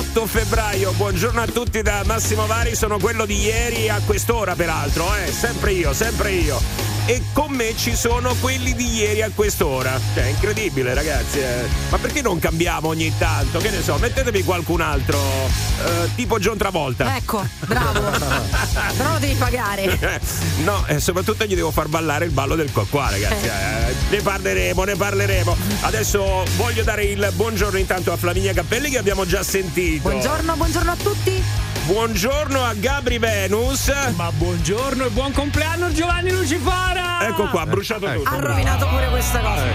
giovedì 0.00 0.08
8 0.08 0.26
febbraio. 0.26 0.92
Buongiorno 0.92 1.40
a 1.40 1.46
tutti 1.46 1.82
da 1.82 2.02
Massimo 2.06 2.46
Vari, 2.46 2.74
sono 2.74 2.98
quello 2.98 3.26
di 3.26 3.38
ieri 3.38 3.88
a 3.88 4.00
quest'ora 4.04 4.54
peraltro, 4.54 5.14
eh, 5.16 5.30
sempre 5.30 5.72
io, 5.72 5.92
sempre 5.92 6.32
io 6.32 6.89
e 7.10 7.24
con 7.32 7.50
me 7.50 7.74
ci 7.76 7.96
sono 7.96 8.36
quelli 8.38 8.72
di 8.72 8.98
ieri 8.98 9.20
a 9.22 9.32
quest'ora. 9.34 9.98
Cioè, 10.14 10.26
incredibile, 10.26 10.94
ragazzi. 10.94 11.40
Eh. 11.40 11.66
Ma 11.88 11.98
perché 11.98 12.22
non 12.22 12.38
cambiamo 12.38 12.86
ogni 12.86 13.12
tanto? 13.18 13.58
Che 13.58 13.68
ne 13.68 13.82
so, 13.82 13.96
mettetevi 13.96 14.44
qualcun 14.44 14.80
altro, 14.80 15.18
eh, 15.18 16.08
tipo 16.14 16.38
John 16.38 16.56
Travolta. 16.56 17.16
Ecco, 17.16 17.44
bravo. 17.66 18.00
Però 18.96 19.12
lo 19.14 19.18
devi 19.18 19.34
pagare. 19.34 20.20
no, 20.62 20.86
e 20.86 21.00
soprattutto 21.00 21.44
gli 21.46 21.56
devo 21.56 21.72
far 21.72 21.88
ballare 21.88 22.26
il 22.26 22.30
ballo 22.30 22.54
del 22.54 22.70
qua, 22.70 23.10
ragazzi. 23.10 23.44
Eh. 23.44 23.94
ne 24.08 24.22
parleremo, 24.22 24.84
ne 24.84 24.94
parleremo. 24.94 25.56
Adesso 25.80 26.44
voglio 26.56 26.84
dare 26.84 27.06
il 27.06 27.28
buongiorno 27.34 27.78
intanto 27.78 28.12
a 28.12 28.16
Flaminia 28.16 28.52
Cappelli 28.52 28.88
che 28.88 28.98
abbiamo 28.98 29.26
già 29.26 29.42
sentito. 29.42 30.08
Buongiorno, 30.08 30.54
buongiorno 30.54 30.92
a 30.92 30.96
tutti. 30.96 31.69
Buongiorno 31.90 32.62
a 32.62 32.72
Gabri 32.74 33.18
Venus. 33.18 33.92
Ma 34.14 34.30
buongiorno 34.30 35.06
e 35.06 35.10
buon 35.10 35.32
compleanno 35.32 35.90
Giovanni 35.90 36.30
Lucifora. 36.30 37.26
Ecco 37.26 37.48
qua, 37.48 37.62
ha 37.62 37.66
bruciato 37.66 38.06
eh, 38.06 38.14
tutto. 38.14 38.30
Ha 38.30 38.38
rovinato 38.38 38.86
pure 38.86 39.08
questa 39.08 39.40
cosa. 39.40 39.66
Eh. 39.66 39.74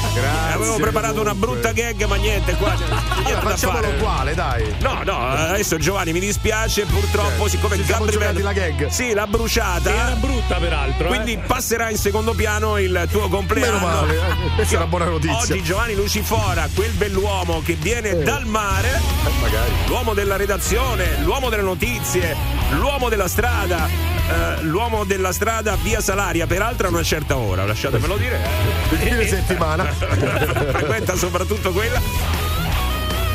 Grazie. 0.14 0.54
Avevo 0.54 0.76
preparato 0.76 1.20
una 1.20 1.34
brutta 1.34 1.72
gag, 1.72 2.04
ma 2.04 2.14
niente, 2.14 2.54
qua 2.54 2.72
niente 3.24 3.40
Facciamolo 3.40 3.88
uguale, 3.88 4.34
dai. 4.34 4.74
No, 4.80 5.02
no, 5.04 5.28
adesso 5.28 5.76
Giovanni 5.76 6.12
mi 6.12 6.20
dispiace, 6.20 6.84
purtroppo, 6.84 7.28
certo. 7.28 7.48
siccome 7.48 7.76
Ci 7.76 7.84
Gabri 7.84 8.16
Venus 8.16 8.42
la 8.42 8.52
gag. 8.52 8.86
Sì, 8.86 9.12
l'ha 9.12 9.26
bruciata. 9.26 9.90
Sì, 9.90 9.96
era 9.96 10.14
brutta 10.14 10.56
peraltro. 10.56 11.08
Quindi 11.08 11.32
eh. 11.32 11.38
passerà 11.38 11.90
in 11.90 11.96
secondo 11.96 12.32
piano 12.32 12.78
il 12.78 13.08
tuo 13.10 13.28
compleanno. 13.28 13.78
Meno 13.78 13.86
male, 13.86 14.14
eh. 14.14 14.54
questa 14.54 14.74
è 14.74 14.76
una 14.76 14.86
buona 14.86 15.06
notizia. 15.06 15.36
Oggi 15.36 15.62
Giovanni 15.62 15.94
Lucifora, 15.94 16.68
quel 16.72 16.92
bell'uomo 16.92 17.60
che 17.64 17.74
viene 17.74 18.10
eh. 18.10 18.22
dal 18.22 18.46
mare, 18.46 18.88
eh, 18.88 19.40
magari. 19.40 19.72
l'uomo 19.86 20.14
della 20.14 20.36
redazione, 20.36 21.18
l'uomo 21.22 21.48
delle 21.48 21.62
notizie, 21.62 22.36
l'uomo 22.70 23.08
della 23.08 23.28
strada, 23.28 23.88
eh, 23.88 24.62
l'uomo 24.62 25.04
della 25.04 25.32
strada 25.32 25.76
via 25.82 26.00
Salaria, 26.00 26.46
peraltro 26.46 26.86
a 26.86 26.90
una 26.90 27.02
certa 27.02 27.36
ora, 27.36 27.64
lasciatemelo 27.64 28.16
dire. 28.16 28.40
Il 28.90 28.98
fine 28.98 29.26
settimana. 29.26 29.84
Frequenta 30.72 31.16
soprattutto 31.16 31.72
quella 31.72 32.43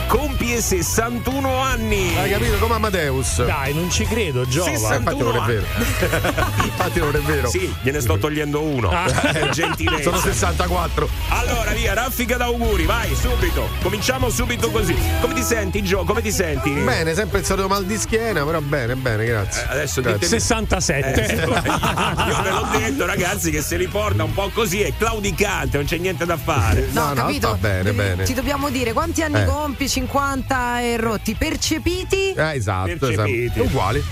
compie 0.10 0.60
61 0.60 1.62
anni. 1.62 2.18
Hai 2.18 2.32
capito 2.32 2.58
come 2.58 2.74
Amadeus? 2.74 3.46
Dai, 3.46 3.76
non 3.76 3.92
ci 3.92 4.06
credo, 4.06 4.48
Giova. 4.48 4.72
61 4.72 4.98
Infatti 4.98 5.24
non 5.24 5.36
è 5.36 5.46
vero. 5.46 5.66
Infatti 6.66 7.00
non 7.00 7.16
è 7.16 7.20
vero. 7.20 7.50
Sì, 7.50 7.74
gliene 7.84 8.02
sto 8.02 8.18
togliendo 8.18 8.62
uno. 8.62 8.90
Ah. 8.90 9.08
Gentilezza. 9.54 10.02
Sono 10.02 10.18
64. 10.18 11.08
Allora, 11.30 11.72
via, 11.74 11.94
raffica 11.94 12.38
d'auguri, 12.38 12.86
vai, 12.86 13.16
subito. 13.16 13.70
Cominciamo 13.84 14.30
subito 14.30 14.72
così. 14.72 14.96
Come 15.22 15.36
ti 15.36 15.44
senti, 15.44 15.84
Gio? 15.84 16.04
Come 16.04 16.24
ti 16.24 16.32
senti? 16.32 16.72
Bene, 16.72 17.14
sempre 17.14 17.44
solito 17.44 17.68
mal 17.68 17.86
di 17.86 17.98
schiena, 17.98 18.44
però 18.44 18.62
bene, 18.62 18.96
bene, 18.96 19.26
grazie. 19.26 19.62
Eh, 19.62 19.72
adesso 19.74 20.02
grazie. 20.02 20.20
ditemi... 20.22 20.42
67. 20.42 21.22
Eh, 21.22 21.36
io 21.46 22.42
ve 22.42 22.50
l'ho 22.50 22.68
detto, 22.72 23.06
ragazzi, 23.06 23.52
che 23.52 23.62
se 23.62 23.78
li 23.78 23.88
porta 23.88 24.24
un 24.24 24.34
po' 24.34 24.50
così 24.52 24.82
è 24.82 24.92
claudicante, 24.98 25.78
non 25.78 25.86
c'è 25.86 25.98
niente 25.98 26.26
da 26.26 26.38
fare. 26.38 26.88
No, 26.92 27.10
no, 27.10 27.14
capito? 27.14 27.50
No, 27.50 27.56
bene, 27.58 27.94
bene. 27.94 28.26
Ci 28.26 28.34
dobbiamo 28.34 28.72
dire 28.72 28.92
quanti 28.92 29.22
anni 29.22 29.42
Eh. 29.42 29.46
compi? 29.46 29.88
50 30.08 30.80
e 30.82 30.98
rotti 30.98 31.36
percepiti? 31.36 32.32
Eh, 32.32 32.56
esatto, 32.56 32.96
Percepiti. 32.98 33.46
esatto. 33.46 33.64
Uguali. 33.64 34.04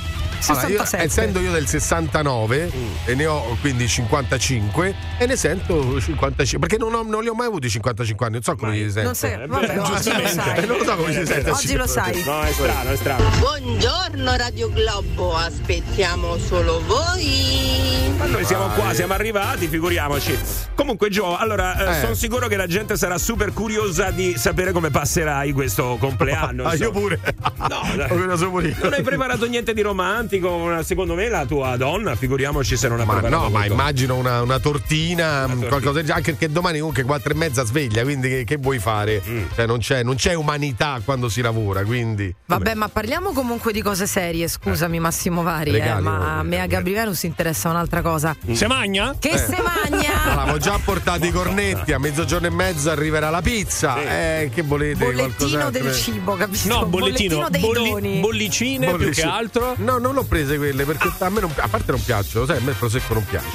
Allora, 0.48 0.68
io, 0.68 0.78
67. 0.78 1.04
essendo 1.04 1.40
io 1.40 1.52
del 1.52 1.68
69 1.68 2.72
e 3.06 3.16
ne 3.16 3.26
ho 3.26 3.58
quindi 3.62 3.88
55 3.88 4.96
e 5.18 5.26
ne 5.26 5.36
sento 5.36 6.00
55 6.00 6.60
perché 6.68 6.78
non, 6.84 6.94
ho- 6.94 7.04
non 7.04 7.22
li 7.24 7.30
ho 7.30 7.34
mai 7.34 7.48
avuti 7.48 7.70
55 7.70 8.26
anni 8.26 8.36
non 8.36 8.44
so 8.44 8.56
come 8.56 8.72
li 8.74 8.92
sento 8.92 9.12
Non 9.22 9.32
Eh, 9.42 9.48
vabbè, 9.48 9.66
beh, 9.68 9.80
oggi 9.80 10.12
lo 10.22 10.28
sai. 10.28 10.58
Eh, 10.58 10.66
non 10.66 10.78
lo 10.78 10.84
so 10.84 10.96
come 10.96 11.14
si 11.14 11.26
sente 11.26 11.50
Oggi 11.50 11.76
lo 11.76 11.88
sai. 11.88 12.24
No, 12.24 12.42
è 12.42 12.52
strano, 12.52 12.90
è 12.92 12.96
strano. 12.96 13.30
Buongiorno 13.40 14.36
Radio 14.36 14.72
Globo, 14.72 15.36
aspettiamo 15.36 16.38
solo 16.38 16.82
voi. 16.86 18.16
Ma 18.18 18.26
noi 18.26 18.46
siamo 18.46 18.68
qua, 18.70 18.94
siamo 18.94 19.14
arrivati, 19.14 19.68
figuriamoci. 19.68 20.38
Comunque, 20.76 21.10
Gio, 21.10 21.36
allora, 21.38 21.78
eh, 21.96 21.98
Eh. 21.98 22.02
sono 22.02 22.14
sicuro 22.14 22.48
che 22.48 22.56
la 22.56 22.66
gente 22.68 22.98
sarà 22.98 23.18
super 23.18 23.54
curiosa 23.54 24.10
di 24.12 24.36
sapere 24.38 24.72
come 24.72 24.90
passerai 24.90 25.52
questo 25.52 25.98
compleanno. 26.00 26.66
ah, 26.68 26.76
io 26.76 26.92
pure 26.92 27.20
No. 27.68 27.82
Non 28.88 28.94
hai 28.94 29.02
preparato 29.04 29.46
niente 29.48 29.74
di 29.74 29.82
romantico? 30.28 30.84
Secondo 30.84 31.16
me 31.16 31.30
la 31.30 31.46
tua 31.46 31.76
donna, 31.78 32.16
figuriamoci 32.16 32.76
se 32.76 32.88
non 32.88 33.00
ha 33.00 33.06
Ma 33.06 33.14
preparato 33.14 33.44
no, 33.44 33.50
ma 33.50 33.66
immagino 33.66 34.16
una, 34.16 34.42
una 34.42 34.60
tortina, 34.60 35.46
mh, 35.46 35.50
tortina. 35.50 35.68
qualcosa 35.68 35.94
del 35.94 36.02
genere, 36.02 36.18
anche 36.18 36.32
perché 36.32 36.52
domani 36.52 36.80
comunque 36.80 37.04
quattro 37.04 37.34
e 37.34 37.36
mezza 37.36 37.66
sveglia, 37.66 38.04
quindi 38.04 38.30
che, 38.30 38.44
che 38.44 38.58
vuoi 38.58 38.80
fare? 38.80 39.22
Mm. 39.28 39.44
Cioè, 39.56 39.66
non, 39.66 39.80
c'è, 39.80 40.04
non 40.04 40.16
c'è 40.16 40.34
umanità 40.34 41.02
quando 41.04 41.30
si 41.30 41.42
lavora, 41.42 41.84
quindi. 41.84 42.34
Vabbè, 42.46 42.74
ma 42.76 42.88
parliamo 42.90 43.32
comunque 43.32 43.72
di 43.72 43.82
cose 43.82 44.08
serie, 44.08 44.48
scusami 44.48 45.00
Massimo 45.00 45.44
Vari, 45.44 45.76
eh, 45.78 46.00
ma 46.00 46.20
oh, 46.20 46.40
a 46.40 46.44
me 46.44 46.60
a 46.62 46.66
Gabri 46.68 46.94
Venus 46.94 47.24
interessa 47.24 47.70
un'altra 47.70 48.02
cosa. 48.02 48.36
Se 48.52 48.68
magna? 48.68 49.16
Che 49.18 49.38
se 49.38 49.58
magna? 49.62 50.17
Avevo 50.28 50.58
già 50.58 50.80
portato 50.84 51.26
i 51.26 51.32
cornetti, 51.32 51.94
a 51.94 52.00
mezzogiorno 52.00 52.48
e 52.48 52.50
mezzo 52.50 52.90
arriverà 52.90 53.30
la 53.30 53.42
pizza. 53.42 53.98
Eh, 54.02 54.52
che 54.54 54.62
volete? 54.62 55.04
Bollettino 55.06 55.70
del 55.70 55.94
cibo, 55.94 56.36
capito? 56.36 56.68
No, 56.68 56.86
bollettino, 56.86 57.48
dei 57.50 57.62
bolli- 57.62 57.90
doni. 57.90 58.20
bollicine 58.20 58.88
più 58.88 58.98
Bollicine. 58.98 59.28
che 59.28 59.34
altro. 59.34 59.74
No, 59.78 59.98
non 59.98 60.14
l'ho 60.14 60.24
prese 60.24 60.58
quelle 60.58 60.84
perché 60.86 61.12
a 61.18 61.30
me 61.30 61.40
non, 61.42 61.52
a 61.56 61.68
parte 61.68 61.92
non 61.92 62.04
piacciono, 62.04 62.46
sai, 62.46 62.58
a 62.58 62.62
me 62.62 62.72
il 62.72 62.78
prosecco 62.78 63.14
non 63.14 63.26
piace. 63.26 63.48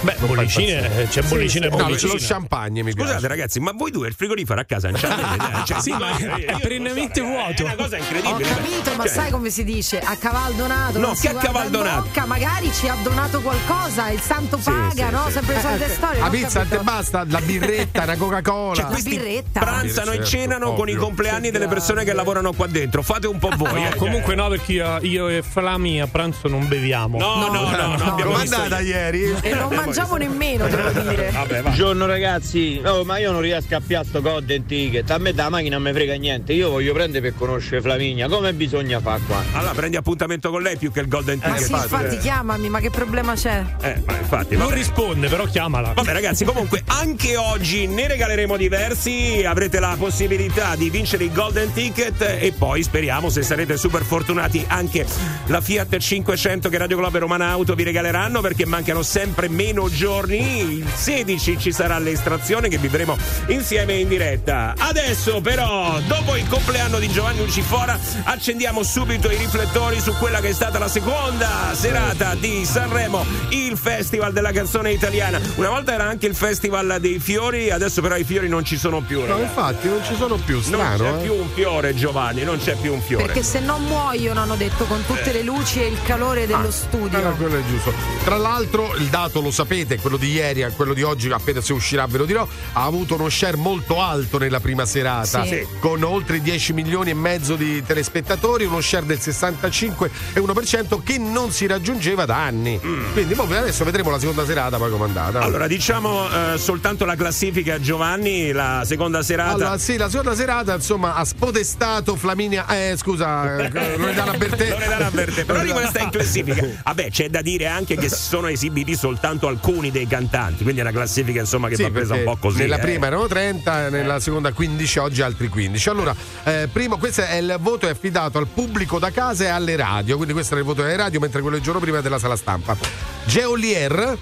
Beh, 0.00 0.16
Non 0.18 0.28
bollicine, 0.28 1.02
eh, 1.02 1.08
c'è 1.08 1.22
bollicine 1.22 1.66
e 1.66 1.70
No, 1.70 1.76
lo 1.78 1.84
bollicine. 1.84 2.14
champagne 2.18 2.82
mi 2.82 2.90
Scusate, 2.92 3.10
piace. 3.12 3.28
ragazzi, 3.28 3.60
ma 3.60 3.72
voi 3.74 3.90
due 3.90 4.08
il 4.08 4.14
frigorifero 4.14 4.60
a 4.60 4.64
casa 4.64 4.90
non 4.90 4.98
ce 5.00 5.06
l'avete? 5.08 5.64
Cioè, 5.64 5.80
Sì, 5.80 5.90
ma 5.98 6.16
è 6.16 6.56
perennemente 6.60 7.20
è 7.20 7.24
vuoto. 7.24 7.64
una 7.64 7.74
cosa 7.74 7.96
Ho 7.96 7.98
incredibile. 8.00 8.48
capito, 8.48 8.90
ma 8.96 9.02
Cioè, 9.04 9.12
sai 9.12 9.30
come 9.30 9.50
si 9.50 9.64
dice? 9.64 9.98
A 10.00 10.16
caval 10.16 10.54
donato. 10.54 10.98
No, 10.98 11.14
che 11.20 11.28
a 11.28 11.34
caval 11.34 11.66
in 11.66 11.72
donato? 11.72 12.02
bocca, 12.02 12.26
magari 12.26 12.70
ci 12.72 12.88
ha 12.88 12.96
donato 13.02 13.40
qualcosa, 13.40 14.10
il 14.10 14.20
santo 14.20 14.58
paga, 14.58 15.06
sì, 15.08 15.12
no? 15.12 15.24
sì. 15.26 15.32
Sempre 15.32 15.54
le 15.54 15.60
solite 15.60 15.88
storie. 15.94 16.07
La 16.12 16.18
non 16.18 16.26
ho 16.26 16.30
pizza 16.30 16.64
te 16.64 16.78
basta, 16.78 17.24
la 17.28 17.40
birretta, 17.40 18.02
una 18.04 18.16
Coca-Cola. 18.16 18.74
Cioè, 18.74 18.84
La 18.84 18.90
questi 18.90 19.10
birretta. 19.10 19.60
pranzano 19.60 20.10
e 20.12 20.14
Certo, 20.16 20.30
cenano 20.30 20.74
con 20.74 20.88
i 20.88 20.92
ovvio. 20.92 21.04
compleanni 21.04 21.50
delle 21.50 21.66
persone 21.68 22.04
che 22.04 22.12
lavorano 22.12 22.52
qua 22.52 22.66
dentro. 22.66 23.02
Fate 23.02 23.26
un 23.26 23.38
po' 23.38 23.50
voi. 23.56 23.82
No, 23.82 23.88
eh. 23.88 23.94
comunque 23.96 24.34
no, 24.34 24.48
perché 24.48 24.72
io, 24.72 24.98
io 25.02 25.28
e 25.28 25.42
Flami 25.42 26.00
a 26.00 26.06
pranzo 26.06 26.48
non 26.48 26.66
beviamo. 26.68 27.18
No, 27.18 27.36
no, 27.36 27.52
no, 27.52 27.70
no, 27.70 27.96
no. 27.96 28.04
abbiamo 28.12 28.34
andata 28.34 28.80
ieri? 28.80 29.34
E 29.40 29.54
non 29.54 29.74
mangiamo 29.74 30.16
nemmeno, 30.16 30.66
devo 30.68 30.90
dire. 30.90 31.30
Vabbè, 31.30 31.54
va. 31.56 31.60
Buongiorno 31.62 32.06
ragazzi, 32.06 32.80
oh, 32.84 33.04
ma 33.04 33.18
io 33.18 33.32
non 33.32 33.40
riesco 33.40 33.74
a 33.76 33.80
piare 33.84 34.04
sto 34.06 34.20
golden 34.20 34.64
ticket, 34.66 35.10
a 35.10 35.18
me 35.18 35.32
da 35.32 35.48
macchina 35.48 35.76
non 35.76 35.84
mi 35.84 35.92
frega 35.92 36.14
niente, 36.14 36.52
io 36.52 36.70
voglio 36.70 36.92
prendere 36.92 37.20
per 37.30 37.38
conoscere 37.38 37.80
Flaminia, 37.80 38.28
come 38.28 38.52
bisogna 38.54 39.00
fare 39.00 39.20
qua? 39.26 39.42
Allora 39.52 39.72
prendi 39.72 39.96
appuntamento 39.96 40.50
con 40.50 40.62
lei 40.62 40.76
più 40.76 40.90
che 40.92 41.00
il 41.00 41.08
Golden 41.08 41.38
Ma 41.42 41.46
Ticket. 41.52 41.64
sì, 41.66 41.72
infatti, 41.72 42.18
chiamami, 42.18 42.68
ma 42.68 42.80
che 42.80 42.90
problema 42.90 43.34
c'è? 43.34 43.64
Eh, 43.80 44.02
ma 44.06 44.16
infatti, 44.18 44.56
Non 44.56 44.66
vabbè. 44.66 44.76
risponde, 44.76 45.28
però 45.28 45.44
chiamala. 45.44 45.92
Vabbè 45.98 46.12
ragazzi, 46.12 46.44
comunque 46.44 46.84
anche 46.86 47.36
oggi 47.36 47.88
ne 47.88 48.06
regaleremo 48.06 48.56
diversi, 48.56 49.42
avrete 49.44 49.80
la 49.80 49.96
possibilità 49.98 50.76
di 50.76 50.90
vincere 50.90 51.24
i 51.24 51.32
Golden 51.32 51.72
Ticket 51.72 52.20
e 52.38 52.54
poi 52.56 52.84
speriamo 52.84 53.28
se 53.30 53.42
sarete 53.42 53.76
super 53.76 54.04
fortunati 54.04 54.64
anche 54.68 55.04
la 55.46 55.60
Fiat 55.60 55.96
500 55.96 56.68
che 56.68 56.78
Radio 56.78 56.98
Globo 56.98 57.16
e 57.16 57.20
Romana 57.20 57.48
Auto 57.48 57.74
vi 57.74 57.82
regaleranno 57.82 58.40
perché 58.40 58.64
mancano 58.64 59.02
sempre 59.02 59.48
meno 59.48 59.90
giorni, 59.90 60.76
il 60.76 60.86
16 60.88 61.58
ci 61.58 61.72
sarà 61.72 61.98
l'estrazione 61.98 62.68
che 62.68 62.78
vivremo 62.78 63.18
insieme 63.48 63.94
in 63.94 64.06
diretta. 64.06 64.74
Adesso 64.78 65.40
però, 65.40 65.98
dopo 66.06 66.36
il 66.36 66.46
compleanno 66.46 67.00
di 67.00 67.08
Giovanni 67.08 67.40
Lucifora, 67.40 67.98
accendiamo 68.22 68.84
subito 68.84 69.32
i 69.32 69.36
riflettori 69.36 69.98
su 69.98 70.14
quella 70.14 70.38
che 70.38 70.50
è 70.50 70.54
stata 70.54 70.78
la 70.78 70.86
seconda 70.86 71.74
serata 71.74 72.36
di 72.36 72.64
Sanremo, 72.64 73.26
il 73.48 73.76
Festival 73.76 74.32
della 74.32 74.52
canzone 74.52 74.92
italiana. 74.92 75.40
Una 75.56 75.70
volta 75.70 75.86
era 75.92 76.04
anche 76.04 76.26
il 76.26 76.34
Festival 76.34 76.96
dei 77.00 77.18
fiori, 77.18 77.70
adesso 77.70 78.00
però 78.00 78.16
i 78.16 78.24
fiori 78.24 78.48
non 78.48 78.64
ci 78.64 78.76
sono 78.76 79.00
più. 79.00 79.20
No, 79.20 79.26
ragazzi. 79.26 79.42
infatti 79.42 79.88
non 79.88 80.00
ci 80.04 80.14
sono 80.16 80.36
più, 80.36 80.54
Non 80.54 80.62
strano. 80.64 80.96
c'è 81.04 81.10
eh. 81.18 81.22
più 81.22 81.34
un 81.34 81.48
fiore, 81.54 81.94
Giovanni, 81.94 82.42
non 82.44 82.58
c'è 82.58 82.76
più 82.76 82.92
un 82.92 83.00
fiore. 83.00 83.24
Perché 83.26 83.42
se 83.42 83.60
non 83.60 83.82
muoiono, 83.84 84.40
hanno 84.40 84.56
detto, 84.56 84.84
con 84.84 85.04
tutte 85.06 85.32
le 85.32 85.42
luci 85.42 85.80
e 85.82 85.86
il 85.86 85.98
calore 86.04 86.46
dello 86.46 86.68
Eh, 86.68 86.72
studio. 86.72 87.20
quello 87.36 87.58
è 87.58 87.62
giusto. 87.66 87.92
Tra 88.24 88.36
l'altro, 88.36 88.94
il 88.96 89.06
dato 89.08 89.40
lo 89.40 89.50
sapete, 89.50 89.98
quello 89.98 90.16
di 90.16 90.30
ieri 90.32 90.62
a 90.62 90.70
quello 90.70 90.94
di 90.94 91.02
oggi, 91.02 91.30
appena 91.30 91.60
se 91.60 91.72
uscirà 91.72 92.06
ve 92.06 92.18
lo 92.18 92.24
dirò, 92.24 92.46
ha 92.72 92.84
avuto 92.84 93.14
uno 93.14 93.28
share 93.28 93.56
molto 93.56 94.00
alto 94.02 94.38
nella 94.38 94.60
prima 94.60 94.84
serata, 94.86 95.42
Sì. 95.44 95.48
Sì. 95.48 95.66
con 95.80 96.02
oltre 96.02 96.40
10 96.40 96.72
milioni 96.72 97.10
e 97.10 97.14
mezzo 97.14 97.54
di 97.56 97.82
telespettatori, 97.84 98.64
uno 98.64 98.80
share 98.80 99.06
del 99.06 99.18
65,1% 99.18 101.02
che 101.02 101.18
non 101.18 101.50
si 101.50 101.66
raggiungeva 101.66 102.24
da 102.24 102.36
anni. 102.44 102.78
Mm. 102.84 103.12
Quindi 103.12 103.34
boh, 103.34 103.44
adesso 103.44 103.84
vedremo 103.84 104.10
la 104.10 104.18
seconda 104.18 104.44
serata 104.44 104.76
poi 104.76 104.90
com'è 104.90 105.04
andata. 105.04 105.40
Allora, 105.40 105.66
diciamo 105.68 106.54
eh, 106.54 106.58
soltanto 106.58 107.04
la 107.04 107.14
classifica 107.14 107.78
Giovanni, 107.78 108.50
la 108.50 108.82
seconda 108.84 109.22
serata. 109.22 109.52
Allora, 109.52 109.78
sì, 109.78 109.96
la 109.96 110.08
seconda 110.08 110.34
serata, 110.34 110.74
insomma, 110.74 111.14
ha 111.14 111.24
spodestato 111.24 112.16
Flaminia. 112.16 112.66
Eh, 112.66 112.96
scusa, 112.96 113.58
eh, 113.58 113.70
Loredana 113.96 114.36
Bertè. 114.36 114.70
Loredana 114.70 115.10
Bertè, 115.10 115.44
però 115.44 115.60
rimasta 115.60 116.00
in 116.00 116.10
classifica. 116.10 116.66
Vabbè, 116.82 117.10
c'è 117.10 117.28
da 117.28 117.42
dire 117.42 117.66
anche 117.66 117.96
che 117.96 118.08
sono 118.08 118.48
esibiti 118.48 118.96
soltanto 118.96 119.46
alcuni 119.46 119.90
dei 119.90 120.06
cantanti, 120.06 120.62
quindi 120.62 120.80
è 120.80 120.84
una 120.84 120.92
classifica 120.92 121.40
insomma 121.40 121.68
che 121.68 121.76
Sì, 121.76 121.82
va 121.82 121.90
presa 121.90 122.14
un 122.14 122.24
po' 122.24 122.36
così. 122.36 122.58
Nella 122.58 122.78
eh. 122.78 122.80
prima 122.80 123.06
erano 123.06 123.26
30, 123.26 123.90
nella 123.90 124.18
seconda 124.18 124.52
15, 124.52 124.98
oggi 124.98 125.22
altri 125.22 125.48
15. 125.48 125.88
Allora, 125.90 126.14
eh, 126.44 126.68
primo, 126.72 126.96
questo 126.96 127.22
è 127.22 127.36
il 127.36 127.56
voto 127.60 127.86
è 127.86 127.90
affidato 127.90 128.38
al 128.38 128.46
pubblico 128.46 128.98
da 128.98 129.10
casa 129.10 129.44
e 129.44 129.48
alle 129.48 129.76
radio, 129.76 130.16
quindi 130.16 130.32
questo 130.32 130.54
era 130.54 130.62
il 130.62 130.66
voto 130.66 130.82
delle 130.82 130.96
radio, 130.96 131.20
mentre 131.20 131.40
quello 131.40 131.56
del 131.56 131.64
giorno 131.64 131.78
prima 131.80 131.98
è 131.98 132.02
della 132.02 132.18
sala 132.18 132.36
stampa. 132.36 132.76
Geolier, 133.24 134.16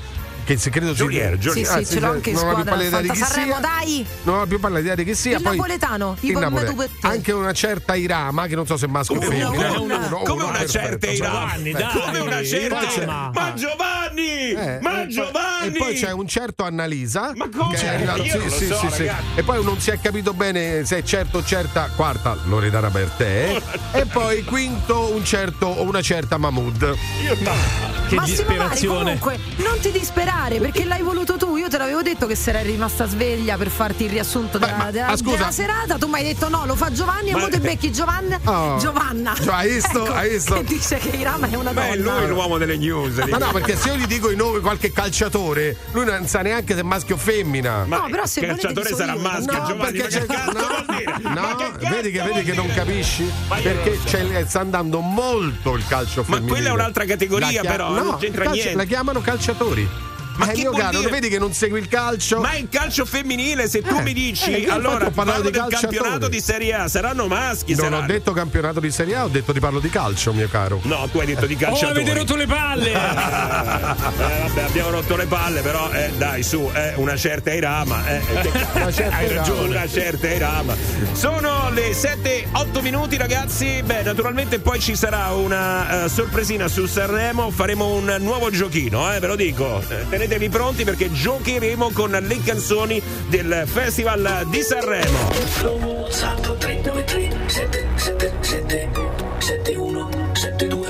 che 0.47 0.57
se 0.57 0.71
credo 0.71 0.93
Geolier, 0.95 1.33
si 1.35 1.39
Geolier. 1.39 1.67
Sì, 1.67 1.73
Ah, 1.73 1.85
sì, 1.85 1.95
ce 1.95 2.01
l'ho 2.01 2.11
anche 2.13 2.31
in 2.31 2.37
non 2.37 2.45
ho 2.45 2.55
più 2.55 2.63
squadra. 2.63 2.71
palla 2.77 2.85
idea 2.87 3.01
di 3.01 3.11
chi 3.11 3.19
Fanta 3.19 3.35
Sanremo, 3.35 3.53
sia. 3.57 3.61
dai! 3.61 4.07
Non 4.23 4.39
ho 4.41 4.47
più 4.47 4.59
idea 4.79 4.95
di 4.95 5.05
chi 5.05 5.15
sia. 5.17 5.37
Il 5.37 5.43
poi 5.43 5.57
napoletano, 5.57 6.17
il. 6.21 6.51
Medubette. 6.51 7.07
Anche 7.07 7.33
una 7.33 7.53
certa 7.53 7.95
Irama, 7.97 8.47
che 8.47 8.55
non 8.55 8.67
so 8.67 8.77
se 8.77 8.87
è 8.87 8.89
maschio 8.89 9.17
o 9.17 9.21
Come 9.21 9.37
femmina. 9.37 9.69
come 10.25 10.45
una 10.45 10.67
certa 10.67 11.07
Irama. 11.11 11.53
Come 12.05 12.19
una 12.21 12.45
certa 12.45 12.87
c'è- 12.87 13.05
ma, 13.07 13.53
Giovanni! 13.55 14.51
Eh, 14.53 14.79
ma 14.81 14.91
e 15.03 15.05
poi- 15.05 15.09
Giovanni! 15.09 15.67
E 15.67 15.79
poi 15.79 15.95
c'è 15.95 16.13
un 16.13 16.29
certo 16.29 16.63
Annalisa. 16.65 17.33
Ma 17.35 17.49
come? 17.55 17.75
Che 17.75 17.83
è 17.85 17.89
arrivato, 17.89 18.23
Io 18.23 18.41
sì, 18.49 18.51
sì, 18.51 18.67
so, 18.67 18.91
sì. 18.91 19.11
E 19.35 19.43
poi 19.43 19.65
non 19.65 19.81
si 19.81 19.91
è 19.91 19.99
capito 20.01 20.33
bene 20.33 20.85
se 20.85 20.99
è 20.99 21.03
certo 21.03 21.39
o 21.39 21.45
certa 21.45 21.91
quarta 21.97 22.37
Loredana 22.45 22.89
Bertè. 22.89 23.61
e 23.93 24.07
poi 24.07 24.45
quinto 24.45 25.13
un 25.13 25.25
certo 25.25 25.67
o 25.67 25.83
una 25.83 26.03
certa 26.03 26.37
Mahmood. 26.39 26.97
Che 28.07 28.15
Massimo 28.15 28.37
Mari, 28.43 28.55
disperazione. 28.59 29.03
comunque, 29.19 29.39
non 29.57 29.79
ti 29.81 29.91
disperare 29.91 30.59
perché 30.61 30.85
l'hai 30.85 31.03
voluto 31.03 31.37
tu. 31.37 31.57
Io 31.57 31.69
te 31.69 31.77
l'avevo 31.79 32.03
detto 32.03 32.27
che 32.27 32.37
sarai 32.37 32.63
rimasta 32.65 33.07
sveglia 33.09 33.57
per 33.57 33.69
farti 33.69 34.05
il 34.05 34.11
riassunto 34.11 34.59
Beh, 34.59 34.67
della, 34.67 34.77
ma- 34.79 34.91
della- 34.93 35.07
ma 35.09 35.15
della 35.17 35.51
serata. 35.51 35.99
Tu 35.99 36.07
mi 36.07 36.15
hai 36.15 36.23
detto 36.25 36.49
no, 36.49 36.65
lo 36.67 36.77
fa 36.77 36.93
Giovanni 36.93 37.33
Ma- 37.33 37.39
e 37.39 37.41
mo 37.41 37.49
te 37.49 37.59
becchi 37.61 37.91
Giovanna. 37.93 38.39
Oh. 38.47 38.79
Giovanna. 38.79 39.35
Cioè, 39.35 39.53
hai 39.55 39.71
visto? 39.73 40.05
Ecco, 40.05 40.13
Hai 40.15 40.29
visto? 40.31 40.55
Che 40.55 40.65
dice 40.65 40.97
che 40.99 41.09
Irama 41.17 41.49
è 41.51 41.57
una 41.57 41.73
Beh, 41.73 41.91
è 41.91 41.97
donna. 41.99 42.21
lui 42.21 42.29
l'uomo 42.29 42.59
delle 42.59 42.77
news. 42.77 43.17
Ma 43.29 43.39
no, 43.39 43.51
perché 43.51 43.77
se 43.77 43.89
io 43.89 43.97
gli 43.97 44.07
dico 44.07 44.31
i 44.31 44.37
nomi 44.37 44.61
qualche 44.61 44.93
calciatore, 44.93 45.77
lui 45.93 46.05
non 46.05 46.27
sa 46.29 46.43
neanche 46.43 46.75
se 46.75 46.81
è 46.81 46.83
maschio 46.85 47.17
o 47.17 47.19
femmina. 47.19 47.85
Ma 47.87 47.97
No, 47.99 48.07
però 48.11 48.25
se 48.27 48.41
il 48.41 48.47
calciatore 48.47 48.95
sarà 48.95 49.15
io. 49.15 49.21
maschio, 49.21 49.53
No, 49.59 49.67
Giovanni. 49.67 49.99
perché 49.99 50.03
ma 50.03 50.09
c'è 50.09 50.21
che 50.21 50.27
cazzo 50.27 50.53
no, 50.53 50.67
vuol 50.67 50.97
dire? 50.97 51.15
Ma 51.23 51.35
no, 51.35 51.57
che 51.57 51.89
vedi 51.89 52.11
che, 52.13 52.23
vedi 52.23 52.43
che 52.45 52.53
non 52.55 52.69
capisci? 52.73 53.31
Ma 53.49 53.57
Perché 53.57 53.99
so. 54.05 54.47
sta 54.49 54.61
andando 54.61 55.01
molto 55.01 55.75
il 55.75 55.85
calcio 55.89 56.21
Ma 56.21 56.35
femminile. 56.37 56.53
quella 56.53 56.69
è 56.69 56.73
un'altra 56.73 57.05
categoria, 57.05 57.63
però, 57.63 57.91
no, 58.03 58.11
non 58.11 58.19
c'entra 58.19 58.43
il 58.43 58.49
calcio- 58.49 58.63
niente. 58.63 58.77
La 58.77 58.85
chiamano 58.85 59.21
calciatori. 59.21 59.89
Ma 60.37 60.51
eh, 60.51 60.53
che 60.55 60.61
mio 60.63 60.73
caro, 60.73 60.99
dire? 60.99 61.11
vedi 61.11 61.29
che 61.29 61.39
non 61.39 61.53
segui 61.53 61.79
il 61.81 61.89
calcio? 61.89 62.41
Ma 62.41 62.55
il 62.57 62.69
calcio 62.71 63.05
femminile, 63.05 63.69
se 63.69 63.83
tu 63.83 63.97
Eh, 63.97 64.03
mi 64.03 64.13
dici, 64.13 64.65
eh, 64.65 64.71
allora 64.71 65.11
parlo 65.11 65.37
di 65.41 65.51
del 65.51 65.53
calciatori. 65.63 65.97
campionato 65.97 66.29
di 66.29 66.41
Serie 66.41 66.75
A, 66.75 66.89
saranno 66.89 67.27
maschi. 67.27 67.73
non 67.75 67.85
saranno. 67.85 68.03
ho 68.05 68.07
detto 68.07 68.33
campionato 68.33 68.81
di 68.81 68.91
Serie 68.91 69.17
A, 69.17 69.25
ho 69.25 69.29
detto 69.29 69.53
ti 69.53 69.61
parlo 69.61 69.81
di 69.81 69.89
calcio, 69.91 70.33
mio 70.33 70.49
caro. 70.49 70.81
No, 70.83 71.09
tu 71.11 71.19
hai 71.19 71.27
detto 71.27 71.47
di 71.47 71.55
Oh, 71.55 71.59
calciatori. 71.59 72.01
avete 72.01 72.15
rotto 72.19 72.37
le 72.37 72.47
palle! 72.47 72.93
Eh, 74.17 74.49
vabbè, 74.49 74.63
abbiamo 74.63 74.91
rotto 74.91 75.17
le 75.17 75.27
palle, 75.27 75.61
però 75.61 75.91
eh, 75.93 76.11
dai, 76.17 76.43
su, 76.43 76.71
eh, 76.75 76.93
una 76.97 77.17
certa 77.17 77.53
Irama. 77.53 78.07
Eh, 78.09 78.17
eh, 78.17 78.51
Una 78.77 78.93
certa 78.93 79.17
hai 79.17 79.25
Irama. 79.27 79.41
ragione, 79.41 79.69
una 79.69 79.89
certa 79.89 80.29
Irama. 80.29 80.77
Sono 81.13 81.71
le 81.71 81.91
7-8 81.93 82.83
minuti, 82.83 83.17
ragazzi. 83.17 83.83
Beh, 83.85 84.03
naturalmente 84.03 84.59
poi 84.59 84.81
ci 84.81 84.97
sarà 84.97 85.33
una 85.33 86.05
eh, 86.05 86.09
sorpresina 86.09 86.69
su 86.69 86.87
Sanremo. 86.87 87.51
Faremo 87.51 87.87
un 87.95 88.17
nuovo 88.21 88.51
giochino, 88.51 89.13
eh, 89.15 89.19
ve 89.21 89.27
lo 89.27 89.37
dico. 89.37 89.83
Eh, 89.89 90.05
tenetevi 90.27 90.49
pronti 90.49 90.85
perché 90.85 91.11
giocheremo 91.11 91.91
con 91.93 92.11
le 92.11 92.41
canzoni 92.43 93.01
del 93.29 93.63
Festival 93.65 94.47
di 94.51 94.61
Sanremo. 94.61 95.31
Santo 96.11 96.55
393 96.57 97.31
777 97.47 99.01
7172 99.39 100.89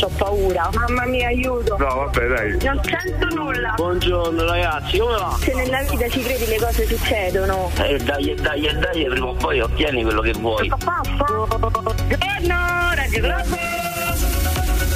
Ho 0.00 0.10
paura. 0.16 0.70
Mamma 0.72 1.06
mia, 1.06 1.28
aiuto. 1.28 1.76
No, 1.76 1.86
vabbè, 1.86 2.26
dai. 2.26 2.58
Non 2.62 2.80
sento 2.82 3.34
nulla. 3.34 3.74
Buongiorno 3.76 4.44
ragazzi, 4.44 4.98
come 4.98 5.14
va? 5.14 5.36
Se 5.40 5.54
nella 5.54 5.82
vita 5.82 6.08
ci 6.08 6.20
credi 6.22 6.46
le 6.46 6.56
cose 6.56 6.86
succedono. 6.86 7.70
Eh, 7.82 7.98
dai, 7.98 8.34
dai, 8.34 8.78
dai, 8.78 9.06
prima 9.06 9.26
o 9.26 9.34
poi 9.34 9.60
ottieni 9.60 10.02
quello 10.02 10.20
che 10.20 10.32
vuoi. 10.32 10.68
Papà, 10.68 11.00
Buongiorno, 11.16 12.94
Radio 12.94 13.20
Globo. 13.20 13.87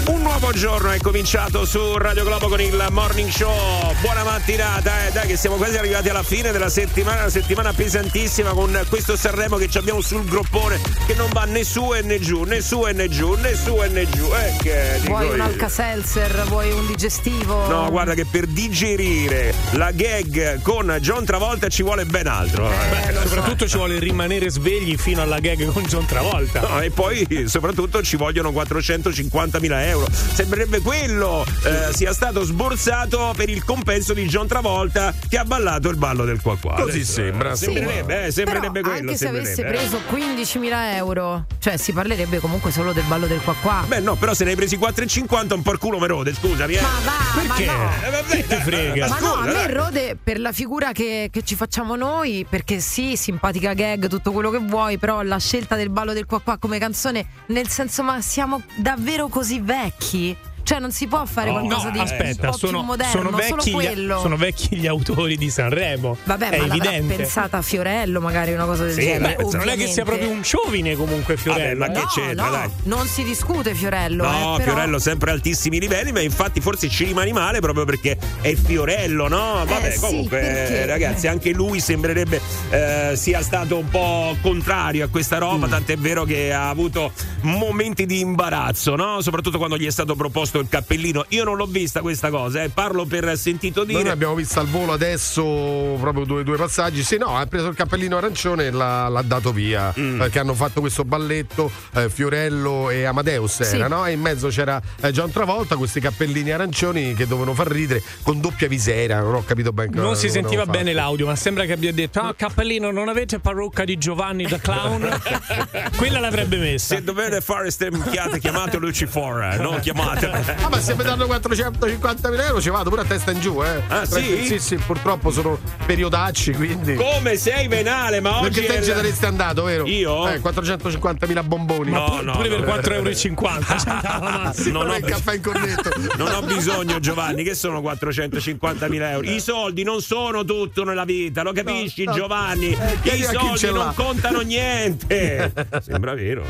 Un 0.05 0.21
nuovo 0.21 0.51
giorno 0.53 0.91
è 0.91 0.99
cominciato 0.99 1.65
su 1.65 1.97
Radio 1.97 2.25
Globo 2.25 2.49
con 2.49 2.61
il 2.61 2.87
Morning 2.91 3.31
Show. 3.31 3.95
Buona 4.01 4.25
mattinata, 4.25 5.07
eh, 5.07 5.13
dai 5.13 5.29
che 5.29 5.37
siamo 5.37 5.55
quasi 5.57 5.77
arrivati 5.77 6.09
alla 6.09 6.25
fine 6.25 6.51
della 6.51 6.69
settimana, 6.69 7.21
una 7.21 7.31
settimana 7.31 7.73
pesantissima 7.73 8.51
con 8.51 8.85
questo 8.89 9.17
Sanremo 9.17 9.57
che 9.57 9.69
ci 9.69 9.79
abbiamo 9.79 10.01
sul 10.01 10.25
groppone 10.25 10.81
che 11.07 11.15
non 11.15 11.31
va 11.33 11.45
né 11.45 11.63
su 11.63 11.95
e 11.95 12.03
né 12.03 12.19
giù, 12.19 12.43
né 12.43 12.61
su 12.61 12.85
e 12.85 12.93
né 12.93 13.09
giù, 13.09 13.35
né 13.35 13.55
su 13.55 13.81
e 13.81 13.89
né 13.89 14.09
giù. 14.09 14.27
Eh, 14.35 14.57
che 14.61 15.01
Vuoi 15.05 15.29
un. 15.29 15.41
Alka-Seltzer, 15.41 16.47
vuoi 16.49 16.73
un 16.73 16.87
digestivo? 16.87 17.69
No, 17.69 17.89
guarda 17.91 18.15
che 18.15 18.27
per 18.27 18.47
digerire 18.47 19.55
la 19.73 19.93
gag 19.93 20.63
con 20.63 20.99
John 21.01 21.25
Travolta 21.25 21.69
ci 21.69 21.85
vuole 21.85 22.07
ben 22.07 22.27
altro. 22.27 22.69
Eh, 22.69 23.13
so. 23.13 23.29
Soprattutto 23.29 23.69
ci 23.69 23.77
vuole 23.77 24.01
rimanere 24.01 24.51
svegli 24.51 24.97
fino 24.97 25.23
alla 25.23 25.39
gag 25.39 25.71
con 25.71 25.85
John 25.85 26.07
Travolta. 26.07 26.61
No, 26.61 26.81
e 26.81 26.91
poi 26.91 27.45
soprattutto 27.47 28.03
ci 28.03 28.17
vogliono 28.17 28.51
450 28.51 29.61
mila 29.61 29.91
euro. 29.93 30.07
Sembrerebbe 30.11 30.81
quello 30.81 31.45
eh, 31.65 31.93
sia 31.95 32.13
stato 32.13 32.43
sborsato 32.43 33.33
per 33.37 33.49
il 33.49 33.65
compenso 33.65 34.13
di 34.13 34.27
John 34.27 34.47
Travolta 34.47 35.15
che 35.29 35.39
ha 35.39 35.45
ballato 35.45 35.89
il 35.89 35.97
ballo 35.97 36.25
del 36.25 36.41
qua 36.41 36.57
qua. 36.57 36.75
Così 36.75 36.99
Adesso, 36.99 37.13
sembra, 37.13 37.53
eh, 37.53 37.57
sì. 37.57 37.65
Sembrerebbe, 37.65 38.27
eh, 38.27 38.31
sembrerebbe 38.31 38.81
Però 38.81 38.95
quello. 38.95 39.11
anche 39.11 39.17
se 39.17 39.29
avesse 39.29 39.63
eh. 39.63 39.67
preso 39.67 40.01
15.000 40.11 40.95
euro, 40.97 41.47
cioè 41.59 41.77
si 41.77 41.93
parlerebbe 41.93 42.39
comunque 42.39 42.71
solo 42.71 42.93
del 42.93 43.05
ballo 43.05 43.27
del 43.27 43.41
qua 43.43 43.55
qua. 43.61 43.85
Beh, 43.87 44.01
no, 44.01 44.17
però 44.17 44.35
se 44.35 44.45
ne 44.45 44.51
hai 44.51 44.57
presi 44.57 44.77
4,50 44.77 45.55
un 45.55 45.63
po' 45.63 45.73
il 45.73 45.79
culo 45.79 45.99
me 45.99 46.07
rode, 46.07 46.35
scusami. 46.35 46.75
Eh. 46.75 46.81
Ma 46.81 46.89
va, 47.05 47.41
Perché? 47.41 47.67
ma 47.67 47.77
no. 47.77 47.91
Eh, 48.07 48.11
vabbè, 48.11 48.45
dai, 48.45 48.61
frega? 48.61 49.09
Ma 49.13 49.19
no, 49.19 49.35
scusa, 49.35 49.39
a 49.41 49.53
me 49.53 49.73
rode 49.73 50.17
per 50.23 50.41
la 50.41 50.53
figura 50.53 50.93
che, 50.93 51.29
che 51.31 51.43
ci 51.43 51.55
facciamo 51.55 51.97
noi, 51.97 52.47
perché 52.49 52.81
sì, 52.81 53.17
simpatica 53.17 53.75
gag, 53.75 54.09
tutto 54.09 54.33
quello 54.33 54.51
che 54.51 54.59
vuoi, 54.59 54.99
però 54.99 55.23
la 55.23 55.39
scelta 55.39 55.77
del 55.77 55.91
ballo 55.91 56.13
del 56.13 56.27
qua 56.27 56.41
qua 56.41 56.57
come 56.57 56.79
canzone, 56.79 57.27
nel 57.47 57.69
senso, 57.69 58.03
ma 58.03 58.21
siamo 58.21 58.63
davvero 58.77 59.29
così 59.29 59.61
vecchi? 59.83 60.37
Cioè 60.65 60.79
non 60.79 60.93
si 60.93 61.07
può 61.09 61.25
fare 61.27 61.51
No, 61.51 61.59
qualcosa 61.61 61.91
di 61.91 61.99
un 61.99 62.05
aspetta, 62.05 62.51
po' 62.51 62.57
più 62.59 62.69
sono, 62.69 62.83
moderno, 62.83 63.11
sono 63.13 63.31
solo 63.31 63.37
vecchi 63.37 63.71
gli, 63.71 63.73
quello. 63.75 64.21
sono 64.21 64.37
vecchi 64.37 64.77
gli 64.77 64.87
autori 64.87 65.37
di 65.37 65.51
Sanremo. 65.51 66.17
Vabbè, 66.25 66.49
è 66.51 66.59
ma 66.59 66.67
l'avrà 66.67 66.85
evidente. 66.93 67.15
pensata 67.17 67.57
a 67.59 67.63
Fiorello, 67.63 68.21
magari 68.21 68.53
una 68.53 68.65
cosa 68.65 68.85
del 68.85 68.95
Sì, 68.95 69.01
genere. 69.01 69.37
Beh, 69.43 69.57
non 69.57 69.69
è 69.69 69.77
che 69.77 69.87
sia 69.89 70.05
proprio 70.05 70.31
un 70.31 70.43
giovine 70.43 70.95
comunque 70.95 71.37
Fiorello. 71.37 71.79
Vabbè, 71.81 71.93
ma 71.93 71.99
eh. 72.01 72.03
che 72.05 72.07
c'entra, 72.21 72.45
no, 72.45 72.51
dai. 72.53 72.71
non 72.85 73.07
si 73.07 73.25
discute 73.25 73.75
Fiorello. 73.75 74.23
No, 74.25 74.31
eh, 74.55 74.59
però- 74.59 74.73
Fiorello 74.73 74.99
sempre 74.99 75.31
a 75.31 75.35
altissimi 75.35 75.81
livelli, 75.81 76.13
ma 76.13 76.21
infatti 76.21 76.61
forse 76.61 76.89
ci 76.89 77.05
rimani 77.05 77.33
male 77.33 77.59
proprio 77.61 77.85
perché 77.85 78.17
è 78.41 78.55
Fiorello, 78.55 79.27
no? 79.29 79.65
Vabbè, 79.67 79.87
Eh, 79.89 79.91
sì, 79.93 79.99
comunque, 80.01 80.39
perché? 80.39 80.83
eh, 80.83 80.87
ragazzi, 80.87 81.27
anche 81.27 81.51
lui 81.53 81.81
sembrerebbe 81.81 82.41
eh, 82.71 83.13
sia 83.17 83.43
stato 83.43 83.77
un 83.79 83.89
po' 83.89 84.37
contrario 84.41 85.05
a 85.05 85.09
questa 85.09 85.37
Mm. 85.37 85.41
roba, 85.41 85.67
tant'è 85.67 85.97
vero 85.97 86.25
che 86.25 86.53
ha 86.53 86.69
avuto 86.69 87.13
momenti 87.43 88.07
di 88.07 88.21
imbarazzo, 88.21 88.95
no? 88.97 89.21
Soprattutto 89.21 89.59
quando 89.59 89.77
gli 89.77 89.87
è 89.87 89.91
stato 89.91 90.15
proposto 90.15 90.52
il 90.59 90.69
cappellino. 90.69 91.25
Io 91.29 91.45
non 91.45 91.57
l'ho 91.57 91.67
vista 91.67 92.01
questa 92.01 92.31
cosa, 92.31 92.63
eh, 92.63 92.69
parlo 92.69 93.05
per 93.05 93.37
sentito 93.37 93.85
Noi 93.85 93.97
dire. 93.97 94.11
abbiamo 94.11 94.35
visto 94.35 94.61
al 94.61 94.67
volo 94.69 94.93
adesso 94.93 95.97
proprio 96.01 96.25
due, 96.25 96.45
due 96.45 96.57
passaggi. 96.57 97.03
Sì, 97.03 97.17
no, 97.19 97.37
ha 97.37 97.47
preso 97.47 97.69
il 97.69 97.75
cappellino 97.75 98.17
arancione 98.17 98.67
e 98.67 98.71
l'ha, 98.71 99.09
l'ha 99.09 99.23
dato 99.23 99.53
via. 99.53 99.93
Mm. 99.99 100.19
Perché 100.19 100.39
hanno 100.39 100.55
fatto 100.55 100.81
questo 100.81 101.05
balletto 101.05 101.71
eh, 101.95 102.09
Fiorello 102.09 102.91
e 102.91 103.05
Amadeus 103.05 103.63
Sì. 103.63 103.77
era, 103.77 103.89
no? 103.89 104.07
E 104.07 104.13
in 104.13 104.21
mezzo 104.21 104.49
c'era 104.49 104.81
eh, 105.01 105.11
John 105.13 105.31
Travolta, 105.31 105.77
questi 105.77 106.01
cappellini 106.01 106.51
arancioni 106.53 107.15
che 107.15 107.27
dovevano 107.27 107.55
far 107.55 107.69
ridere 107.69 108.03
con 108.23 108.41
doppia 108.41 108.69
visera. 108.69 109.21
Non 109.21 109.35
ho 109.35 109.45
capito 109.45 109.73
bene 109.73 109.91
Non 109.95 110.17
si 110.17 110.29
sentiva 110.29 110.65
fare. 110.65 110.79
bene 110.79 110.93
l'audio, 110.93 111.27
ma 111.27 111.37
sembra 111.37 111.65
che 111.65 111.73
abbia 111.73 111.93
detto: 111.93 112.21
Ah, 112.21 112.35
cappellino, 112.37 112.91
non 112.91 113.09
avete 113.09 113.39
parrucca 113.39 113.85
di 113.85 113.97
Giovanni 113.99 114.47
da 114.47 114.59
clown? 114.59 115.09
Quella 115.97 116.21
l'avrebbe 116.21 116.57
messa. 116.57 116.95
Se 116.97 117.03
dovete 117.03 117.41
fare 117.41 117.71
ste 117.71 117.91
minchiate, 117.91 118.39
chiamate 118.39 118.77
Lucifora, 118.79 119.57
non 119.57 119.81
chiamate. 119.81 120.42
Ah, 120.63 120.69
ma 120.69 120.81
se 120.81 120.95
mi 120.95 121.03
danno 121.05 121.25
450.000 121.27 122.47
euro 122.47 122.61
ci 122.61 122.71
vado 122.71 122.91
pure 122.91 123.03
a 123.03 123.05
testa 123.05 123.31
in 123.31 123.41
giù, 123.41 123.63
eh. 123.63 123.83
Ah, 123.89 124.05
sì? 124.05 124.45
Sì, 124.47 124.59
sì, 124.59 124.77
purtroppo 124.77 125.31
sono 125.31 125.59
periodacci, 125.87 126.53
quindi. 126.53 126.95
Come 126.95 127.37
sei 127.37 127.69
venale, 127.69 128.21
ma 128.21 128.39
oggi. 128.41 128.61
Perché 128.61 128.67
te 128.67 128.79
è 128.79 128.83
ci 128.83 128.91
saresti 128.93 129.25
andato, 129.25 129.63
vero? 129.65 129.87
Io? 129.87 130.29
Eh, 130.29 130.41
450.000 130.41 131.45
bomboni. 131.45 131.91
No, 131.91 132.05
Pure, 132.05 132.23
no, 132.23 132.33
pure 132.33 132.49
no. 132.49 132.57
per 132.65 132.81
4,50 132.81 134.53
euro. 134.65 134.71
non 134.79 134.91
ho 134.91 134.97
il 134.97 135.05
caffè 135.05 135.35
in 135.35 135.43
cornetto. 135.43 135.91
Non 136.23 136.31
ho 136.33 136.43
bisogno, 136.43 136.99
Giovanni, 137.01 137.43
che 137.43 137.55
sono 137.55 137.81
450.000 137.81 139.01
euro. 139.11 139.27
I 139.29 139.41
soldi 139.41 139.83
non 139.83 140.01
sono 140.01 140.45
tutto 140.45 140.85
nella 140.85 141.05
vita, 141.05 141.43
lo 141.43 141.53
capisci, 141.53 142.05
No, 142.05 142.13
no. 142.13 142.17
Giovanni? 142.17 142.77
Eh, 143.03 143.15
I 143.17 143.23
soldi 143.23 143.71
non 143.73 143.93
contano 143.95 144.41
niente. 144.41 145.53
Sembra 145.83 146.15
vero. 146.15 146.45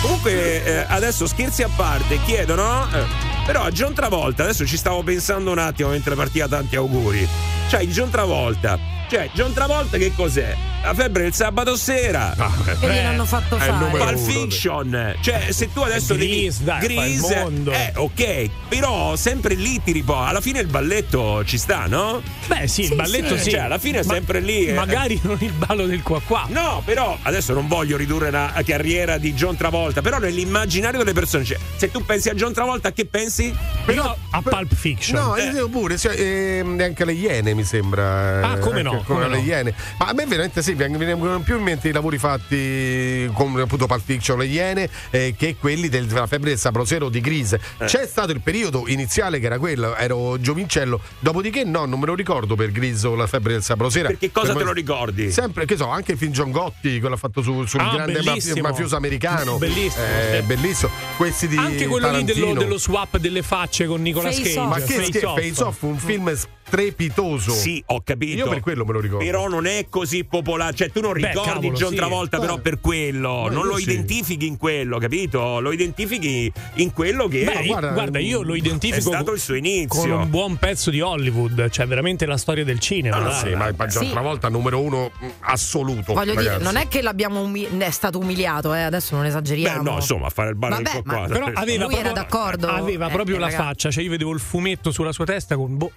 Comunque, 0.00 0.64
eh, 0.64 0.84
adesso 0.88 1.26
scherzi 1.26 1.62
a 1.62 1.68
parte, 1.74 2.18
chiedono. 2.24 2.88
eh, 2.92 3.04
però 3.44 3.62
a 3.62 3.70
John 3.70 3.92
Travolta, 3.92 4.44
adesso 4.44 4.64
ci 4.66 4.76
stavo 4.76 5.02
pensando 5.02 5.50
un 5.50 5.58
attimo 5.58 5.90
mentre 5.90 6.14
partiva 6.14 6.48
tanti 6.48 6.76
auguri. 6.76 7.28
Cioè, 7.68 7.84
John 7.86 8.10
Travolta. 8.10 8.78
Cioè, 9.08 9.30
John 9.34 9.52
Travolta 9.52 9.98
che 9.98 10.12
cos'è? 10.14 10.56
La 10.82 10.94
febbre 10.94 11.24
del 11.24 11.34
sabato 11.34 11.76
sera. 11.76 12.34
Che 12.64 12.86
gliel'hanno 12.86 13.26
fatto 13.26 13.56
è 13.56 13.64
il 13.68 13.74
fare. 13.74 14.14
Pulp. 14.14 14.18
Fiction, 14.30 15.14
cioè 15.20 15.48
se 15.50 15.70
tu 15.72 15.80
adesso 15.80 16.14
Grease, 16.14 16.64
dai, 16.64 16.80
fa 16.80 16.86
il 16.86 16.92
Grease, 17.20 17.40
mondo. 17.42 17.70
eh, 17.72 17.92
ok, 17.96 18.50
però 18.68 19.14
sempre 19.14 19.54
lì 19.54 19.80
ti 19.82 19.92
riposa. 19.92 20.28
Alla 20.28 20.40
fine 20.40 20.60
il 20.60 20.66
balletto 20.68 21.44
ci 21.44 21.58
sta, 21.58 21.84
no? 21.86 22.22
Beh, 22.46 22.66
sì, 22.66 22.82
il 22.84 22.94
balletto 22.94 23.36
sì. 23.36 23.50
Cioè, 23.50 23.60
alla 23.60 23.78
fine 23.78 24.00
è 24.00 24.04
Ma- 24.04 24.14
sempre 24.14 24.40
lì, 24.40 24.66
eh. 24.66 24.72
Magari 24.72 25.20
non 25.22 25.36
il 25.40 25.52
ballo 25.52 25.84
del 25.84 26.02
qua 26.02 26.20
qua. 26.24 26.46
No, 26.48 26.80
però 26.84 27.16
adesso 27.22 27.52
non 27.52 27.68
voglio 27.68 27.96
ridurre 27.98 28.30
la 28.30 28.52
carriera 28.64 29.18
di 29.18 29.34
John 29.34 29.56
Travolta, 29.56 30.00
però 30.00 30.18
nell'immaginario 30.18 30.98
delle 31.00 31.12
persone, 31.12 31.44
cioè, 31.44 31.58
se 31.76 31.90
tu 31.90 32.04
pensi 32.04 32.30
a 32.30 32.34
John 32.34 32.52
Travolta, 32.54 32.92
che 32.92 33.04
pensi? 33.04 33.54
Io 33.88 34.16
a 34.30 34.42
Pulp 34.42 34.74
Fiction. 34.74 35.20
No, 35.22 35.36
io 35.36 35.52
dico 35.52 35.68
pure, 35.68 35.98
cioè, 35.98 36.18
ehm, 36.18 36.80
anche 36.80 37.04
le 37.04 37.12
Iene 37.12 37.52
mi 37.54 37.64
sembra. 37.64 38.52
Ah, 38.52 38.58
come 38.58 38.80
eh, 38.80 38.82
no, 38.82 39.02
come 39.04 39.28
le 39.28 39.36
no. 39.36 39.42
Iene. 39.42 39.74
Ma 39.98 40.06
a 40.06 40.12
me 40.14 40.24
veramente 40.26 40.62
sì, 40.76 40.88
mi 40.88 41.04
vengono 41.04 41.40
più 41.40 41.56
in 41.56 41.62
mente 41.62 41.88
i 41.88 41.92
lavori 41.92 42.18
fatti 42.18 43.30
come 43.34 43.62
appunto 43.62 43.86
Pulp 43.86 44.02
Fiction, 44.04 44.38
le 44.38 44.46
Iene, 44.46 44.88
eh, 45.10 45.34
che 45.36 45.56
quelli 45.58 45.88
del- 45.88 46.06
della 46.06 46.26
febbre 46.26 46.50
del 46.50 46.58
sabrosero 46.58 47.08
di 47.08 47.20
Grise. 47.20 47.60
Eh. 47.78 47.84
C'è 47.86 48.06
stato 48.06 48.32
il 48.32 48.40
periodo 48.40 48.84
iniziale 48.86 49.38
che 49.40 49.46
era 49.46 49.58
quello, 49.58 49.94
ero 49.96 50.40
giovincello, 50.40 51.00
dopodiché 51.18 51.64
no, 51.64 51.84
non 51.86 51.98
me 51.98 52.06
lo 52.06 52.14
ricordo 52.14 52.54
per 52.54 52.70
Grise 52.70 53.06
o 53.06 53.14
la 53.14 53.26
febbre 53.26 53.52
del 53.54 53.62
sabrosera. 53.62 54.08
Per 54.08 54.18
che 54.18 54.30
cosa 54.30 54.48
Per 54.48 54.56
te 54.56 54.62
lo 54.64 54.70
me- 54.70 54.74
ricordi? 54.76 55.30
Sempre, 55.30 55.64
che 55.66 55.76
so, 55.76 55.88
anche 55.88 56.12
il 56.12 56.18
film 56.18 56.32
John 56.32 56.50
Gotti, 56.50 57.00
quello 57.00 57.16
fatto 57.16 57.42
su- 57.42 57.64
sul 57.66 57.80
Ah, 57.80 57.90
grande 57.94 58.12
mafio- 58.14 58.22
bellissimo. 58.32 58.68
mafioso 58.68 58.96
americano. 58.96 59.58
Bellissimo, 59.58 60.04
Eh, 60.04 60.42
bellissimo. 60.46 60.90
Questi 61.16 61.48
di 61.48 61.56
Anche 61.56 61.86
quello 61.86 62.10
lì 62.10 62.24
dello, 62.24 62.38
Tarantino. 62.38 62.60
dello 62.60 62.78
swap 62.78 63.18
delle 63.18 63.42
facce 63.42 63.86
con 63.86 64.00
Nicolas 64.02 64.36
Face 64.36 64.54
Cage. 64.54 64.66
Ma 64.66 64.76
che 64.76 64.94
Face 64.94 65.04
scherzo. 65.06 65.34
Face 65.36 65.62
Off, 65.62 65.82
un 65.82 65.98
film 65.98 66.32
strepitoso. 66.70 67.50
Sì, 67.52 67.82
ho 67.86 68.00
capito. 68.02 68.36
Io 68.38 68.48
per 68.48 68.60
quello 68.60 68.84
me 68.84 68.92
lo 68.92 69.00
ricordo. 69.00 69.24
Però 69.24 69.48
non 69.48 69.66
è 69.66 69.86
così 69.88 70.24
popolare, 70.24 70.74
cioè 70.74 70.90
tu 70.90 71.00
non 71.00 71.12
Beh, 71.12 71.28
ricordi 71.28 71.50
cavolo, 71.50 71.72
John 71.76 71.90
sì. 71.90 71.96
Travolta 71.96 72.38
però 72.38 72.54
Beh. 72.56 72.60
per 72.62 72.80
quello, 72.80 73.42
Ma 73.42 73.50
non 73.50 73.66
lo 73.66 73.76
sì. 73.76 73.82
identifichi 73.82 74.46
in 74.46 74.56
quello, 74.56 74.98
capito? 74.98 75.60
Lo 75.60 75.72
identifichi 75.72 76.50
in 76.74 76.92
quello 76.92 77.26
che 77.28 77.44
Beh, 77.44 77.52
è, 77.52 77.66
guarda, 77.66 77.88
guarda, 77.90 78.18
io 78.20 78.42
lo 78.42 78.54
identifico 78.54 79.10
è 79.10 79.14
stato 79.14 79.32
il 79.32 79.40
suo 79.40 79.54
inizio. 79.54 80.00
con 80.00 80.10
un 80.10 80.30
buon 80.30 80.56
pezzo 80.56 80.90
di 80.90 81.00
Hollywood, 81.00 81.68
cioè 81.70 81.86
veramente 81.86 82.24
la 82.26 82.36
storia 82.36 82.64
del 82.64 82.78
cinema. 82.78 83.16
Ah, 83.16 83.32
sì, 83.32 83.54
ma 83.54 83.70
John 83.72 84.04
Sì. 84.04 84.10
Travolta 84.10 84.48
numero 84.48 84.80
uno 84.80 85.10
assoluto. 85.40 86.12
Voglio 86.14 86.32
dire, 86.32 86.44
ragazzi. 86.44 86.62
non 86.64 86.76
è 86.76 86.88
che 86.88 87.02
l'abbiamo 87.02 87.40
umi- 87.42 87.66
è 87.78 87.90
stato 87.90 88.18
umiliato, 88.18 88.74
eh, 88.74 88.82
adesso 88.82 89.14
non 89.14 89.22
Beh, 89.24 89.28
esageriamo. 89.30 89.82
no, 89.82 89.94
insomma, 89.96 90.26
a 90.26 90.30
fare 90.30 90.50
il 90.50 90.56
ballo 90.56 90.76
Vabbè, 90.76 91.02
ma- 91.04 91.14
qua. 91.14 91.26
Però 91.26 91.46
aveva 91.52 91.84
Lui 91.84 91.94
era 91.94 92.10
proprio, 92.10 92.12
d'accordo? 92.12 92.66
Aveva 92.68 93.08
Eh, 93.08 93.12
proprio 93.12 93.38
la 93.38 93.46
raga. 93.46 93.56
faccia, 93.58 93.90
cioè 93.90 94.02
io 94.04 94.10
vedevo 94.10 94.32
il 94.32 94.40
fumetto 94.40 94.90
sulla 94.90 95.12
sua 95.12 95.24
testa 95.24 95.56
con 95.56 95.76
boh, 95.76 95.92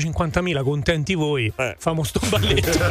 450.000 0.00 0.62
contenti 0.62 1.14
voi. 1.14 1.52
Eh. 1.56 1.76
Famo 1.78 2.04
sto 2.04 2.20
balletto. 2.28 2.74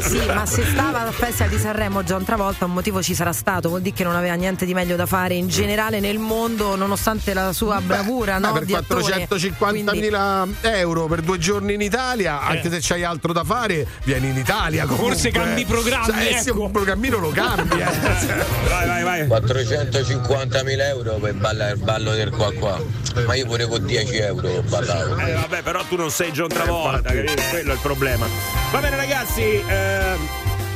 Sì, 0.00 0.20
ma 0.32 0.46
se 0.46 0.64
stava 0.64 1.02
al 1.06 1.12
Festival 1.12 1.50
di 1.50 1.58
Sanremo 1.58 2.02
John 2.04 2.24
Travolta 2.24 2.64
un 2.64 2.72
motivo 2.72 3.02
ci 3.02 3.14
sarà 3.14 3.32
stato, 3.32 3.68
vuol 3.68 3.80
dire 3.82 3.94
che 3.94 4.04
non 4.04 4.14
aveva 4.14 4.34
niente 4.34 4.64
di 4.64 4.74
meglio 4.74 4.96
da 4.96 5.06
fare 5.06 5.34
in 5.34 5.48
generale 5.48 6.00
nel 6.00 6.18
mondo 6.18 6.76
nonostante 6.76 7.34
la 7.34 7.52
sua 7.52 7.80
bravura, 7.80 8.38
no? 8.38 8.50
Eh, 8.50 8.52
per 8.52 8.64
di 8.64 8.74
attore. 8.74 9.26
450.000 9.26 10.48
euro 10.62 11.06
per 11.06 11.20
due 11.22 11.38
giorni 11.38 11.74
in 11.74 11.80
Italia, 11.80 12.40
Eh. 12.40 12.56
anche 12.56 12.70
se 12.70 12.78
c'hai 12.80 13.04
altro 13.04 13.32
da 13.32 13.44
fare, 13.44 13.86
vieni 14.04 14.28
in 14.28 14.36
Italia. 14.36 14.84
Comunque. 14.86 15.12
Forse 15.12 15.30
cambi 15.30 15.64
programmi, 15.64 16.06
Cioè, 16.06 16.42
ecco. 16.46 16.62
un 16.62 16.70
programmino 16.70 17.18
lo 17.18 17.30
cambi. 17.30 17.80
eh. 17.80 17.84
Vai, 18.68 19.02
vai, 19.02 19.04
vai. 19.26 19.26
450.000 19.26 20.80
euro 20.88 21.14
per 21.14 21.34
ballare 21.34 21.72
il 21.72 21.78
ballo 21.82 22.12
del 22.12 22.30
qua 22.30 22.52
qua. 22.52 22.80
Ma 23.26 23.34
io 23.34 23.46
pure 23.46 23.66
con 23.66 23.84
10 23.84 24.16
euro 24.18 24.47
ballavo. 24.66 25.16
Eh, 25.18 25.32
vabbè, 25.34 25.62
però 25.62 25.82
tu 25.84 25.96
non 25.96 26.10
sei 26.10 26.30
John 26.32 26.48
Travolta, 26.48 27.12
capito? 27.12 27.42
quello 27.50 27.70
è 27.70 27.74
il 27.74 27.80
problema. 27.80 28.26
Va 28.72 28.78
bene, 28.80 28.96
ragazzi. 28.96 29.42
ehm, 29.66 30.28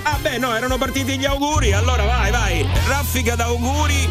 Ah, 0.05 0.19
beh, 0.21 0.39
no, 0.39 0.53
erano 0.55 0.79
partiti 0.79 1.17
gli 1.17 1.25
auguri. 1.25 1.73
Allora, 1.73 2.03
vai, 2.05 2.31
vai. 2.33 2.69
Raffica 2.89 3.37
d'auguri 3.37 4.09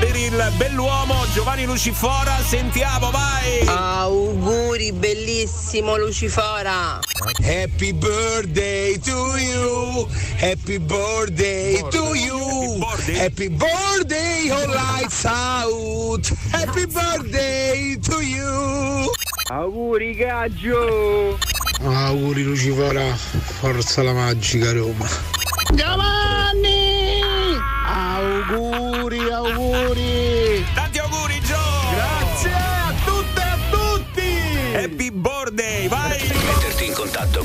per 0.00 0.16
il 0.16 0.52
bell'uomo 0.56 1.26
Giovanni 1.34 1.66
Lucifora. 1.66 2.38
Sentiamo, 2.42 3.10
vai. 3.10 3.60
Auguri, 3.66 4.90
bellissimo 4.92 5.98
Lucifora. 5.98 6.98
Happy 7.42 7.92
birthday 7.92 8.98
to 9.00 9.36
you. 9.36 10.08
Happy 10.40 10.78
birthday 10.78 11.82
to 11.90 12.14
you. 12.14 12.78
Birthday? 13.04 13.18
Happy 13.18 13.48
birthday, 13.48 14.50
all 14.50 14.68
lights 14.68 15.26
out. 15.26 16.26
Happy 16.50 16.86
birthday 16.86 17.96
to 18.02 18.20
you. 18.24 19.12
Auguri 19.50 20.16
Gaggio! 20.16 21.38
Auguri 21.80 22.44
Lucifora, 22.44 23.14
forza 23.14 24.02
la 24.02 24.12
magica 24.12 24.72
Roma. 24.72 25.06
Giovanni! 25.74 27.22
Auguri, 27.86 29.30
auguri! 29.30 30.64
Tanti 30.74 30.98
auguri, 30.98 31.40
Gio. 31.40 31.56
Grazie 31.94 32.52
a 32.52 32.94
tutte 33.04 33.40
e 33.40 33.48
a 33.48 33.58
tutti. 33.70 34.74
Happy 34.74 35.10
birthday, 35.10 35.88
vai. 35.88 36.13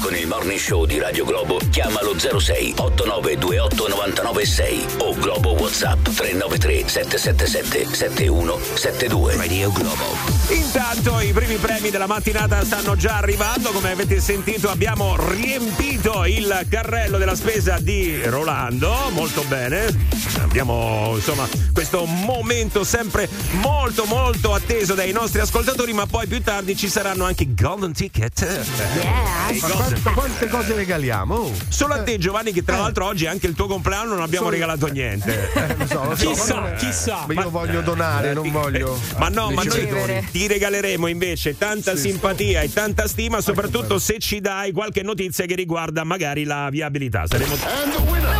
Con 0.09 0.17
il 0.17 0.25
Morning 0.25 0.57
Show 0.59 0.85
di 0.85 0.97
Radio 0.97 1.23
Globo, 1.23 1.59
chiamalo 1.69 2.17
06 2.17 2.73
8928 2.77 3.87
996 3.89 4.85
o 5.01 5.13
Globo 5.13 5.51
WhatsApp 5.51 6.01
393 6.01 6.87
777 6.87 7.93
7172. 7.93 9.35
Radio 9.35 9.71
Globo. 9.71 10.17
Intanto 10.47 11.19
i 11.19 11.31
primi 11.31 11.57
premi 11.57 11.91
della 11.91 12.07
mattinata 12.07 12.65
stanno 12.65 12.95
già 12.95 13.17
arrivando, 13.17 13.69
come 13.69 13.91
avete 13.91 14.19
sentito 14.19 14.71
abbiamo 14.71 15.15
riempito 15.15 16.25
il 16.25 16.65
carrello 16.67 17.19
della 17.19 17.35
spesa 17.35 17.77
di 17.79 18.19
Rolando, 18.23 19.11
molto 19.11 19.43
bene. 19.43 20.07
Abbiamo 20.39 21.11
insomma 21.13 21.47
questo 21.71 22.05
momento 22.05 22.83
sempre 22.83 23.29
molto 23.61 24.05
molto 24.05 24.55
atteso 24.55 24.95
dai 24.95 25.11
nostri 25.11 25.39
ascoltatori, 25.39 25.93
ma 25.93 26.07
poi 26.07 26.25
più 26.25 26.41
tardi 26.41 26.75
ci 26.75 26.89
saranno 26.89 27.25
anche 27.25 27.43
i 27.43 27.53
golden 27.53 27.93
ticket. 27.93 28.41
I 29.51 29.59
Ma 29.61 29.67
golden- 29.67 29.97
quanto- 30.01 30.19
quante 30.19 30.47
cose 30.47 30.73
regaliamo? 30.75 31.35
Oh. 31.35 31.53
Solo 31.69 31.93
a 31.93 32.03
te 32.03 32.17
Giovanni 32.17 32.51
che 32.51 32.63
tra 32.63 32.77
l'altro 32.77 33.05
oggi 33.05 33.25
è 33.25 33.27
anche 33.27 33.47
il 33.47 33.53
tuo 33.53 33.67
compleanno 33.67 34.13
non 34.13 34.21
abbiamo 34.21 34.49
regalato 34.49 34.87
niente. 34.87 35.51
Eh, 35.53 35.75
lo 35.77 35.85
so, 35.87 36.03
lo 36.03 36.15
so, 36.15 36.29
Chissà, 36.29 36.53
ma 36.55 36.67
non- 36.69 36.75
chissà. 36.77 37.23
Ma 37.27 37.33
io 37.33 37.49
voglio 37.49 37.81
donare, 37.81 38.33
non 38.33 38.49
voglio. 38.51 38.99
Ma 39.17 39.29
no, 39.29 39.51
ma 39.51 39.63
noi 39.63 39.79
Ricevere. 39.79 40.27
ti 40.31 40.47
regaleremo 40.47 41.07
invece 41.07 41.57
tanta 41.57 41.95
simpatia 41.95 42.61
e 42.61 42.71
tanta 42.71 43.07
stima, 43.07 43.41
soprattutto 43.41 43.99
se 43.99 44.17
ci 44.19 44.39
dai 44.39 44.71
qualche 44.71 45.01
notizia 45.03 45.45
che 45.45 45.55
riguarda 45.55 46.03
magari 46.03 46.43
la 46.43 46.69
viabilità. 46.69 47.25
Saremo 47.27 47.53
Oh, 47.53 48.38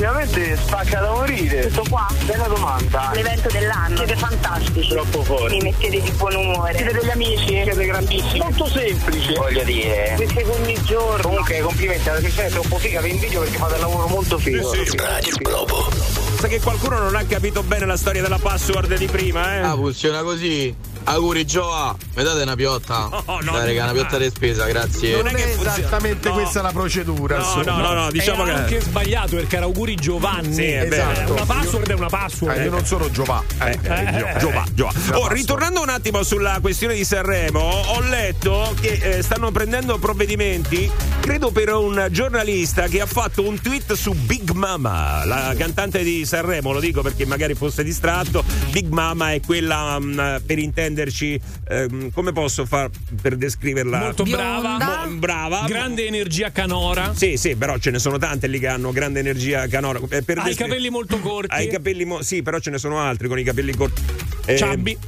ultimamente 0.00 0.56
spacca 0.56 1.00
da 1.00 1.10
morire. 1.12 1.66
Tutto 1.68 1.84
qua? 1.90 2.06
Bella 2.24 2.48
domanda. 2.48 3.10
L'evento 3.12 3.50
dell'anno. 3.50 3.96
Siete 3.96 4.16
fantastici. 4.16 4.88
Troppo 4.88 5.22
forte. 5.22 5.54
Mi 5.56 5.60
mettete 5.60 6.00
di 6.00 6.10
buon 6.12 6.34
umore. 6.36 6.74
Siete 6.74 6.92
degli 6.92 7.10
amici? 7.10 7.46
Siete 7.46 7.84
grandissimi. 7.84 8.38
Molto 8.38 8.66
semplice. 8.66 9.34
Voglio 9.34 9.62
dire. 9.62 10.14
Questi 10.16 10.42
ogni 10.42 10.82
giorno. 10.84 11.22
Comunque 11.22 11.60
complimenti 11.60 12.08
alla 12.08 12.20
persona 12.20 12.46
è 12.46 12.50
troppo 12.50 12.78
figa, 12.78 13.00
vi 13.02 13.10
invidio 13.10 13.40
perché 13.40 13.58
fate 13.58 13.74
un 13.74 13.80
lavoro 13.80 14.06
molto 14.06 14.38
figo. 14.38 14.72
Radio 14.96 15.36
Globo. 15.36 15.90
Sa 16.38 16.48
che 16.48 16.60
qualcuno 16.60 16.98
non 16.98 17.14
ha 17.14 17.24
capito 17.24 17.62
bene 17.62 17.84
la 17.84 17.98
storia 17.98 18.22
della 18.22 18.38
password 18.38 18.96
di 18.96 19.06
prima, 19.06 19.56
eh? 19.56 19.58
Ah, 19.58 19.74
funziona 19.74 20.22
così. 20.22 20.74
Auguri 21.04 21.44
Gioa, 21.46 21.96
mi 22.14 22.22
date 22.22 22.42
una 22.42 22.54
piotta? 22.56 23.08
No, 23.30 23.38
no, 23.42 23.52
Dai, 23.52 23.66
raga, 23.68 23.84
una 23.84 23.92
piotta 23.92 24.18
di 24.18 24.28
spesa, 24.34 24.66
grazie. 24.66 25.16
Non 25.16 25.28
è 25.28 25.34
che 25.34 25.44
è 25.44 25.48
funziona- 25.54 25.76
esattamente 25.78 26.28
no. 26.28 26.34
questa 26.34 26.62
la 26.62 26.72
procedura. 26.72 27.38
No, 27.38 27.42
insomma. 27.44 27.76
no, 27.76 27.80
no, 27.80 27.92
no, 27.94 28.10
diciamo 28.10 28.44
Era 28.44 28.54
che 28.54 28.60
anche 28.60 28.80
sbagliato 28.80 29.36
perché 29.36 29.56
era 29.56 29.64
auguri 29.66 29.94
Giovanni. 29.94 30.52
Sì, 30.54 30.64
è. 30.64 30.88
Eh, 30.90 31.30
Una 31.30 31.44
password 31.46 31.90
è 31.90 31.94
una 31.94 32.08
password. 32.08 32.58
Eh, 32.58 32.64
io 32.64 32.70
non 32.70 32.84
sono 32.84 33.10
Giova. 33.10 33.42
Eh, 33.62 33.78
eh, 33.82 34.12
Gio- 34.18 34.38
Giova, 34.38 34.64
Giova. 34.74 34.92
La 35.10 35.18
Oh, 35.18 35.28
ritornando 35.28 35.80
un 35.82 35.88
attimo 35.88 36.22
sulla 36.22 36.58
questione 36.60 36.94
di 36.94 37.04
Sanremo, 37.04 37.60
ho 37.60 38.00
letto 38.00 38.74
che 38.80 38.98
eh, 39.18 39.22
stanno 39.22 39.50
prendendo 39.50 39.98
provvedimenti, 39.98 40.90
credo 41.20 41.50
per 41.50 41.72
un 41.72 42.08
giornalista 42.10 42.88
che 42.88 43.00
ha 43.00 43.06
fatto 43.06 43.46
un 43.46 43.60
tweet 43.60 43.92
su 43.94 44.12
Big 44.12 44.50
Mama, 44.50 45.24
la 45.24 45.54
cantante 45.56 46.02
di 46.02 46.24
Sanremo, 46.24 46.72
lo 46.72 46.80
dico 46.80 47.02
perché 47.02 47.24
magari 47.26 47.54
fosse 47.54 47.82
distratto. 47.84 48.42
Big 48.70 48.88
Mama 48.88 49.32
è 49.32 49.40
quella, 49.40 49.98
mm, 49.98 50.14
per 50.46 50.58
intenderci, 50.90 51.40
ehm, 51.68 52.10
come 52.12 52.32
posso 52.32 52.66
far 52.66 52.90
per 53.20 53.36
descriverla? 53.36 53.98
Molto 53.98 54.24
brava. 54.24 54.76
Mo- 54.78 55.14
brava. 55.16 55.64
Grande 55.66 56.06
energia 56.06 56.50
canora. 56.50 57.12
Sì, 57.14 57.36
sì, 57.36 57.54
però 57.56 57.78
ce 57.78 57.90
ne 57.90 57.98
sono 57.98 58.18
tante 58.18 58.46
lì 58.48 58.58
che 58.58 58.66
hanno 58.66 58.90
grande 58.92 59.20
energia 59.20 59.66
canora. 59.68 60.00
Eh, 60.08 60.22
per 60.22 60.38
Ha 60.38 60.42
i 60.42 60.44
descri- 60.46 60.66
capelli 60.66 60.90
molto 60.90 61.18
corti. 61.20 61.54
Ha 61.54 61.60
i 61.60 61.68
capelli 61.68 62.04
mo- 62.04 62.22
sì, 62.22 62.42
però 62.42 62.58
ce 62.58 62.70
ne 62.70 62.78
sono 62.78 62.98
altri 62.98 63.28
con 63.28 63.38
i 63.38 63.44
capelli 63.44 63.74
corti. 63.74 64.02
Eh, 64.46 64.56
Ciabbi. 64.56 64.90
Eh? 64.92 64.98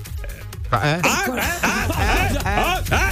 Ah, 0.75 0.87
eh, 0.89 1.01
ah, 1.03 1.25
eh, 1.37 2.39
ah, 2.41 2.83
eh, 2.83 3.12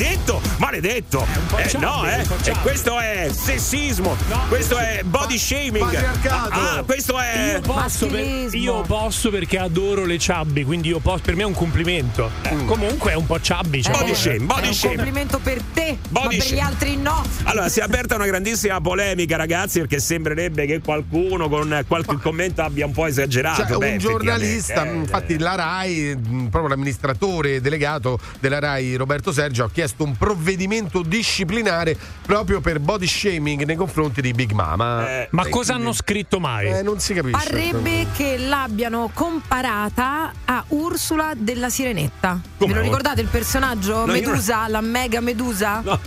chi 0.00 0.06
che 0.06 0.06
hai 0.06 0.16
detto? 0.16 0.40
Maledetto! 0.58 1.26
Eh, 1.56 1.78
no, 1.78 2.04
eh? 2.08 2.24
un 2.26 2.36
E 2.44 2.54
questo 2.62 2.98
è 2.98 3.28
sessismo, 3.30 4.16
questo 4.48 4.78
è 4.78 5.02
body 5.04 5.36
shaming. 5.38 5.94
Ah, 6.28 6.82
questo 6.86 7.18
è. 7.18 7.52
Io 7.54 7.60
posso, 7.60 8.06
per- 8.06 8.20
Maschilismo. 8.22 8.58
io 8.60 8.80
posso 8.82 9.30
perché 9.30 9.58
adoro 9.58 10.04
le 10.04 10.18
ciabbi, 10.18 10.64
quindi 10.64 10.88
io 10.88 10.98
posso, 11.00 11.22
per 11.24 11.36
me 11.36 11.42
è 11.42 11.46
un 11.46 11.52
complimento. 11.54 12.30
Eh, 12.42 12.64
Comunque 12.64 13.12
è 13.12 13.14
un 13.14 13.26
po' 13.26 13.40
ciabbi. 13.40 13.82
cioè, 13.82 13.92
Body 13.92 14.10
eh, 14.10 14.14
shame, 14.14 14.36
È 14.36 14.40
body 14.40 14.66
un 14.68 14.74
shame. 14.74 14.94
complimento 14.94 15.38
per 15.38 15.60
te, 15.74 15.98
Body 16.08 16.24
ma 16.24 16.30
per 16.30 16.42
shame. 16.42 16.54
gli 16.56 16.60
altri 16.60 16.96
no. 16.96 17.22
Allora, 17.44 17.68
si 17.68 17.80
è 17.80 17.82
aperta 17.82 18.14
una 18.14 18.26
grandissima 18.26 18.80
polemica, 18.80 19.36
ragazzi, 19.36 19.78
perché 19.80 19.98
sembrerebbe 20.00 20.66
che 20.66 20.80
qualcuno 20.80 21.48
con 21.48 21.84
qualche 21.86 22.16
commento 22.16 22.62
abbia 22.62 22.86
un 22.86 22.92
po' 22.92 23.06
esagerato. 23.06 23.66
Cioè, 23.66 23.76
Beh, 23.76 23.92
un 23.92 23.98
giornalista, 23.98 24.84
eh, 24.86 24.94
infatti 24.94 25.38
la 25.38 25.54
RAI, 25.54 26.16
mh, 26.16 26.48
proprio 26.48 26.68
l'amministratore 26.68 27.60
delegato 27.60 28.18
della 28.38 28.58
RAI 28.58 28.94
Roberto 28.96 29.32
Sergio 29.32 29.64
ha 29.64 29.70
chiesto 29.70 29.88
un 29.98 30.16
provvedimento 30.16 31.02
disciplinare 31.02 31.96
proprio 32.22 32.60
per 32.60 32.78
body 32.80 33.06
shaming 33.06 33.64
nei 33.64 33.76
confronti 33.76 34.20
di 34.20 34.32
Big 34.32 34.52
Mama. 34.52 35.08
Eh, 35.08 35.28
Ma 35.30 35.42
E 35.44 35.48
cosa 35.50 35.72
quindi- 35.72 35.82
hanno 35.84 35.92
scritto 35.94 36.40
mai? 36.40 36.66
Eh, 36.68 36.82
non 36.82 36.98
si 37.00 37.14
capisce. 37.14 37.36
Parrebbe 37.48 38.06
che 38.16 38.38
l'abbiano 38.38 39.10
comparata 39.12 40.32
a 40.44 40.64
Ursula 40.68 41.32
della 41.36 41.68
Sirenetta. 41.70 42.40
Come? 42.58 42.72
Ve 42.72 42.78
lo 42.78 42.84
ricordate 42.84 43.20
il 43.20 43.28
personaggio 43.28 44.06
No, 44.06 44.12
Medusa, 44.12 44.68
la 44.68 44.80
mega 44.80 45.20
Medusa? 45.20 45.80
No, 45.84 45.98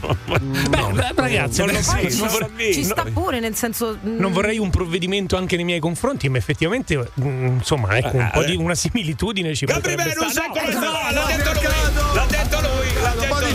Beh, 0.70 0.92
beh, 0.94 1.12
ragazzi, 1.16 1.60
non 1.63 1.72
non 1.74 1.82
non 1.84 2.28
vor- 2.28 2.40
l'ho 2.42 2.50
visto. 2.56 2.74
Ci 2.74 2.84
sta 2.84 3.04
pure, 3.12 3.40
nel 3.40 3.56
senso. 3.56 3.98
mm, 4.06 4.18
non 4.20 4.32
vorrei 4.32 4.58
un 4.58 4.70
provvedimento 4.70 5.36
anche 5.38 5.56
nei 5.56 5.66
miei 5.66 5.80
confronti, 5.80 6.30
ma 6.30 6.38
effettivamente, 6.38 6.98
mm, 7.22 7.46
insomma, 7.58 7.98
ecco, 7.98 8.18
un 8.18 8.30
po' 8.34 8.44
di 8.44 8.56
una 8.56 8.75
similitudine 8.75 9.54
ci 9.56 9.66
Gabri 9.66 9.82
potrebbe 9.96 10.10
Venus, 10.13 10.32
stare. 10.32 10.48
eccolo 10.48 10.80
No, 10.80 10.92
qua, 10.92 11.10
no, 11.12 11.13
l'ha 11.13 11.25
detto 11.36 11.52
lui, 11.54 11.62
l'ha 11.63 11.70
detto 11.70 11.70
lui, 11.70 11.73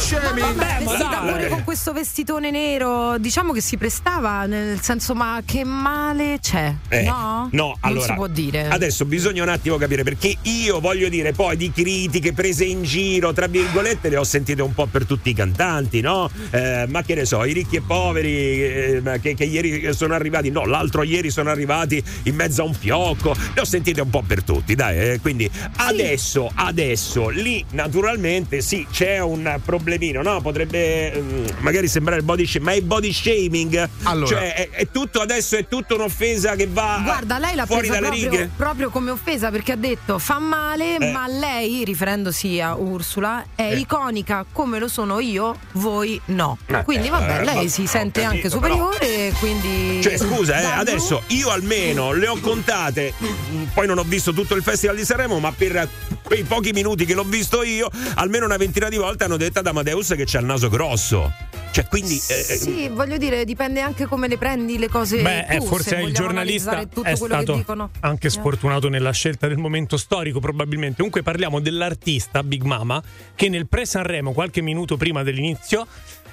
Body 0.08 0.40
shaming. 0.40 0.54
Vabbè, 0.54 0.84
ma 0.84 0.90
vestita 0.90 1.20
dai. 1.20 1.32
pure 1.32 1.48
con 1.48 1.64
questo 1.64 1.92
vestitone 1.92 2.50
nero, 2.50 3.18
diciamo 3.18 3.52
che 3.52 3.60
si 3.60 3.76
prestava, 3.76 4.46
nel 4.46 4.80
senso, 4.80 5.14
ma 5.14 5.42
che 5.44 5.64
male 5.64 6.38
c'è? 6.40 6.74
Eh, 6.88 7.02
no? 7.02 7.48
no, 7.52 7.76
allora, 7.80 7.98
non 7.98 8.08
si 8.08 8.14
può 8.14 8.26
dire. 8.26 8.68
Adesso 8.68 9.04
bisogna 9.04 9.42
un 9.42 9.48
attimo 9.48 9.76
capire 9.76 10.02
perché 10.02 10.36
io 10.42 10.80
voglio 10.80 11.08
dire 11.08 11.32
poi 11.32 11.56
di 11.56 11.70
critiche 11.70 12.32
prese 12.32 12.64
in 12.64 12.82
giro, 12.82 13.32
tra 13.32 13.46
virgolette, 13.46 14.08
le 14.08 14.16
ho 14.16 14.24
sentite 14.24 14.62
un 14.62 14.72
po' 14.74 14.86
per 14.86 15.04
tutti 15.04 15.30
i 15.30 15.34
cantanti, 15.34 16.00
no? 16.00 16.30
Eh, 16.50 16.86
ma 16.88 17.02
che 17.02 17.14
ne 17.14 17.24
so, 17.24 17.44
i 17.44 17.52
ricchi 17.52 17.76
e 17.76 17.82
poveri 17.82 18.64
eh, 18.64 19.00
ma 19.02 19.18
che, 19.18 19.34
che 19.34 19.44
ieri 19.44 19.92
sono 19.92 20.14
arrivati, 20.14 20.50
no, 20.50 20.64
l'altro 20.64 21.02
ieri 21.02 21.30
sono 21.30 21.50
arrivati 21.50 22.02
in 22.24 22.34
mezzo 22.34 22.62
a 22.62 22.64
un 22.64 22.74
fiocco, 22.74 23.34
le 23.54 23.60
ho 23.60 23.64
sentite 23.64 24.00
un 24.00 24.10
po' 24.10 24.22
per 24.26 24.42
tutti, 24.42 24.74
dai. 24.74 24.98
eh, 24.98 25.20
quindi 25.20 25.50
adesso, 25.76 26.50
adesso, 26.54 27.28
lì 27.28 27.64
naturalmente 27.72 28.60
sì, 28.60 28.86
c'è 28.90 29.18
un 29.20 29.58
problemino, 29.98 30.22
no? 30.22 30.40
Potrebbe 30.40 31.20
mm, 31.20 31.44
magari 31.58 31.88
sembrare 31.88 32.22
body 32.22 32.46
shaming, 32.46 32.64
ma 32.70 32.72
è 32.76 32.80
body 32.80 33.12
shaming? 33.12 33.88
Allora. 34.04 34.26
Cioè, 34.26 34.54
è, 34.54 34.70
è 34.70 34.88
tutto 34.90 35.20
adesso, 35.20 35.56
è 35.56 35.66
tutta 35.66 35.94
un'offesa 35.94 36.54
che 36.54 36.68
va 36.70 37.00
Guarda, 37.02 37.38
lei 37.38 37.54
l'ha 37.56 37.66
fuori 37.66 37.88
dalle 37.88 38.06
proprio, 38.06 38.30
righe? 38.30 38.50
proprio 38.56 38.90
come 38.90 39.10
offesa 39.10 39.50
perché 39.50 39.72
ha 39.72 39.76
detto 39.76 40.18
fa 40.18 40.38
male, 40.38 40.96
Eh. 40.98 41.10
ma 41.10 41.26
lei, 41.26 41.84
riferendosi 41.84 42.60
a 42.60 42.74
Ursula, 42.76 43.44
è 43.54 43.74
iconica 43.74 44.46
come 44.50 44.78
lo 44.78 44.88
sono 44.88 45.18
io, 45.18 45.56
voi 45.72 46.20
no. 46.26 46.58
Eh, 46.66 46.84
quindi 46.84 47.08
vabbè, 47.08 47.40
eh, 47.40 47.44
lei 47.44 47.64
ma- 47.64 47.68
si 47.68 47.86
sente 47.86 48.22
capito, 48.22 48.36
anche 48.36 48.50
superiore, 48.50 49.32
quindi... 49.40 50.00
Cioè, 50.02 50.16
scusa, 50.16 50.60
eh, 50.60 50.64
adesso 50.64 51.22
io 51.28 51.50
almeno 51.50 52.12
le 52.12 52.28
ho 52.28 52.38
contate, 52.38 53.12
mm, 53.22 53.64
poi 53.74 53.86
non 53.86 53.98
ho 53.98 54.04
visto 54.04 54.32
tutto 54.32 54.54
il 54.54 54.62
Festival 54.62 54.96
di 54.96 55.04
Sanremo, 55.04 55.38
ma 55.40 55.52
per 55.52 55.88
quei 56.22 56.44
pochi 56.44 56.72
minuti 56.72 57.04
che 57.04 57.14
l'ho 57.14 57.24
visto 57.24 57.62
io, 57.62 57.88
almeno 58.14 58.44
una 58.44 58.56
ventina 58.56 58.88
di 58.88 58.96
volte 58.96 59.24
hanno 59.24 59.36
detto 59.36 59.58
ad 59.58 59.66
Amadeus 59.88 60.08
che 60.16 60.24
c'ha 60.26 60.40
il 60.40 60.44
naso 60.44 60.68
grosso. 60.68 61.32
Cioè, 61.70 61.86
quindi. 61.86 62.20
eh, 62.28 62.38
eh, 62.38 62.56
Sì, 62.56 62.88
voglio 62.88 63.16
dire, 63.16 63.44
dipende 63.44 63.80
anche 63.80 64.06
come 64.06 64.26
le 64.28 64.36
prendi 64.36 64.78
le 64.78 64.88
cose. 64.88 65.20
Beh, 65.22 65.46
eh, 65.46 65.58
tu, 65.58 65.66
forse 65.66 65.96
se 65.96 66.02
il 66.02 66.12
giornalista 66.12 66.80
è 67.02 67.14
stato 67.14 67.88
anche 68.00 68.26
Eh. 68.26 68.30
sfortunato 68.30 68.88
nella 68.88 69.12
scelta 69.12 69.48
del 69.48 69.58
momento 69.58 69.96
storico, 69.96 70.40
probabilmente. 70.40 70.96
Comunque 70.96 71.22
parliamo 71.22 71.60
dell'artista 71.60 72.42
Big 72.42 72.62
Mama 72.62 73.02
che 73.34 73.48
nel 73.48 73.66
pre-Sanremo, 73.68 74.32
qualche 74.32 74.60
minuto 74.62 74.96
prima 74.96 75.22
dell'inizio, 75.22 75.86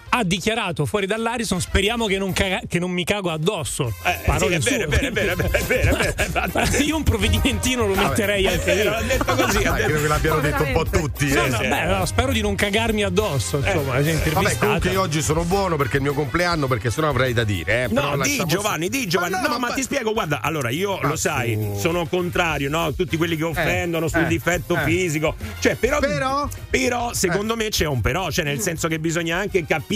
ha 0.10 0.24
dichiarato 0.24 0.86
fuori 0.86 1.06
dall'Arison 1.06 1.60
speriamo 1.60 2.06
che 2.06 2.18
non, 2.18 2.32
caga- 2.34 2.62
che 2.68 2.80
non 2.80 2.92
mi 2.92 3.04
cago 3.04 3.32
addosso. 3.32 3.94
Eh, 4.04 4.20
Parole 4.26 4.62
sì, 4.62 4.70
è 4.70 4.72
sue. 4.76 4.88
vero, 4.88 5.12
vero, 5.12 5.34
è 5.34 5.36
vero, 5.36 5.52
è 5.52 5.64
vero, 5.64 5.98
è 5.98 6.30
vero. 6.30 6.78
Io 6.84 6.96
un 6.96 7.04
provvedimentino 7.04 7.86
lo 7.86 7.96
metterei 7.96 8.48
anche 8.48 8.72
lì. 8.74 8.78
vero, 8.84 8.90
l'ha 8.92 9.02
detto 9.02 9.36
così. 9.36 9.58
Ah, 9.58 9.72
detto- 9.72 9.84
credo 9.86 10.02
che 10.02 10.08
l'abbiano 10.08 10.36
Ma 10.38 10.42
detto 10.42 10.64
un 10.64 10.72
po' 10.72 10.86
tutti. 10.86 11.34
No, 11.34 11.44
eh. 11.46 11.50
no, 11.50 11.58
sì. 11.58 11.68
beh, 11.68 11.84
no, 11.86 12.06
spero 12.06 12.32
di 12.32 12.42
non 12.42 12.56
cagarmi 12.56 13.04
addosso. 13.04 13.58
Insomma, 13.58 13.94
la 13.96 14.04
gente 14.04 14.30
Vabbè, 14.30 14.58
comunque 14.58 14.90
io 14.92 15.02
oggi 15.02 15.22
sono 15.22 15.44
buono 15.44 15.76
perché 15.76 15.94
è 15.94 15.98
il 15.98 16.04
mio 16.04 16.14
compleanno, 16.14 16.68
perché 16.68 16.90
sennò 16.92 17.10
avrei 17.10 17.34
da 17.34 17.44
dire. 17.44 17.84
Eh. 17.84 17.88
Però 17.90 18.16
No, 18.16 18.24
di 18.24 18.42
Giovanni, 18.46 18.90
di 18.90 19.08
Giovanni. 19.08 19.32
Ma 19.32 19.42
no, 19.42 19.48
no, 19.48 19.60
ma, 19.60 19.68
ma- 19.68 19.74
ti 19.74 19.82
spiego, 19.82 20.14
guarda, 20.14 20.42
allora 20.42 20.70
io 20.70 20.98
Ma 21.02 21.10
lo 21.10 21.16
sai, 21.16 21.54
su. 21.54 21.80
sono 21.80 22.06
contrario, 22.06 22.70
no? 22.70 22.94
Tutti 22.94 23.18
quelli 23.18 23.36
che 23.36 23.44
offendono 23.44 24.08
sul 24.08 24.24
eh, 24.24 24.28
difetto 24.28 24.76
eh. 24.78 24.84
fisico. 24.84 25.36
Cioè, 25.60 25.76
però, 25.76 26.00
Però? 26.00 26.48
però, 26.70 27.14
secondo 27.14 27.56
me 27.56 27.70
c'è 27.70 27.86
un 27.86 28.02
però, 28.02 28.30
cioè 28.32 28.46
nel 28.46 28.60
senso 28.62 28.88
che 28.88 29.00
bisogna 29.00 29.38
anche 29.38 29.66
capire 29.66 29.95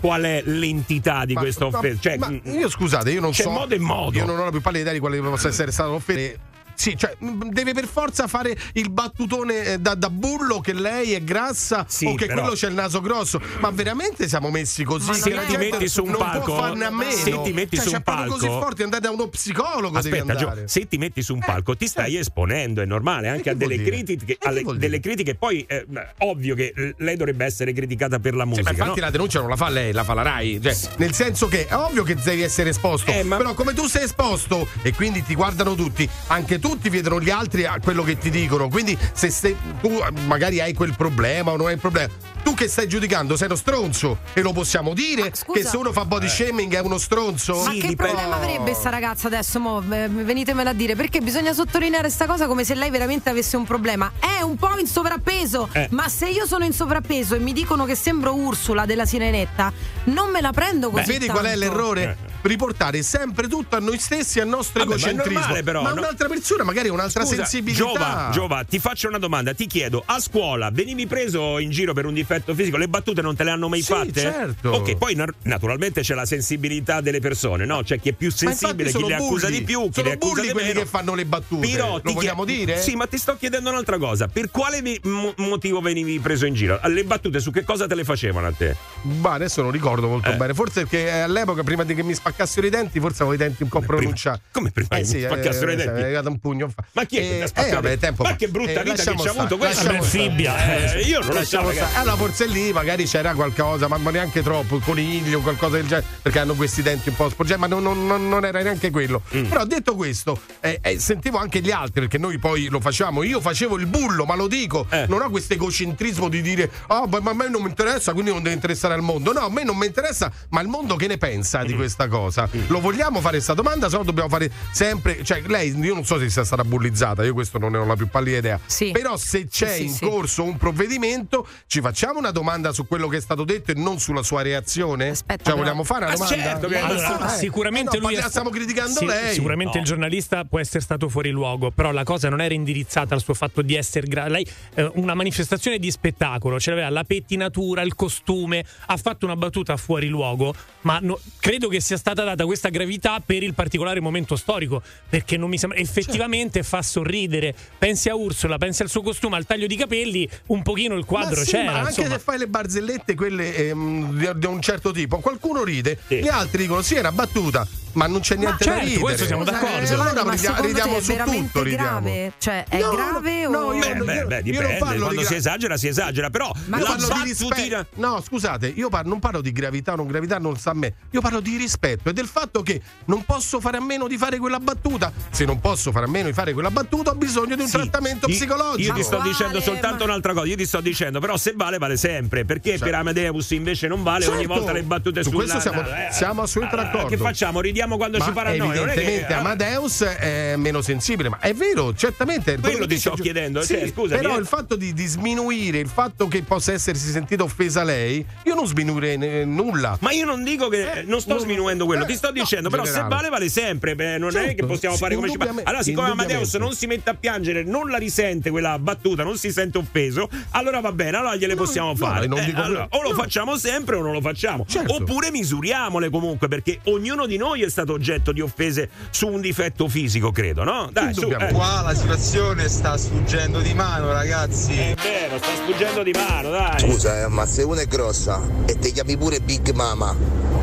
qual 0.00 0.22
è 0.22 0.42
l'entità 0.44 1.24
di 1.24 1.34
Ma- 1.34 1.40
questa 1.40 1.66
offesa. 1.66 1.98
Cioè, 2.00 2.18
ma 2.18 2.30
mm, 2.30 2.38
io 2.44 2.68
scusate, 2.68 3.10
io 3.10 3.20
non 3.20 3.30
c'è 3.30 3.42
so. 3.42 3.50
modo 3.50 3.74
e 3.74 3.78
modo. 3.78 4.18
Io 4.18 4.24
non 4.24 4.38
ho 4.38 4.44
la 4.44 4.50
più 4.50 4.60
pallida 4.60 4.82
idea 4.82 4.92
di 4.92 4.98
quale 4.98 5.20
possa 5.20 5.48
essere 5.48 5.70
stata 5.70 5.88
l'offesa. 5.90 6.48
Sì, 6.80 6.96
cioè, 6.96 7.14
deve 7.18 7.74
per 7.74 7.86
forza 7.86 8.26
fare 8.26 8.56
il 8.72 8.88
battutone 8.90 9.64
eh, 9.74 9.78
da, 9.78 9.94
da 9.94 10.08
bullo 10.08 10.60
che 10.60 10.72
lei 10.72 11.12
è 11.12 11.22
grassa 11.22 11.84
Sì, 11.86 12.06
o 12.06 12.14
che 12.14 12.24
però- 12.24 12.40
quello 12.40 12.54
c'è 12.56 12.68
il 12.68 12.74
naso 12.74 13.02
grosso. 13.02 13.38
Ma 13.58 13.68
veramente 13.70 14.26
siamo 14.28 14.48
messi 14.50 14.82
così? 14.82 15.08
Ma 15.08 15.12
se 15.12 15.28
non 15.28 15.44
ti 15.44 15.58
metti 15.58 15.88
su 15.88 16.02
un 16.04 16.12
non 16.12 16.18
palco, 16.20 16.44
può 16.46 16.56
farne 16.56 16.86
a 16.86 16.90
meno. 16.90 17.10
se 17.10 17.38
ti 17.42 17.52
metti 17.52 17.76
Cioè, 17.76 17.86
su 17.86 17.92
un 17.92 18.00
palco, 18.02 18.32
così 18.32 18.46
forti, 18.46 18.82
andate 18.82 19.02
da 19.02 19.10
uno 19.10 19.28
psicologo. 19.28 19.98
Aspetta, 19.98 20.34
Gio, 20.34 20.62
se 20.64 20.88
ti 20.88 20.96
metti 20.96 21.20
su 21.20 21.34
un 21.34 21.40
palco 21.40 21.76
ti 21.76 21.86
stai 21.86 22.16
esponendo, 22.16 22.80
è 22.80 22.86
normale, 22.86 23.28
anche 23.28 23.42
che 23.42 23.50
a 23.50 23.54
delle 23.54 23.82
critiche, 23.82 24.24
che 24.24 24.48
alle- 24.48 24.62
delle 24.76 25.00
critiche. 25.00 25.34
Poi, 25.34 25.62
eh, 25.68 25.84
ovvio 26.20 26.54
che 26.54 26.72
eh, 26.74 26.94
lei 26.96 27.16
dovrebbe 27.16 27.44
essere 27.44 27.74
criticata 27.74 28.18
per 28.20 28.34
la 28.34 28.46
musica. 28.46 28.62
ma 28.62 28.70
infatti 28.70 29.00
no? 29.00 29.04
la 29.04 29.10
denuncia 29.10 29.38
non 29.40 29.50
la 29.50 29.56
fa 29.56 29.68
lei, 29.68 29.92
la 29.92 30.02
fa 30.04 30.14
la 30.14 30.22
Rai. 30.22 30.58
Cioè, 30.62 30.74
nel 30.96 31.12
senso 31.12 31.46
che 31.46 31.66
è 31.66 31.74
ovvio 31.76 32.04
che 32.04 32.14
devi 32.14 32.40
essere 32.40 32.70
esposto. 32.70 33.10
Eh, 33.10 33.22
ma- 33.22 33.36
Però 33.36 33.52
come 33.52 33.74
tu 33.74 33.86
sei 33.86 34.04
esposto 34.04 34.66
e 34.80 34.94
quindi 34.94 35.22
ti 35.22 35.34
guardano 35.34 35.74
tutti, 35.74 36.08
anche 36.28 36.58
tutti 36.70 36.88
vedono 36.88 37.20
gli 37.20 37.30
altri 37.30 37.64
a 37.64 37.80
quello 37.82 38.04
che 38.04 38.16
ti 38.16 38.30
dicono. 38.30 38.68
Quindi 38.68 38.96
se 39.12 39.28
sei- 39.30 39.56
tu 39.80 40.00
magari 40.26 40.60
hai 40.60 40.72
quel 40.72 40.94
problema 40.94 41.50
o 41.50 41.56
non 41.56 41.66
hai 41.66 41.72
il 41.74 41.80
problema, 41.80 42.08
tu 42.44 42.54
che 42.54 42.68
stai 42.68 42.86
giudicando 42.88 43.36
sei 43.36 43.48
uno 43.48 43.56
stronzo 43.56 44.18
e 44.32 44.40
lo 44.40 44.52
possiamo 44.52 44.94
dire 44.94 45.30
scusa- 45.34 45.58
che 45.60 45.66
se 45.66 45.76
uno 45.76 45.90
fa 45.92 46.04
body 46.04 46.28
shaming 46.28 46.72
è 46.74 46.78
uno 46.80 46.96
stronzo? 46.98 47.56
Ma 47.64 47.72
Sì, 47.72 47.80
che 47.80 47.88
dipende- 47.88 48.12
problema 48.14 48.36
avrebbe 48.36 48.72
sta 48.74 48.88
ragazza 48.88 49.26
adesso? 49.26 49.58
Mo, 49.58 49.82
eh, 49.90 50.08
venitemela 50.08 50.70
a 50.70 50.72
dire 50.72 50.94
perché 50.94 51.20
bisogna 51.20 51.52
sottolineare 51.52 52.08
sta 52.08 52.26
cosa 52.26 52.46
come 52.46 52.62
se 52.64 52.74
lei 52.76 52.90
veramente 52.90 53.28
avesse 53.30 53.56
un 53.56 53.64
problema. 53.64 54.12
È 54.20 54.40
un 54.42 54.54
po' 54.56 54.78
in 54.78 54.86
sovrappeso, 54.86 55.68
Eh. 55.72 55.88
ma 55.90 56.08
se 56.08 56.28
io 56.28 56.46
sono 56.46 56.64
in 56.64 56.72
sovrappeso 56.72 57.34
e 57.34 57.40
mi 57.40 57.52
dicono 57.52 57.84
che 57.84 57.96
sembro 57.96 58.32
Ursula 58.34 58.86
della 58.86 59.06
Sirenetta, 59.06 59.72
non 60.04 60.30
me 60.30 60.40
la 60.40 60.52
prendo 60.52 60.90
così. 60.90 61.04
Vedi 61.10 61.26
qual 61.26 61.44
è 61.44 61.50
tanto. 61.50 61.58
l'errore? 61.58 62.16
Riportare 62.42 63.02
sempre 63.02 63.48
tutto 63.48 63.76
a 63.76 63.80
noi 63.80 63.98
stessi 63.98 64.38
e 64.38 64.42
al 64.42 64.48
nostro 64.48 64.82
Eh. 64.82 64.86
Vabbè, 64.86 64.98
ma 65.00 65.06
egocentrismo. 65.08 65.38
normale 65.40 65.62
però, 65.62 65.82
ma 65.82 65.92
no? 65.92 66.00
un'altra 66.00 66.28
persona 66.28 66.64
magari 66.64 66.88
ha 66.88 66.92
un'altra 66.92 67.22
Scusa, 67.24 67.36
sensibilità. 67.36 67.84
Giova, 67.84 68.30
Giova, 68.32 68.64
ti 68.64 68.78
faccio 68.78 69.08
una 69.08 69.18
domanda, 69.18 69.52
ti 69.52 69.66
chiedo, 69.66 70.02
a 70.06 70.18
scuola 70.20 70.70
venivi 70.70 71.06
preso 71.06 71.58
in 71.58 71.70
giro 71.70 71.92
per 71.92 72.06
un 72.06 72.14
difetto 72.14 72.54
fisico, 72.54 72.76
le 72.78 72.88
battute 72.88 73.20
non 73.20 73.36
te 73.36 73.44
le 73.44 73.50
hanno 73.50 73.68
mai 73.68 73.82
Sì, 73.82 73.92
fatte? 73.92 74.12
certo. 74.20 74.70
Ok, 74.70 74.96
poi 74.96 75.14
na- 75.14 75.26
naturalmente 75.42 76.00
c'è 76.00 76.14
la 76.14 76.24
sensibilità 76.24 77.00
delle 77.02 77.20
persone, 77.20 77.66
no? 77.66 77.82
C'è 77.82 78.00
chi 78.00 78.08
è 78.08 78.12
più 78.12 78.28
Ma 78.28 78.34
sensibile, 78.36 78.90
chi 78.90 79.04
le 79.06 79.14
accusa 79.14 79.46
bulli. 79.48 79.58
di 79.58 79.64
più, 79.64 79.82
chi 79.88 79.92
sono 79.94 80.06
le 80.08 80.12
accusa 80.14 80.40
di 80.40 80.48
quelli 80.50 80.68
meno. 80.68 80.80
che 80.80 80.86
fanno 80.86 81.14
le 81.14 81.24
battute. 81.26 81.68
Però 81.68 81.92
lo 81.92 82.00
ti 82.00 82.12
vogliamo 82.14 82.44
chie- 82.44 82.56
dire? 82.56 82.80
Sì, 82.80 82.96
ma 82.96 83.06
ti 83.06 83.18
sto 83.18 83.36
chiedendo 83.36 83.68
un'altra 83.70 83.98
cosa. 83.98 84.28
Per 84.28 84.50
quale 84.50 84.82
mo- 85.02 85.34
motivo 85.36 85.80
venivi 85.80 86.18
preso 86.20 86.46
in 86.46 86.54
giro? 86.54 86.80
Le 86.82 87.04
battute 87.04 87.38
su 87.40 87.50
che 87.50 87.64
cosa 87.64 87.86
te 87.86 87.94
le 87.94 88.04
facevano 88.04 88.46
a 88.46 88.52
te? 88.52 88.74
Ma 89.02 89.32
adesso 89.34 89.60
non 89.60 89.70
ricordo 89.70 90.08
molto 90.08 90.30
Eh. 90.30 90.36
bene. 90.36 90.54
Forse 90.54 90.86
perché 90.86 91.10
all'epoca, 91.20 91.62
prima 91.62 91.84
di 91.84 91.94
che 91.94 92.02
mi 92.02 92.14
spaccassero 92.14 92.28
i 92.66 92.70
denti, 92.70 93.00
forse 93.00 93.22
avevo 93.22 93.34
i 93.34 93.38
denti 93.38 93.62
un 93.62 93.68
po' 93.68 93.80
pronunciati. 93.80 94.40
come 94.52 94.70
prima 94.70 94.88
che 94.88 95.02
mi 95.02 95.20
spaccassero 95.20 95.72
i 95.72 95.76
denti? 95.76 96.00
È 96.00 96.04
arrivato 96.04 96.28
un 96.28 96.38
pugno. 96.38 96.68
fa. 96.68 96.84
Ma 96.92 97.04
chi 97.04 97.16
è 97.16 97.20
che 97.20 97.40
ha 97.40 97.44
Eh, 97.44 97.46
spaccato 97.48 97.70
eh, 97.72 97.80
vabbè, 97.80 97.98
tempo 97.98 98.22
Ma 98.22 98.36
che 98.36 98.48
brutta 98.48 98.70
Eh, 98.80 98.82
vita 98.84 98.94
che 98.96 99.18
ci 99.18 99.28
ha 99.28 99.30
avuto 99.30 99.56
questa 99.56 99.90
anfibia, 99.90 100.92
Eh, 100.94 101.00
io 101.02 101.20
non 101.20 101.34
lo 101.34 101.44
so. 101.44 101.58
Allora, 101.94 102.16
forse 102.16 102.46
lì 102.46 102.72
magari 102.72 103.04
c'era 103.04 103.34
qualcosa, 103.34 103.88
ma 103.88 103.98
neanche 104.10 104.42
troppo, 104.42 104.76
il 104.76 104.82
coniglio, 104.82 105.40
qualcosa 105.40 105.76
del 105.76 105.86
genere, 105.86 106.06
perché 106.22 106.38
hanno 106.38 106.54
questi 106.54 106.82
denti 106.82 107.08
un 107.10 107.16
po' 107.16 107.28
sporgenti, 107.28 107.60
ma 107.60 107.66
non, 107.66 107.82
non- 107.82 108.28
non- 108.28 108.44
era 108.44 108.62
neanche 108.62 108.90
quello. 108.90 109.22
Mm. 109.34 109.44
Però 109.46 109.64
detto 109.64 109.94
questo, 109.94 110.40
eh, 110.60 110.78
eh, 110.82 110.98
sentivo 110.98 111.38
anche 111.38 111.60
gli 111.60 111.70
altri, 111.70 112.00
perché 112.00 112.18
noi 112.18 112.38
poi 112.38 112.68
lo 112.68 112.80
facevamo. 112.80 113.22
Io 113.22 113.40
facevo 113.40 113.76
il 113.78 113.86
bullo, 113.86 114.24
ma 114.24 114.34
lo 114.34 114.46
dico, 114.46 114.86
Eh. 114.90 115.06
non 115.08 115.20
ho 115.22 115.30
questo 115.30 115.54
egocentrismo 115.54 116.28
di 116.28 116.42
dire, 116.42 116.70
ah, 116.88 117.06
ma 117.06 117.30
a 117.30 117.34
me 117.34 117.48
non 117.48 117.62
mi 117.62 117.68
interessa, 117.68 118.12
quindi 118.12 118.30
non 118.30 118.42
deve 118.42 118.54
interessare 118.54 118.94
al 118.94 119.02
mondo. 119.02 119.32
No, 119.32 119.40
a 119.40 119.50
me 119.50 119.64
non 119.64 119.76
mi 119.76 119.86
interessa, 119.86 120.30
ma 120.50 120.60
il 120.60 120.68
mondo 120.68 120.96
che 120.96 121.06
ne 121.06 121.18
pensa 121.18 121.62
Mm. 121.62 121.66
di 121.66 121.74
questa 121.74 122.08
cosa? 122.08 122.18
Cosa. 122.20 122.48
Mm. 122.54 122.62
Lo 122.68 122.80
vogliamo 122.80 123.20
fare 123.20 123.34
questa 123.36 123.54
domanda, 123.54 123.88
se 123.88 123.96
no 123.96 124.02
dobbiamo 124.04 124.28
fare 124.28 124.50
sempre. 124.72 125.22
Cioè, 125.24 125.42
lei, 125.46 125.76
io 125.78 125.94
non 125.94 126.04
so 126.04 126.18
se 126.18 126.28
sia 126.30 126.44
stata 126.44 126.64
bullizzata, 126.64 127.24
io 127.24 127.32
questo 127.32 127.58
non 127.58 127.72
ne 127.72 127.78
ho 127.78 127.84
la 127.84 127.96
più 127.96 128.08
pallida 128.08 128.38
idea. 128.38 128.60
Sì. 128.66 128.90
Però 128.90 129.16
se 129.16 129.46
c'è 129.48 129.74
sì, 129.76 129.84
in 129.84 129.92
sì. 129.92 130.04
corso 130.04 130.42
un 130.44 130.56
provvedimento, 130.56 131.46
ci 131.66 131.80
facciamo 131.80 132.18
una 132.18 132.30
domanda 132.30 132.72
su 132.72 132.86
quello 132.86 133.08
che 133.08 133.16
è 133.16 133.20
stato 133.20 133.44
detto 133.44 133.70
e 133.70 133.74
non 133.74 133.98
sulla 133.98 134.22
sua 134.22 134.42
reazione? 134.42 135.10
Aspetta, 135.10 135.34
cioè, 135.36 135.42
però- 135.52 135.56
vogliamo 135.56 135.84
fare 135.84 136.04
una 136.06 136.16
Ma 136.16 136.24
domanda? 136.24 136.42
certo 136.44 136.66
Allora, 136.66 137.34
Eh, 137.34 137.38
sicuramente 137.38 137.96
eh 137.96 138.00
no, 138.00 138.08
lui 138.08 138.16
è- 138.16 138.22
stiamo 138.28 138.50
criticando 138.50 138.98
Sì, 139.00 139.06
lei. 139.06 139.34
Sicuramente 139.34 139.74
No. 139.76 139.80
il 139.82 139.86
giornalista 139.86 140.44
può 140.44 140.58
essere 140.58 140.80
stato 140.80 141.08
fuori 141.08 141.30
luogo, 141.30 141.70
però 141.70 141.90
la 141.92 142.04
cosa 142.04 142.28
non 142.28 142.40
era 142.40 142.54
indirizzata 142.54 143.14
al 143.14 143.22
suo 143.22 143.34
fatto 143.34 143.62
di 143.62 143.74
essere 143.74 144.06
gra- 144.06 144.28
lei 144.28 144.46
eh, 144.74 144.90
una 144.94 145.14
manifestazione 145.14 145.78
di 145.78 145.90
spettacolo, 145.90 146.58
ce 146.60 146.70
l'aveva 146.70 146.88
la 146.90 147.04
pettinatura, 147.04 147.82
il 147.82 147.94
costume, 147.94 148.64
ha 148.86 148.96
fatto 148.96 149.24
una 149.26 149.36
battuta 149.36 149.76
fuori 149.76 150.08
luogo, 150.08 150.54
ma 150.82 150.98
no- 151.00 151.18
credo 151.38 151.68
che 151.68 151.80
sia 151.80 151.96
stata 152.12 152.28
data 152.30 152.44
questa 152.44 152.68
gravità 152.68 153.20
per 153.24 153.42
il 153.42 153.54
particolare 153.54 154.00
momento 154.00 154.36
storico, 154.36 154.82
perché 155.08 155.36
non 155.36 155.48
mi 155.48 155.58
sembra 155.58 155.78
effettivamente 155.78 156.62
fa 156.62 156.82
sorridere. 156.82 157.54
Pensi 157.78 158.08
a 158.08 158.14
Ursula, 158.14 158.58
pensi 158.58 158.82
al 158.82 158.88
suo 158.88 159.02
costume, 159.02 159.36
al 159.36 159.46
taglio 159.46 159.66
di 159.66 159.76
capelli, 159.76 160.28
un 160.46 160.62
pochino 160.62 160.94
il 160.96 161.04
quadro 161.04 161.36
Ma 161.40 161.44
sì, 161.44 161.50
c'era, 161.52 161.72
ma 161.72 161.78
anche 161.78 161.88
insomma. 162.00 162.08
se 162.10 162.18
fai 162.18 162.38
le 162.38 162.46
barzellette 162.48 163.14
quelle 163.14 163.54
ehm, 163.54 164.34
di, 164.36 164.46
un 164.46 164.60
certo 164.60 164.90
tipo, 164.92 165.18
qualcuno 165.18 165.62
ride, 165.64 165.98
Sì. 166.06 166.16
gli 166.20 166.28
altri 166.28 166.62
dicono 166.62 166.82
sì, 166.82 166.94
una 166.96 167.12
battuta, 167.12 167.66
ma 167.92 168.06
non 168.06 168.20
c'è 168.20 168.36
niente 168.36 168.64
da 168.64 168.70
certo, 168.70 168.84
ridere. 168.84 169.00
questo 169.00 169.24
siamo 169.26 169.42
Eh, 169.42 169.44
d'accordo. 169.46 169.76
allora 169.76 169.84
Giovanni, 169.86 170.24
ma 170.24 170.32
ridia- 170.34 170.60
ridiamo 170.60 171.00
su 171.00 171.14
tutto, 171.16 171.62
ridiamo. 171.62 172.00
grave? 172.00 172.32
Cioè, 172.38 172.64
è 172.68 172.80
No, 172.80 172.90
grave 172.90 173.48
no, 173.48 173.58
o... 173.58 173.72
io- 173.74 173.80
Beh, 173.80 173.94
beh, 173.94 174.04
beh, 174.04 174.12
io 174.14 174.24
non 174.28 174.42
dipende, 174.42 174.76
parlo 174.78 174.94
di 174.94 175.00
quando 175.00 175.20
si 175.22 175.26
gra- 175.28 175.36
esagera 175.36 175.76
si 175.76 175.88
esagera, 175.88 176.30
però 176.30 176.52
Ma 176.66 176.78
la 176.78 176.84
parlo 176.84 177.02
di 177.24 177.30
battutina... 177.32 177.78
rispetto. 177.78 177.86
No, 178.00 178.22
scusate, 178.24 178.66
io 178.68 178.88
par- 178.88 179.06
non 179.06 179.18
parlo 179.18 179.40
di 179.40 179.50
gravità 179.52 179.92
o 179.92 179.96
non 179.96 180.06
gravità, 180.06 180.38
non 180.38 180.56
sa 180.56 180.70
a 180.70 180.74
me. 180.74 180.94
Io 181.10 181.20
parlo 181.20 181.40
di 181.40 181.56
rispetto 181.56 181.99
e 182.02 182.12
del 182.12 182.26
fatto 182.26 182.62
che 182.62 182.80
non 183.06 183.24
posso 183.24 183.60
fare 183.60 183.76
a 183.76 183.80
meno 183.82 184.06
di 184.06 184.16
fare 184.16 184.38
quella 184.38 184.58
battuta. 184.60 185.12
Se 185.30 185.44
non 185.44 185.60
posso 185.60 185.90
fare 185.92 186.06
a 186.06 186.08
meno 186.08 186.26
di 186.28 186.32
fare 186.32 186.52
quella 186.52 186.70
battuta, 186.70 187.10
ho 187.10 187.14
bisogno 187.14 187.54
di 187.56 187.62
un 187.62 187.68
Sì, 187.68 187.72
trattamento 187.76 188.28
io- 188.28 188.34
psicologico. 188.34 188.88
Io 188.88 188.94
ti 188.94 189.02
sto 189.02 189.18
Ma 189.18 189.24
dicendo 189.24 189.60
soltanto 189.60 189.98
Ma- 189.98 190.04
un'altra 190.10 190.32
cosa. 190.32 190.46
Io 190.46 190.56
ti 190.56 190.66
sto 190.66 190.80
dicendo, 190.80 191.20
però, 191.20 191.36
se 191.36 191.52
vale, 191.56 191.78
vale 191.78 191.96
sempre. 191.96 192.44
Perché 192.44 192.78
per 192.78 192.94
Amadeus 192.94 193.50
invece 193.50 193.86
non 193.88 194.02
vale 194.02 194.26
ogni 194.26 194.38
Certo. 194.38 194.54
volta 194.54 194.72
le 194.72 194.82
battute 194.82 195.22
Su 195.22 195.30
sulla 195.30 195.44
questo 195.44 195.60
siamo- 195.60 195.80
eh, 195.82 196.08
siamo 196.12 196.42
assolutamente 196.42 196.88
eh, 196.88 196.92
d'accordo. 196.92 197.16
Che 197.16 197.22
facciamo? 197.22 197.60
Ridiamo 197.60 197.96
quando 197.96 198.18
Ma 198.18 198.24
ci 198.24 198.32
pare 198.32 198.50
a 198.50 198.56
noi. 198.56 198.76
Non 198.76 198.88
è 198.88 198.94
che- 198.94 199.00
evidentemente 199.00 199.32
eh, 199.32 199.36
Amadeus 199.36 200.02
è 200.02 200.54
meno 200.56 200.80
sensibile, 200.82 201.28
ma 201.28 201.38
è 201.40 201.52
vero, 201.54 201.94
certamente. 201.94 202.58
Quello 202.58 202.86
ti 202.86 202.98
sto 202.98 203.12
chiedendo, 203.12 203.62
Sì, 203.62 203.74
cioè, 203.74 203.88
scusami, 203.88 204.20
Però 204.20 204.36
eh. 204.36 204.40
il 204.40 204.46
fatto 204.46 204.76
di, 204.76 204.92
di 204.92 205.06
sminuire, 205.06 205.78
il 205.78 205.88
fatto 205.88 206.28
che 206.28 206.42
possa 206.42 206.72
essersi 206.72 207.10
sentita 207.10 207.42
offesa 207.42 207.82
lei, 207.82 208.24
io 208.44 208.54
non 208.54 208.66
sminuirei 208.66 209.14
eh, 209.40 209.44
nulla. 209.44 209.96
Ma 210.00 210.12
io 210.12 210.24
non 210.24 210.42
dico 210.44 210.68
che 210.68 211.02
non 211.06 211.20
sto 211.20 211.34
no, 211.34 211.38
sminuendo 211.40 211.86
quello, 211.90 212.04
eh, 212.04 212.06
ti 212.06 212.16
sto 212.16 212.26
no, 212.28 212.32
dicendo, 212.32 212.64
in 212.66 212.70
però 212.70 212.84
se 212.84 212.90
generale. 212.92 213.14
vale 213.14 213.28
vale 213.28 213.48
sempre, 213.48 213.94
beh, 213.94 214.18
non 214.18 214.30
è 214.30 214.32
Certo, 214.32 214.54
che 214.54 214.66
possiamo 214.66 214.94
sì, 214.94 215.00
fare 215.02 215.14
come 215.14 215.30
ci 215.30 215.36
pare. 215.36 215.50
Allora, 215.64 215.82
siccome 215.82 216.08
Amadeus 216.10 216.54
non 216.54 216.72
si 216.74 216.86
mette 216.86 217.10
a 217.10 217.14
piangere, 217.14 217.62
non 217.64 217.88
la 217.90 217.98
risente 217.98 218.50
quella 218.50 218.78
battuta, 218.78 219.22
non 219.22 219.36
si 219.36 219.50
sente 219.50 219.78
offeso, 219.78 220.28
allora 220.50 220.80
va 220.80 220.92
bene, 220.92 221.16
allora 221.16 221.36
gliele 221.36 221.54
possiamo 221.54 221.88
no, 221.88 221.96
fare. 221.96 222.26
Eh, 222.26 222.52
allora, 222.54 222.86
o 222.90 223.02
lo 223.02 223.08
No. 223.10 223.14
facciamo 223.16 223.56
sempre 223.56 223.96
o 223.96 224.02
non 224.02 224.12
lo 224.12 224.20
facciamo. 224.20 224.64
Certo. 224.68 224.94
Oppure 224.94 225.30
misuriamole 225.30 226.10
comunque, 226.10 226.46
perché 226.48 226.78
ognuno 226.84 227.26
di 227.26 227.36
noi 227.36 227.62
è 227.62 227.68
stato 227.68 227.92
oggetto 227.92 228.30
di 228.32 228.40
offese 228.40 228.88
su 229.10 229.26
un 229.26 229.40
difetto 229.40 229.88
fisico, 229.88 230.30
credo, 230.30 230.62
no? 230.64 230.88
Dai, 230.92 231.12
su. 231.12 231.28
Eh. 231.28 231.52
Qua 231.52 231.82
la 231.82 231.94
situazione 231.94 232.68
sta 232.68 232.96
sfuggendo 232.96 233.60
di 233.60 233.74
mano, 233.74 234.12
ragazzi. 234.12 234.72
È 234.78 234.94
vero, 235.02 235.38
sta 235.38 235.54
sfuggendo 235.54 236.02
di 236.02 236.12
mano, 236.12 236.50
dai. 236.50 236.78
Scusa, 236.78 237.22
eh, 237.24 237.28
ma 237.28 237.44
se 237.46 237.62
uno 237.62 237.80
è 237.80 237.86
grossa 237.86 238.40
e 238.66 238.78
ti 238.78 238.92
chiami 238.92 239.16
pure 239.16 239.40
Big 239.40 239.70
Mama, 239.72 240.14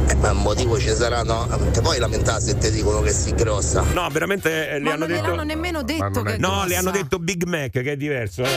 eh, 0.07 0.15
ma 0.15 0.31
un 0.31 0.41
motivo 0.41 0.79
ci 0.79 0.89
sarà, 0.95 1.16
no? 1.23 1.45
Non 1.45 1.71
ti 1.71 1.82
puoi 1.82 1.97
lamentare 1.99 2.41
se 2.41 2.58
ti 2.58 2.69
dicono 2.71 3.01
che 3.01 3.12
sei 3.12 3.34
grossa. 3.34 3.84
No, 3.93 4.08
veramente 4.10 4.69
eh, 4.69 4.73
le 4.80 4.80
Ma 4.84 4.89
hanno 4.91 4.99
non 4.99 5.08
detto. 5.08 5.21
gliel'hanno 5.23 5.43
nemmeno 5.43 5.84
detto 5.84 6.03
non 6.10 6.23
che 6.23 6.34
è 6.36 6.38
No, 6.38 6.47
grossa. 6.49 6.65
le 6.65 6.75
hanno 6.75 6.91
detto 6.91 7.19
Big 7.19 7.43
Mac, 7.45 7.71
che 7.71 7.91
è 7.91 7.97
diverso. 7.97 8.43
eh. 8.43 8.47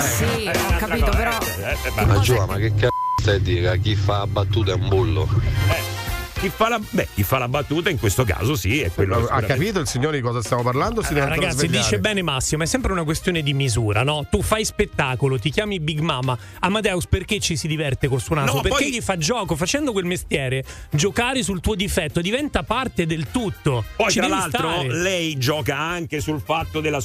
Sì, 0.00 0.44
Eh, 0.44 0.50
ho 0.50 0.76
capito, 0.78 1.04
cosa, 1.06 1.16
però... 1.16 1.38
eh, 1.38 1.70
eh, 1.72 1.92
che 1.94 2.04
ma- 2.06 2.18
Giova, 2.20 2.46
ma 2.46 2.56
che 2.56 2.72
cazzo 2.74 2.88
stai 3.20 3.36
a 3.36 3.38
dire? 3.38 3.80
Chi 3.80 3.94
fa 3.94 4.18
la 4.18 4.26
battuta 4.26 4.72
è 4.72 4.74
un 4.74 4.88
bullo. 4.88 5.28
Eh, 5.68 5.89
chi, 6.40 6.48
fa 6.48 6.68
la, 6.70 6.80
beh, 6.88 7.08
chi 7.14 7.22
fa 7.22 7.38
la 7.38 7.48
battuta 7.48 7.90
in 7.90 7.98
questo 7.98 8.24
caso 8.24 8.54
sì, 8.56 8.80
è 8.80 8.90
quello 8.90 9.14
Ha 9.16 9.20
sicuramente. 9.20 9.52
capito 9.54 9.78
il 9.80 9.86
signore 9.86 10.16
di 10.16 10.22
cosa 10.22 10.42
stiamo 10.42 10.62
parlando? 10.62 11.02
Si 11.02 11.12
deve 11.12 11.26
ancora 11.26 11.40
Ragazzi, 11.48 11.68
dice 11.68 11.98
bene 11.98 12.22
Massimo, 12.22 12.62
è 12.62 12.66
sempre 12.66 12.92
una 12.92 13.04
questione 13.04 13.42
di 13.42 13.52
misura, 13.52 14.02
no? 14.02 14.26
Tu 14.30 14.42
fai 14.42 14.64
spettacolo, 14.64 15.38
ti 15.38 15.50
chiami 15.50 15.80
Big 15.80 16.00
Mama. 16.00 16.36
Amadeus 16.60 17.06
perché 17.06 17.40
ci 17.40 17.56
si 17.56 17.68
diverte 17.68 18.08
col 18.08 18.20
suo 18.20 18.34
naso? 18.36 18.54
No, 18.54 18.60
perché 18.62 18.84
poi- 18.84 18.92
gli 18.92 19.00
fa 19.00 19.16
gioco, 19.18 19.54
facendo 19.56 19.92
quel 19.92 20.04
mestiere, 20.06 20.64
giocare 20.90 21.42
sul 21.42 21.60
tuo 21.60 21.74
difetto 21.74 22.20
diventa 22.20 22.62
parte 22.62 23.06
del 23.06 23.30
tutto. 23.30 23.84
Poi, 23.96 24.10
Ci 24.10 24.18
tra 24.20 24.28
l'altro, 24.28 24.70
stare. 24.70 24.88
lei 24.94 25.36
gioca 25.36 25.76
anche 25.78 26.20
sul 26.20 26.40
fatto 26.42 26.80
della, 26.80 27.02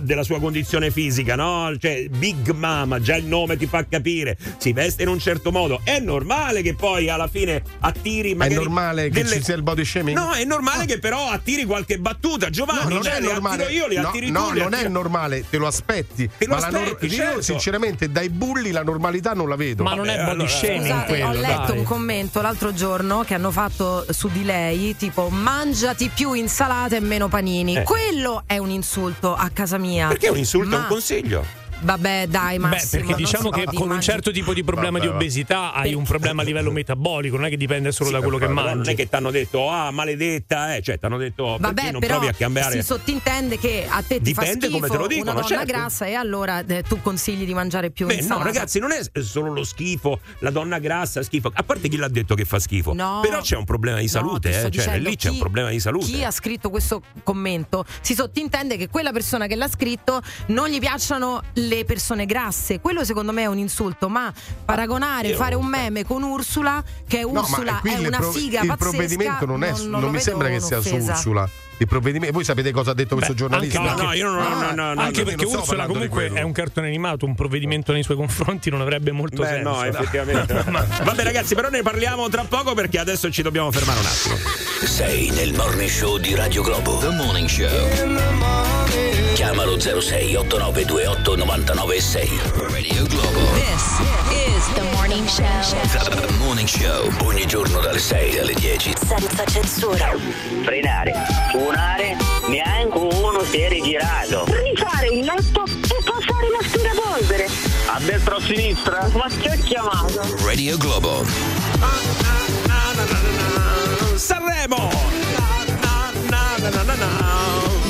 della 0.00 0.22
sua 0.22 0.38
condizione 0.38 0.90
fisica, 0.90 1.34
no? 1.34 1.76
Cioè, 1.78 2.08
Big 2.08 2.50
Mama, 2.50 3.00
già 3.00 3.16
il 3.16 3.24
nome 3.26 3.56
ti 3.56 3.66
fa 3.66 3.84
capire, 3.86 4.36
si 4.58 4.72
veste 4.72 5.02
in 5.02 5.08
un 5.08 5.18
certo 5.18 5.50
modo. 5.50 5.80
È 5.82 5.98
normale 5.98 6.62
che 6.62 6.74
poi 6.74 7.08
alla 7.08 7.26
fine 7.28 7.62
attiri 7.80 8.34
magari. 8.34 8.74
Normale 8.76 9.02
che 9.08 9.22
delle- 9.22 9.36
ci 9.36 9.42
sia 9.44 9.54
il 9.54 9.62
body 9.62 9.84
shaming? 9.84 10.16
No, 10.18 10.32
è 10.32 10.44
normale 10.44 10.84
che 10.86 10.98
però 10.98 11.28
attiri 11.30 11.64
qualche 11.64 11.98
battuta. 11.98 12.50
Giovanni, 12.50 12.82
No, 12.84 12.88
non 12.94 13.02
cioè, 13.02 13.14
è 13.14 13.20
le 13.20 13.26
normale. 13.26 13.64
attiro 13.64 13.78
io, 13.84 13.86
le 13.88 14.00
no, 14.00 14.08
attiri 14.08 14.30
no, 14.30 14.46
tu. 14.48 14.52
le 14.52 14.62
non 14.62 14.72
è 14.72 14.76
attiro- 14.76 14.92
normale, 14.92 15.44
te 15.48 15.56
lo 15.56 15.66
aspetti. 15.66 16.28
Te 16.38 16.46
lo 16.46 16.54
ma 16.54 16.60
la 16.60 16.66
aspetti, 16.66 17.06
io, 17.06 17.12
certo. 17.14 17.42
sinceramente, 17.42 18.10
dai 18.10 18.28
bulli 18.28 18.70
la 18.70 18.82
normalità 18.82 19.32
non 19.32 19.48
la 19.48 19.56
vedo. 19.56 19.82
Ma 19.82 19.94
non 19.94 20.08
è 20.08 20.16
body 20.18 20.30
allora- 20.30 20.48
shaming 20.48 20.80
Scusate, 20.86 21.06
quello, 21.06 21.28
ho 21.28 21.32
letto 21.32 21.66
dai. 21.68 21.78
un 21.78 21.84
commento 21.84 22.40
l'altro 22.40 22.72
giorno 22.74 23.22
che 23.24 23.34
hanno 23.34 23.50
fatto 23.50 24.06
su 24.10 24.28
di 24.28 24.44
lei, 24.44 24.96
tipo 24.96 25.28
mangiati 25.28 26.10
più 26.14 26.32
insalate 26.32 26.96
e 26.96 27.00
meno 27.00 27.28
panini. 27.28 27.76
Eh. 27.78 27.82
Quello 27.82 28.42
è 28.46 28.58
un 28.58 28.70
insulto 28.70 29.34
a 29.34 29.48
casa 29.52 29.78
mia. 29.78 30.08
Perché 30.08 30.26
è 30.26 30.30
un 30.30 30.38
insulto, 30.38 30.74
è 30.74 30.78
Ma- 30.78 30.82
un 30.84 30.88
consiglio. 30.88 31.44
Vabbè, 31.80 32.26
dai, 32.28 32.58
Beh, 32.58 32.66
Massimo. 32.68 33.04
perché 33.06 33.22
diciamo 33.22 33.50
che 33.50 33.64
con 33.64 33.82
un 33.82 33.88
mangi- 33.88 34.04
certo 34.04 34.30
tipo 34.30 34.52
di 34.54 34.64
problema 34.64 34.92
Vabbè, 34.92 35.00
di 35.04 35.08
va. 35.08 35.14
obesità 35.14 35.72
hai 35.72 35.94
un 35.94 36.04
problema 36.04 36.42
a 36.42 36.44
livello 36.46 36.70
metabolico, 36.70 37.36
non 37.36 37.46
è 37.46 37.48
che 37.48 37.56
dipende 37.56 37.92
solo 37.92 38.10
da 38.10 38.20
quello 38.20 38.38
che 38.38 38.46
Però 38.46 38.60
non 38.62 38.64
mangi. 38.76 38.90
è 38.90 38.94
che 38.94 39.08
ti 39.08 39.14
hanno 39.14 39.30
detto, 39.30 39.68
ah, 39.70 39.90
maledetta, 39.90 40.74
eh. 40.74 40.82
Cioè, 40.82 40.98
ti 40.98 41.04
hanno 41.04 41.18
detto, 41.18 41.44
perché 41.44 41.60
Vabbè, 41.62 41.90
non 41.92 42.00
però 42.00 42.14
provi 42.16 42.28
a 42.28 42.32
cambiare. 42.32 42.72
si 42.80 42.82
sottintende 42.86 43.58
che 43.58 43.86
a 43.88 44.02
te 44.02 44.20
ti 44.20 44.32
fa 44.34 44.42
Dipende 44.42 44.66
schifo 44.66 44.78
come 44.78 44.88
te 44.90 44.96
lo 44.96 45.06
dicono, 45.06 45.30
una 45.32 45.40
donna 45.40 45.46
certo. 45.56 45.64
grassa 45.72 46.06
e 46.06 46.14
allora 46.14 46.64
eh, 46.66 46.82
tu 46.82 47.00
consigli 47.02 47.44
di 47.44 47.54
mangiare 47.54 47.90
più 47.90 48.06
Beh, 48.06 48.14
no, 48.14 48.20
insalata. 48.20 48.44
ragazzi, 48.44 48.78
non 48.78 48.90
è 48.92 49.00
solo 49.20 49.52
lo 49.52 49.62
schifo, 49.64 50.20
la 50.40 50.50
donna 50.50 50.78
grassa, 50.78 51.22
schifo. 51.22 51.50
A 51.54 51.62
parte 51.62 51.88
chi 51.88 51.96
l'ha 51.96 52.08
detto 52.08 52.34
che 52.34 52.44
fa 52.44 52.58
schifo. 52.58 52.94
No. 52.94 53.20
Però 53.22 53.40
c'è 53.40 53.56
un 53.56 53.64
problema 53.64 53.98
di 53.98 54.04
No, 54.04 54.10
salute, 54.10 54.50
sto 54.52 54.58
eh. 54.68 54.70
Cioè, 54.70 54.70
dicendo, 54.70 55.08
lì 55.08 55.16
c'è 55.16 55.28
un 55.28 55.34
chi- 55.34 55.40
problema 55.40 55.68
di 55.70 55.80
salute. 55.80 56.06
Chi 56.06 56.24
ha 56.24 56.30
scritto 56.30 56.70
questo 56.70 57.02
commento 57.22 57.84
si 58.00 58.14
sottintende 58.14 58.76
che 58.76 58.88
quella 58.88 59.12
persona 59.12 59.46
che 59.46 59.54
l'ha 59.56 59.68
scritto 59.68 60.20
non 60.46 60.68
gli 60.68 60.78
piacciono 60.78 61.42
le 61.54 61.65
persone 61.84 62.26
grasse. 62.26 62.80
Quello 62.80 63.04
secondo 63.04 63.32
me 63.32 63.42
è 63.42 63.46
un 63.46 63.58
insulto, 63.58 64.08
ma 64.08 64.32
paragonare, 64.64 65.28
Io- 65.28 65.36
fare 65.36 65.54
un 65.54 65.66
meme 65.66 66.04
con 66.04 66.22
Ursula, 66.22 66.82
che 67.06 67.20
No, 67.22 67.40
Ursula 67.40 67.78
qui 67.80 67.90
è 67.92 67.98
il 67.98 68.06
una 68.06 68.18
pro- 68.18 68.30
figa 68.30 68.60
il 68.60 68.66
pazzesca, 68.68 68.90
provvedimento 68.90 69.46
non, 69.46 69.64
è, 69.64 69.70
non, 69.72 69.88
non 69.90 70.00
lo 70.02 70.10
mi 70.10 70.20
sembra 70.20 70.48
che 70.48 70.60
sia 70.60 70.80
su. 70.80 70.94
Ursula. 70.96 71.48
Il 71.78 71.86
provvedimento, 71.86 72.32
voi 72.32 72.42
sapete 72.44 72.70
cosa 72.72 72.92
ha 72.92 72.94
detto 72.94 73.16
questo 73.16 73.34
Beh, 73.34 73.38
giornalista? 73.38 73.80
anche 73.82 74.00
No, 74.02 74.08
no, 74.08 74.12
io 74.14 74.30
non, 74.30 74.36
no, 74.42 74.48
no, 74.48 74.70
no, 74.72 74.94
no, 74.94 75.00
Anche 75.02 75.18
no. 75.18 75.24
perché 75.26 75.42
non 75.44 75.52
sto 75.52 75.60
Ursula 75.60 75.84
comunque 75.86 76.30
è 76.32 76.40
un 76.40 76.52
cartone 76.52 76.86
animato, 76.86 77.26
un 77.26 77.34
provvedimento 77.34 77.92
nei 77.92 78.02
suoi 78.02 78.16
confronti 78.16 78.70
non 78.70 78.80
avrebbe 78.80 79.12
molto 79.12 79.42
Beh, 79.42 79.48
senso. 79.48 79.68
no, 79.68 79.84
effettivamente. 79.84 80.54
Vabbè, 80.54 81.22
ragazzi, 81.22 81.54
però 81.54 81.68
ne 81.68 81.82
parliamo 81.82 82.30
tra 82.30 82.44
poco 82.44 82.72
perché 82.72 82.98
adesso 82.98 83.30
ci 83.30 83.42
dobbiamo 83.42 83.70
fermare 83.70 84.00
un 84.00 84.06
attimo. 84.06 84.36
Sei 84.86 85.28
nel 85.32 85.52
morning 85.52 85.90
show 85.90 86.16
di 86.16 86.34
Radio 86.34 86.62
Globo. 86.62 86.96
The 86.96 87.10
Morning 87.10 87.46
Show. 87.46 89.25
Chiamalo 89.46 89.78
06 89.78 90.34
8928 90.34 91.36
996. 91.36 92.28
Radio 92.68 93.06
Globo. 93.06 93.38
This 93.54 94.00
is 94.34 94.74
the 94.74 94.82
morning 94.90 95.24
show. 95.24 95.44
The 96.02 96.32
Morning 96.40 96.66
Show. 96.66 97.08
Ogni 97.22 97.46
giorno 97.46 97.78
dalle 97.78 98.00
6 98.00 98.40
alle 98.40 98.54
10. 98.54 98.94
Senza 99.06 99.44
censura. 99.44 100.16
Frenare, 100.64 101.12
suonare, 101.52 102.16
neanche 102.48 102.98
uno 102.98 103.44
si 103.44 103.60
è 103.60 103.68
rigirato. 103.68 104.46
Rifare 104.46 105.06
il 105.10 105.24
letto 105.24 105.62
e 105.62 106.02
passare 106.02 106.48
l'aspirapolvere. 106.50 107.46
A 107.86 108.00
destra 108.00 108.34
o 108.34 108.38
a 108.38 108.40
sinistra? 108.40 109.08
Ma 109.12 109.28
che 109.28 109.48
ho 109.48 109.62
chiamato? 109.62 110.26
Radio 110.44 110.76
Globo. 110.76 111.24
Sanremo! 114.16 114.90
Na, 116.28 116.56
na, 116.58 116.82
na, 116.82 117.85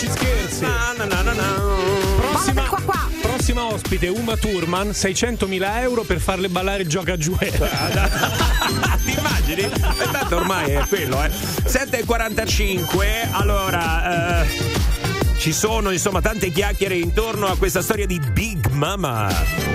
ci 0.00 0.08
scherzi. 0.08 0.62
Na, 0.62 0.94
na, 0.96 1.04
na. 1.22 1.34
Prossima, 2.30 2.62
qua, 2.62 2.80
qua. 2.80 3.06
prossima 3.20 3.66
ospite, 3.66 4.08
Uma 4.08 4.34
Thurman, 4.34 4.88
600.000 4.88 5.82
euro 5.82 6.04
per 6.04 6.20
farle 6.20 6.48
ballare 6.48 6.84
il 6.84 6.88
gioca 6.88 7.18
giù. 7.18 7.36
Ti 7.36 7.50
immagini? 9.04 9.68
Tanto 10.10 10.36
ormai 10.36 10.70
è 10.70 10.82
quello, 10.88 11.22
eh. 11.22 11.28
7.45, 11.28 13.28
allora. 13.32 14.42
eh, 14.42 14.48
ci 15.36 15.52
sono 15.52 15.90
insomma 15.90 16.22
tante 16.22 16.50
chiacchiere 16.50 16.94
intorno 16.94 17.46
a 17.46 17.58
questa 17.58 17.82
storia 17.82 18.06
di 18.06 18.18
Big 18.32 18.68
Mama. 18.68 19.26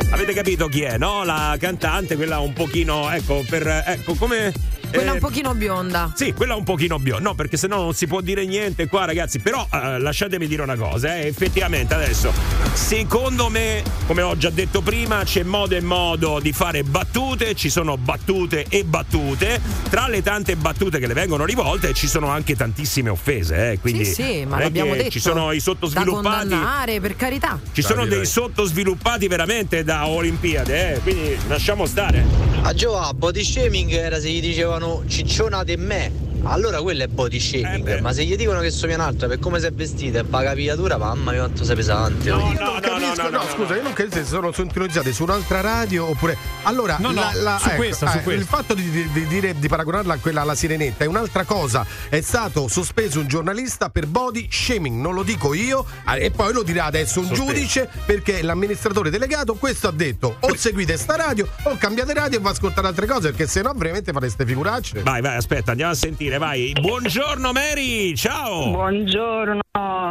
Avete 0.10 0.34
capito 0.34 0.68
chi 0.68 0.82
è, 0.82 0.98
no? 0.98 1.24
La 1.24 1.56
cantante, 1.60 2.16
quella 2.16 2.40
un 2.40 2.54
pochino, 2.54 3.12
ecco, 3.12 3.46
per. 3.48 3.84
Ecco, 3.86 4.16
come. 4.16 4.52
Quella 4.88 5.12
Eh, 5.12 5.14
un 5.14 5.20
pochino 5.20 5.54
bionda. 5.54 6.12
Sì, 6.16 6.34
quella 6.34 6.56
un 6.56 6.64
pochino 6.64 7.00
bionda. 7.00 7.30
No, 7.30 7.36
perché 7.36 7.58
sennò 7.58 7.82
non 7.82 7.94
si 7.94 8.08
può 8.08 8.22
dire 8.22 8.46
niente 8.46 8.88
qua, 8.88 9.06
ragazzi. 9.06 9.40
Però 9.40 9.68
eh, 9.72 10.00
lasciatemi 10.00 10.48
dire 10.48 10.62
una 10.62 10.76
cosa, 10.76 11.16
eh, 11.18 11.28
effettivamente 11.28 11.94
adesso, 11.94 12.32
secondo 12.74 13.50
me, 13.50 13.84
come 14.08 14.22
ho 14.22 14.38
già 14.38 14.50
detto 14.50 14.82
prima, 14.82 15.24
c'è 15.24 15.44
modo 15.44 15.76
e 15.76 15.82
modo 15.82 16.40
di 16.40 16.52
fare 16.52 16.84
battute, 16.84 17.56
ci 17.56 17.70
sono 17.70 17.98
battute 17.98 18.66
e 18.70 18.84
battute. 18.84 19.60
Tra 19.90 20.08
le 20.08 20.22
tante 20.22 20.56
battute 20.56 21.00
che 21.00 21.08
le 21.08 21.14
vengono 21.14 21.46
rivolte 21.46 21.94
ci 21.94 22.08
sono 22.08 22.28
anche 22.30 22.56
tantissime 22.56 23.10
offese, 23.10 23.72
eh, 23.72 23.80
quindi 23.80 24.06
sì, 24.06 24.14
sì, 24.14 24.46
ma 24.46 24.60
l'abbiamo 24.60 24.94
detto. 24.96 25.10
Ci 25.10 25.20
sono 25.20 25.52
i 25.52 25.58
Da 25.58 25.62
sottosviluppati. 25.64 26.50
condannare, 26.50 27.00
per 27.00 27.16
carità. 27.16 27.60
Ci 27.72 27.82
sono 27.82 28.06
dei 28.06 28.26
sottosviluppati 28.26 29.28
veramente 29.28 29.84
da 29.84 30.08
Olimpiade, 30.08 30.96
eh, 30.96 31.00
quindi 31.00 31.38
lasciamo 31.48 31.86
stare. 31.86 32.24
A 32.62 32.74
Giova, 32.74 33.14
body 33.14 33.44
shaming 33.44 33.92
era 33.92 34.20
se 34.20 34.30
gli 34.30 34.42
dicevano 34.42 34.85
ciccionate 35.08 35.78
me. 35.78 36.35
Allora 36.48 36.82
quello 36.82 37.04
è 37.04 37.08
body 37.08 37.40
shaming. 37.40 38.00
ma 38.00 38.14
se 38.14 38.24
gli 38.24 38.36
dicono 38.36 38.60
che 38.60 38.70
somiglia 38.72 38.98
un'altra 38.98 39.28
per 39.28 39.40
come 39.40 39.60
sei 39.60 39.72
vestita 39.74 40.20
e 40.20 40.24
paga 40.24 40.54
pigliatura, 40.54 40.98
mamma 40.98 41.32
mia 41.32 41.42
quanto 41.42 41.64
sei 41.64 41.76
pesante. 41.76 42.32
oh. 42.32 42.38
Io 42.52 42.60
non 42.60 42.80
capisco, 42.80 43.30
no, 43.30 43.42
scusa, 43.54 43.76
io 43.76 43.82
non 43.82 43.94
capisco 43.94 44.18
se 44.18 44.26
sono 44.26 44.52
sintonizzate 44.52 45.12
su 45.12 45.24
un'altra 45.24 45.62
radio 45.62 46.08
oppure. 46.10 46.38
Allora, 46.64 46.98
No, 47.00 47.10
no, 47.12 47.22
la- 47.22 47.32
la- 47.34 47.58
su 47.60 47.68
ecco, 47.70 47.78
questa, 47.78 48.10
su 48.12 48.18
eh, 48.18 48.22
questa. 48.24 48.42
il 48.42 48.48
fatto 48.48 48.74
di, 48.74 48.90
di- 48.90 49.10
di 49.12 49.28
dire 49.28 49.58
di 49.58 49.68
paragonarla 49.68 50.14
a 50.14 50.18
quella 50.18 50.42
alla 50.42 50.56
sirenetta 50.56 51.04
è 51.04 51.08
un'altra 51.08 51.44
cosa. 51.44 51.86
È 52.10 52.22
stato 52.22 52.68
sospeso 52.68 53.20
un 53.20 53.28
giornalista 53.28 53.90
per 53.90 54.06
body 54.08 54.48
shaming, 54.50 55.00
non 55.02 55.14
lo 55.14 55.24
dico 55.24 55.54
io, 55.54 55.86
eh, 56.14 56.26
e 56.26 56.32
poi 56.32 56.54
lo 56.54 56.64
dirà 56.64 56.86
adesso 56.86 57.20
un 57.20 57.28
Sospeso. 57.28 57.52
giudice 57.54 57.90
perché 58.06 58.42
l'amministratore 58.42 59.10
delegato 59.10 59.56
questo 59.56 59.88
ha 59.88 59.92
detto: 59.92 60.38
o 60.40 60.56
seguite 60.56 60.96
sta 60.98 61.16
radio 61.16 61.48
o 61.64 61.76
cambiate 61.78 62.14
radio 62.14 62.38
e 62.38 62.42
va 62.42 62.50
a 62.50 62.52
ascoltare 62.54 62.88
altre 62.88 63.08
cose, 63.08 63.30
perché 63.30 63.48
sennò 63.48 63.74
veramente 63.76 64.12
fareste 64.12 64.46
figuracce. 64.46 65.02
Vai, 65.02 65.22
vai, 65.22 65.36
aspetta, 65.36 65.72
andiamo 65.72 65.92
a 65.92 65.96
sentire, 65.96 66.35
vai. 66.38 66.72
Buongiorno 66.80 67.52
Mary, 67.52 68.14
ciao. 68.16 68.70
Buongiorno. 68.72 69.62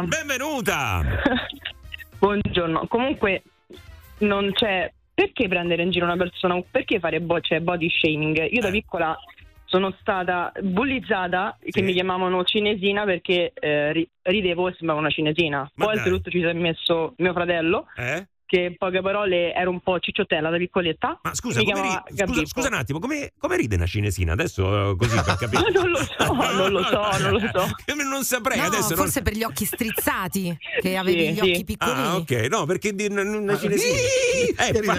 Benvenuta. 0.05 1.01
Buongiorno. 2.19 2.87
Comunque 2.87 3.43
non 4.19 4.51
c'è 4.53 4.91
perché 5.13 5.47
prendere 5.47 5.83
in 5.83 5.91
giro 5.91 6.05
una 6.05 6.17
persona, 6.17 6.59
perché 6.69 6.99
fare 6.99 7.19
bo- 7.21 7.39
cioè, 7.39 7.59
body 7.59 7.89
shaming? 7.89 8.37
Io 8.37 8.59
Eh. 8.59 8.61
da 8.61 8.69
piccola 8.69 9.15
sono 9.65 9.93
stata 9.99 10.51
bullizzata 10.61 11.57
che 11.69 11.81
mi 11.81 11.91
chiamavano 11.93 12.43
cinesina 12.43 13.03
perché 13.03 13.51
eh, 13.53 13.91
ri- 13.93 14.09
ridevo 14.23 14.67
e 14.69 14.73
sembravo 14.77 14.99
una 15.01 15.09
cinesina. 15.09 15.59
Ma 15.75 15.85
Poi 15.85 15.95
dai. 15.95 16.03
oltretutto 16.03 16.29
ci 16.29 16.39
si 16.39 16.45
è 16.45 16.53
messo 16.53 17.13
mio 17.17 17.33
fratello 17.33 17.87
Eh? 17.95 18.27
Che 18.45 18.59
in 18.59 18.77
poche 18.77 19.01
parole 19.01 19.53
era 19.53 19.69
un 19.69 19.79
po' 19.81 19.99
cicciottella 19.99 20.49
da 20.49 20.57
piccoletta. 20.57 21.19
Ma 21.23 21.33
scusa, 21.33 21.61
come 21.63 21.81
ri- 21.81 22.15
scusa, 22.25 22.45
scusa 22.45 22.67
un 22.67 22.73
attimo, 22.75 22.99
come, 22.99 23.31
come 23.39 23.57
ride 23.57 23.75
una 23.75 23.85
cinesina? 23.87 24.33
Adesso 24.33 24.91
eh, 24.91 24.95
così 24.95 25.15
per 25.15 25.35
capire. 25.39 25.71
non 25.71 25.89
lo 25.89 25.97
so, 25.97 26.33
non 26.33 26.71
lo 26.71 26.83
so, 26.83 27.17
non 27.21 27.31
lo 27.31 27.39
so. 27.39 27.93
non 28.05 28.23
saprei 28.23 28.57
No, 28.59 28.65
adesso. 28.65 28.89
non- 28.89 28.97
forse 28.97 29.21
per 29.21 29.33
gli 29.33 29.43
occhi 29.43 29.65
strizzati, 29.65 30.55
che 30.81 30.95
avevi 30.95 31.31
gli 31.31 31.35
sì. 31.35 31.49
occhi 31.51 31.63
piccolini. 31.63 31.97
Ah, 31.99 32.15
ok, 32.17 32.31
no, 32.49 32.65
perché 32.65 32.93
di 32.93 33.07
n- 33.09 33.13
n- 33.15 33.33
una 33.35 33.57
cinesina. 33.57 33.97
Eh, 34.57 34.81
ma, 34.83 34.95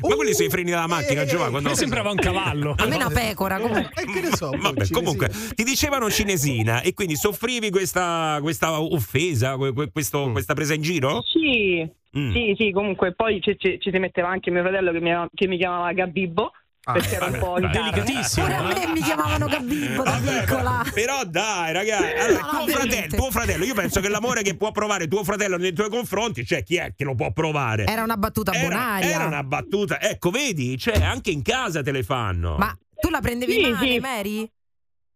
quelli 0.00 0.32
sono 0.34 0.46
i 0.46 0.50
freni 0.50 0.70
della 0.70 0.86
macchina, 0.86 1.24
Giovanni. 1.24 1.50
Quando... 1.52 1.68
Mi 1.70 1.76
sembrava 1.76 2.10
un 2.10 2.16
cavallo. 2.16 2.74
A 2.76 2.86
me 2.86 2.96
una 2.96 3.08
pecora, 3.08 3.58
comunque. 3.58 3.90
E 3.94 4.04
che 4.12 4.20
ne 4.20 4.30
so, 4.36 4.50
Vabbè, 4.50 4.88
comunque 4.90 5.30
ti 5.54 5.64
dicevano 5.64 6.10
cinesina 6.10 6.80
e 6.82 6.92
quindi 6.94 7.16
soffrivi 7.16 7.70
questa, 7.70 8.38
questa 8.42 8.80
offesa, 8.80 9.56
que- 9.56 9.72
que- 9.72 9.90
questo- 9.90 10.30
questa 10.32 10.54
presa 10.54 10.74
in 10.74 10.82
giro? 10.82 11.22
Sì, 11.26 11.88
Mm. 12.18 12.32
sì, 12.32 12.54
sì, 12.56 12.70
comunque 12.72 13.14
poi 13.14 13.40
ci, 13.42 13.56
ci- 13.58 13.78
ci 13.80 13.90
si 13.92 13.98
metteva 13.98 14.28
anche 14.28 14.50
mio 14.50 14.62
fratello 14.62 14.90
che 14.92 15.00
mi, 15.00 15.10
che 15.34 15.46
mi 15.46 15.58
chiamava 15.58 15.92
Gabibbo 15.92 16.50
perché 16.92 17.16
era 17.16 17.26
un 17.26 17.38
po'. 17.38 17.58
Delicatissimo. 17.58 18.46
Pure 18.46 18.56
a 18.58 18.62
me 18.62 18.86
mi 18.92 19.00
chiamavano 19.00 19.46
Gabibbo 19.46 20.02
da 20.04 20.20
piccola. 20.24 20.82
Però 20.94 21.24
dai, 21.24 21.72
ragazzi, 21.72 22.16
allora, 22.16 22.40
No, 22.40 22.48
tuo, 22.64 22.66
fratello, 22.68 23.16
tuo 23.16 23.30
fratello, 23.32 23.64
io 23.64 23.74
penso 23.74 24.00
che 24.00 24.08
l'amore 24.08 24.42
che 24.42 24.56
può 24.56 24.70
provare 24.70 25.08
tuo 25.08 25.24
fratello 25.24 25.56
nei 25.56 25.72
tuoi 25.72 25.90
confronti, 25.90 26.46
cioè 26.46 26.62
chi 26.62 26.76
è 26.76 26.94
che 26.96 27.02
lo 27.04 27.14
può 27.16 27.32
provare? 27.32 27.86
Era 27.86 28.02
una 28.04 28.16
battuta 28.16 28.52
Era, 28.52 28.68
bonaria. 28.68 29.10
era 29.10 29.24
una 29.26 29.42
battuta, 29.42 30.00
ecco, 30.00 30.30
vedi, 30.30 30.78
cioè 30.78 31.02
anche 31.02 31.30
in 31.32 31.42
casa 31.42 31.82
te 31.82 31.90
le 31.90 32.02
fanno. 32.04 32.56
Ma 32.56 32.72
tu 33.00 33.08
la 33.10 33.20
prendevi 33.20 33.52
Sì, 33.52 33.60
male, 33.68 33.90
sì. 33.92 33.98
Mary? 33.98 34.50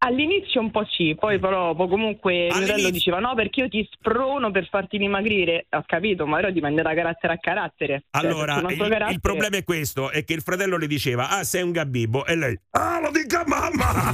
All'inizio 0.03 0.63
un 0.63 0.71
po' 0.71 0.87
sì, 0.91 1.15
poi 1.19 1.39
però 1.39 1.75
poi 1.75 1.87
comunque 1.87 2.33
mio 2.33 2.41
All'inizio- 2.45 2.67
fratello 2.67 2.91
diceva 2.91 3.19
no 3.19 3.35
perché 3.35 3.61
io 3.61 3.69
ti 3.69 3.87
sprono 3.93 4.51
per 4.51 4.67
farti 4.71 4.97
dimagrire. 4.97 5.67
Ho 5.73 5.85
capito, 5.87 6.27
ma 6.27 6.39
ora 6.39 6.51
dipende 6.51 6.81
da 6.81 6.95
carattere 6.95 7.35
a 7.35 7.39
carattere. 7.39 8.05
Cioè, 8.11 8.25
Allora, 8.25 8.55
un 8.55 8.71
il, 8.71 8.79
carattere- 8.79 9.13
il 9.13 9.21
problema 9.21 9.57
è 9.59 9.65
questo, 9.65 10.11
è 10.11 10.25
che 10.25 10.33
il 10.33 10.41
fratello 10.41 10.79
le 10.79 10.87
diceva, 10.87 11.29
ah, 11.29 11.45
sei 11.45 11.61
un 11.63 11.73
gabibbo, 11.73 12.25
e 12.25 12.35
lei, 12.35 12.59
ah, 12.71 12.99
lo 13.01 13.11
dica 13.11 13.45
mamma! 13.47 14.13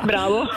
Bravo. 0.04 0.44
No, 0.44 0.48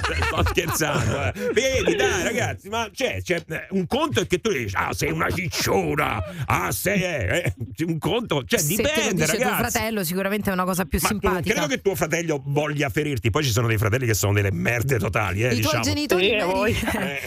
sto 0.00 0.44
scherzando, 0.44 1.24
eh. 1.24 1.32
Vedi, 1.52 1.96
dai, 1.96 2.22
ragazzi, 2.22 2.68
ma 2.68 2.88
c'è, 2.92 3.20
c'è, 3.20 3.42
eh, 3.48 3.66
un 3.70 3.86
conto 3.88 4.20
è 4.20 4.26
che 4.28 4.38
tu 4.38 4.52
dici, 4.52 4.76
ah, 4.76 4.92
sei 4.92 5.10
una 5.10 5.28
cicciona, 5.28 6.22
ah, 6.46 6.70
sei, 6.70 7.02
eh, 7.02 7.52
eh, 7.56 7.84
un 7.84 7.98
conto, 7.98 8.44
cioè 8.44 8.58
Se 8.60 8.76
te 8.76 8.82
lo 8.82 8.88
dipende, 8.88 9.24
dice 9.24 9.36
tuo 9.36 9.44
ragazzi. 9.50 9.70
fratello, 9.70 10.04
sicuramente 10.04 10.50
è 10.50 10.52
una 10.52 10.64
cosa 10.64 10.84
più 10.84 10.98
Ma 11.02 11.08
non 11.10 11.20
simpatica. 11.20 11.62
Credo 11.66 11.74
che 11.74 11.80
tuo 11.82 11.94
fratello 11.94 12.42
voglia 12.46 12.88
ferirti. 12.88 13.30
Poi 13.30 13.42
ci 13.44 13.50
sono 13.50 13.66
dei 13.66 13.78
fratelli 13.78 14.06
che 14.06 14.14
sono 14.14 14.32
delle 14.32 14.50
merde 14.52 14.98
totali, 14.98 15.42
eh, 15.42 15.46
I 15.54 15.60
tuoi 15.60 15.78
diciamo. 15.78 15.82
genitori, 15.82 16.24
Sì, 16.24 16.34
Mary. 16.36 16.72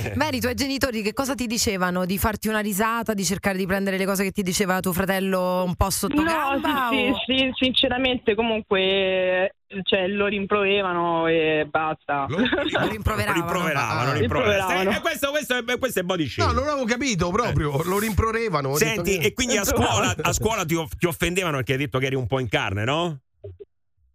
Eh. 0.06 0.13
Mary, 0.15 0.38
i 0.38 0.41
tuoi 0.41 0.54
genitori 0.56 1.02
che 1.02 1.13
cosa 1.13 1.36
ti 1.36 1.47
dicevano? 1.47 2.06
Di 2.06 2.17
farti 2.17 2.47
una 2.47 2.60
risata, 2.60 3.13
di 3.13 3.23
cercare 3.26 3.58
di 3.58 3.65
prendere 3.65 3.97
le 3.97 4.06
cose 4.06 4.23
che 4.23 4.32
ti 4.32 4.43
diceva 4.43 4.80
tuo 4.80 4.93
fratello 4.93 5.63
un 5.63 5.76
po' 5.76 5.89
sotto 5.89 6.15
No, 6.21 6.23
gamba? 6.23 6.89
sì, 6.91 6.95
o- 7.10 7.17
sì, 7.26 7.34
sì, 7.34 7.52
sinceramente 7.56 8.36
comunque 8.36 9.54
cioè, 9.84 10.08
lo 10.08 10.28
rimproveravano 10.28 11.28
e 11.28 11.67
basta. 11.69 12.26
Lo 12.30 12.38
rimproveravano. 12.88 13.34
Rimproveravano, 13.34 14.10
Ah, 14.12 14.13
rimproveravano. 14.13 14.19
rimproveravano. 14.19 14.91
Eh, 14.91 15.02
questo, 15.02 15.30
questo, 15.32 15.58
è, 15.58 15.78
questo 15.78 16.00
è 16.00 16.04
body 16.04 16.23
No, 16.23 16.30
shaming. 16.30 16.56
non 16.58 16.67
avevo 16.69 16.86
capito 16.86 17.30
proprio, 17.32 17.84
lo 17.84 18.00
rimproverevano. 18.00 18.76
Senti, 18.76 19.17
che- 19.17 19.26
e 19.28 19.34
quindi 19.34 19.58
a 19.58 19.65
scuola, 19.65 20.15
a 20.21 20.32
scuola 20.34 20.63
ti, 20.65 20.76
ti 20.97 21.06
offendevano 21.06 21.58
perché 21.58 21.73
hai 21.73 21.80
detto 21.80 22.00
che 22.00 22.06
eri 22.06 22.15
un 22.15 22.28
po' 22.28 22.39
in 22.39 22.47
carne, 22.47 22.84
no? 22.86 23.19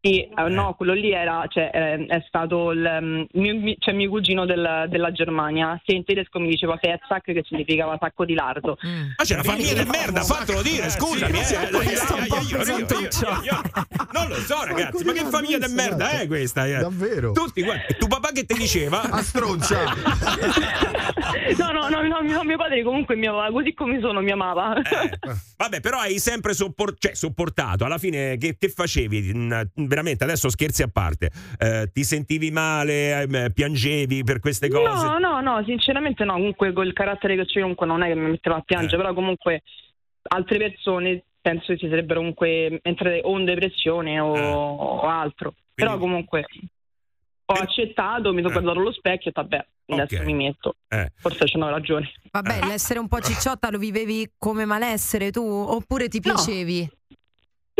Sì, 0.05 0.19
eh, 0.23 0.49
no, 0.49 0.75
quello 0.75 0.95
lì 0.95 1.13
era, 1.13 1.45
cioè, 1.49 1.71
eh, 1.73 2.07
è 2.07 2.25
stato 2.27 2.73
il 2.73 2.99
mm, 3.01 3.23
mio, 3.35 3.55
mi- 3.57 3.77
cioè, 3.79 3.95
mio 3.95 4.09
cugino 4.11 4.45
del- 4.45 4.87
della 4.89 5.13
Germania, 5.13 5.81
che 5.85 5.93
in 5.93 6.03
tedesco 6.05 6.41
mi 6.41 6.49
diceva 6.49 6.77
Fettsack, 6.77 7.33
che 7.33 7.45
significava 7.47 7.97
sacco 8.01 8.25
di 8.25 8.35
lardo. 8.35 8.77
Mm. 8.85 9.11
Ah, 9.15 9.23
c'è 9.23 9.37
la 9.37 9.45
famiglia 9.45 9.75
del 9.75 9.87
merda, 9.87 10.23
fatelo 10.23 10.61
dire, 10.61 10.91
scusami. 10.91 11.39
eh. 11.39 11.71
Non 14.13 14.27
lo 14.29 14.35
so, 14.41 14.65
ragazzi, 14.65 15.05
ma 15.05 15.13
che 15.13 15.25
famiglia 15.27 15.59
del 15.59 15.71
merda 15.71 16.11
è 16.21 16.27
questa? 16.27 16.67
eh? 16.67 16.79
Davvero? 16.81 17.31
Tutti, 17.31 17.63
guarda, 17.63 17.87
e 17.87 17.95
tuo 17.97 18.09
papà 18.09 18.31
che 18.33 18.45
ti 18.45 18.55
diceva? 18.59 19.03
A 19.09 19.23
stronza. 19.23 19.79
No, 21.59 21.71
no, 21.71 21.89
no, 21.89 22.03
no, 22.03 22.23
mio, 22.23 22.43
mio 22.45 22.57
padre 22.57 22.83
comunque 22.83 23.15
mi 23.15 23.27
amava, 23.27 23.51
così 23.51 23.75
come 23.75 24.01
sono 24.01 24.21
mi 24.21 24.31
amava. 24.31 24.75
Eh, 24.77 25.19
vabbè, 25.57 25.81
però 25.81 25.99
hai 25.99 26.19
sempre 26.19 26.55
cioè, 26.55 27.15
sopportato. 27.15 27.85
Alla 27.85 27.99
fine, 27.99 28.37
che, 28.39 28.57
che 28.59 28.69
facevi? 28.69 29.33
Veramente, 29.93 30.25
adesso 30.25 30.49
scherzi 30.49 30.83
a 30.83 30.89
parte. 30.89 31.31
Eh, 31.59 31.91
ti 31.93 32.03
sentivi 32.03 32.51
male? 32.51 33.27
eh, 33.29 33.51
piangevi 33.53 34.25
per 34.25 34.41
queste 34.41 34.71
cose? 34.71 35.05
No, 35.05 35.19
no, 35.19 35.41
no, 35.43 35.63
sinceramente 35.67 36.25
no, 36.25 36.33
comunque 36.33 36.73
col 36.73 36.95
carattere 36.95 37.37
che 37.37 37.45
c'è 37.45 37.61
comunque 37.61 37.87
non 37.87 38.03
è 38.03 38.07
che 38.09 38.15
mi 38.15 38.31
metteva 38.31 38.57
a 38.57 38.63
piangere, 38.63 38.95
Eh. 38.95 38.97
però 38.97 39.13
comunque 39.13 39.63
altre 40.29 40.57
persone 40.57 41.25
penso 41.43 41.75
che 41.75 41.77
si 41.79 41.89
sarebbero 41.91 42.21
comunque 42.21 42.79
entrate 42.81 43.21
o 43.23 43.39
in 43.39 43.45
depressione 43.45 44.19
o, 44.19 44.35
Eh. 44.35 44.41
o 44.51 45.01
altro. 45.03 45.53
Però 45.75 45.99
comunque 45.99 46.47
ho 47.45 47.53
accettato, 47.53 48.33
mi 48.33 48.41
sono 48.41 48.49
Eh. 48.49 48.53
guardato 48.53 48.79
allo 48.79 48.93
specchio 48.93 49.29
e 49.31 49.33
vabbè, 49.35 49.67
adesso 49.89 50.15
Ok. 50.17 50.25
mi 50.25 50.33
metto. 50.33 50.77
Eh. 50.89 51.11
Forse 51.17 51.45
c'hanno 51.45 51.69
ragione. 51.69 52.11
Vabbè, 52.31 52.61
l'essere 52.67 52.99
un 52.99 53.09
po' 53.09 53.21
cicciotta 53.21 53.69
lo 53.71 53.77
vivevi 53.77 54.27
come 54.39 54.65
malessere 54.65 55.31
tu? 55.31 55.43
Oppure 55.45 56.09
ti 56.09 56.19
piacevi? 56.21 56.89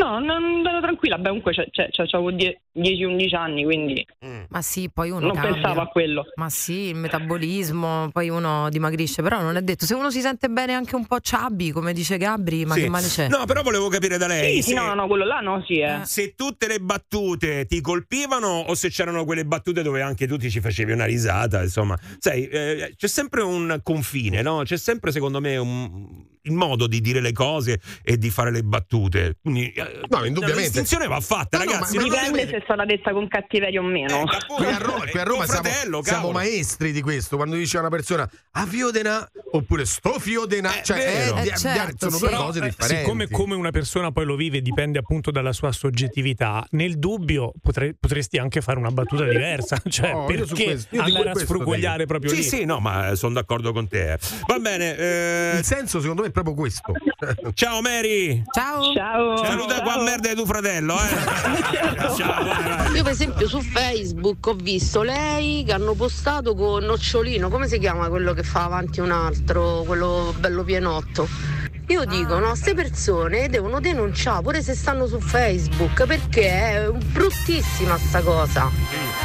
No, 0.03 0.19
non 0.19 0.67
ero 0.67 0.81
tranquilla, 0.81 1.17
beh 1.17 1.29
comunque 1.29 1.53
c'è- 1.53 1.69
c'è- 1.71 1.89
c'è- 1.91 2.03
avevo 2.11 2.33
10-11 2.73 3.35
anni, 3.37 3.63
quindi 3.65 4.05
Ma 4.49 4.61
sì, 4.63 4.91
poi 4.93 5.11
uno 5.11 5.21
non 5.27 5.33
cambia. 5.35 5.53
pensavo 5.53 5.81
a 5.81 5.87
quello. 5.87 6.25
Ma 6.35 6.49
sì, 6.51 6.89
il 6.89 6.97
metabolismo, 6.97 8.09
poi 8.13 8.29
uno 8.29 8.69
dimagrisce, 8.71 9.23
però 9.23 9.41
non 9.41 9.57
è 9.57 9.63
detto. 9.63 9.87
Se 9.87 9.95
uno 9.95 10.11
si 10.11 10.21
sente 10.21 10.49
bene 10.49 10.73
anche 10.75 10.97
un 10.97 11.07
po' 11.07 11.21
ciabbi, 11.21 11.71
come 11.71 11.93
dice 11.93 12.17
Gabri, 12.19 12.65
ma 12.65 12.75
Sì. 12.75 12.81
che 12.83 12.89
male 12.89 13.07
c'è? 13.07 13.29
No, 13.29 13.45
però 13.47 13.63
volevo 13.63 13.89
capire 13.89 14.19
da 14.19 14.27
lei. 14.27 14.57
Sì, 14.57 14.63
sì, 14.63 14.69
se- 14.71 14.75
no, 14.75 14.93
no, 14.95 15.07
quello 15.07 15.25
là 15.25 15.39
no, 15.41 15.63
sì, 15.67 15.79
eh. 15.79 16.01
Se 16.05 16.35
tutte 16.35 16.67
le 16.67 16.81
battute 16.81 17.67
ti 17.67 17.81
colpivano 17.81 18.49
o 18.67 18.75
se 18.75 18.89
c'erano 18.91 19.25
quelle 19.25 19.45
battute 19.45 19.83
dove 19.83 20.03
anche 20.03 20.27
tu 20.27 20.37
ti 20.37 20.51
ci 20.51 20.61
facevi 20.61 20.93
una 20.93 21.05
risata, 21.05 21.63
insomma, 21.63 21.97
sai, 22.19 22.47
eh, 22.49 22.93
c'è 22.97 23.07
sempre 23.09 23.43
un 23.43 23.79
confine, 23.85 24.43
no? 24.43 24.63
C'è 24.65 24.77
sempre 24.77 25.13
secondo 25.13 25.41
me 25.41 25.57
un 25.57 26.25
il 26.43 26.53
modo 26.53 26.87
di 26.87 27.01
dire 27.01 27.21
le 27.21 27.33
cose 27.33 27.81
e 28.03 28.19
di 28.19 28.31
fare 28.31 28.51
le 28.51 28.63
battute. 28.63 29.37
Quindi, 29.43 29.71
eh, 29.73 30.01
No, 30.09 30.25
indubbiamente. 30.25 30.55
La 30.55 30.61
distinzione 30.61 31.07
va 31.07 31.21
fatta, 31.21 31.59
No, 31.59 31.65
no, 31.65 31.71
ragazzi. 31.73 31.97
ma- 31.97 32.03
non 32.03 32.11
Dipende 32.11 32.49
se 32.49 32.57
è 32.57 32.61
stata 32.65 32.85
detta 32.85 33.13
con 33.13 33.29
cattiveria 33.29 33.81
o 33.81 33.85
meno. 33.85 34.25
Qui 34.57 34.67
a 34.67 34.79
Roma, 34.79 35.07
qui 35.07 35.19
a 35.21 35.23
Roma 35.25 35.45
siamo, 35.47 35.63
fratello, 35.63 36.03
siamo 36.03 36.31
maestri 36.33 36.93
di 36.93 37.01
questo. 37.01 37.37
Quando 37.37 37.57
dice 37.57 37.77
a 37.77 37.81
una 37.81 37.89
persona 37.91 38.29
a 38.53 38.67
fiodena 38.67 39.31
oppure 39.53 39.85
sto 39.85 40.19
fiodena, 40.19 40.71
cioè 40.83 40.97
vero. 40.99 41.37
è 41.37 41.41
Eh, 41.41 41.43
di- 41.51 41.57
certo, 41.57 42.11
sono 42.11 42.17
sì. 42.17 42.27
due 42.27 42.37
cose 42.37 42.59
Eh, 42.59 42.69
differenti. 42.69 43.03
Siccome 43.03 43.29
come 43.29 43.55
una 43.55 43.71
persona 43.71 44.11
poi 44.13 44.25
lo 44.25 44.37
vive 44.37 44.61
dipende 44.61 44.99
appunto 44.99 45.31
dalla 45.31 45.53
sua 45.53 45.73
soggettività, 45.73 46.67
nel 46.71 46.99
dubbio 46.99 47.53
potre- 47.63 47.95
potresti 47.99 48.39
anche 48.39 48.61
fare 48.61 48.79
una 48.79 48.91
battuta 48.91 49.25
diversa. 49.25 49.81
Cioè, 49.93 50.11
io 50.11 50.47
su 50.47 50.55
perché 50.55 50.65
questo- 50.65 51.01
andare 51.01 51.31
a 51.31 51.35
sfrugogliare 51.39 52.07
proprio 52.07 52.31
Sì, 52.31 52.37
lì? 52.37 52.43
sì, 52.43 52.65
no, 52.65 52.79
ma 52.81 53.15
sono 53.15 53.35
d'accordo 53.35 53.73
con 53.73 53.87
te. 53.89 54.19
Va 54.47 54.59
bene. 54.59 54.97
eh, 54.97 55.57
Il 55.59 55.65
senso, 55.65 56.01
secondo 56.01 56.23
me, 56.23 56.29
è 56.29 56.31
proprio 56.33 56.55
questo. 56.55 56.93
ciao 57.55 57.81
Mary. 57.81 58.43
Ciao. 58.53 58.93
Ciao. 58.93 59.37
Saluta 59.45 59.83
qua 59.83 60.03
merda 60.03 60.29
di 60.29 60.35
tuo 60.35 60.47
fratello, 60.47 60.95
eh. 60.95 62.11
ciao, 62.17 62.45
vai, 62.45 62.63
vai. 62.63 62.97
Io 62.97 63.03
per 63.03 63.13
esempio 63.13 63.49
su 63.49 63.61
Facebook 63.61 64.47
ho 64.47 64.55
visto 64.55 65.03
lei 65.03 65.65
che 65.65 65.73
hanno 65.73 65.95
postato 65.95 66.55
con 66.55 66.85
Nocciolino, 66.85 67.49
come 67.49 67.69
si 67.69 67.79
chiama 67.79 68.09
quello 68.09 68.33
che 68.33 68.43
fa 68.43 68.65
avanti 68.65 69.01
un 69.01 69.13
altro, 69.13 69.85
quello 69.87 70.35
bello 70.39 70.65
pienotto? 70.65 71.62
Io 71.93 72.07
dico, 72.07 72.39
no, 72.39 72.49
queste 72.49 72.73
persone 72.73 73.51
devono 73.51 73.79
denunciare 73.79 74.41
pure 74.43 74.63
se 74.63 74.75
stanno 74.75 75.07
su 75.07 75.21
Facebook 75.21 76.07
perché 76.07 76.49
è 76.49 76.89
bruttissima 76.91 77.99
sta 77.99 78.23
cosa. 78.23 78.71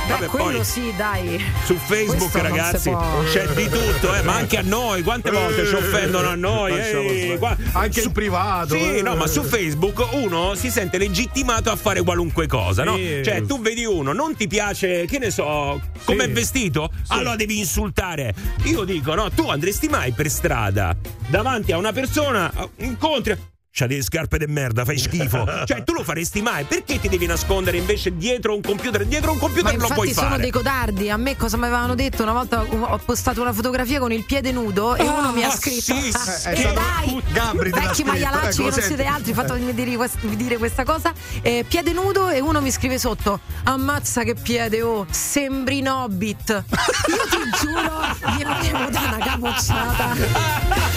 Vabbè, 0.09 0.19
Beh, 0.19 0.27
quello 0.27 0.45
poi- 0.57 0.63
sì, 0.65 0.93
dai. 0.97 1.41
Su 1.63 1.75
Facebook, 1.75 2.17
Questo 2.17 2.41
ragazzi, 2.41 2.93
c'è 3.31 3.47
di 3.53 3.69
tutto, 3.69 4.13
eh, 4.13 4.21
ma 4.23 4.35
anche 4.35 4.57
a 4.57 4.61
noi. 4.63 5.01
Quante 5.01 5.31
volte 5.31 5.65
ci 5.65 5.75
offendono 5.75 6.27
a 6.27 6.35
noi? 6.35 6.73
Eh, 6.77 7.35
qua- 7.39 7.55
Anche 7.71 8.01
in 8.01 8.11
privato, 8.11 8.75
Sì, 8.75 8.97
eh. 8.97 9.01
no, 9.01 9.15
ma 9.15 9.27
su 9.27 9.43
Facebook 9.43 10.05
uno 10.13 10.53
si 10.55 10.69
sente 10.69 10.97
legittimato 10.97 11.71
a 11.71 11.75
fare 11.77 12.01
qualunque 12.03 12.47
cosa, 12.47 12.83
no? 12.83 12.95
Sì. 12.97 13.21
Cioè, 13.23 13.43
tu 13.43 13.61
vedi 13.61 13.85
uno, 13.85 14.11
non 14.11 14.35
ti 14.35 14.47
piace, 14.47 15.05
che 15.05 15.19
ne 15.19 15.31
so, 15.31 15.81
come 16.03 16.23
è 16.25 16.27
Sì. 16.27 16.33
vestito? 16.33 16.91
Allora 17.07 17.35
devi 17.37 17.59
insultare. 17.59 18.33
Io 18.63 18.83
dico, 18.83 19.13
no, 19.15 19.29
tu 19.31 19.47
andresti 19.49 19.87
mai 19.87 20.11
per 20.11 20.29
strada 20.29 20.95
davanti 21.29 21.71
a 21.73 21.77
una 21.77 21.91
persona, 21.91 22.49
incontri. 22.77 23.37
C'ha 23.77 23.85
delle 23.85 24.01
scarpe 24.01 24.39
de 24.39 24.47
merda, 24.47 24.83
fai 24.85 24.97
schifo. 24.97 25.45
cioè, 25.65 25.83
tu 25.83 25.93
lo 25.93 26.03
faresti 26.03 26.41
mai? 26.41 26.63
Perché 26.63 26.99
ti 26.99 27.09
devi 27.09 27.27
nascondere 27.27 27.77
invece 27.77 28.15
dietro 28.17 28.55
un 28.55 28.61
computer? 28.61 29.05
Dietro 29.05 29.29
un 29.33 29.37
Ma 29.37 29.43
computer 29.43 29.77
lo 29.77 29.87
puoi 29.89 30.07
infatti 30.07 30.13
sono 30.13 30.29
fare. 30.29 30.41
dei 30.41 30.49
codardi. 30.49 31.09
A 31.11 31.17
me 31.17 31.35
cosa 31.37 31.57
mi 31.57 31.65
avevano 31.65 31.93
detto? 31.93 32.23
Una 32.23 32.31
volta 32.33 32.63
ho 32.63 32.97
postato 33.05 33.39
una 33.39 33.53
fotografia 33.53 33.99
con 33.99 34.11
il 34.11 34.23
piede 34.23 34.51
nudo 34.51 34.95
e 34.95 35.03
uno 35.03 35.31
mi 35.31 35.43
ha 35.43 35.49
Ah, 35.49 35.55
scritto: 35.55 35.93
sì, 35.93 36.09
"Ah, 36.11 36.17
sì. 36.19 36.47
È 36.47 36.53
che 36.53 36.73
dai, 36.73 37.21
Gabri 37.31 37.69
vecchi 37.69 38.03
maialacci 38.03 38.47
Ecco, 38.47 38.55
che 38.55 38.61
non 38.63 38.71
senti. 38.71 38.87
siete 38.87 39.05
altri, 39.05 39.33
fatemi 39.33 39.73
dire, 39.75 39.95
quest- 39.95 40.25
dire 40.25 40.57
questa 40.57 40.83
cosa. 40.83 41.13
Eh, 41.43 41.63
piede 41.67 41.91
nudo 41.93 42.29
e 42.29 42.39
uno 42.39 42.59
mi 42.61 42.71
scrive 42.71 42.97
sotto: 42.97 43.41
Ammazza 43.65 44.23
che 44.23 44.33
piede, 44.33 44.81
oh, 44.81 45.05
sembri 45.11 45.77
in 45.77 45.87
hobbit. 45.87 46.49
Io 46.49 47.27
ti 47.29 47.37
giuro, 47.61 48.01
gli 48.35 48.43
volevo 48.43 48.89
dare 48.89 49.07
una 49.07 49.17
capocciata. 49.23 50.95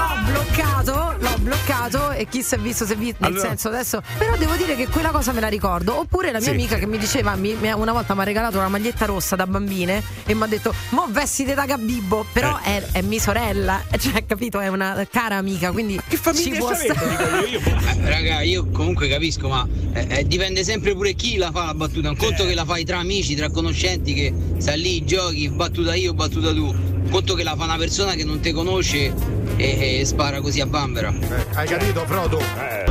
L'ho 0.00 0.32
bloccato, 0.32 1.14
l'ho 1.18 1.36
bloccato 1.40 2.10
e 2.12 2.26
chi 2.26 2.42
si 2.42 2.54
è 2.54 2.58
visto 2.58 2.86
si 2.86 2.92
è 2.92 2.96
visto, 2.96 3.16
nel 3.20 3.32
Allora- 3.32 3.48
senso 3.48 3.68
adesso. 3.68 4.02
Però 4.16 4.34
devo 4.38 4.54
dire 4.56 4.74
che 4.76 4.88
quella 4.88 5.10
cosa 5.10 5.32
me 5.32 5.40
la 5.40 5.48
ricordo. 5.48 5.98
Oppure 5.98 6.30
la 6.32 6.38
mia 6.38 6.48
Sì. 6.48 6.54
amica 6.54 6.76
che 6.76 6.86
mi 6.86 6.96
diceva, 6.96 7.34
mi- 7.34 7.54
una 7.74 7.92
volta 7.92 8.14
mi 8.14 8.20
ha 8.20 8.24
regalato 8.24 8.56
una 8.58 8.68
maglietta 8.68 9.04
rossa 9.04 9.36
da 9.36 9.46
bambine 9.46 10.02
e 10.24 10.34
mi 10.34 10.42
ha 10.42 10.46
detto, 10.46 10.72
mo 10.90 11.06
vestite 11.10 11.52
da 11.54 11.66
Gabibbo, 11.66 12.24
però 12.32 12.58
Eh. 12.64 12.78
è, 12.78 12.98
è 12.98 13.02
mia 13.02 13.20
sorella, 13.20 13.82
cioè 13.98 14.24
capito, 14.24 14.58
è 14.60 14.68
una 14.68 15.06
cara 15.10 15.36
amica, 15.36 15.70
quindi 15.70 15.96
Che 15.96 16.16
ci 16.16 16.22
famiglia 16.22 16.58
può 16.58 16.70
c'avete? 16.70 16.94
stare. 16.94 17.46
Io. 17.48 17.60
Eh, 18.00 18.08
Raga, 18.08 18.40
io 18.40 18.66
comunque 18.70 19.08
capisco, 19.08 19.48
ma 19.48 19.66
eh, 19.92 20.06
eh, 20.08 20.26
dipende 20.26 20.64
sempre 20.64 20.94
pure 20.94 21.12
chi 21.12 21.36
la 21.36 21.50
fa 21.50 21.66
la 21.66 21.74
battuta. 21.74 22.08
Un 22.08 22.16
conto 22.16 22.44
Eh. 22.44 22.46
che 22.48 22.54
la 22.54 22.64
fai 22.64 22.84
tra 22.84 22.98
amici, 22.98 23.34
tra 23.34 23.50
conoscenti, 23.50 24.14
che 24.14 24.32
stai 24.58 24.80
lì, 24.80 25.04
giochi, 25.04 25.48
battuta 25.50 25.94
io, 25.94 26.14
battuta 26.14 26.52
tu. 26.54 26.64
Un 26.66 27.08
conto 27.10 27.34
che 27.34 27.42
la 27.42 27.54
fa 27.56 27.64
una 27.64 27.76
persona 27.76 28.12
che 28.14 28.24
non 28.24 28.40
ti 28.40 28.52
conosce 28.52 29.12
e, 29.60 30.00
e 30.00 30.04
spara 30.06 30.40
così 30.40 30.60
a 30.60 30.66
bambera. 30.66 31.12
Eh, 31.12 31.46
hai 31.54 31.66
capito, 31.66 32.04
Frodo? 32.06 32.40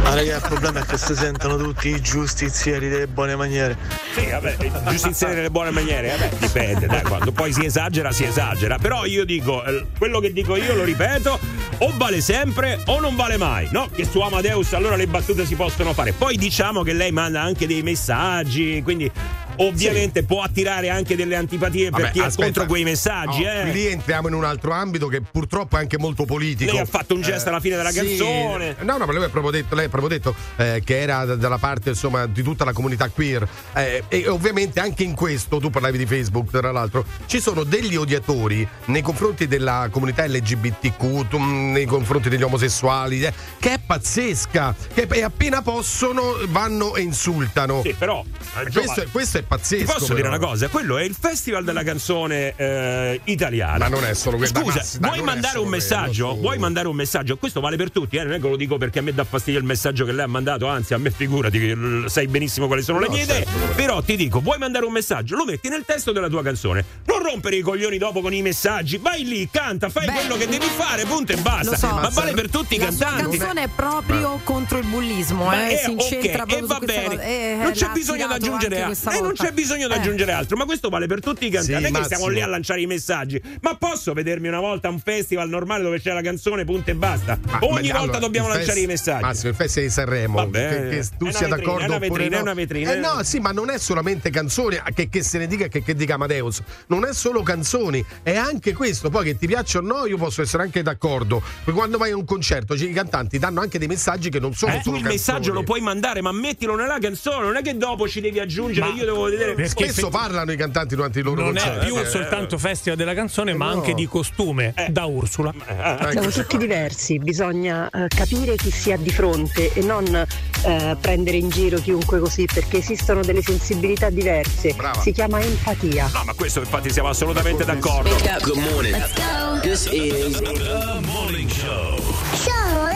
Ma 0.03 0.13
raga, 0.13 0.35
il 0.35 0.41
problema 0.41 0.81
è 0.81 0.85
che 0.85 0.97
si 0.97 1.15
sentono 1.15 1.57
tutti 1.57 1.89
i 1.89 1.99
giustizieri 2.01 2.89
delle 2.89 3.07
buone 3.07 3.35
maniere. 3.35 3.77
Sì, 4.13 4.27
vabbè, 4.29 4.57
giustiziere 4.89 5.35
nelle 5.35 5.49
buone 5.49 5.71
maniere, 5.71 6.09
vabbè, 6.09 6.29
dipende, 6.37 6.87
dai, 6.87 7.01
quando 7.03 7.31
poi 7.31 7.51
si 7.51 7.65
esagera, 7.65 8.11
si 8.11 8.23
esagera. 8.23 8.77
Però 8.77 9.05
io 9.05 9.25
dico, 9.25 9.63
eh, 9.65 9.85
quello 9.97 10.19
che 10.19 10.31
dico 10.31 10.55
io 10.55 10.75
lo 10.75 10.83
ripeto, 10.83 11.39
o 11.79 11.93
vale 11.95 12.21
sempre 12.21 12.81
o 12.85 12.99
non 12.99 13.15
vale 13.15 13.37
mai, 13.37 13.67
no? 13.71 13.89
Che 13.93 14.05
su 14.05 14.19
Amadeus 14.19 14.73
allora 14.73 14.95
le 14.95 15.07
battute 15.07 15.45
si 15.45 15.55
possono 15.55 15.93
fare. 15.93 16.13
Poi 16.13 16.37
diciamo 16.37 16.83
che 16.83 16.93
lei 16.93 17.11
manda 17.11 17.41
anche 17.41 17.65
dei 17.65 17.81
messaggi, 17.81 18.81
quindi 18.83 19.11
ovviamente 19.59 20.23
può 20.23 20.41
attirare 20.41 20.89
anche 20.89 21.15
delle 21.15 21.35
antipatie 21.35 21.89
per 21.89 22.01
Vabbè, 22.01 22.11
chi 22.11 22.19
è 22.19 22.23
aspetta. 22.23 22.43
contro 22.43 22.65
quei 22.65 22.83
messaggi, 22.83 23.43
No, 23.43 23.51
eh. 23.51 23.71
Lì 23.71 23.87
entriamo 23.87 24.27
in 24.27 24.33
un 24.33 24.43
altro 24.43 24.71
ambito 24.71 25.07
che 25.07 25.21
purtroppo 25.21 25.77
è 25.77 25.79
anche 25.79 25.97
molto 25.97 26.25
politico. 26.25 26.71
Lei 26.71 26.81
ha 26.81 26.85
fatto 26.85 27.13
un 27.13 27.21
gesto 27.21 27.49
alla 27.49 27.59
fine 27.59 27.75
della 27.75 27.91
sì. 27.91 27.97
canzone. 27.97 28.75
No, 28.81 28.97
no, 28.97 29.05
ma 29.05 29.13
lei 29.13 29.23
ha 29.23 29.29
proprio 29.29 29.51
detto, 29.51 29.75
lei 29.75 29.85
ha 29.85 29.89
proprio 29.89 30.09
detto 30.09 30.35
eh, 30.57 30.81
che 30.83 30.99
era 30.99 31.25
dalla 31.25 31.57
parte 31.57 31.89
insomma, 31.89 32.25
di 32.25 32.43
tutta 32.43 32.65
la 32.65 32.73
comunità 32.73 33.09
queer. 33.09 33.47
Eh, 33.73 34.03
e 34.07 34.27
ovviamente 34.27 34.79
anche 34.79 35.03
in 35.03 35.15
questo, 35.15 35.59
tu 35.59 35.69
parlavi 35.69 35.97
di 35.97 36.05
Facebook, 36.05 36.51
tra 36.51 36.71
l'altro, 36.71 37.05
ci 37.25 37.39
sono 37.39 37.63
degli 37.63 37.95
odiatori 37.95 38.67
nei 38.85 39.01
confronti 39.01 39.47
della 39.47 39.87
comunità 39.91 40.25
LGBTQ, 40.25 41.33
nei 41.33 41.85
confronti 41.85 42.29
degli 42.29 42.43
omosessuali, 42.43 43.23
eh, 43.23 43.33
che 43.59 43.73
è 43.73 43.79
pazzesca. 43.85 44.75
Che 44.93 45.07
appena 45.23 45.61
possono 45.61 46.37
vanno 46.47 46.95
e 46.95 47.01
insultano. 47.01 47.81
Sì, 47.83 47.93
però 47.97 48.23
eh, 48.55 48.71
questo, 48.71 49.01
è, 49.01 49.07
questo 49.11 49.37
è 49.39 49.43
pazzesco. 49.49 49.83
Ti 49.85 49.91
posso 49.91 50.13
dire 50.13 50.27
però. 50.29 50.35
una 50.37 50.45
cosa? 50.47 50.67
Quello 50.69 50.97
è 50.97 51.03
il 51.03 51.15
festival 51.19 51.63
della 51.63 51.83
canzone 51.83 52.53
eh, 52.55 53.19
italiana. 53.25 53.77
Ma 53.77 53.87
non 53.87 54.05
è 54.05 54.13
solo 54.13 54.37
quello. 54.37 54.53
Scusa, 54.61 54.99
Ma- 55.01 55.07
vuoi 55.09 55.21
mandare 55.21 55.57
un 55.57 55.63
quello, 55.67 55.69
messaggio? 55.83 56.29
su. 56.33 56.39
Vuoi 56.39 56.57
mandare 56.59 56.87
un 56.87 56.95
messaggio? 56.95 57.37
Questo 57.37 57.59
vale 57.59 57.75
per 57.75 57.91
tutti, 57.91 58.15
eh? 58.17 58.23
non 58.23 58.33
è 58.33 58.39
che 58.39 58.47
lo 58.47 58.55
dico 58.55 58.77
perché 58.77 58.99
a 58.99 59.01
me 59.01 59.13
dà 59.13 59.23
fastidio 59.23 59.59
il 59.59 59.65
messaggio 59.65 60.05
che 60.05 60.11
lei 60.11 60.23
ha 60.23 60.27
mandato, 60.27 60.67
anzi 60.67 60.93
a 60.93 60.97
me 60.97 61.09
figurati 61.11 61.59
che 61.59 61.77
sai 62.05 62.27
benissimo 62.27 62.67
quali 62.67 62.83
sono 62.83 62.99
le 62.99 63.07
No, 63.07 63.13
mie 63.13 63.23
idee. 63.23 63.43
certo, 63.43 63.57
lo- 63.57 63.73
Però 63.73 64.01
ti 64.01 64.15
dico, 64.15 64.39
vuoi 64.39 64.57
mandare 64.59 64.85
un 64.85 64.91
messaggio? 64.93 65.35
Lo 65.35 65.45
metti 65.45 65.67
nel 65.69 65.83
testo 65.85 66.11
della 66.11 66.29
tua 66.29 66.43
canzone. 66.43 66.85
Non 67.05 67.23
rompere 67.23 67.55
i 67.55 67.61
coglioni 67.61 67.97
dopo 67.97 68.21
con 68.21 68.33
i 68.33 68.41
messaggi. 68.41 68.97
Vai 68.97 69.23
lì, 69.25 69.49
canta, 69.51 69.89
fai 69.89 70.05
Beh, 70.05 70.11
quello 70.13 70.37
che 70.37 70.47
devi 70.47 70.67
fare, 70.67 71.05
punto 71.05 71.31
e 71.33 71.37
basta. 71.37 71.75
So. 71.75 71.87
Ma 71.87 72.09
vale 72.09 72.33
per 72.33 72.49
tutti 72.49 72.75
i 72.75 72.77
La 72.77 72.85
cantanti. 72.85 73.37
canzone 73.37 73.63
è 73.63 73.69
proprio 73.75 74.39
contro 74.43 74.77
il 74.77 74.85
bullismo, 74.85 75.45
Ma 75.45 75.67
eh, 75.69 75.73
è 75.73 75.77
si 75.83 75.91
incentra 75.91 76.19
ok, 76.19 76.25
e 76.25 76.29
proprio 76.37 76.67
va 76.67 76.73
su 76.75 76.79
questa 76.81 77.01
bene. 77.01 77.15
cosa. 77.15 77.27
Eh, 77.27 77.55
non 77.61 77.71
c'è 77.71 77.85
l'ha 77.87 77.91
bisogno 77.93 78.27
di 78.27 78.33
aggiungere 78.33 78.81
altro. 78.81 79.11
Eh, 79.11 79.21
non. 79.21 79.33
C'è 79.43 79.51
bisogno 79.51 79.87
di 79.87 79.93
Eh. 79.93 79.97
aggiungere 79.97 80.31
altro, 80.31 80.57
ma 80.57 80.65
questo 80.65 80.89
vale 80.89 81.07
per 81.07 81.19
tutti 81.21 81.45
i 81.45 81.49
cantanti. 81.49 81.85
Sì, 81.85 81.91
non 81.91 81.95
è 81.95 81.99
che 81.99 82.05
stiamo 82.05 82.27
lì 82.27 82.41
a 82.41 82.47
lanciare 82.47 82.81
i 82.81 82.85
messaggi. 82.85 83.41
Ma 83.61 83.75
posso 83.75 84.13
vedermi 84.13 84.47
una 84.47 84.59
volta 84.59 84.87
a 84.87 84.91
un 84.91 84.99
festival 84.99 85.49
normale 85.49 85.83
dove 85.83 85.99
c'è 85.99 86.13
la 86.13 86.21
canzone, 86.21 86.65
punto 86.65 86.91
e 86.91 86.95
basta. 86.95 87.37
Ma- 87.45 87.59
Ogni 87.61 87.87
ma- 87.89 87.93
volta 87.99 87.99
allora, 88.01 88.19
dobbiamo 88.19 88.47
lanciare 88.47 88.71
fest- 88.73 88.83
i 88.83 88.87
messaggi. 88.87 89.23
Massimo, 89.23 89.49
il 89.49 89.55
Festival 89.55 89.87
di 89.87 89.93
Sanremo, 89.93 90.35
Vabbè, 90.35 90.69
che, 90.69 90.89
che 90.89 91.07
tu 91.17 91.29
sia 91.29 91.47
vetrina, 91.47 91.55
d'accordo 91.55 91.81
è 91.81 91.85
una 91.87 91.97
vetrina, 91.99 92.29
no. 92.29 92.37
è 92.37 92.41
una 92.41 92.53
vetrina, 92.53 92.91
Eh 92.93 92.95
no, 92.97 93.23
sì, 93.23 93.39
ma 93.39 93.51
non 93.51 93.69
è 93.69 93.77
solamente 93.77 94.29
canzoni, 94.29 94.79
che, 94.93 95.09
che 95.09 95.23
se 95.23 95.37
ne 95.37 95.47
dica 95.47 95.67
che, 95.67 95.81
che 95.83 95.95
dica 95.95 96.15
Amadeus, 96.15 96.61
non 96.87 97.05
è 97.05 97.13
solo 97.13 97.41
canzoni, 97.43 98.03
è 98.23 98.35
anche 98.35 98.73
questo. 98.73 99.09
Poi 99.09 99.23
che 99.25 99.37
ti 99.37 99.47
piaccia 99.47 99.79
o 99.79 99.81
no, 99.81 100.05
io 100.05 100.17
posso 100.17 100.41
essere 100.41 100.63
anche 100.63 100.81
d'accordo. 100.81 101.41
Perché 101.63 101.71
quando 101.71 101.97
vai 101.97 102.11
a 102.11 102.15
un 102.15 102.25
concerto, 102.25 102.73
i 102.73 102.91
cantanti 102.91 103.37
danno 103.39 103.61
anche 103.61 103.77
dei 103.79 103.87
messaggi 103.87 104.29
che 104.29 104.39
non 104.39 104.53
sono 104.53 104.73
Eh, 104.73 104.77
tu 104.77 104.83
solo 104.83 104.97
il 104.97 105.03
canzoni. 105.03 105.17
messaggio 105.37 105.53
lo 105.53 105.63
puoi 105.63 105.81
mandare, 105.81 106.21
ma 106.21 106.31
mettilo 106.31 106.75
nella 106.75 106.97
canzone. 106.99 107.45
Non 107.45 107.55
è 107.57 107.61
che 107.61 107.77
dopo 107.77 108.07
ci 108.07 108.21
devi 108.21 108.39
aggiungere. 108.39 108.87
Ma- 108.89 108.93
io 108.95 109.05
devo 109.05 109.28
vedere. 109.29 109.53
Perché 109.53 109.69
Spesso 109.69 110.07
effetti- 110.07 110.09
parlano 110.09 110.51
i 110.51 110.55
cantanti 110.57 110.95
durante 110.95 111.19
i 111.19 111.23
loro 111.23 111.43
Non 111.43 111.57
è 111.57 111.61
concerti. 111.61 111.85
più 111.85 112.05
soltanto 112.05 112.57
festival 112.57 112.97
della 112.97 113.13
canzone, 113.13 113.53
ma 113.53 113.65
no. 113.67 113.71
anche 113.79 113.93
di 113.93 114.05
costume 114.07 114.73
da 114.89 115.05
Ursula. 115.05 115.53
Eh, 115.67 116.11
Siamo 116.11 116.29
tutti 116.29 116.57
diversi, 116.57 117.19
bisogna 117.19 117.89
eh, 117.89 118.07
capire 118.07 118.55
chi 118.55 118.71
si 118.71 118.91
ha 118.91 118.97
di 118.97 119.09
fronte 119.11 119.73
e 119.73 119.81
non 119.81 120.05
eh, 120.15 120.97
prendere 120.99 121.37
in 121.37 121.49
giro 121.49 121.77
chiunque 121.79 122.19
così, 122.19 122.45
perché 122.45 122.77
esistono 122.77 123.21
delle 123.21 123.41
sensibilità 123.41 124.09
diverse. 124.09 124.73
Brava. 124.73 125.01
Si 125.01 125.11
chiama 125.11 125.39
empatia. 125.41 126.09
No, 126.13 126.23
ma 126.25 126.33
questo 126.33 126.59
infatti 126.59 126.89
siamo 126.91 127.09
assolutamente 127.09 127.63
d'accordo. 127.65 128.09
Good 128.41 128.57
morning. 128.71 129.59
This 129.61 129.85
is 129.91 130.37
The 130.37 130.99
Morning 131.05 131.49
Show. 131.49 131.97
Sono 132.33 132.87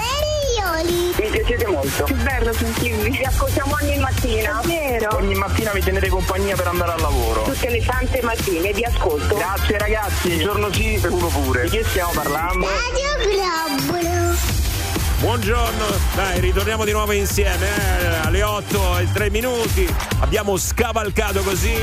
Erioli. 0.79 1.13
Mi 1.19 1.29
piacete 1.29 1.67
molto. 1.67 2.03
Che 2.05 2.13
bello 2.13 2.53
sentirvi. 2.53 3.09
Vi 3.09 3.23
ascoltiamo 3.23 3.75
ogni 3.81 3.97
mattina. 3.99 4.61
Vero? 4.65 5.15
Ogni 5.17 5.35
mattina 5.35 5.71
mi 5.73 5.81
tenete 5.81 6.07
compagnia 6.09 6.55
per 6.55 6.67
andare 6.67 6.91
al 6.93 7.01
lavoro. 7.01 7.43
Tutte 7.43 7.69
le 7.69 7.81
sante 7.81 8.21
mattine 8.21 8.71
vi 8.73 8.83
ascolto. 8.83 9.35
Grazie 9.35 9.77
ragazzi, 9.77 10.37
giorno 10.37 10.71
sì 10.71 10.99
uno 11.09 11.27
pure. 11.27 11.63
Di 11.63 11.69
che 11.69 11.83
stiamo 11.83 12.11
parlando? 12.13 12.65
Radio 12.67 13.87
Globulo. 13.87 14.52
Buongiorno, 15.23 15.85
dai, 16.15 16.41
ritorniamo 16.41 16.83
di 16.83 16.91
nuovo 16.91 17.13
insieme 17.13 17.65
eh, 18.01 18.07
alle 18.25 18.43
8 18.43 18.97
e 18.97 19.07
3 19.13 19.29
minuti. 19.29 19.87
Abbiamo 20.19 20.57
scavalcato 20.57 21.41
così 21.43 21.73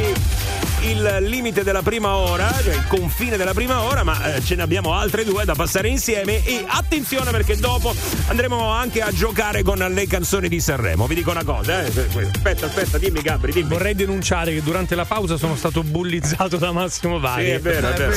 il 0.82 1.16
limite 1.20 1.62
della 1.62 1.82
prima 1.82 2.16
ora, 2.16 2.50
cioè 2.62 2.74
il 2.74 2.86
confine 2.86 3.36
della 3.36 3.52
prima 3.52 3.82
ora, 3.82 4.02
ma 4.02 4.34
eh, 4.34 4.42
ce 4.42 4.54
ne 4.56 4.62
abbiamo 4.62 4.94
altre 4.94 5.24
due 5.24 5.44
da 5.44 5.54
passare 5.54 5.88
insieme 5.88 6.42
e 6.44 6.64
attenzione 6.66 7.30
perché 7.30 7.56
dopo 7.56 7.94
andremo 8.28 8.70
anche 8.70 9.02
a 9.02 9.10
giocare 9.10 9.62
con 9.62 9.78
le 9.78 10.06
canzoni 10.06 10.48
di 10.48 10.60
Sanremo. 10.60 11.06
Vi 11.06 11.14
dico 11.14 11.30
una 11.30 11.44
cosa, 11.44 11.82
eh. 11.82 11.86
Aspetta, 11.86 12.66
aspetta, 12.66 12.98
dimmi 12.98 13.20
Gabri, 13.20 13.52
dimmi. 13.52 13.68
Vorrei 13.68 13.94
denunciare 13.94 14.52
che 14.52 14.62
durante 14.62 14.94
la 14.94 15.04
pausa 15.04 15.36
sono 15.36 15.54
stato 15.56 15.82
bullizzato 15.82 16.56
da 16.56 16.72
Massimo 16.72 17.18
Vari. 17.18 17.44
Sì, 17.44 17.50
è 17.50 17.60
vero, 17.60 17.88
è 17.88 17.92
vero. 17.94 18.12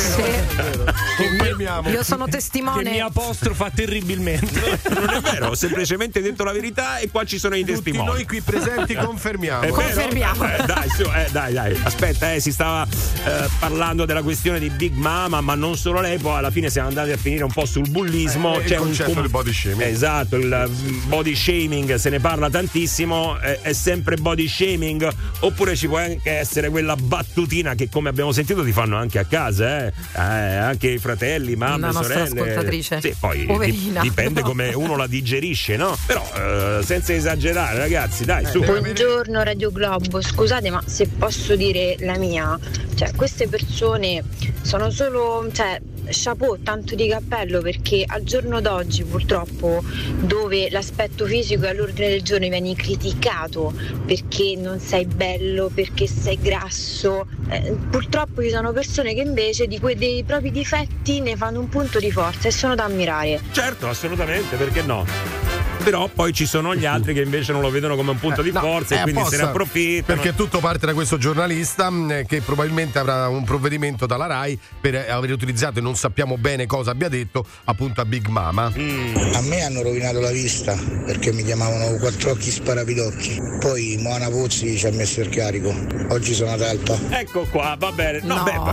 Confermiamo. 1.17 1.89
Io 1.89 2.03
sono 2.03 2.25
Che 2.25 2.31
mi 2.31 2.37
testimone. 2.37 2.99
apostrofa 2.99 3.69
terribilmente. 3.73 5.11
Non 5.13 5.23
è 5.25 5.31
vero, 5.31 5.47
ho 5.49 5.55
semplicemente 5.55 6.21
detto 6.21 6.43
la 6.43 6.51
verità 6.51 6.97
e 6.97 7.09
qua 7.09 7.23
ci 7.23 7.37
sono 7.37 7.55
i 7.55 7.61
Tutti 7.61 7.73
testimoni. 7.73 8.05
noi 8.09 8.25
qui 8.25 8.41
presenti 8.41 8.93
confermiamo. 8.95 9.67
Confermiamo. 9.67 10.45
Eh, 10.45 10.65
dai, 10.65 10.89
su, 10.89 11.03
eh, 11.03 11.27
dai, 11.31 11.53
dai. 11.53 11.79
Aspetta, 11.83 12.33
eh, 12.33 12.39
si 12.39 12.51
stava 12.51 12.85
eh, 12.85 13.47
parlando 13.59 14.05
della 14.05 14.21
questione 14.23 14.59
di 14.59 14.69
Big 14.69 14.93
Mama, 14.95 15.41
ma 15.41 15.55
non 15.55 15.75
solo 15.77 16.01
lei, 16.01 16.17
poi 16.17 16.37
alla 16.37 16.51
fine 16.51 16.69
siamo 16.69 16.87
andati 16.87 17.11
a 17.11 17.17
finire 17.17 17.43
un 17.43 17.51
po' 17.51 17.65
sul 17.65 17.89
bullismo. 17.89 18.55
Eh, 18.57 18.61
il 18.61 18.65
C'è 18.65 18.77
un 18.77 18.83
concetto 18.85 19.21
del 19.21 19.29
body 19.29 19.53
shaming. 19.53 19.81
Esatto, 19.81 20.35
il 20.37 20.65
mm, 20.69 21.07
body 21.07 21.35
shaming 21.35 21.95
se 21.95 22.09
ne 22.09 22.19
parla 22.19 22.49
tantissimo, 22.49 23.39
eh, 23.39 23.61
è 23.61 23.73
sempre 23.73 24.15
body 24.15 24.47
shaming, 24.47 25.07
oppure 25.41 25.75
ci 25.75 25.87
può 25.87 25.97
anche 25.97 26.31
essere 26.31 26.69
quella 26.69 26.95
battutina 26.95 27.75
che 27.75 27.89
come 27.89 28.09
abbiamo 28.09 28.31
sentito 28.31 28.63
ti 28.63 28.71
fanno 28.71 28.97
anche 28.97 29.19
a 29.19 29.25
casa, 29.25 29.85
eh? 29.85 29.93
Eh, 30.15 30.19
anche 30.21 30.87
i 30.89 30.97
fratelli, 30.97 31.55
mamme, 31.55 31.79
La 31.81 31.91
nostra 31.91 32.25
sorelle. 32.25 32.41
ascoltatrice. 32.41 33.01
Sì, 33.01 33.15
poi 33.19 33.45
Poverina. 33.45 34.01
dipende 34.01 34.41
come 34.41 34.71
uno 34.73 34.92
la 34.95 35.07
digerisce, 35.07 35.75
no? 35.75 35.95
Però 36.05 36.23
eh, 36.35 36.83
senza 36.83 37.13
esagerare, 37.13 37.77
ragazzi, 37.77 38.25
dai, 38.25 38.45
su. 38.45 38.59
Buongiorno 38.63 39.43
Radio 39.43 39.71
Globo, 39.71 40.21
scusate 40.21 40.69
ma 40.69 40.81
se 40.85 41.07
posso 41.07 41.55
dire 41.55 41.95
la 41.99 42.17
mia, 42.17 42.57
cioè 42.95 43.13
queste 43.15 43.47
persone 43.47 44.23
sono 44.61 44.89
solo, 44.89 45.47
cioè 45.51 45.79
chapeau, 46.09 46.61
tanto 46.61 46.95
di 46.95 47.07
cappello 47.07 47.61
perché 47.61 48.03
al 48.05 48.23
giorno 48.23 48.59
d'oggi 48.61 49.03
purtroppo 49.03 49.83
dove 50.19 50.69
l'aspetto 50.69 51.25
fisico 51.25 51.65
è 51.65 51.69
all'ordine 51.69 52.09
del 52.09 52.21
giorno 52.21 52.47
vieni 52.49 52.75
criticato 52.75 53.73
perché 54.05 54.55
non 54.57 54.79
sei 54.79 55.05
bello, 55.05 55.71
perché 55.73 56.07
sei 56.07 56.37
grasso, 56.41 57.27
eh, 57.53 57.77
purtroppo 57.89 58.41
ci 58.41 58.49
sono 58.49 58.71
persone 58.71 59.13
che 59.13 59.21
invece 59.21 59.67
di 59.67 59.79
quei 59.79 59.95
dei 59.95 60.23
propri 60.23 60.51
difetti 60.51 61.21
ne 61.21 61.35
fanno 61.35 61.59
un 61.59 61.69
punto 61.69 61.99
di 61.99 62.11
forza 62.11 62.47
e 62.47 62.51
sono 62.51 62.75
da 62.75 62.85
ammirare. 62.85 63.39
Certo, 63.51 63.87
assolutamente, 63.87 64.55
perché 64.55 64.81
no? 64.81 65.72
Però 65.83 66.07
poi 66.07 66.33
ci 66.33 66.45
sono 66.45 66.75
gli 66.75 66.85
altri 66.85 67.13
che 67.13 67.21
invece 67.21 67.51
non 67.51 67.61
lo 67.61 67.69
vedono 67.69 67.95
come 67.95 68.11
un 68.11 68.19
punto 68.19 68.41
di 68.41 68.51
No, 68.51 68.59
forza 68.61 68.95
e 68.99 69.01
quindi 69.03 69.23
se 69.25 69.37
ne 69.37 69.43
approfittano. 69.43 70.19
Perché 70.21 70.35
tutto 70.35 70.59
parte 70.59 70.85
da 70.85 70.93
questo 70.93 71.17
giornalista 71.17 71.89
mh, 71.89 72.25
che 72.25 72.41
probabilmente 72.41 72.99
avrà 72.99 73.27
un 73.27 73.43
provvedimento 73.43 74.05
dalla 74.05 74.25
RAI 74.27 74.57
per 74.79 74.95
eh, 74.95 75.09
aver 75.11 75.31
utilizzato 75.31 75.79
e 75.79 75.81
non 75.81 75.95
sappiamo 75.95 76.37
bene 76.37 76.65
cosa 76.65 76.91
abbia 76.91 77.09
detto 77.09 77.45
appunto 77.65 78.01
a 78.01 78.05
Big 78.05 78.27
Mama. 78.27 78.71
Mm. 78.77 79.15
A 79.33 79.41
me 79.41 79.61
hanno 79.63 79.81
rovinato 79.81 80.19
la 80.19 80.31
vista 80.31 80.75
perché 81.05 81.31
mi 81.33 81.43
chiamavano 81.43 81.97
quattro 81.97 82.31
occhi 82.31 82.49
sparapidocchi. 82.51 83.41
Poi 83.59 83.97
Moana 83.99 84.29
Pozzi 84.29 84.77
ci 84.77 84.87
ha 84.87 84.91
messo 84.91 85.21
il 85.21 85.29
carico. 85.29 85.73
Oggi 86.09 86.33
sono 86.33 86.51
ad 86.51 86.61
alta. 86.61 86.97
Ecco 87.09 87.45
qua, 87.49 87.75
va 87.77 87.91
bene. 87.91 88.19
No, 88.23 88.35
No. 88.35 88.71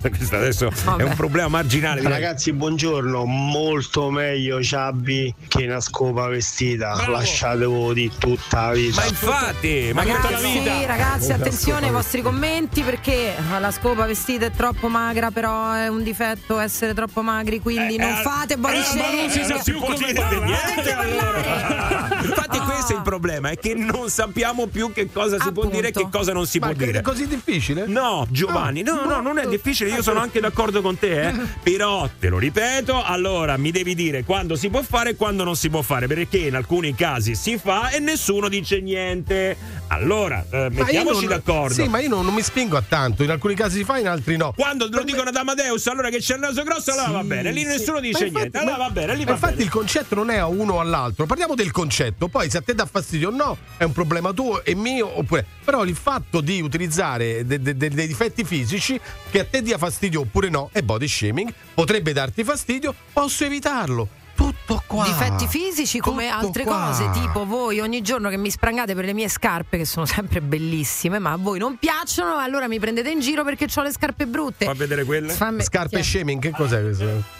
beh, 0.00 0.10
questo 0.16 0.36
adesso 0.36 0.70
è 0.96 1.02
un 1.02 1.14
problema 1.16 1.48
marginale. 1.48 2.02
Ragazzi, 2.02 2.52
buongiorno. 2.52 3.24
Molto 3.24 4.10
meglio 4.10 4.62
Ciabbi 4.62 5.34
che 5.48 5.64
una 5.64 5.80
scopa 5.80 6.27
vestita. 6.28 7.06
Lasciatevo 7.08 7.92
di 7.92 8.10
tutta 8.18 8.66
la 8.68 8.72
vita. 8.72 9.00
Ma 9.00 9.06
infatti, 9.06 9.90
ma 9.94 10.02
tutta 10.02 10.12
la 10.14 10.28
Ragazzi, 10.38 10.58
vita. 10.58 10.86
ragazzi, 10.86 11.32
attenzione 11.32 11.86
ai 11.86 11.92
vostri 11.92 12.22
commenti 12.22 12.82
perché 12.82 13.34
la 13.58 13.70
scopa 13.70 14.06
vestita 14.06 14.46
è 14.46 14.50
troppo 14.50 14.88
magra, 14.88 15.30
però 15.30 15.72
è 15.72 15.88
un 15.88 16.02
difetto 16.02 16.58
essere 16.58 16.94
troppo 16.94 17.22
magri, 17.22 17.60
quindi 17.60 17.94
Eh, 17.96 17.98
non 17.98 18.10
eh, 18.10 18.22
fate 18.22 18.56
body 18.56 18.76
eh, 18.76 18.96
ma 18.96 19.10
non 19.20 19.30
si 19.30 19.38
sa 19.44 19.60
shaming. 19.60 19.62
più 19.64 19.78
come 19.80 20.12
niente 20.44 20.92
allora. 20.92 22.08
Infatti 22.22 22.58
questo 22.58 22.92
è 22.92 22.96
il 22.96 23.02
problema, 23.02 23.50
è 23.50 23.58
che 23.58 23.74
non 23.74 24.08
sappiamo 24.10 24.66
più 24.66 24.92
che 24.92 25.10
cosa 25.12 25.36
si 25.38 25.50
può 25.52 25.62
Appunto. 25.62 25.76
dire 25.76 25.88
e 25.88 25.92
che 25.92 26.08
cosa 26.10 26.32
non 26.32 26.46
si 26.46 26.58
Ma 26.58 26.66
può 26.70 26.74
è 26.82 26.84
dire. 26.86 27.02
così 27.02 27.26
difficile? 27.26 27.86
No, 27.86 28.26
Giovanni, 28.30 28.82
no, 28.82 29.04
no, 29.04 29.20
non 29.20 29.38
è 29.38 29.46
difficile, 29.46 29.90
io 29.90 30.02
sono 30.02 30.20
anche 30.20 30.40
d'accordo 30.40 30.80
con 30.82 30.98
te, 30.98 31.28
eh. 31.28 31.34
Però 31.62 32.08
te 32.18 32.28
lo 32.28 32.38
ripeto, 32.38 33.02
allora 33.02 33.56
mi 33.56 33.70
devi 33.70 33.94
dire 33.94 34.24
quando 34.24 34.56
si 34.56 34.68
può 34.68 34.82
fare 34.82 35.10
e 35.10 35.16
quando 35.16 35.44
non 35.44 35.56
si 35.56 35.68
può 35.70 35.82
fare, 35.82 36.06
perché 36.18 36.38
in 36.46 36.54
alcuni 36.56 36.94
casi 36.94 37.34
si 37.36 37.58
fa 37.58 37.90
e 37.90 37.98
nessuno 38.00 38.48
dice 38.48 38.80
niente. 38.80 39.56
Allora, 39.88 40.44
eh, 40.50 40.68
mettiamoci 40.70 41.20
non- 41.26 41.28
d'accordo. 41.28 41.74
Sì, 41.74 41.88
ma 41.88 42.00
io 42.00 42.08
non, 42.08 42.24
non 42.24 42.34
mi 42.34 42.42
spingo 42.42 42.76
a 42.76 42.82
tanto. 42.86 43.22
In 43.22 43.30
alcuni 43.30 43.54
casi 43.54 43.78
si 43.78 43.84
fa, 43.84 43.98
in 43.98 44.08
altri 44.08 44.36
no. 44.36 44.52
Quando 44.56 44.88
lo 44.90 45.02
dicono 45.02 45.28
ad 45.30 45.36
Amadeus, 45.36 45.86
allora 45.86 46.10
che 46.10 46.18
c'è 46.18 46.34
il 46.34 46.40
naso 46.40 46.62
grosso, 46.64 46.92
allora 46.92 47.08
va 47.10 47.22
bene. 47.24 47.52
Lì 47.52 47.64
nessuno 47.64 48.00
dice 48.00 48.24
infatti- 48.26 48.34
niente. 48.38 48.58
Allora 48.58 48.76
ma- 48.76 48.84
va 48.84 48.90
bene, 48.90 49.14
lì 49.14 49.24
va 49.24 49.32
infatti 49.32 49.52
bene. 49.54 49.64
il 49.64 49.70
concetto 49.70 50.14
non 50.14 50.30
è 50.30 50.36
a 50.36 50.46
uno 50.46 50.74
o 50.74 50.80
all'altro. 50.80 51.24
Parliamo 51.26 51.54
del 51.54 51.70
concetto. 51.70 52.28
Poi 52.28 52.50
se 52.50 52.58
a 52.58 52.60
te 52.62 52.74
dà 52.74 52.84
fastidio 52.86 53.28
o 53.28 53.32
no, 53.34 53.56
è 53.76 53.84
un 53.84 53.92
problema 53.92 54.32
tuo 54.32 54.64
e 54.64 54.74
mio. 54.74 55.18
Oppure. 55.18 55.46
Però 55.64 55.84
il 55.84 55.96
fatto 55.96 56.40
di 56.40 56.60
utilizzare 56.60 57.46
de- 57.46 57.60
de- 57.60 57.76
de- 57.76 57.88
dei 57.90 58.06
difetti 58.06 58.44
fisici 58.44 58.98
che 59.30 59.40
a 59.40 59.44
te 59.44 59.62
dia 59.62 59.78
fastidio 59.78 60.20
oppure 60.20 60.48
no 60.48 60.68
è 60.72 60.82
body 60.82 61.06
shaming. 61.08 61.52
Potrebbe 61.74 62.12
darti 62.12 62.44
fastidio, 62.44 62.94
posso 63.12 63.44
evitarlo. 63.44 64.08
Tutto 64.38 64.82
qua. 64.86 65.02
Difetti 65.04 65.48
fisici 65.48 65.98
come 65.98 66.28
Tutto 66.28 66.46
altre 66.46 66.62
qua. 66.62 66.86
cose, 66.86 67.10
tipo 67.10 67.44
voi 67.44 67.80
ogni 67.80 68.02
giorno 68.02 68.28
che 68.28 68.36
mi 68.36 68.50
sprangate 68.50 68.94
per 68.94 69.04
le 69.04 69.12
mie 69.12 69.28
scarpe, 69.28 69.78
che 69.78 69.84
sono 69.84 70.06
sempre 70.06 70.40
bellissime, 70.40 71.18
ma 71.18 71.32
a 71.32 71.36
voi 71.36 71.58
non 71.58 71.76
piacciono, 71.76 72.36
allora 72.38 72.68
mi 72.68 72.78
prendete 72.78 73.10
in 73.10 73.18
giro 73.18 73.42
perché 73.42 73.66
ho 73.74 73.82
le 73.82 73.90
scarpe 73.90 74.26
brutte. 74.26 74.64
Fa 74.66 74.74
vedere 74.74 75.02
quelle? 75.04 75.32
Fammi- 75.32 75.64
Scarpe 75.64 75.98
è? 75.98 76.02
shaming, 76.02 76.40
che 76.40 76.52
cos'è 76.52 76.80
questo? 76.82 77.36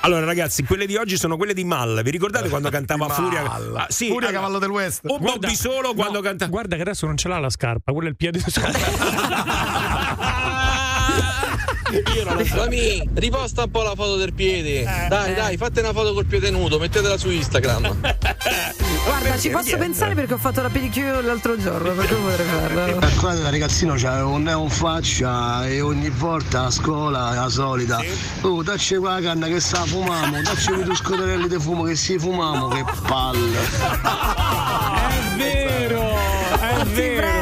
Allora, 0.00 0.26
ragazzi, 0.26 0.64
quelle 0.64 0.84
di 0.84 0.96
oggi 0.96 1.16
sono 1.16 1.38
quelle 1.38 1.54
di 1.54 1.64
Mal. 1.64 2.02
Vi 2.04 2.10
ricordate 2.10 2.50
quando 2.50 2.68
cantava. 2.68 3.08
Furia? 3.08 3.42
Ah, 3.50 3.86
sì, 3.88 4.08
Furia 4.08 4.28
allora- 4.28 4.32
cavallo 4.42 4.58
del 4.58 4.68
West. 4.68 5.00
O 5.06 5.18
Bobby 5.18 5.54
solo 5.54 5.94
quando 5.94 6.18
no, 6.18 6.20
cantava. 6.20 6.50
Guarda 6.50 6.76
che 6.76 6.82
adesso 6.82 7.06
non 7.06 7.16
ce 7.16 7.28
l'ha 7.28 7.38
la 7.38 7.48
scarpa, 7.48 7.90
quello 7.92 8.08
è 8.08 8.10
il 8.10 8.16
piede 8.16 8.38
Io 12.14 12.24
non 12.24 12.36
lo 12.36 12.44
so. 12.44 12.62
Ami, 12.62 13.08
riposta 13.14 13.64
un 13.64 13.70
po' 13.70 13.82
la 13.82 13.94
foto 13.94 14.16
del 14.16 14.32
piede. 14.32 14.84
dai, 15.08 15.34
dai, 15.34 15.56
fate 15.56 15.80
una 15.80 15.92
foto 15.92 16.12
col 16.12 16.26
piede 16.26 16.50
nudo, 16.50 16.78
mettetela 16.78 17.16
su 17.16 17.30
Instagram. 17.30 17.96
Guarda, 19.04 19.38
ci 19.38 19.50
posso 19.50 19.76
pensare 19.76 20.14
perché 20.14 20.34
ho 20.34 20.38
fatto 20.38 20.62
la 20.62 20.70
pedicure 20.70 21.22
l'altro 21.22 21.56
giorno, 21.58 21.92
perché 21.92 22.14
potrei 22.14 22.46
farlo? 22.46 22.98
Calcolate 22.98 23.42
da 23.42 23.50
ragazzino 23.50 23.94
c'avevo 23.96 24.30
un 24.30 24.42
neon 24.42 24.70
faccia 24.70 25.66
e 25.66 25.80
ogni 25.80 26.08
volta 26.10 26.64
a 26.64 26.70
scuola 26.70 27.34
la 27.34 27.48
solita. 27.48 28.02
Oh, 28.42 28.62
dacci 28.62 28.96
qua 28.96 29.14
la 29.14 29.20
canna 29.20 29.46
che 29.46 29.60
sta 29.60 29.84
fumamo, 29.84 30.40
dacci 30.40 30.72
quei 30.72 30.84
due 30.84 30.94
scoterelli 30.96 31.48
di 31.48 31.58
fumo 31.58 31.82
che 31.82 31.96
si 31.96 32.18
fumamo, 32.18 32.68
che 32.68 32.84
palle. 33.06 33.58
È 35.14 35.36
vero, 35.36 35.93
è 36.70 36.84
vero. 36.86 37.32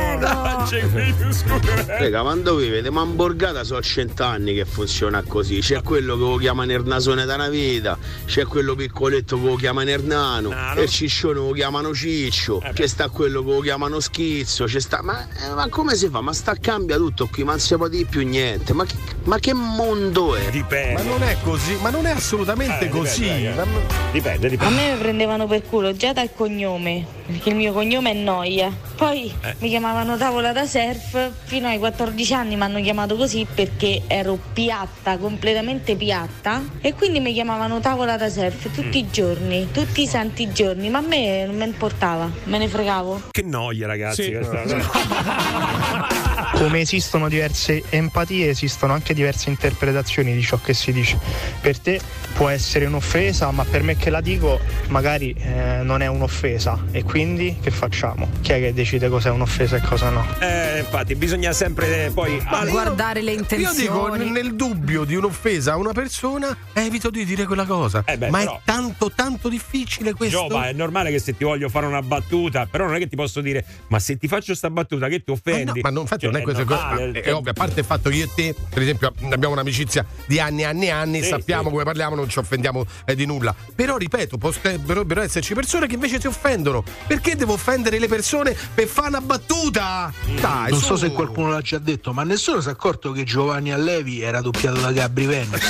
Eh. 0.73 1.99
Raga, 1.99 2.23
quando 2.23 2.55
vi 2.57 2.69
vede, 2.69 2.91
ma 2.91 3.03
in 3.03 3.15
borgata 3.17 3.65
sono 3.65 3.83
cent'anni 3.83 4.55
che 4.55 4.65
funziona 4.65 5.23
così. 5.23 5.59
C'è 5.59 5.83
quello 5.83 6.15
che 6.15 6.21
lo 6.23 6.37
chiama 6.37 6.65
Nernasone 6.65 7.25
da 7.25 7.35
una 7.35 7.49
vita, 7.49 7.99
c'è 8.25 8.47
quello 8.47 8.75
piccoletto 8.75 9.39
che 9.41 9.47
lo 9.47 9.57
chiama 9.57 9.83
Nernano, 9.83 10.49
Nano. 10.51 10.81
e 10.81 10.85
il 10.85 10.89
ciccione 10.89 11.35
lo 11.35 11.51
chiamano 11.53 11.93
Ciccio, 11.95 12.61
Eh 12.63 12.73
c'è 12.73 12.87
sta 12.87 13.09
quello 13.09 13.45
che 13.45 13.51
lo 13.51 13.61
chiamano 13.61 14.01
Schizzo, 14.01 14.65
c'è 14.65 14.81
sta. 14.81 15.03
Ma, 15.03 15.27
eh, 15.29 15.55
ma 15.55 15.69
come 15.69 15.95
si 15.95 16.09
fa? 16.09 16.21
Ma 16.21 16.33
sta 16.33 16.55
cambia 16.55 16.97
tutto 16.97 17.29
qui, 17.31 17.45
ma 17.45 17.51
non 17.53 17.61
si 17.61 17.77
può 17.77 17.89
dire 17.89 18.07
più 18.09 18.27
niente. 18.27 18.73
Ma 18.73 18.85
che, 18.85 18.95
ma 19.25 19.39
che 19.39 19.53
mondo 19.53 20.35
è? 20.37 20.51
Dipende. 20.51 21.03
Ma 21.03 21.09
non 21.09 21.23
è 21.23 21.37
così, 21.43 21.77
ma 21.81 21.91
non 21.91 22.07
è 22.07 22.11
assolutamente 22.11 22.87
Eh, 22.87 22.89
così. 22.89 23.21
dipende, 23.23 23.55
Ma- 23.55 24.01
Dipende, 24.13 24.47
A 24.47 24.51
dipende. 24.51 24.75
me 24.75 24.93
mi 24.93 24.99
prendevano 24.99 25.47
per 25.47 25.63
culo 25.63 25.97
già 25.97 26.13
dal 26.13 26.31
cognome, 26.35 27.05
perché 27.27 27.49
il 27.51 27.55
mio 27.55 27.73
cognome 27.73 28.11
è 28.11 28.15
Noia. 28.15 28.71
Poi 28.97 29.33
Eh. 29.43 29.55
mi 29.59 29.69
chiamavano 29.71 30.17
tavola 30.19 30.53
da 30.53 30.67
surf, 30.67 31.31
fino 31.45 31.67
ai 31.69 31.79
14 31.79 32.35
anni 32.35 32.57
mi 32.57 32.63
hanno 32.63 32.81
chiamato 32.83 33.17
così 33.17 33.47
perché 33.53 34.03
ero 34.07 34.39
piatta, 34.53 35.17
completamente 35.17 35.95
piatta. 35.97 36.63
E 36.81 36.93
quindi 36.95 37.21
mi 37.21 37.33
chiamavano 37.33 37.81
tavola 37.81 38.17
da 38.17 38.29
surf 38.29 38.71
tutti 38.75 38.99
i 38.99 39.11
giorni, 39.11 39.69
tutti 39.73 40.03
i 40.03 40.07
santi 40.07 40.53
giorni, 40.53 40.91
ma 40.91 40.99
a 40.99 41.03
me 41.03 41.47
non 41.47 41.55
me 41.57 41.65
ne 41.65 41.71
importava, 41.71 42.29
me 42.45 42.59
ne 42.59 42.69
fregavo. 42.69 43.23
Che 43.31 43.43
noia, 43.43 43.87
ragazzi. 43.87 44.25
Sì. 44.25 44.37
Come 46.63 46.79
esistono 46.79 47.29
diverse 47.29 47.83
empatie, 47.89 48.49
esistono 48.51 48.93
anche 48.93 49.15
diverse 49.15 49.51
interpretazioni 49.51 50.33
di 50.33 50.43
ciò 50.43 50.61
che 50.61 50.75
si 50.75 50.93
dice. 50.93 51.19
Per 51.61 51.77
te 51.81 52.01
può 52.35 52.49
essere 52.49 52.85
un'offesa, 52.87 53.51
ma 53.51 53.65
per 53.65 53.83
me 53.83 53.97
che 53.97 54.11
la 54.11 54.21
dico 54.21 54.61
magari 54.87 55.33
eh, 55.37 55.81
non 55.83 56.03
è 56.03 56.07
un'offesa. 56.07 56.85
E 56.93 57.03
quindi 57.03 57.57
che 57.61 57.73
facciamo? 57.73 58.29
Chi 58.43 58.53
è 58.53 58.61
che 58.61 58.73
decide 58.73 59.09
cos'è 59.09 59.29
un'offesa 59.31 59.77
e 59.77 59.81
cosa 59.81 60.11
no? 60.11 60.25
Eh, 60.39 60.79
infatti, 60.79 61.17
bisogna 61.17 61.53
sempre 61.53 62.05
eh, 62.07 62.11
poi. 62.13 62.41
al- 62.45 62.69
Guardare 62.69 63.23
le 63.23 63.33
Io 63.33 63.39
intenzioni. 63.41 63.77
dico, 63.79 64.15
n- 64.15 64.31
nel 64.31 64.55
dubbio 64.55 65.03
di 65.03 65.17
un'offesa 65.17 65.73
a 65.73 65.77
una 65.79 65.93
persona, 65.93 66.57
evito 66.75 67.11
di 67.11 67.25
dire 67.25 67.45
quella 67.45 67.65
cosa. 67.65 68.05
Eh 68.07 68.17
beh, 68.17 68.31
Ma 68.31 68.39
però- 68.39 68.57
è 68.59 68.61
tanto, 68.65 69.11
tanto 69.11 69.49
difficile 69.49 70.13
questo. 70.15 70.47
Giova, 70.47 70.69
è 70.69 70.73
normale 70.73 71.11
che 71.11 71.19
se 71.19 71.37
ti 71.37 71.43
voglio 71.43 71.69
fare 71.69 71.87
una 71.87 72.03
battuta, 72.03 72.67
però 72.71 72.85
non 72.87 72.95
è 72.95 72.99
che 73.01 73.09
ti 73.09 73.17
posso 73.17 73.41
dire, 73.41 73.65
ma 73.89 73.99
se 73.99 74.17
ti 74.17 74.29
faccio 74.29 74.55
sta 74.55 74.71
battuta 74.71 75.09
che 75.09 75.25
ti 75.25 75.31
Eh 75.31 75.35
offendi. 75.35 75.65
no, 75.65 75.73
ma 75.83 75.91
non, 75.91 76.03
infatti 76.03 76.21
Cioè, 76.23 76.31
non 76.31 76.39
è 76.39 76.43
questo 76.45 76.51
è 76.52 76.52
co- 76.65 76.75
normale. 76.75 77.21
è 77.21 77.35
ovvio, 77.35 77.51
a 77.51 77.55
parte 77.55 77.81
il 77.81 77.87
fatto 77.87 78.09
che 78.11 78.17
io 78.17 78.25
e 78.25 78.31
te, 78.35 78.55
per 78.69 78.83
esempio, 78.83 79.13
abbiamo 79.31 79.55
un'amicizia 79.55 80.05
di 80.27 80.39
anni 80.41 80.63
e 80.63 80.65
anni 80.65 80.87
e 80.87 80.91
anni, 80.91 81.23
Sì, 81.23 81.29
sappiamo 81.29 81.65
sì. 81.65 81.71
come 81.71 81.85
parliamo, 81.85 82.15
non 82.15 82.29
ci 82.29 82.39
offendiamo 82.39 82.85
eh, 83.05 83.15
di 83.15 83.27
nulla. 83.27 83.55
Però 83.75 83.97
ripeto, 83.97 84.39
potrebbero 84.39 85.21
esserci 85.23 85.55
persone 85.55 85.87
che 85.87 85.95
invece 85.95 86.21
si 86.21 86.27
offendono. 86.27 86.83
Perché 87.07 87.37
devo 87.37 87.55
offendere 87.55 87.99
le 87.99 88.09
persone 88.09 88.57
per 88.75 88.87
fare 88.87 89.09
una 89.09 89.21
battuta? 89.21 90.13
Dai, 90.41 90.71
non 90.71 90.81
so 90.81 90.97
se 90.97 91.11
qualcuno 91.13 91.51
l'ha 91.51 91.61
già 91.61 91.79
detto, 91.79 92.13
ma 92.13 92.23
nessuno 92.25 92.61
si 92.61 92.69
è 92.69 92.71
accorto 92.71 93.13
che 93.13 93.25
Giovanni 93.25 93.73
Allevi 93.73 94.21
era 94.23 94.41
doppiato 94.41 94.81
da 94.81 94.93
Gabri 94.93 95.27
Venus. 95.27 95.61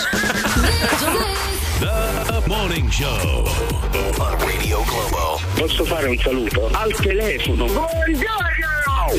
The 1.79 2.43
Morning 2.47 2.89
Show. 2.91 3.45
On 4.19 4.39
Radio 4.39 4.83
Globo. 4.85 5.41
Posso 5.55 5.85
fare 5.85 6.09
un 6.09 6.19
saluto? 6.19 6.69
Al 6.73 6.93
telefono. 6.95 7.67
Buongiorno! 7.67 8.32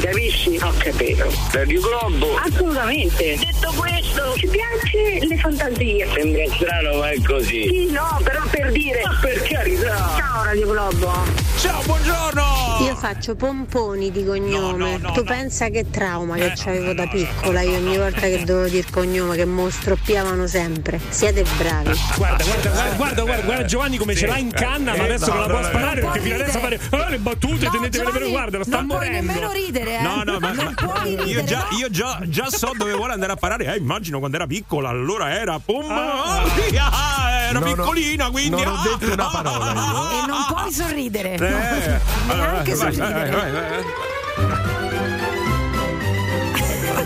Capisci? 0.02 0.58
Ho 0.62 0.74
capito. 0.78 1.32
Radio 1.52 1.82
Globo. 1.82 2.36
Assolutamente. 2.36 3.38
Detto 3.38 3.72
questo, 3.76 4.34
ci 4.36 4.48
piace 4.48 5.26
le 5.26 5.38
fantasie. 5.38 6.08
Sembra 6.14 6.44
strano, 6.56 6.98
ma 6.98 7.10
è 7.12 7.22
così. 7.22 7.68
Sì, 7.68 7.92
no, 7.92 8.20
però 8.24 8.42
per 8.50 8.72
dire. 8.72 9.02
Ma 9.04 9.18
per 9.22 9.42
carità. 9.44 9.96
Ciao 10.18 10.44
Radio 10.44 10.68
Globo. 10.68 11.43
Ciao, 11.64 11.82
buongiorno! 11.86 12.78
Io 12.82 12.96
faccio 12.98 13.36
pomponi 13.36 14.12
di 14.12 14.26
cognome. 14.26 15.00
tu 15.14 15.24
pensa 15.24 15.70
che 15.70 15.90
trauma 15.90 16.36
che 16.36 16.52
avevo 16.66 16.92
da 16.94 17.08
piccola. 17.08 17.62
Io 17.62 17.78
ogni 17.78 17.96
volta 17.98 18.20
che 18.20 18.44
dovevo 18.44 18.68
dire 18.68 18.86
cognome 18.92 19.38
che 19.38 19.46
mo 19.46 19.70
stroppiavano 19.70 20.46
sempre. 20.46 21.00
Siete 21.08 21.46
bravi. 21.58 21.98
Guarda, 22.18 22.44
guarda, 22.44 22.70
guarda, 22.70 22.96
guarda, 22.96 23.22
guarda, 23.24 23.44
guarda 23.46 23.66
Giovanni 23.66 23.98
come 23.98 24.14
ce 24.14 24.26
l'ha 24.28 24.36
in 24.38 24.52
canna, 24.52 24.92
ma 24.92 24.98
Eh, 24.98 25.14
adesso 25.14 25.28
no, 25.34 25.40
non 25.40 25.40
la 25.40 25.48
no, 25.48 25.54
può 25.54 25.62
no, 25.62 25.68
sparare 25.70 26.02
no, 26.02 26.12
perché 26.12 26.18
no, 26.20 26.24
fino 26.34 26.44
adesso 26.44 26.60
fare 26.60 26.80
ah, 26.90 27.10
le 27.10 27.18
battute, 27.20 27.70
tenetevele 27.70 28.20
per 28.20 28.30
guarda, 28.30 28.58
lo 28.58 28.64
sta 28.66 28.78
non 28.78 28.88
puoi 28.88 29.00
morendo. 29.00 29.32
nemmeno 29.32 29.52
ridere, 29.54 29.98
eh. 30.00 30.02
No, 30.02 30.24
no, 30.26 30.40
ma, 30.40 30.52
non 30.52 30.66
ma- 30.66 30.74
puoi 30.88 31.10
ridere. 31.16 31.30
io, 31.30 31.44
già, 31.46 31.68
no? 31.72 31.78
io 31.78 31.90
già, 31.90 32.20
già 32.26 32.50
so 32.50 32.72
dove 32.76 32.92
vuole 32.92 33.14
andare 33.14 33.32
a 33.32 33.36
parare. 33.38 33.74
Eh, 33.74 33.78
immagino 33.78 34.20
quando 34.20 34.36
era 34.36 34.48
piccola, 34.48 34.90
allora 34.90 35.32
era 35.34 35.58
pum, 35.64 35.90
Ah. 35.90 36.42
ah, 36.42 36.46
sì, 36.60 36.76
ah, 36.78 37.32
era 37.50 37.60
Non 37.60 37.70
ho- 37.70 37.74
piccolina, 37.74 38.30
quindi. 38.32 38.62
non 38.62 38.68
ho 38.68 38.76
ah, 38.80 38.98
detto 39.00 39.14
una 39.14 39.28
ah, 39.28 39.32
parola 39.32 39.66
ah, 39.72 40.10
E 40.24 40.26
non 40.28 40.46
puoi 40.50 40.72
sorridere. 40.74 41.52
Eh, 41.54 42.00
Neanche 42.28 42.76
vai, 42.76 42.94
sorridere. 42.94 44.83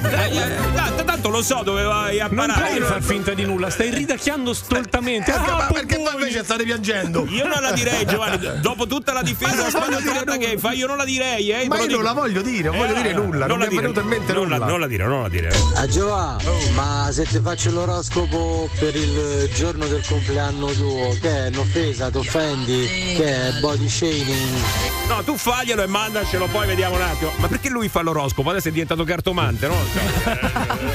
Tanto- 0.02 1.04
tanto 1.04 1.30
lo 1.30 1.42
so 1.42 1.62
dove 1.64 1.84
vai 1.84 2.20
a 2.20 2.28
Non 2.30 2.48
parare. 2.48 2.70
puoi 2.78 2.82
far 2.82 3.02
finta 3.02 3.34
di 3.34 3.44
nulla, 3.46 3.70
stai 3.70 3.90
ridacchiando 3.94 4.54
stoltamente. 4.54 5.32
Eh, 5.32 5.36
Ah, 5.36 5.56
ma 5.58 5.68
perché 5.72 5.96
pomponi. 5.96 6.16
invece 6.22 6.44
state 6.44 6.64
piangendo? 6.64 7.26
Io 7.30 7.48
non 7.48 7.62
la 7.62 7.72
direi, 7.72 8.06
Giovanni. 8.06 8.60
Dopo 8.62 8.86
tutta 8.88 9.14
la 9.14 9.22
difesa 9.22 9.56
non 9.56 9.66
dire 9.68 9.70
spagnottata 10.02 10.38
che 10.38 10.48
nulla. 10.48 10.60
fai, 10.60 10.78
io 10.78 10.88
non 10.88 10.98
la 10.98 11.06
direi, 11.06 11.50
eh. 11.52 11.68
Ma 11.68 11.78
io 11.80 11.82
dico. 11.88 11.96
non 11.96 12.04
la 12.04 12.14
voglio 12.14 12.42
dire, 12.42 12.70
non 12.70 12.78
voglio 12.78 12.94
dire 12.94 13.14
nulla, 13.14 13.46
non 13.46 13.58
la 13.60 13.66
mi 13.66 13.66
è 13.66 13.70
dire, 13.70 13.82
venuto 13.82 14.00
in 14.02 14.08
mente 14.08 14.34
non 14.34 14.50
la- 14.50 14.56
nulla. 14.58 14.68
non 14.70 14.80
la 14.80 14.88
dire, 14.88 15.06
non 15.06 15.22
la 15.22 15.30
dire. 15.30 15.50
A 15.76 15.88
Giovanni, 15.88 16.70
ma 16.74 17.10
se 17.12 17.24
ti 17.26 17.40
faccio 17.42 17.72
l'oroscopo 17.72 18.70
per 18.80 18.96
il 18.96 19.50
giorno 19.54 19.86
del 19.88 20.06
compleanno 20.08 20.68
tuo, 20.72 21.16
che 21.22 21.46
è 21.46 21.48
un'offesa, 21.50 22.10
ti 22.10 22.18
offendi, 22.18 22.88
che 23.16 23.26
è 23.26 23.52
body 23.60 23.88
shaming? 23.90 24.62
No, 25.08 25.24
tu 25.24 25.38
faglielo 25.38 25.82
e 25.84 25.88
mandacelo, 25.88 26.48
poi 26.48 26.68
vediamo 26.68 26.96
un 26.96 27.02
attimo. 27.02 27.32
Ma 27.38 27.48
perché 27.48 27.70
lui 27.70 27.88
fa 27.90 28.02
l'oroscopo? 28.02 28.50
Adesso 28.50 28.68
è 28.68 28.72
diventato 28.72 29.04
cartomante, 29.04 29.68
no? 29.68 29.76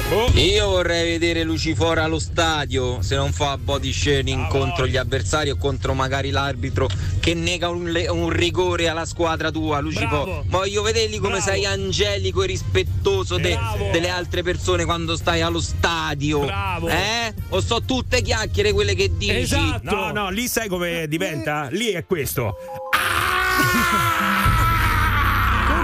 Boh. 0.08 0.30
Io 0.38 0.68
vorrei 0.68 1.12
vedere 1.12 1.42
Lucifora 1.42 2.04
allo 2.04 2.18
stadio 2.18 3.00
se 3.02 3.16
non 3.16 3.32
fa 3.32 3.56
body 3.56 3.92
shaming 3.92 4.48
contro 4.48 4.86
gli 4.86 4.96
avversari 4.96 5.50
o 5.50 5.56
contro 5.56 5.94
magari 5.94 6.30
l'arbitro 6.30 6.88
che 7.20 7.34
nega 7.34 7.68
un, 7.68 7.84
le- 7.90 8.08
un 8.08 8.28
rigore 8.28 8.88
alla 8.88 9.06
squadra 9.06 9.50
tua, 9.50 9.80
Lucifora. 9.80 10.42
Voglio 10.46 10.82
vederli 10.82 11.18
come 11.18 11.36
Bravo. 11.38 11.50
sei 11.50 11.64
angelico 11.66 12.42
e 12.42 12.46
rispettoso 12.46 13.38
de- 13.38 13.58
delle 13.90 14.08
altre 14.08 14.42
persone 14.42 14.84
quando 14.84 15.16
stai 15.16 15.40
allo 15.40 15.60
stadio. 15.60 16.40
Bravo. 16.40 16.88
Eh? 16.88 17.32
O 17.50 17.60
so 17.60 17.82
tutte 17.82 18.20
chiacchiere 18.22 18.72
quelle 18.72 18.94
che 18.94 19.10
dici? 19.16 19.32
Esatto. 19.34 19.94
No, 19.94 20.10
no, 20.12 20.30
lì 20.30 20.46
sai 20.48 20.68
come 20.68 21.06
diventa? 21.08 21.68
Lì 21.70 21.88
è 21.90 22.04
questo. 22.04 22.56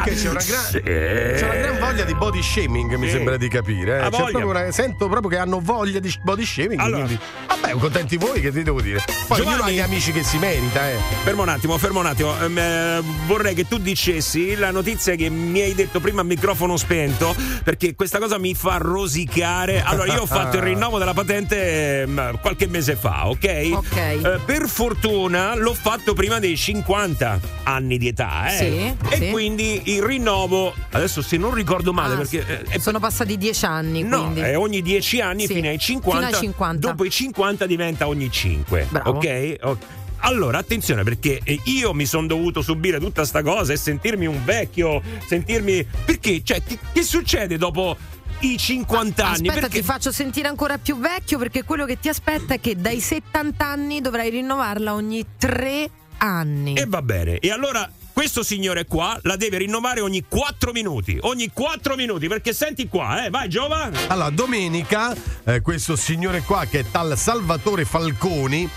Comunque 0.09 0.15
c'è 0.17 0.29
una, 0.29 0.43
gran- 0.45 1.37
c'è 1.37 1.45
una 1.45 1.55
gran 1.55 1.79
voglia 1.79 2.05
di 2.05 2.15
body 2.15 2.43
shaming, 2.43 2.95
mi 2.97 3.07
Sì. 3.07 3.13
sembra 3.13 3.37
di 3.37 3.49
capire. 3.49 4.05
eh. 4.05 4.09
Proprio 4.09 4.49
una- 4.49 4.71
sento 4.71 5.09
proprio 5.09 5.29
che 5.31 5.37
hanno 5.39 5.61
voglia 5.61 5.99
di 5.99 6.13
body 6.23 6.45
shaming. 6.45 6.81
Allora. 6.81 7.05
quindi, 7.05 7.19
vabbè, 7.49 7.71
contenti 7.73 8.17
voi, 8.17 8.41
che 8.41 8.51
ti 8.53 8.63
devo 8.63 8.81
dire. 8.81 9.03
Poi 9.27 9.41
ognuno 9.41 9.55
ha 9.55 9.57
Giovanni- 9.59 9.77
gli 9.77 9.81
amici 9.81 10.13
che 10.13 10.23
si 10.23 10.39
merita, 10.39 10.89
eh. 10.91 10.97
Fermo 11.25 11.43
un 11.43 11.49
attimo, 11.49 11.77
fermo 11.79 12.01
un 12.01 12.07
attimo. 12.07 12.35
Ehm, 12.41 12.59
eh, 12.59 13.03
vorrei 13.27 13.55
che 13.55 13.67
tu 13.69 13.79
dicessi 13.79 14.55
la 14.57 14.71
notizia 14.71 15.15
che 15.15 15.29
mi 15.29 15.61
hai 15.61 15.75
detto 15.75 16.01
prima 16.01 16.21
a 16.23 16.25
microfono 16.25 16.77
spento, 16.77 17.35
perché 17.65 17.95
questa 17.95 18.19
cosa 18.19 18.39
mi 18.39 18.55
fa 18.55 18.79
rosicare. 18.79 19.83
Allora, 19.83 20.13
io 20.13 20.23
ho 20.23 20.27
fatto 20.27 20.57
il 20.57 20.63
rinnovo 20.63 20.99
della 20.99 21.15
patente 21.15 22.03
ehm, 22.03 22.39
qualche 22.41 22.67
mese 22.67 22.97
fa, 22.97 23.29
ok? 23.29 23.69
Ok. 23.73 23.97
Eh, 23.97 24.41
per 24.45 24.69
fortuna 24.69 25.55
l'ho 25.55 25.75
fatto 25.75 26.15
prima 26.15 26.39
dei 26.39 26.57
50 26.57 27.41
anni 27.65 27.99
di 27.99 28.09
età, 28.09 28.49
eh? 28.49 28.57
Sì, 28.57 28.97
E 29.15 29.17
sì. 29.17 29.31
quindi 29.31 29.83
il 29.99 30.05
rinnovo, 30.05 30.75
adesso 30.91 31.23
se 31.23 31.37
non 31.37 31.53
ricordo 31.55 31.93
male, 31.93 32.15
Ah, 32.15 32.17
perché 32.17 32.45
eh, 32.47 32.63
è 32.63 32.79
Sono 32.79 32.99
passati 32.99 33.37
dieci 33.37 33.65
anni, 33.65 34.03
No, 34.03 34.33
è 34.35 34.57
ogni 34.57 34.83
10 34.83 35.21
anni 35.21 35.47
Sì, 35.47 35.55
fino 35.55 35.69
ai 35.69 35.79
50. 35.79 36.27
fino 36.27 36.37
ai 36.37 36.43
50. 36.43 36.89
Dopo 36.89 37.05
i 37.05 37.11
50 37.11 37.67
diventa 37.67 38.09
ogni 38.09 38.31
5. 38.31 38.87
Bravo. 38.91 39.11
Ok? 39.11 39.57
Ok. 39.63 39.79
Allora, 40.21 40.59
attenzione 40.59 41.05
perché 41.05 41.41
eh, 41.45 41.61
io 41.65 41.95
mi 41.95 42.05
sono 42.05 42.27
dovuto 42.27 42.61
subire 42.61 42.99
tutta 42.99 43.25
sta 43.25 43.43
cosa 43.43 43.73
e 43.73 43.77
sentirmi 43.77 44.27
un 44.27 44.45
vecchio, 44.45 45.01
sentirmi. 45.27 45.87
Perché? 46.05 46.43
Cioè, 46.43 46.63
che, 46.65 46.79
che 46.93 47.03
succede 47.05 47.57
dopo 47.57 47.97
i 48.41 48.57
50 48.59 49.25
anni? 49.25 49.49
Aspetta, 49.49 49.61
perché 49.61 49.79
ti 49.79 49.85
faccio 49.85 50.11
sentire 50.11 50.49
ancora 50.49 50.77
più 50.79 50.99
vecchio 50.99 51.39
perché 51.39 51.63
quello 51.63 51.85
che 51.85 52.01
ti 52.01 52.09
aspetta 52.09 52.55
è 52.55 52.61
che 52.61 52.75
dai 52.75 53.01
70 53.01 53.65
anni 53.65 54.01
dovrai 54.01 54.31
rinnovarla 54.31 54.93
ogni 54.93 55.25
tre 55.39 55.89
anni. 56.19 56.75
E 56.75 56.85
va 56.87 57.01
bene. 57.01 57.39
E 57.39 57.53
allora 57.53 57.89
questo 58.19 58.43
signore 58.43 58.85
qua 58.85 59.17
la 59.23 59.37
deve 59.37 59.59
rinnovare 59.59 60.01
ogni 60.01 60.25
4 60.27 60.73
minuti. 60.73 61.17
Ogni 61.21 61.53
4 61.53 61.95
minuti, 61.95 62.27
perché 62.27 62.53
senti 62.53 62.89
qua, 62.89 63.25
eh, 63.25 63.31
vai 63.31 63.49
Giova. 63.49 63.93
Allora, 64.09 64.31
domenica, 64.31 65.15
eh, 65.45 65.61
questo 65.61 65.95
signore 65.95 66.41
qua, 66.41 66.65
che 66.65 66.81
è 66.81 66.85
tal 66.91 67.17
Salvatore 67.17 67.85
Falconi, 67.85 68.69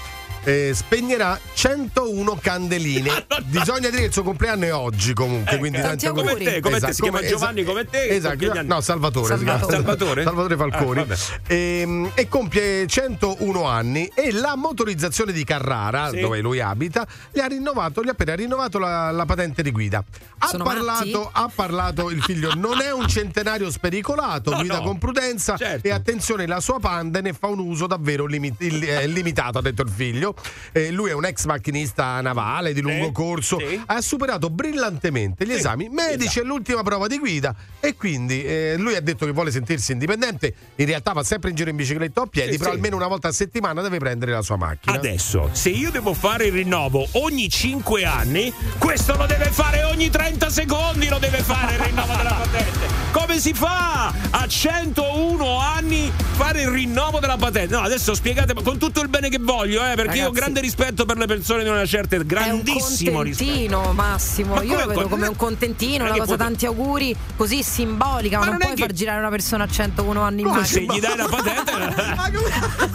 eh, 0.44 0.72
spegnerà 0.74 1.40
101 1.54 2.38
candeline. 2.42 3.26
Bisogna 3.46 3.90
dire 3.90 3.98
che 4.02 4.04
il 4.06 4.14
suo 4.14 4.24
compleanno 4.24 4.66
è 4.66 4.74
oggi 4.74 5.14
comunque. 5.14 5.56
Eh, 5.56 5.58
quindi 5.58 5.80
tanti 5.80 6.06
tanti 6.06 6.20
come 6.22 6.36
te, 6.36 6.60
come 6.60 6.72
te, 6.72 6.78
Esatto, 6.78 6.94
si 6.94 7.02
chiama 7.02 7.18
come- 7.18 7.30
Giovanni 7.30 7.64
come 7.64 7.86
te, 7.86 8.08
Esatto, 8.08 8.64
no, 8.64 8.82
Salvatore. 8.82 9.38
chiama. 9.38 9.60
Salvatore? 9.68 10.24
Salvatore 10.24 10.56
Falconi. 10.56 11.00
Ah, 11.02 11.06
vabbè. 11.06 11.20
Ehm, 11.48 12.12
e 12.16 12.28
compie 12.28 12.88
101 12.88 13.64
anni 13.66 14.10
e 14.14 14.32
la 14.32 14.56
motorizzazione 14.56 15.32
di 15.32 15.44
Carrara, 15.44 16.10
Sì. 16.10 16.20
dove 16.20 16.40
lui 16.40 16.60
abita, 16.60 17.06
gli 17.32 17.40
ha 17.40 17.46
rinnovato, 17.48 18.04
gli 18.04 18.08
ha 18.08 18.12
appena 18.12 18.36
rinnovato 18.36 18.80
la, 18.80 19.12
la 19.12 19.26
patente 19.26 19.62
di 19.62 19.72
guida. 19.72 20.04
Ha 20.40 20.58
parlato, 20.58 21.30
ha 21.32 21.50
parlato 21.54 22.10
il 22.10 22.22
figlio, 22.24 22.54
non 22.56 22.82
è 22.82 22.92
un 22.92 23.08
centenario 23.08 23.70
spericolato, 23.70 24.50
No, 24.52 24.58
guida 24.58 24.78
no. 24.78 24.82
con 24.84 24.98
prudenza 24.98 25.56
Certo. 25.56 25.88
e 25.88 25.92
attenzione, 25.92 26.48
la 26.48 26.60
sua 26.60 26.80
panda 26.80 27.22
ne 27.22 27.34
fa 27.34 27.48
un 27.48 27.60
uso 27.60 27.86
davvero 27.88 28.26
limi- 28.26 28.56
il- 28.60 28.84
eh, 28.84 29.08
limitato, 29.08 29.60
ha 29.60 29.62
detto 29.62 29.84
il 29.84 29.90
figlio. 29.90 30.31
Eh, 30.72 30.92
lui 30.92 31.10
è 31.10 31.14
un 31.14 31.26
ex 31.26 31.46
macchinista 31.46 32.20
navale 32.22 32.74
di 32.74 32.82
lungo 32.82 33.06
Sì, 33.08 33.12
corso, 33.12 33.60
sì. 33.60 33.82
ha 33.86 34.02
superato 34.02 34.50
brillantemente 34.50 35.46
gli 35.46 35.52
Sì, 35.52 35.58
esami 35.58 35.90
medici 35.90 36.40
e 36.40 36.44
l'ultima 36.44 36.84
prova 36.84 37.08
di 37.08 37.18
guida 37.18 37.54
e 37.80 37.96
quindi 37.96 38.44
eh, 38.44 38.76
lui 38.78 38.96
ha 38.96 39.02
detto 39.02 39.26
che 39.26 39.32
vuole 39.32 39.52
sentirsi 39.52 39.92
indipendente, 39.92 40.54
in 40.76 40.86
realtà 40.86 41.14
va 41.14 41.24
sempre 41.24 41.50
in 41.50 41.56
giro 41.56 41.70
in 41.70 41.76
bicicletta 41.76 42.22
o 42.22 42.24
a 42.24 42.28
piedi, 42.28 42.54
Sì, 42.54 42.58
però 42.58 42.72
almeno 42.72 42.96
una 42.96 43.08
volta 43.08 43.28
a 43.30 43.32
settimana 43.32 43.82
deve 43.82 43.98
prendere 44.00 44.32
la 44.32 44.42
sua 44.42 44.58
macchina. 44.58 44.96
Adesso, 44.96 45.50
se 45.54 45.70
io 45.70 45.90
devo 45.92 46.14
fare 46.14 46.46
il 46.46 46.52
rinnovo 46.54 47.08
ogni 47.14 47.50
5 47.50 48.06
anni, 48.06 48.54
questo 48.78 49.16
lo 49.16 49.26
deve 49.26 49.46
fare 49.46 49.84
ogni 49.84 50.10
30 50.10 50.50
secondi, 50.50 51.08
lo 51.08 51.18
deve 51.20 51.40
fare 51.40 51.74
il 51.76 51.80
rinnovo 51.80 52.14
della 52.16 52.34
patente. 52.34 52.88
Come 53.12 53.40
si 53.40 53.54
fa 53.54 54.14
a 54.30 54.48
101 54.48 55.60
anni 55.60 56.12
fare 56.34 56.62
il 56.62 56.70
rinnovo 56.70 57.20
della 57.20 57.38
patente? 57.38 57.76
No, 57.76 57.82
adesso 57.82 58.14
spiegate 58.14 58.54
con 58.54 58.78
tutto 58.78 59.02
il 59.02 59.08
bene 59.10 59.30
che 59.30 59.38
voglio, 59.40 59.86
eh, 59.86 59.96
perché 59.96 60.21
io 60.22 60.28
ho 60.28 60.32
grande 60.32 60.60
rispetto 60.62 61.06
per 61.06 61.18
le 61.18 61.26
persone 61.26 61.64
di 61.64 61.70
una 61.70 61.86
certa 61.86 62.16
età, 62.16 62.24
grandissimo 62.24 63.12
è 63.12 63.16
un 63.16 63.24
rispetto. 63.24 63.50
contentino, 63.52 63.94
Massimo. 63.94 64.54
Ma 64.56 64.62
Io 64.64 64.68
come 64.70 64.82
lo 64.82 64.88
vedo 64.88 65.00
con- 65.02 65.10
come 65.10 65.28
un 65.28 65.36
contentino, 65.36 66.04
una 66.06 66.14
cosa 66.14 66.26
puoi- 66.26 66.38
tanti 66.38 66.66
auguri, 66.66 67.16
così 67.36 67.64
simbolica. 67.64 68.38
Ma, 68.40 68.46
Ma 68.46 68.52
non, 68.52 68.54
non 68.54 68.62
è 68.62 68.66
puoi 68.66 68.76
che- 68.76 68.82
far 68.84 68.92
girare 68.94 69.20
una 69.20 69.30
persona 69.30 69.64
a 69.64 69.68
101 69.68 70.22
anni 70.22 70.42
in 70.42 70.48
Come 70.48 70.66
se 70.66 70.82
macchina. 70.82 70.94
gli 70.96 71.00
dai 71.02 71.18
la 71.18 71.28
patente? 71.28 71.72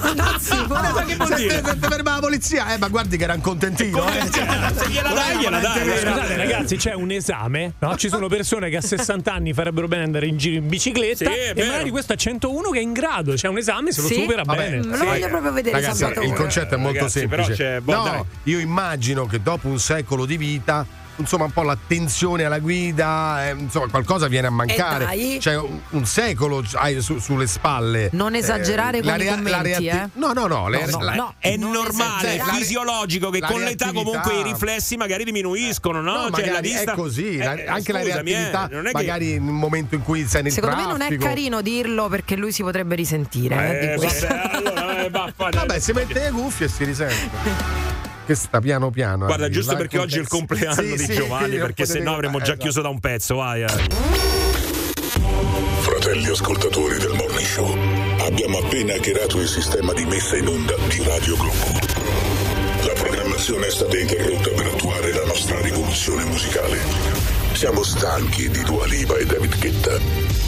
Non 0.17 0.37
si 0.41 0.57
può. 0.67 0.77
Ma 0.77 1.05
che 1.05 1.17
vuol 1.17 1.29
Se 1.29 1.35
dire? 1.37 1.61
te, 1.61 1.69
se 1.69 1.79
te 1.79 1.89
ferma 1.89 2.15
la 2.15 2.21
polizia, 2.21 2.73
eh, 2.75 2.79
ma 2.79 2.89
guardi 2.89 3.17
che 3.17 3.25
era 3.25 3.35
un 3.35 3.41
contentino. 3.41 4.07
eh. 4.09 4.23
Se 4.31 4.89
gliela 4.89 5.13
dai, 5.13 5.37
gliela 5.39 5.59
dai. 5.59 5.87
Ma 5.87 5.97
Scusate 5.97 6.37
ragazzi, 6.37 6.77
c'è 6.77 6.95
un 6.95 7.11
esame, 7.11 7.75
no? 7.79 7.97
ci 7.97 8.09
sono 8.09 8.29
persone 8.29 8.71
che 8.71 8.77
a 8.77 8.81
60 8.81 9.33
anni 9.33 9.53
farebbero 9.53 9.89
bene 9.89 10.05
andare 10.05 10.27
in 10.27 10.37
giro 10.37 10.57
in 10.57 10.69
bicicletta 10.69 11.31
Sì, 11.31 11.37
è 11.37 11.49
e 11.51 11.55
vero. 11.55 11.67
magari 11.71 11.91
questo 11.91 12.13
a 12.13 12.17
101 12.17 12.71
che 12.71 12.79
è 12.79 12.83
in 12.83 12.93
grado, 12.93 13.35
c'è 13.35 13.49
un 13.49 13.59
esame, 13.59 13.93
se 13.93 14.01
lo 14.03 14.07
Sì? 14.09 14.15
supera 14.15 14.43
Vabbè, 14.45 14.59
bene. 14.59 14.77
Me 14.87 14.97
lo 14.97 15.05
voglio 15.05 15.29
proprio 15.29 15.53
vedere 15.53 15.81
Ragazzi, 15.81 16.05
il 16.05 16.33
concetto 16.33 16.75
è 16.75 16.79
molto 16.79 16.99
Ragazzi, 16.99 17.16
però 17.29 17.45
semplice. 17.45 17.55
c'è- 17.75 17.81
boh, 17.81 17.93
dai. 18.03 18.17
no, 18.17 18.27
io 18.45 18.59
immagino 18.59 19.27
che 19.27 19.43
dopo 19.43 19.69
un 19.69 19.79
secolo 19.79 20.25
di 20.27 20.37
vita 20.37 20.87
insomma 21.19 21.45
un 21.45 21.51
po' 21.51 21.63
l'attenzione 21.63 22.45
alla 22.45 22.59
guida, 22.59 23.49
eh, 23.49 23.53
insomma 23.53 23.87
qualcosa 23.89 24.29
viene 24.29 24.49
a 24.49 24.51
mancare. 24.51 25.07
dai. 25.07 25.39
Cioè 25.41 25.57
un, 25.57 25.81
un 25.93 26.05
secolo 26.05 26.63
hai 26.75 27.01
su- 27.01 27.19
sulle 27.21 27.47
spalle. 27.47 28.11
Non 28.13 28.35
esagerare 28.35 29.01
con 29.01 29.15
i 29.15 29.19
rea- 29.23 29.35
commenti, 29.35 29.63
reatti- 29.63 29.87
eh. 29.87 30.09
No, 30.13 30.33
no, 30.35 30.47
no, 30.47 30.69
le- 30.69 30.85
No, 30.85 30.99
no, 30.99 31.03
la- 31.05 31.15
no. 31.15 31.35
È 31.39 31.57
normale, 31.57 32.37
è 32.37 32.41
fisiologico 32.43 33.31
che 33.31 33.39
la 33.41 33.47
con 33.47 33.63
l'età 33.63 33.93
comunque 33.93 34.35
i 34.35 34.43
riflessi 34.43 34.99
magari 34.99 35.25
diminuiscono, 35.25 36.03
no? 36.03 36.13
No, 36.13 36.21
cioè 36.25 36.31
magari 36.33 36.51
la 36.51 36.61
vista 36.61 36.93
è 36.93 36.95
così, 36.95 37.37
la- 37.39 37.55
Eh, 37.55 37.67
anche 37.67 37.93
la 37.93 38.01
scusami, 38.03 38.31
eh, 38.31 38.35
reattività, 38.35 38.69
non 38.71 38.81
è 38.87 38.91
che- 38.91 38.93
magari 38.93 39.33
in 39.33 39.49
un 39.49 39.55
momento 39.57 39.95
in 39.95 40.03
cui 40.03 40.27
sei 40.27 40.43
nel 40.43 40.53
Secondo 40.53 40.77
me 40.77 40.83
traffico. 40.83 41.05
non 41.09 41.19
è 41.19 41.19
carino 41.25 41.63
dirlo 41.63 42.09
perché 42.09 42.37
lui 42.37 42.53
si 42.53 42.63
potrebbe 42.63 42.95
risentire 42.95 43.55
eh, 43.81 43.85
Eh, 43.87 43.91
di 43.93 43.97
questo. 43.97 44.27
vabbè, 44.27 44.51
allora, 44.55 44.86
eh, 45.09 45.11
vaffa- 45.11 45.51
Vabbè, 45.51 45.79
si 45.79 45.93
mette 45.93 46.15
le 46.21 46.31
cuffie 46.31 46.67
e 46.67 46.69
si 46.69 46.85
risente. 46.85 47.75
Che 48.27 48.35
sta 48.35 48.61
piano 48.61 48.91
piano. 48.91 49.27
Guarda, 49.27 49.45
arriva, 49.45 49.61
giusto 49.61 49.77
perché 49.77 49.99
oggi 49.99 50.17
è 50.17 50.21
il 50.21 50.29
compleanno 50.29 50.75
Sì, 50.75 50.97
di 50.97 50.99
sì, 50.99 51.15
Giovanni, 51.15 51.57
perché 51.59 51.85
potete 51.85 51.99
sennò 51.99 52.15
avremmo 52.15 52.39
già 52.39 52.45
esatto. 52.45 52.59
chiuso 52.63 52.81
da 52.83 52.89
un 52.89 52.99
pezzo, 52.99 53.37
vai. 53.37 53.63
eh. 53.63 53.67
Fratelli 55.81 56.27
ascoltatori 56.27 56.99
del 56.99 57.13
Morning 57.15 57.47
Show, 57.47 57.77
abbiamo 58.27 58.59
appena 58.59 58.95
hackerato 58.95 59.41
il 59.41 59.47
sistema 59.49 59.93
di 59.93 60.05
messa 60.07 60.37
in 60.37 60.49
onda 60.49 60.75
di 60.89 61.03
Radio 61.05 61.37
Globo. 61.37 61.79
La 62.85 62.93
programmazione 62.95 63.67
è 63.67 63.71
stata 63.71 63.97
interrotta 63.97 64.51
per 64.51 64.67
attuare 64.67 65.13
la 65.13 65.25
nostra 65.25 65.61
rivoluzione 65.61 66.25
musicale. 66.25 67.26
Siamo 67.57 67.83
stanchi 67.83 68.51
di 68.51 68.63
Dua 68.65 68.85
Lipa 68.85 69.17
e 69.17 69.25
David 69.25 69.59
Guetta. 69.59 69.99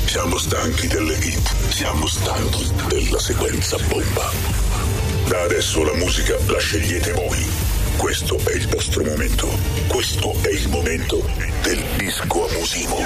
Siamo 0.04 0.36
stanchi 0.36 0.88
delle 0.88 1.14
hit. 1.14 1.70
Siamo 1.70 2.06
stanchi 2.06 2.70
della 2.86 3.18
sequenza 3.18 3.78
bomba. 3.88 4.30
Da 5.26 5.40
adesso 5.40 5.82
la 5.84 5.94
musica 5.94 6.36
la 6.46 6.58
scegliete 6.58 7.12
voi. 7.12 7.46
Questo 7.96 8.38
è 8.44 8.54
il 8.54 8.68
vostro 8.68 9.04
momento. 9.04 9.48
Questo 9.86 10.34
è 10.42 10.50
il 10.50 10.68
momento 10.68 11.24
del 11.62 11.82
disco 11.96 12.46
abusivo 12.46 12.98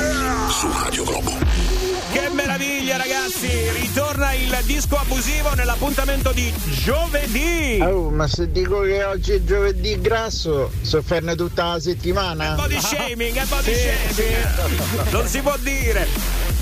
su 0.48 0.68
Radio 0.82 1.04
Globo. 1.04 1.91
Che 2.12 2.28
meraviglia, 2.30 2.98
ragazzi! 2.98 3.48
Ritorna 3.70 4.34
il 4.34 4.54
disco 4.64 4.96
abusivo 4.96 5.54
nell'appuntamento 5.54 6.30
di 6.32 6.52
giovedì. 6.82 7.80
Oh, 7.80 8.10
ma 8.10 8.28
se 8.28 8.52
dico 8.52 8.82
che 8.82 9.02
oggi 9.02 9.32
è 9.32 9.42
giovedì 9.42 9.98
grasso, 9.98 10.70
sofferne 10.82 11.34
tutta 11.36 11.72
la 11.72 11.80
settimana. 11.80 12.52
Body 12.52 12.76
shaming, 12.82 13.36
è 13.36 13.44
body 13.46 13.74
shaming. 13.74 15.10
Non 15.10 15.26
si 15.26 15.40
può 15.40 15.56
dire. 15.58 16.06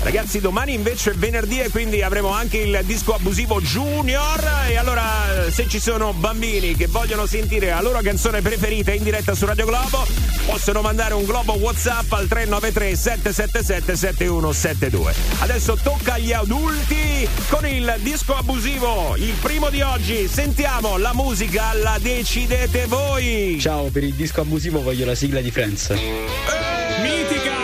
Ragazzi, 0.03 0.39
domani 0.39 0.73
invece 0.73 1.11
è 1.11 1.13
venerdì 1.13 1.59
e 1.59 1.69
quindi 1.69 2.01
avremo 2.01 2.29
anche 2.29 2.57
il 2.57 2.79
disco 2.85 3.13
abusivo 3.13 3.61
Junior. 3.61 4.63
E 4.67 4.75
allora, 4.75 5.03
se 5.51 5.67
ci 5.67 5.79
sono 5.79 6.11
bambini 6.13 6.75
che 6.75 6.87
vogliono 6.87 7.27
sentire 7.27 7.69
la 7.69 7.81
loro 7.81 7.99
canzone 8.01 8.41
preferita 8.41 8.91
in 8.93 9.03
diretta 9.03 9.35
su 9.35 9.45
Radio 9.45 9.65
Globo, 9.65 10.07
possono 10.47 10.81
mandare 10.81 11.13
un 11.13 11.23
globo 11.23 11.53
WhatsApp 11.53 12.11
al 12.13 12.27
393 12.27 12.95
777 12.95 13.95
7172. 13.95 15.13
Adesso 15.41 15.75
tocca 15.81 16.13
agli 16.13 16.33
adulti 16.33 17.27
con 17.49 17.65
il 17.65 17.95
disco 18.01 18.35
abusivo, 18.35 19.15
il 19.17 19.33
primo 19.41 19.71
di 19.71 19.81
oggi. 19.81 20.27
Sentiamo 20.27 20.97
la 20.97 21.13
musica, 21.15 21.73
la 21.73 21.97
decidete 21.99 22.85
voi. 22.85 23.57
Ciao, 23.59 23.89
per 23.89 24.03
il 24.03 24.13
disco 24.13 24.41
abusivo 24.41 24.83
voglio 24.83 25.03
la 25.03 25.15
sigla 25.15 25.41
di 25.41 25.49
Friends. 25.49 25.89
Mitica! 27.01 27.57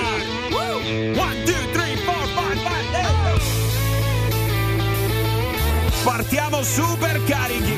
One, 0.49 1.43
two, 1.43 1.53
three, 1.71 1.95
four, 1.97 2.28
five, 2.34 2.57
five, 2.63 2.95
eight. 2.95 3.41
Partiamo 6.03 6.63
super 6.63 7.23
carichi! 7.25 7.75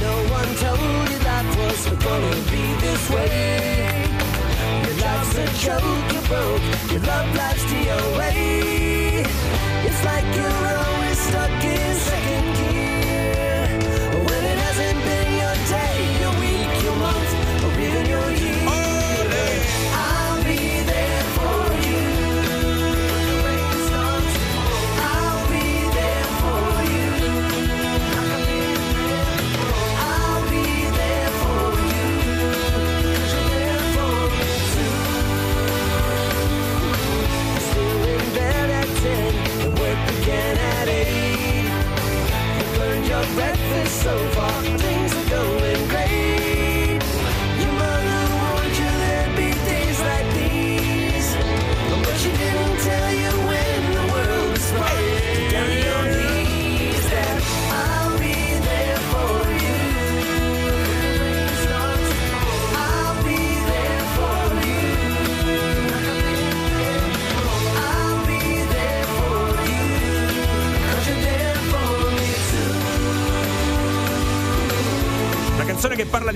No 0.00 0.14
one 0.30 0.54
told 0.60 1.08
you 1.10 1.18
that 1.24 1.44
was 1.56 1.88
gonna 2.04 2.36
be 2.50 2.76
this 2.78 3.08
way. 3.10 4.04
Your 4.84 4.94
life's 5.00 5.36
a 5.38 5.46
joke, 5.58 6.12
you 6.12 6.20
broke. 6.28 6.62
Your 6.92 7.00
love 7.02 7.34
life's 7.34 7.64
DOA. 7.64 8.45
you 10.36 10.75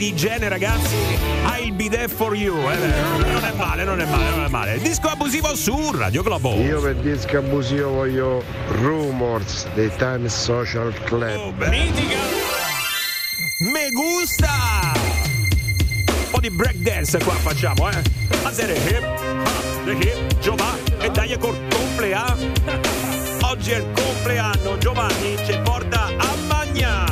di 0.01 0.09
igiene, 0.09 0.49
ragazzi. 0.49 0.97
I'll 1.45 1.73
be 1.75 1.91
there 1.91 2.09
for 2.09 2.35
you. 2.35 2.57
eh, 2.71 2.77
Non 3.33 3.45
è 3.45 3.53
male, 3.55 3.85
non 3.85 4.01
è 4.01 4.07
male, 4.07 4.31
non 4.31 4.45
è 4.45 4.49
male. 4.49 4.79
Disco 4.79 5.09
abusivo 5.09 5.55
su 5.55 5.91
Radio 5.93 6.23
Globo. 6.23 6.55
Io 6.55 6.81
per 6.81 6.95
disco 6.97 7.37
abusivo 7.37 7.91
voglio 7.91 8.43
Rumors 8.81 9.67
dei 9.75 9.91
Times 9.99 10.35
Social 10.35 10.95
Club. 11.05 11.67
Mitica! 11.69 12.17
Me 13.59 13.91
gusta! 13.91 14.49
Un 16.07 16.31
po' 16.31 16.41
di 16.41 16.51
breakdance 16.51 17.19
qua 17.19 17.35
facciamo, 17.35 17.91
eh? 17.91 18.03
Hacer 18.43 18.71
hip, 18.71 19.03
ha, 19.05 19.51
the 19.85 19.91
hip, 19.93 20.39
Giovanni, 20.41 20.81
e 21.01 21.11
dai 21.11 21.37
col 21.39 21.59
compleanno. 21.69 22.53
Oggi 23.43 23.73
è 23.73 23.77
il 23.77 23.87
compleanno, 23.93 24.79
Giovanni 24.79 25.37
ci 25.45 25.59
porta 25.63 26.07
a 26.07 26.35
Magna, 26.47 27.10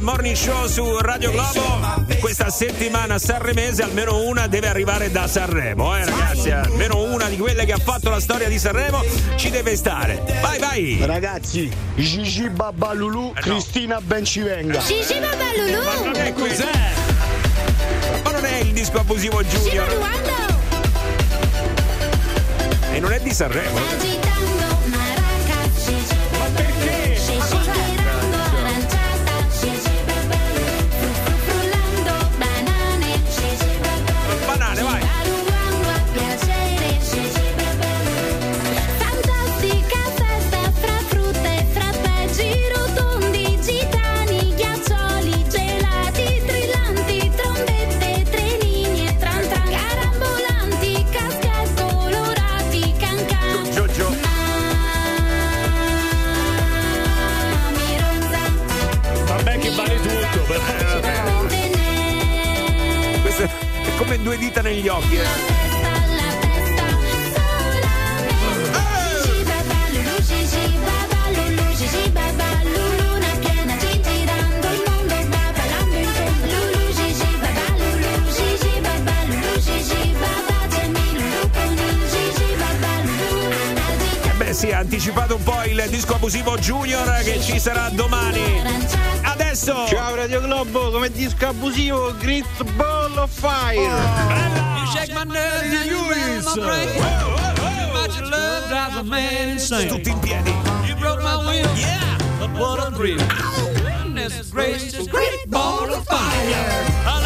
morning 0.00 0.34
show 0.34 0.66
su 0.66 0.98
Radio 0.98 1.30
Globo. 1.30 2.04
Questa 2.20 2.50
settimana 2.50 3.18
sanremese 3.18 3.82
almeno 3.82 4.22
una 4.24 4.46
deve 4.46 4.68
arrivare 4.68 5.10
da 5.10 5.26
Sanremo, 5.26 5.96
eh 5.96 6.04
ragazzi. 6.04 6.50
Almeno 6.50 7.02
una 7.02 7.28
di 7.28 7.36
quelle 7.36 7.64
che 7.64 7.72
ha 7.72 7.78
fatto 7.78 8.10
la 8.10 8.20
storia 8.20 8.48
di 8.48 8.58
Sanremo 8.58 9.02
ci 9.36 9.50
deve 9.50 9.76
stare. 9.76 10.22
Vai, 10.40 10.58
vai! 10.58 10.98
Ragazzi, 11.04 11.70
Gigi 11.94 12.48
Babbalulu, 12.48 13.32
Cristina 13.34 14.00
ben 14.00 14.24
ci 14.24 14.40
venga. 14.40 14.78
Gigi 14.80 15.18
Babbalulu? 15.18 15.84
Ma 15.84 16.04
non 16.04 16.16
è 16.16 16.32
cos'è? 16.32 16.92
Ma 18.22 18.30
non 18.30 18.44
è 18.44 18.58
il 18.58 18.72
disco 18.72 18.98
abusivo 18.98 19.42
Junior. 19.42 20.08
E 22.92 23.00
non 23.00 23.12
è 23.12 23.20
di 23.20 23.32
Sanremo. 23.32 24.39
Con 81.52 81.78
il 81.78 82.06
Gigi 82.10 82.54
Babbalulu. 82.58 83.50
Eh 84.24 84.34
Beh 84.36 84.52
sì, 84.52 84.72
ha 84.72 84.78
anticipato 84.78 85.36
un 85.36 85.42
po' 85.42 85.62
il 85.64 85.84
disco 85.88 86.14
abusivo 86.14 86.56
Junior 86.58 87.22
che 87.22 87.40
ci 87.40 87.58
sarà 87.58 87.88
domani. 87.90 89.09
Adesso! 89.60 89.86
Ciao 89.88 90.14
Radio 90.14 90.40
Globo, 90.40 90.90
come 90.90 91.10
disco 91.10 91.46
abusivo 91.48 92.14
Great 92.18 92.46
Ball 92.76 93.18
of 93.18 93.30
Fire. 93.30 93.78
You 93.78 94.86
shake 94.86 95.12
my 95.12 95.24
nerves 95.24 95.74
and 95.74 95.84
you 95.84 95.98
rattle 96.08 96.42
my 96.42 96.66
brain. 96.66 98.30
Love 98.30 98.68
drives 98.68 98.96
a 98.96 99.02
man 99.02 99.48
insane. 99.50 99.88
Tutti 99.88 100.10
in 100.10 100.18
piedi. 100.20 100.54
You 100.86 100.94
broke 100.96 101.22
my 101.22 101.36
will, 101.36 101.76
yeah, 101.76 102.16
but 102.38 102.50
what 102.58 102.78
a 102.78 102.90
thrill. 102.96 103.18
Goodness 103.74 104.50
gracious, 104.50 105.06
great 105.06 105.50
ball 105.50 105.92
of 105.92 106.06
fire. 106.06 107.19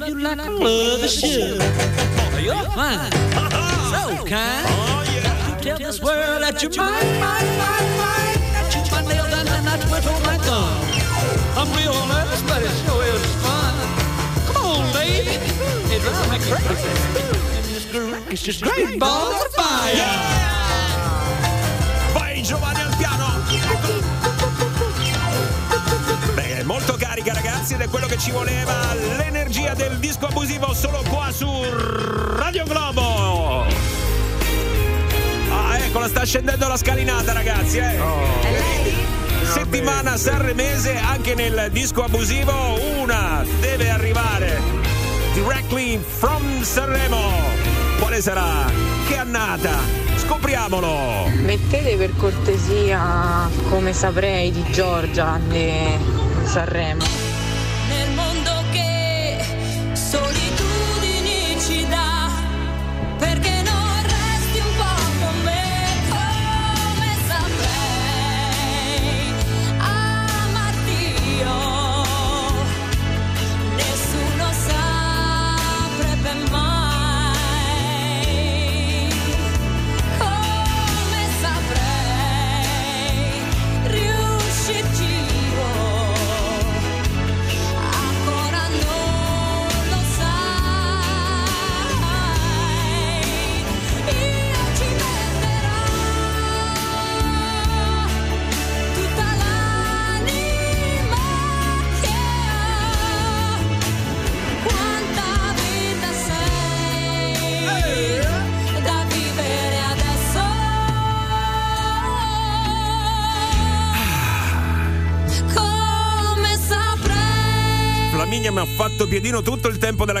You 0.00 0.18
like 0.18 0.40
I 0.40 0.48
love 0.48 1.00
the 1.00 1.08
should. 1.08 1.62
You're 2.42 2.68
fine, 2.74 3.12
so 3.92 4.24
kind. 4.26 5.06
You 5.08 5.20
tell 5.62 5.78
this 5.78 6.00
world 6.02 6.42
that 6.42 6.60
you're 6.62 6.72
mine, 6.76 7.20
mine, 7.20 7.46
mine, 7.62 7.90
mine. 7.96 8.38
I 8.58 8.68
chew 8.70 8.82
my 8.90 9.02
nails 9.06 9.32
and 9.32 9.48
then 9.48 9.68
I 9.68 9.76
twiddle 9.86 10.20
my 10.20 10.36
thumb. 10.38 10.94
I'm 11.56 11.70
real 11.78 11.94
nervous, 12.06 12.42
but 12.42 12.62
it 12.62 12.74
sure 12.82 13.04
is 13.04 13.24
fun. 13.38 13.74
Come 14.50 14.66
on, 14.66 14.92
baby, 14.92 15.38
it 15.94 16.02
drives 16.02 16.28
me 16.30 16.38
crazy. 16.50 16.90
And 18.28 18.38
just 18.38 18.62
great 18.62 18.98
balls 18.98 19.44
of 19.44 19.52
fire. 19.52 20.74
Vai 22.12 22.42
Giovanni 22.42 22.80
al 22.80 23.13
molto 26.64 26.96
carica 26.98 27.32
ragazzi 27.32 27.74
ed 27.74 27.80
è 27.80 27.88
quello 27.88 28.06
che 28.06 28.18
ci 28.18 28.30
voleva, 28.30 28.94
l'energia 29.16 29.74
del 29.74 29.98
disco 29.98 30.26
abusivo 30.26 30.72
solo 30.72 31.02
qua 31.08 31.30
su 31.30 31.48
Radio 32.36 32.64
Globo! 32.64 33.64
Ah, 35.50 35.78
eccola, 35.78 36.08
sta 36.08 36.24
scendendo 36.24 36.66
la 36.66 36.76
scalinata 36.76 37.32
ragazzi, 37.32 37.78
eh! 37.78 37.98
Settimana 39.44 40.16
sanremese 40.16 40.96
anche 40.96 41.34
nel 41.34 41.68
disco 41.70 42.02
abusivo, 42.02 42.78
una 42.98 43.44
deve 43.60 43.90
arrivare 43.90 44.60
directly 45.34 45.98
from 45.98 46.62
Sanremo. 46.62 47.32
Quale 47.98 48.20
sarà? 48.22 48.64
Che 49.06 49.16
annata? 49.16 49.72
Scopriamolo! 50.16 51.28
Mettete 51.42 51.96
per 51.96 52.16
cortesia 52.16 53.48
come 53.68 53.92
saprei 53.92 54.50
di 54.50 54.64
Giorgia 54.70 55.38
di 55.46 56.23
Sanremo. 56.46 57.23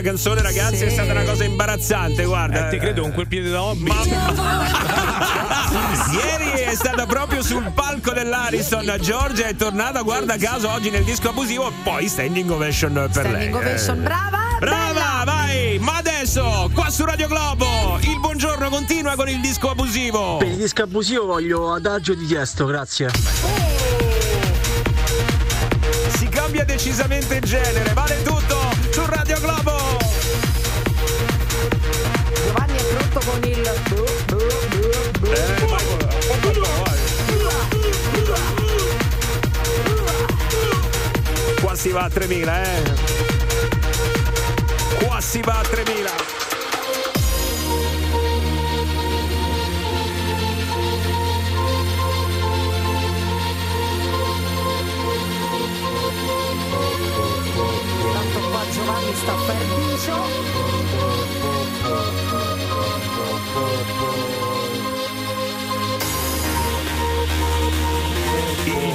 Canzone, 0.04 0.42
ragazzi. 0.42 0.84
È 0.84 0.90
stata 0.90 1.10
una 1.12 1.24
cosa 1.24 1.42
imbarazzante, 1.44 2.24
guarda. 2.24 2.66
Eh, 2.68 2.70
ti 2.70 2.78
credo 2.78 3.02
con 3.02 3.12
quel 3.12 3.26
piede 3.26 3.50
da 3.50 3.62
hobby. 3.62 3.90
Ieri 6.12 6.60
è 6.60 6.74
stata 6.74 7.06
proprio 7.06 7.42
sul 7.42 7.72
palco 7.74 8.12
dell'Ariston. 8.12 8.96
Giorgia 9.00 9.46
è 9.46 9.56
tornata, 9.56 10.02
guarda 10.02 10.36
caso, 10.36 10.70
oggi 10.70 10.90
nel 10.90 11.02
disco 11.04 11.30
abusivo. 11.30 11.72
Poi 11.82 12.06
standing 12.08 12.48
ovation 12.50 12.92
per 12.92 13.24
lei. 13.24 13.32
Standing 13.32 13.54
ovation, 13.54 13.98
Eh. 13.98 14.02
brava! 14.02 14.38
Brava, 14.60 15.22
vai! 15.24 15.78
Ma 15.80 15.96
adesso, 15.96 16.70
qua 16.72 16.88
su 16.90 17.04
Radio 17.04 17.26
Globo, 17.26 17.98
il 18.02 18.20
buongiorno 18.20 18.68
continua 18.68 19.14
con 19.16 19.28
il 19.28 19.40
disco 19.40 19.70
abusivo. 19.70 20.36
Per 20.36 20.46
il 20.48 20.56
disco 20.56 20.82
abusivo 20.82 21.26
voglio 21.26 21.72
adagio 21.72 22.14
di 22.14 22.26
chiesto, 22.26 22.64
grazie. 22.66 23.10
Si 26.16 26.28
cambia 26.28 26.64
decisamente 26.64 27.40
genere, 27.40 27.92
vale 27.94 28.22
tutto 28.22 28.58
su 28.90 29.02
Radio 29.06 29.40
Globo. 29.40 29.73
soprattutto 33.14 33.30
con 33.30 33.38
il... 33.44 33.60
Eh, 33.60 33.62
vai, 35.66 35.68
vai, 35.68 35.84
vai, 36.14 36.28
Qua 41.60 41.76
si 41.76 41.90
va 41.90 42.02
a 42.02 42.10
3000, 42.10 42.62
eh. 42.62 42.82
Qua 45.04 45.20
si 45.20 45.40
va 45.40 45.58
a 45.58 45.62
3000. 45.62 46.32
Giovanni 58.74 59.14
sta 59.14 59.36
fermicio 59.36 60.63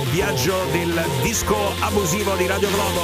viaggio 0.09 0.65
del 0.71 1.05
disco 1.21 1.55
abusivo 1.79 2.35
di 2.35 2.47
Radio 2.47 2.69
Globo. 2.69 3.01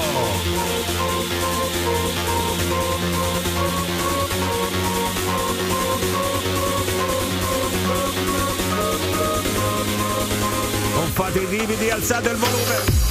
Fate 11.14 11.40
i 11.40 11.48
lividi, 11.48 11.90
alzate 11.90 12.30
il 12.30 12.36
volume. 12.36 13.05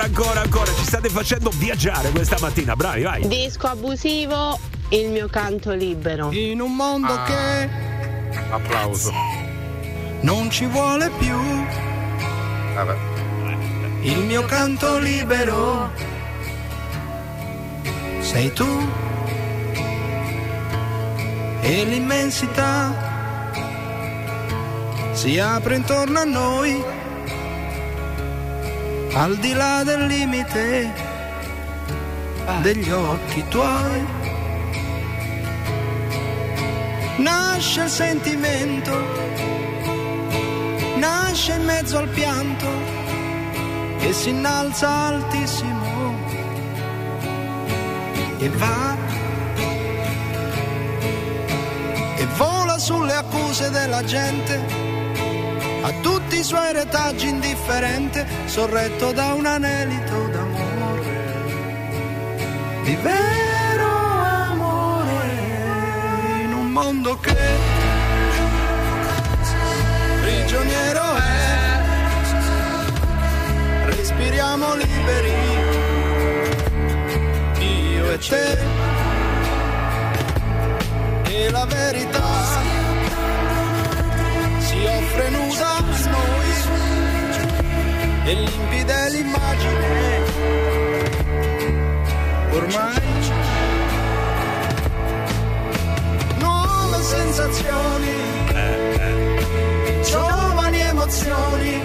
Ancora, 0.00 0.04
ancora, 0.04 0.40
ancora. 0.42 0.72
Ci 0.74 0.84
state 0.84 1.08
facendo 1.08 1.50
viaggiare 1.50 2.10
questa 2.10 2.36
mattina. 2.40 2.76
Bravi, 2.76 3.02
vai. 3.02 3.26
Disco 3.26 3.66
abusivo, 3.66 4.56
il 4.90 5.08
mio 5.10 5.26
canto 5.28 5.72
libero. 5.72 6.30
In 6.30 6.60
un 6.60 6.74
mondo 6.76 7.12
Ah. 7.12 7.24
che 7.24 7.68
Applauso. 8.50 9.12
non 10.20 10.50
ci 10.50 10.66
vuole 10.66 11.10
più 11.18 11.36
Vabbè. 12.74 12.96
il 14.02 14.18
mio 14.20 14.44
canto 14.44 14.98
libero. 14.98 15.90
Sei 18.20 18.52
tu 18.52 18.88
e 21.60 21.84
l'immensità 21.84 22.94
si 25.12 25.38
apre 25.40 25.74
intorno 25.76 26.20
a 26.20 26.24
noi, 26.24 26.84
al 29.14 29.36
di 29.38 29.52
là 29.52 29.82
del 29.84 30.06
limite 30.06 30.92
degli 32.62 32.90
occhi 32.90 33.44
tuoi. 33.48 34.06
Nasce 37.16 37.82
il 37.82 37.88
sentimento, 37.88 38.92
nasce 40.96 41.54
in 41.54 41.64
mezzo 41.64 41.98
al 41.98 42.08
pianto 42.08 42.66
e 43.98 44.12
si 44.12 44.30
innalza 44.30 44.88
altissimo 44.88 46.16
e 48.38 48.48
va 48.50 48.96
e 52.16 52.26
vola 52.36 52.78
sulle 52.78 53.14
accuse 53.14 53.70
della 53.70 54.04
gente 54.04 54.97
a 55.88 56.00
tutti 56.02 56.38
i 56.38 56.42
suoi 56.42 56.70
retaggi 56.72 57.28
indifferente 57.28 58.26
sorretto 58.44 59.10
da 59.12 59.32
un 59.32 59.46
anelito 59.46 60.28
d'amore. 60.28 61.16
Di 62.84 62.94
vero 62.96 63.86
amore 64.50 65.32
in 66.44 66.52
un 66.52 66.66
mondo 66.72 67.18
che 67.18 67.36
prigioniero 70.20 71.14
è. 71.14 71.80
Respiriamo 73.86 74.74
liberi 74.74 75.32
io 77.60 78.10
e 78.10 78.18
te. 78.18 78.58
E 81.30 81.50
la 81.50 81.64
verità 81.64 82.37
e 88.28 88.34
limpida 88.34 89.08
l'immagine. 89.08 90.22
Ormai 92.52 93.00
nuove 96.38 97.02
sensazioni 97.02 98.16
giovani 100.02 100.80
emozioni 100.80 101.82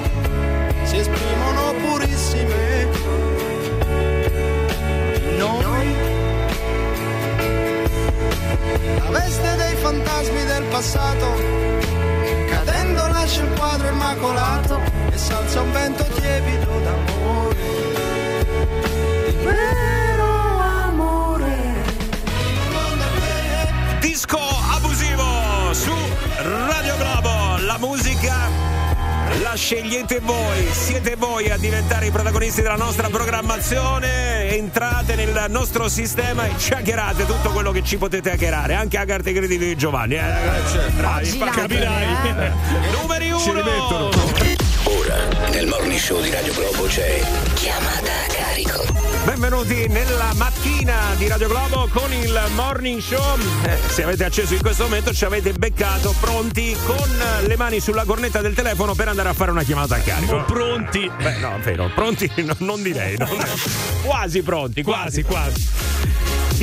si 0.83 0.97
esprimono 0.97 1.73
purissime. 1.81 2.87
Noi 5.37 5.95
la 8.97 9.09
veste 9.11 9.55
dei 9.55 9.75
fantasmi 9.75 10.45
del 10.45 10.63
passato 10.63 11.73
cadendo 12.63 13.07
lascia 13.07 13.41
il 13.41 13.53
quadro 13.57 13.87
immacolato 13.89 14.81
e 15.11 15.17
salza 15.17 15.61
un 15.61 15.71
vento 15.71 16.03
tiepido 16.03 16.79
d'amore 16.79 17.55
vero 19.43 20.59
amore 20.59 21.81
Disco 23.99 24.39
abusivo 24.71 25.73
su 25.73 25.93
Radio 26.67 26.95
Globo. 26.97 27.57
La 27.65 27.77
musica 27.79 28.49
la 29.41 29.55
scegliete 29.55 30.19
voi, 30.19 30.67
siete 30.71 31.15
voi 31.15 31.49
a 31.49 31.57
diventare 31.57 32.07
i 32.07 32.11
protagonisti 32.11 32.61
della 32.61 32.75
nostra 32.75 33.09
programmazione. 33.09 34.32
Entrate 34.53 35.15
nel 35.15 35.45
nostro 35.49 35.89
sistema 35.89 36.45
e 36.45 36.51
ci 36.59 36.73
hackerate 36.73 37.25
tutto 37.25 37.49
quello 37.49 37.71
che 37.71 37.81
ci 37.83 37.97
potete 37.97 38.33
hackerare, 38.33 38.75
anche 38.75 38.99
a 38.99 39.05
carte 39.05 39.33
credito 39.33 39.63
di 39.63 39.75
Giovanni. 39.75 40.13
Eh, 40.13 40.21
bravi, 40.95 41.25
fa- 41.25 41.45
l'hanno, 41.45 41.51
capirai. 41.57 42.05
eh. 42.37 42.51
Numeri 42.91 43.31
uno. 43.31 43.39
Ci 43.39 43.49
rimettono. 43.49 44.09
Ora, 44.83 45.49
nel 45.49 45.65
morning 45.65 45.99
show 45.99 46.21
di 46.21 46.29
Radio 46.29 46.53
Globo 46.53 46.83
c'è 46.83 47.19
chiamata. 47.55 48.32
Benvenuti 49.25 49.87
nella 49.87 50.33
mattina 50.35 51.13
di 51.15 51.29
Radio 51.29 51.47
Globo 51.47 51.87
con 51.93 52.11
il 52.11 52.37
morning 52.55 52.99
show. 52.99 53.37
Eh, 53.63 53.77
se 53.87 54.03
avete 54.03 54.25
acceso 54.25 54.53
in 54.53 54.59
questo 54.61 54.83
momento 54.83 55.13
ci 55.13 55.23
avete 55.23 55.53
beccato 55.53 56.13
pronti 56.19 56.75
con 56.85 57.09
le 57.45 57.55
mani 57.55 57.79
sulla 57.79 58.03
cornetta 58.03 58.41
del 58.41 58.53
telefono 58.53 58.93
per 58.95 59.07
andare 59.07 59.29
a 59.29 59.33
fare 59.33 59.51
una 59.51 59.63
chiamata 59.63 59.95
a 59.95 59.99
carico. 59.99 60.35
O 60.35 60.43
pronti. 60.43 61.09
Beh, 61.21 61.37
no, 61.37 61.57
vero, 61.63 61.89
pronti 61.95 62.29
no, 62.43 62.53
non 62.59 62.81
direi. 62.83 63.15
no. 63.17 63.27
Quasi 64.03 64.41
pronti, 64.41 64.83
quasi, 64.83 65.23
quasi. 65.23 65.69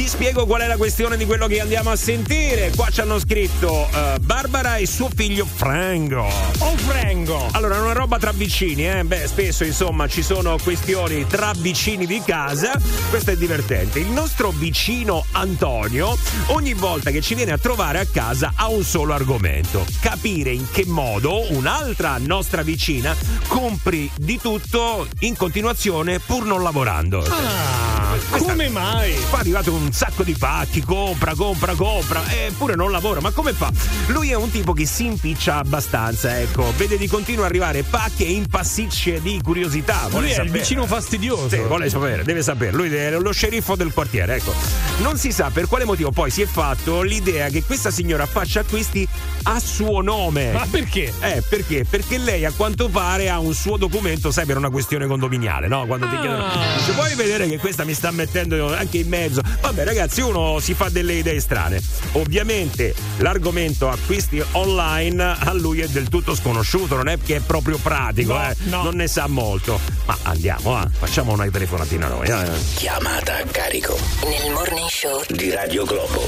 Vi 0.00 0.08
spiego 0.08 0.46
qual 0.46 0.62
è 0.62 0.66
la 0.66 0.78
questione 0.78 1.18
di 1.18 1.26
quello 1.26 1.46
che 1.46 1.60
andiamo 1.60 1.90
a 1.90 1.96
sentire. 1.96 2.72
Qua 2.74 2.88
ci 2.88 3.02
hanno 3.02 3.18
scritto 3.18 3.86
eh, 3.92 4.18
Barbara 4.18 4.76
e 4.76 4.86
suo 4.86 5.10
figlio 5.14 5.44
Frango. 5.44 6.26
Oh 6.60 6.74
Frango! 6.78 7.48
Allora, 7.50 7.78
una 7.82 7.92
roba 7.92 8.16
tra 8.16 8.32
vicini, 8.32 8.88
eh? 8.88 9.04
Beh, 9.04 9.26
spesso 9.26 9.62
insomma 9.62 10.08
ci 10.08 10.22
sono 10.22 10.56
questioni 10.56 11.26
tra 11.26 11.52
vicini 11.54 12.06
di 12.06 12.22
casa. 12.24 12.80
Questo 13.10 13.32
è 13.32 13.36
divertente. 13.36 13.98
Il 13.98 14.06
nostro 14.06 14.52
vicino 14.52 15.26
Antonio, 15.32 16.16
ogni 16.46 16.72
volta 16.72 17.10
che 17.10 17.20
ci 17.20 17.34
viene 17.34 17.52
a 17.52 17.58
trovare 17.58 17.98
a 17.98 18.06
casa, 18.10 18.52
ha 18.54 18.70
un 18.70 18.82
solo 18.82 19.12
argomento: 19.12 19.84
capire 20.00 20.50
in 20.50 20.64
che 20.70 20.86
modo 20.86 21.44
un'altra 21.52 22.16
nostra 22.18 22.62
vicina 22.62 23.14
compri 23.48 24.10
di 24.16 24.40
tutto 24.40 25.06
in 25.18 25.36
continuazione 25.36 26.20
pur 26.20 26.46
non 26.46 26.62
lavorando. 26.62 27.22
Ah, 27.22 28.16
come 28.38 28.70
mai? 28.70 29.14
Qua 29.28 29.36
è 29.36 29.40
arrivato 29.42 29.74
un 29.74 29.88
sacco 29.92 30.22
di 30.22 30.34
pacchi, 30.34 30.82
compra, 30.82 31.34
compra, 31.34 31.74
compra, 31.74 32.22
eppure 32.30 32.74
non 32.74 32.90
lavora. 32.90 33.20
Ma 33.20 33.30
come 33.30 33.52
fa? 33.52 33.70
Lui 34.06 34.30
è 34.30 34.34
un 34.34 34.50
tipo 34.50 34.72
che 34.72 34.86
si 34.86 35.06
impiccia 35.06 35.56
abbastanza, 35.56 36.38
ecco. 36.40 36.72
Vede 36.76 36.96
di 36.98 37.06
continuo 37.08 37.44
arrivare 37.44 37.82
pacchi 37.82 38.24
e 38.26 38.30
impassisce 38.32 39.20
di 39.20 39.40
curiosità. 39.42 40.06
Vuole 40.08 40.26
Lui 40.26 40.26
è 40.26 40.30
il 40.30 40.34
sapere. 40.46 40.58
vicino 40.58 40.86
fastidioso. 40.86 41.48
Sì, 41.48 41.58
vuole 41.58 41.88
sapere, 41.88 42.22
deve 42.24 42.42
sapere. 42.42 42.72
Lui 42.72 42.94
è 42.94 43.10
lo 43.18 43.32
sceriffo 43.32 43.76
del 43.76 43.92
quartiere, 43.92 44.36
ecco. 44.36 44.54
Non 44.98 45.16
si 45.16 45.32
sa 45.32 45.50
per 45.52 45.66
quale 45.66 45.84
motivo 45.84 46.10
poi 46.10 46.30
si 46.30 46.42
è 46.42 46.46
fatto 46.46 47.02
l'idea 47.02 47.48
che 47.48 47.62
questa 47.64 47.90
signora 47.90 48.26
faccia 48.26 48.60
acquisti 48.60 49.06
a 49.44 49.58
suo 49.58 50.00
nome. 50.02 50.52
Ma 50.52 50.66
perché? 50.70 51.12
Eh, 51.20 51.42
perché? 51.48 51.84
Perché 51.88 52.18
lei 52.18 52.44
a 52.44 52.52
quanto 52.54 52.88
pare 52.88 53.30
ha 53.30 53.38
un 53.38 53.54
suo 53.54 53.76
documento, 53.76 54.30
sai, 54.30 54.44
per 54.46 54.56
una 54.56 54.70
questione 54.70 55.06
condominiale, 55.06 55.68
no? 55.68 55.86
Quando 55.86 56.06
ti 56.08 56.14
Ah. 56.16 56.20
chiedono, 56.20 56.44
dice, 56.76 56.92
vuoi 56.92 57.14
vedere 57.14 57.48
che 57.48 57.58
questa 57.58 57.84
mi 57.84 57.94
sta 57.94 58.10
mettendo 58.10 58.74
anche 58.74 58.98
in 58.98 59.08
mezzo? 59.08 59.40
Vabbè, 59.60 59.79
ragazzi, 59.84 60.20
uno 60.20 60.58
si 60.60 60.74
fa 60.74 60.88
delle 60.88 61.14
idee 61.14 61.40
strane. 61.40 61.80
Ovviamente 62.12 62.94
l'argomento 63.18 63.88
acquisti 63.88 64.42
online 64.52 65.22
a 65.22 65.52
lui 65.52 65.80
è 65.80 65.86
del 65.88 66.08
tutto 66.08 66.34
sconosciuto, 66.34 66.96
non 66.96 67.08
è 67.08 67.18
che 67.18 67.36
è 67.36 67.40
proprio 67.40 67.78
pratico, 67.78 68.32
No, 68.34 68.48
eh. 68.50 68.56
no. 68.64 68.82
Non 68.84 68.96
ne 68.96 69.06
sa 69.08 69.26
molto. 69.26 69.78
Ma 70.06 70.16
andiamo, 70.24 70.76
ah, 70.76 70.88
facciamo 70.88 71.32
una 71.32 71.48
telefonatina 71.48 72.08
noi, 72.08 72.26
eh. 72.28 72.50
Chiamata 72.76 73.36
a 73.36 73.42
carico 73.50 73.96
Nel 74.24 74.52
morning 74.52 74.88
show 74.88 75.22
di 75.28 75.50
Radio 75.50 75.84
Globo. 75.84 76.24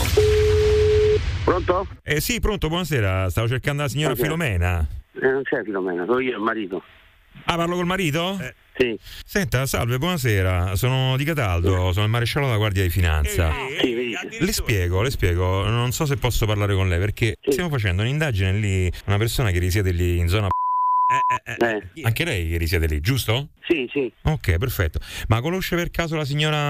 Pronto? 1.45 1.87
Eh 2.03 2.21
sì, 2.21 2.39
pronto, 2.41 2.69
buonasera. 2.69 3.29
Stavo 3.31 3.49
cercando 3.49 3.83
la 3.83 3.89
signora 3.89 4.13
Ok. 4.13 4.21
Filomena. 4.21 4.87
Eh, 5.21 5.27
non 5.31 5.43
c'è 5.43 5.63
Filomena, 5.65 6.05
sono 6.07 6.21
io 6.21 6.37
il 6.37 6.43
marito. 6.43 6.83
Ah, 7.45 7.57
parlo 7.57 7.77
col 7.77 7.87
marito? 7.87 8.39
Sì. 8.77 8.99
Senta, 9.25 9.67
salve, 9.67 9.99
buonasera. 9.99 10.75
Sono 10.77 11.17
di 11.17 11.25
Cataldo, 11.25 11.93
sono 11.93 12.05
il 12.05 12.11
maresciallo 12.11 12.47
della 12.47 12.59
Guardia 12.59 12.83
di 12.83 12.89
Finanza. 12.91 13.53
Sì, 13.81 14.15
Le 14.41 14.53
spiego, 14.53 15.03
le 15.03 15.11
spiego, 15.11 15.69
non 15.69 15.93
so 15.93 16.07
se 16.07 16.17
posso 16.17 16.47
parlare 16.47 16.75
con 16.75 16.89
lei 16.89 16.99
perché 16.99 17.37
stiamo 17.47 17.69
facendo 17.69 18.03
un'indagine 18.03 18.53
lì, 18.53 18.91
una 19.07 19.19
persona 19.19 19.51
che 19.51 19.59
risiede 19.59 19.91
lì 19.93 20.19
in 20.19 20.29
zona 20.29 20.49
Anche 22.03 22.25
lei 22.25 22.57
risiede 22.57 22.87
lì, 22.87 23.01
giusto? 23.01 23.49
Sì, 23.69 23.87
sì. 23.93 24.11
Ok, 24.23 24.57
perfetto. 24.57 25.01
Ma 25.29 25.41
conosce 25.41 25.77
per 25.77 25.91
caso 25.91 26.17
la 26.17 26.25
signora 26.25 26.69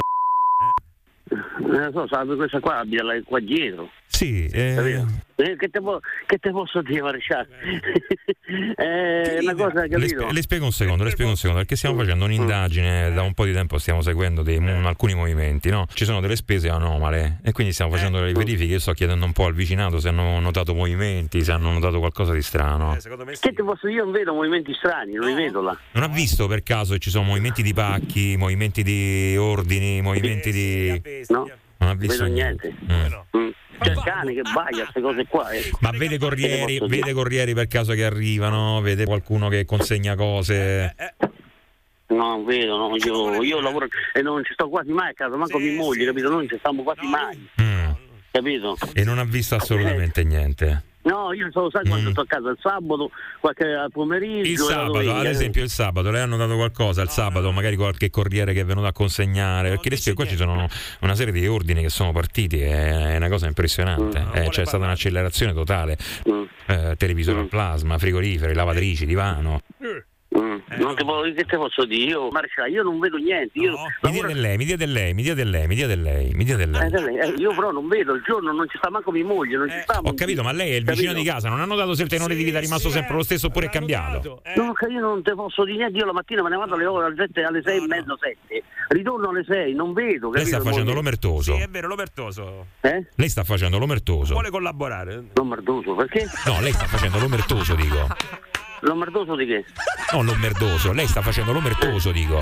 Non 1.60 1.80
lo 1.84 1.90
so, 1.92 2.06
sape 2.08 2.34
questa 2.34 2.58
qua 2.60 2.82
là- 2.84 3.22
qua 3.24 3.38
dietro. 3.40 3.88
Sì, 4.12 4.46
eh, 4.46 4.74
Capito? 4.76 5.30
Eh, 5.36 5.56
che, 5.56 5.68
te 5.68 5.80
po- 5.80 5.98
che 6.26 6.36
te 6.36 6.50
posso 6.50 6.82
dire, 6.82 7.00
maresciallo? 7.00 7.48
è 8.76 9.38
una 9.40 9.54
cosa, 9.54 9.80
le, 9.82 9.88
capito? 9.88 10.20
spie- 10.20 10.32
le 10.32 10.42
spiego 10.42 10.64
un 10.66 10.70
secondo, 10.70 11.02
le 11.02 11.10
spiego 11.10 11.30
un 11.30 11.36
secondo, 11.36 11.58
perché 11.60 11.76
stiamo 11.76 11.96
facendo 11.96 12.26
un'indagine, 12.26 13.10
da 13.12 13.22
un 13.22 13.32
po' 13.32 13.46
di 13.46 13.52
tempo 13.52 13.78
stiamo 13.78 14.02
seguendo 14.02 14.42
dei, 14.42 14.60
mo- 14.60 14.86
alcuni 14.86 15.14
movimenti, 15.14 15.70
no? 15.70 15.86
Ci 15.92 16.04
sono 16.04 16.20
delle 16.20 16.36
spese 16.36 16.68
anomale 16.68 17.40
e 17.42 17.52
quindi 17.52 17.72
stiamo 17.72 17.90
facendo 17.90 18.20
delle 18.20 18.32
verifiche, 18.32 18.72
io 18.74 18.78
sto 18.78 18.92
chiedendo 18.92 19.24
un 19.24 19.32
po' 19.32 19.46
al 19.46 19.54
vicinato 19.54 19.98
se 19.98 20.08
hanno 20.08 20.38
notato 20.38 20.74
movimenti, 20.74 21.42
se 21.42 21.50
hanno 21.50 21.72
notato 21.72 21.98
qualcosa 21.98 22.34
di 22.34 22.42
strano. 22.42 22.94
Che 22.94 23.52
te 23.52 23.62
posso 23.64 23.86
dire? 23.86 23.98
Io 23.98 24.04
non 24.04 24.12
vedo 24.12 24.34
movimenti 24.34 24.72
strani, 24.74 25.14
non 25.14 25.26
li 25.26 25.34
vedo 25.34 25.62
là. 25.62 25.76
Non 25.92 26.04
ha 26.04 26.08
visto 26.08 26.46
per 26.46 26.62
caso 26.62 26.92
che 26.92 27.00
ci 27.00 27.10
sono 27.10 27.24
movimenti 27.24 27.62
di 27.62 27.72
pacchi, 27.72 28.36
movimenti 28.36 28.82
di 28.84 29.34
ordini, 29.36 30.00
movimenti 30.02 30.52
di... 30.52 31.02
No? 31.28 31.50
Non 31.82 31.90
ha 31.90 31.94
visto 31.94 32.22
vedo 32.22 32.34
niente. 32.34 32.74
niente. 32.86 33.26
Mm. 33.36 33.48
C'è 33.80 33.90
il 33.90 34.02
cane 34.04 34.32
che 34.32 34.42
baia, 34.42 34.82
queste 34.84 35.00
cose 35.00 35.26
qua. 35.26 35.50
eh. 35.50 35.70
Ma 35.80 35.90
vede 35.90 36.16
corrieri, 36.16 36.80
vede 36.86 37.12
corrieri 37.12 37.52
per 37.52 37.66
caso 37.66 37.92
che 37.94 38.04
arrivano, 38.04 38.80
vede 38.80 39.04
qualcuno 39.04 39.48
che 39.48 39.64
consegna 39.64 40.14
cose. 40.14 40.94
No, 42.06 42.16
non 42.16 42.44
vedo, 42.44 42.76
no. 42.76 42.94
Io, 42.96 43.42
io 43.42 43.60
lavoro 43.60 43.88
e 44.12 44.22
non 44.22 44.44
ci 44.44 44.52
sto 44.52 44.68
quasi 44.68 44.92
mai 44.92 45.10
a 45.10 45.14
casa, 45.14 45.34
manco 45.36 45.58
mia 45.58 45.72
moglie, 45.72 46.04
capito? 46.04 46.28
Noi 46.28 46.36
non 46.38 46.48
ci 46.48 46.56
stiamo 46.58 46.82
quasi 46.84 47.06
mai, 47.06 47.48
capito? 48.30 48.76
E 48.92 49.02
non 49.02 49.18
ha 49.18 49.24
visto 49.24 49.56
assolutamente 49.56 50.22
niente. 50.22 50.84
No, 51.04 51.32
io 51.32 51.48
solo 51.50 51.68
sai 51.70 51.84
quando 51.88 52.10
sto 52.10 52.20
a 52.20 52.26
casa 52.26 52.50
il 52.50 52.58
sabato, 52.60 53.10
qualche 53.40 53.86
pomeriggio. 53.90 54.48
Il 54.48 54.58
sabato, 54.58 54.98
ad 55.10 55.26
esempio 55.26 55.62
il 55.62 55.68
sabato, 55.68 56.10
lei 56.10 56.22
hanno 56.22 56.36
dato 56.36 56.54
qualcosa 56.54 57.02
il 57.02 57.08
sabato, 57.08 57.50
magari 57.50 57.74
qualche 57.74 58.08
corriere 58.08 58.52
che 58.52 58.60
è 58.60 58.64
venuto 58.64 58.86
a 58.86 58.92
consegnare, 58.92 59.70
perché 59.70 59.90
le 59.90 59.96
spiego, 59.96 60.22
qua 60.22 60.30
ci 60.30 60.36
sono 60.36 60.68
una 61.00 61.14
serie 61.16 61.32
di 61.32 61.46
ordini 61.46 61.82
che 61.82 61.88
sono 61.88 62.12
partiti, 62.12 62.60
è 62.60 63.16
una 63.16 63.28
cosa 63.28 63.46
impressionante, 63.48 64.24
Eh, 64.32 64.48
c'è 64.50 64.64
stata 64.64 64.84
un'accelerazione 64.84 65.52
totale, 65.52 65.98
Eh, 66.66 66.94
televisore 66.96 67.40
a 67.40 67.46
plasma, 67.46 67.98
frigoriferi, 67.98 68.54
lavatrici, 68.54 69.04
divano. 69.04 69.62
Mm. 69.84 69.98
Non 70.32 70.96
ti 70.96 71.04
posso, 71.04 71.32
che 71.34 71.44
te 71.44 71.56
posso 71.56 71.84
dire? 71.84 72.10
Io, 72.12 72.28
Marcia, 72.30 72.66
io 72.66 72.82
non 72.82 72.98
vedo 72.98 73.16
niente. 73.18 73.58
Io, 73.58 73.74
Mi 74.02 74.10
dia 74.12 74.26
del 74.26 74.40
lei, 74.40 74.56
mi 74.56 74.64
dia 74.64 74.76
del 74.76 74.90
lei, 74.92 75.12
mi 75.14 75.22
dia 75.22 75.34
del 75.34 75.50
lei, 75.50 75.66
mi 75.66 75.74
dia 75.74 75.86
del 75.86 76.00
lei, 76.00 76.30
mi 76.32 76.44
dia 76.44 76.56
del 76.56 76.74
Eh, 76.74 76.78
lei. 76.78 76.90
dai, 76.90 77.18
eh, 77.18 77.34
io 77.36 77.54
però 77.54 77.70
non 77.70 77.86
vedo 77.88 78.14
il 78.14 78.22
giorno, 78.24 78.50
non 78.52 78.66
ci 78.68 78.78
sta 78.78 78.88
manco 78.88 79.10
mia 79.10 79.24
moglie, 79.24 79.56
non 79.58 79.68
ci 79.68 79.78
sta. 79.82 80.00
Ho 80.02 80.14
capito, 80.14 80.42
ma 80.42 80.52
lei 80.52 80.72
è 80.72 80.76
il 80.76 80.84
vicino 80.84 81.12
Capito? 81.12 81.22
di 81.22 81.28
casa, 81.28 81.48
non 81.50 81.60
hanno 81.60 81.76
dato 81.76 81.94
se 81.94 82.02
il 82.02 82.08
tenore 82.08 82.34
di 82.34 82.44
vita 82.44 82.58
è 82.58 82.60
rimasto 82.62 82.88
sempre 82.88 83.14
lo 83.14 83.22
stesso 83.22 83.48
oppure 83.48 83.66
è 83.66 83.68
cambiato? 83.68 84.40
No, 84.56 84.72
che 84.72 84.86
io 84.86 85.00
non 85.00 85.22
te 85.22 85.34
posso 85.34 85.64
dire 85.64 85.76
niente, 85.78 85.98
io 85.98 86.06
la 86.06 86.12
mattina 86.12 86.42
me 86.42 86.48
ne 86.48 86.56
vado 86.56 86.74
alle 86.74 86.86
ore 86.86 87.06
alle 87.06 87.16
sette- 87.18 87.42
alle 87.44 87.60
sei 87.62 87.82
e 87.82 87.86
mezza, 87.86 88.16
sette. 88.18 88.62
Ritorno 88.88 89.28
alle 89.30 89.44
sei, 89.46 89.74
non 89.74 89.92
vedo. 89.92 90.30
Lei 90.30 90.44
sta 90.44 90.56
capito, 90.56 90.70
facendo 90.70 90.92
l'omertoso. 90.94 91.56
È 91.56 91.66
vero, 91.68 91.88
l'omertoso. 91.88 92.66
Eh? 92.80 93.06
Lei 93.14 93.28
sta 93.28 93.44
facendo 93.44 93.78
l'omertoso. 93.78 94.32
Vuole 94.32 94.50
collaborare? 94.50 95.24
L'omertoso, 95.34 95.94
perché? 95.94 96.26
No, 96.46 96.60
lei 96.60 96.72
sta 96.72 96.86
facendo 96.86 97.18
l'omertoso, 97.18 97.74
dico. 97.74 98.06
L'omertoso 98.82 99.34
di 99.36 99.46
che? 99.46 99.64
No, 100.12 100.22
l'omertoso, 100.22 100.92
lei 100.92 101.06
sta 101.06 101.22
facendo 101.22 101.52
l'omertoso, 101.52 102.10
dico. 102.12 102.38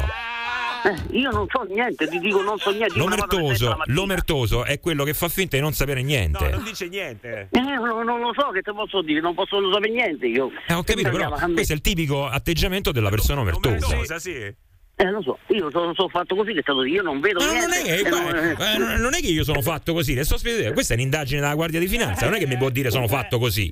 Eh, 0.83 1.19
io 1.19 1.31
non 1.31 1.47
so 1.51 1.63
niente, 1.69 2.09
ti 2.09 2.19
dico 2.19 2.41
non 2.41 2.57
so 2.59 2.71
niente. 2.71 2.97
L'omertoso, 2.99 3.77
l'omertoso 3.87 4.65
è 4.65 4.81
quello 4.81 5.05
che 5.05 5.13
fa 5.13 5.29
finta 5.29 5.57
di 5.57 5.63
non 5.63 5.73
sapere 5.75 6.03
niente. 6.03 6.49
Non 6.49 6.65
dice 6.65 6.89
niente. 6.89 7.49
Eh, 7.51 7.61
non, 7.61 8.05
non 8.07 8.21
lo 8.21 8.33
so 8.35 8.49
che 8.51 8.63
te 8.63 8.73
posso 8.73 9.03
dire, 9.03 9.21
non 9.21 9.35
posso 9.35 9.57
sapere 9.71 9.93
niente 9.93 10.27
io. 10.27 10.51
Eh, 10.67 10.73
ho 10.73 10.83
capito, 10.83 11.11
però 11.11 11.29
questo 11.53 11.73
è 11.73 11.77
il 11.77 11.83
tipico 11.83 12.27
atteggiamento 12.27 12.93
della 12.93 13.11
persona 13.11 13.43
omertosa. 13.43 13.95
Cosa 13.95 14.19
sì? 14.19 14.33
Eh, 14.33 15.11
lo 15.11 15.23
so, 15.23 15.39
io 15.49 15.71
sono, 15.71 15.93
sono 15.95 16.09
fatto 16.09 16.35
così 16.35 16.53
che 16.53 16.59
è 16.59 16.63
stato 16.63 16.85
io 16.85 17.03
non 17.03 17.21
vedo 17.21 17.43
No, 17.43 17.51
niente. 17.51 17.67
non 17.67 17.75
è, 17.77 17.83
che, 17.83 17.99
eh, 18.01 18.09
non- 18.11 18.37
eh, 18.37 18.79
non- 18.79 19.01
non 19.01 19.15
è 19.15 19.21
che 19.21 19.29
io 19.29 19.45
sono 19.45 19.61
fatto 19.63 19.93
così, 19.95 20.15
le 20.15 20.25
sto 20.25 20.37
spiegando. 20.39 20.73
Questa 20.73 20.95
è 20.95 20.97
un'indagine 20.97 21.41
della 21.41 21.55
Guardia 21.55 21.81
di 21.81 21.89
Finanza, 21.89 22.25
non 22.25 22.35
è 22.35 22.39
che 22.39 22.47
mi 22.47 22.57
può 22.57 22.71
dire 22.71 22.91
sono 22.91 23.07
fatto 23.09 23.39
così. 23.39 23.71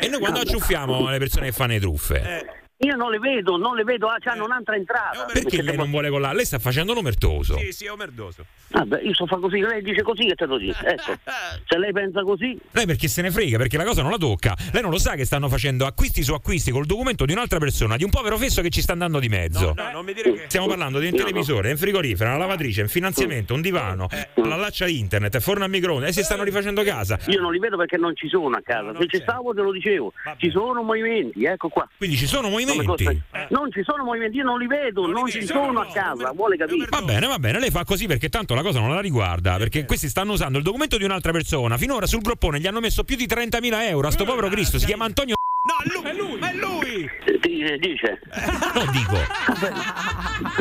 E 0.00 0.08
noi 0.08 0.18
quando 0.20 0.40
acciuffiamo 0.40 1.08
le 1.08 1.18
persone 1.18 1.46
che 1.46 1.52
fanno 1.52 1.72
le 1.72 1.80
truffe? 1.80 2.57
Io 2.80 2.94
non 2.94 3.10
le 3.10 3.18
vedo, 3.18 3.56
non 3.56 3.74
le 3.74 3.82
vedo, 3.82 4.06
ah, 4.06 4.18
c'hanno 4.20 4.44
un'altra 4.44 4.76
entrata. 4.76 5.26
Perché 5.32 5.62
lei 5.62 5.76
non 5.76 5.90
vuole 5.90 6.10
collare? 6.10 6.36
Lei 6.36 6.44
sta 6.44 6.60
facendo 6.60 6.94
l'omertoso. 6.94 7.58
Sì, 7.58 7.72
sì, 7.72 7.86
è 7.86 7.90
omertoso. 7.90 8.44
Vabbè, 8.68 9.00
io 9.02 9.14
so 9.14 9.26
fare 9.26 9.40
così, 9.40 9.58
lei 9.60 9.82
dice 9.82 10.02
così 10.02 10.26
che 10.26 10.34
te 10.34 10.46
lo 10.46 10.58
dico. 10.58 10.76
Ecco, 10.88 11.18
se 11.66 11.78
lei 11.78 11.92
pensa 11.92 12.22
così, 12.22 12.58
Lei 12.70 12.86
perché 12.86 13.08
se 13.08 13.20
ne 13.22 13.30
frega, 13.30 13.56
perché 13.58 13.76
la 13.76 13.84
cosa 13.84 14.02
non 14.02 14.10
la 14.12 14.16
tocca. 14.16 14.54
Lei 14.72 14.80
non 14.80 14.90
lo 14.90 14.98
sa 14.98 15.14
che 15.16 15.24
stanno 15.24 15.48
facendo 15.48 15.86
acquisti 15.86 16.22
su 16.22 16.32
acquisti 16.34 16.70
col 16.70 16.86
documento 16.86 17.24
di 17.24 17.32
un'altra 17.32 17.58
persona, 17.58 17.96
di 17.96 18.04
un 18.04 18.10
povero 18.10 18.36
fesso 18.38 18.62
che 18.62 18.70
ci 18.70 18.80
sta 18.80 18.92
andando 18.92 19.18
di 19.18 19.28
mezzo. 19.28 19.74
No, 19.74 19.90
non 19.90 20.04
mi 20.04 20.12
dire 20.12 20.32
che. 20.32 20.44
Stiamo 20.46 20.66
parlando 20.66 20.98
di 20.98 21.06
un 21.08 21.16
televisore, 21.16 21.70
un 21.72 21.76
frigorifero, 21.76 22.30
una 22.30 22.38
lavatrice, 22.38 22.82
un 22.82 22.88
finanziamento, 22.88 23.54
un 23.54 23.60
divano, 23.60 24.06
la 24.34 24.56
laccia 24.56 24.86
internet, 24.86 25.38
forno 25.40 25.64
a 25.64 25.68
microonde 25.68 26.08
e 26.08 26.12
si 26.12 26.22
stanno 26.22 26.44
rifacendo 26.44 26.82
casa. 26.84 27.18
io 27.26 27.40
non 27.40 27.52
li 27.52 27.58
vedo 27.58 27.76
perché 27.76 27.96
non 27.96 28.14
ci 28.14 28.28
sono 28.28 28.56
a 28.56 28.60
casa. 28.62 28.92
Se 28.98 29.06
ci 29.08 29.18
stavo 29.20 29.52
te 29.52 29.62
lo 29.62 29.72
dicevo, 29.72 30.12
ci 30.36 30.50
sono 30.50 30.82
movimenti, 30.82 31.44
ecco 31.44 31.68
qua. 31.68 31.88
Quindi 31.96 32.16
ci 32.16 32.26
sono 32.26 32.48
movimenti? 32.48 32.67
Come 32.72 33.22
Non 33.50 33.70
ci 33.72 33.82
sono 33.82 34.04
movimenti, 34.04 34.36
io 34.36 34.44
non 34.44 34.58
li 34.58 34.66
vedo, 34.66 35.06
non, 35.06 35.26
ci 35.28 35.44
sono 35.44 35.80
a 35.80 35.86
casa, 35.86 36.32
vuole 36.32 36.56
capire? 36.56 36.86
Va 36.90 37.02
bene, 37.02 37.26
va 37.26 37.38
bene, 37.38 37.58
lei 37.60 37.70
fa 37.70 37.84
così 37.84 38.06
perché 38.06 38.28
tanto 38.28 38.54
la 38.54 38.62
cosa 38.62 38.80
non 38.80 38.94
la 38.94 39.00
riguarda, 39.00 39.56
perché 39.56 39.84
questi 39.84 40.08
stanno 40.08 40.32
usando 40.32 40.58
il 40.58 40.64
documento 40.64 40.96
di 40.96 41.04
un'altra 41.04 41.32
persona. 41.32 41.76
Finora 41.76 42.06
sul 42.06 42.20
groppone 42.20 42.60
gli 42.60 42.66
hanno 42.66 42.80
messo 42.80 43.04
più 43.04 43.16
di 43.16 43.26
30.000 43.26 43.88
euro 43.88 44.08
a 44.08 44.10
sto 44.10 44.24
povero 44.24 44.48
Cristo, 44.48 44.78
si 44.78 44.86
chiama 44.86 45.04
Antonio 45.04 45.36
No, 45.68 46.02
è 46.02 46.14
lui, 46.14 46.38
è 46.40 46.54
lui! 46.54 47.10
Dice, 47.40 47.76
dice. 47.78 48.20
No, 48.74 48.90
dico. 48.90 49.16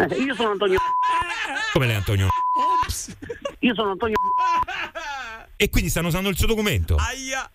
Eh, 0.09 0.21
io 0.21 0.33
sono 0.35 0.51
Antonio. 0.51 0.77
Come 1.71 1.85
lei 1.85 1.95
Antonio? 1.95 2.27
Io 3.59 3.73
sono 3.73 3.91
Antonio. 3.91 4.15
E 5.55 5.69
quindi 5.69 5.89
stanno 5.89 6.07
usando 6.07 6.29
il 6.29 6.37
suo 6.37 6.47
documento. 6.47 6.95
Aia! 6.95 7.49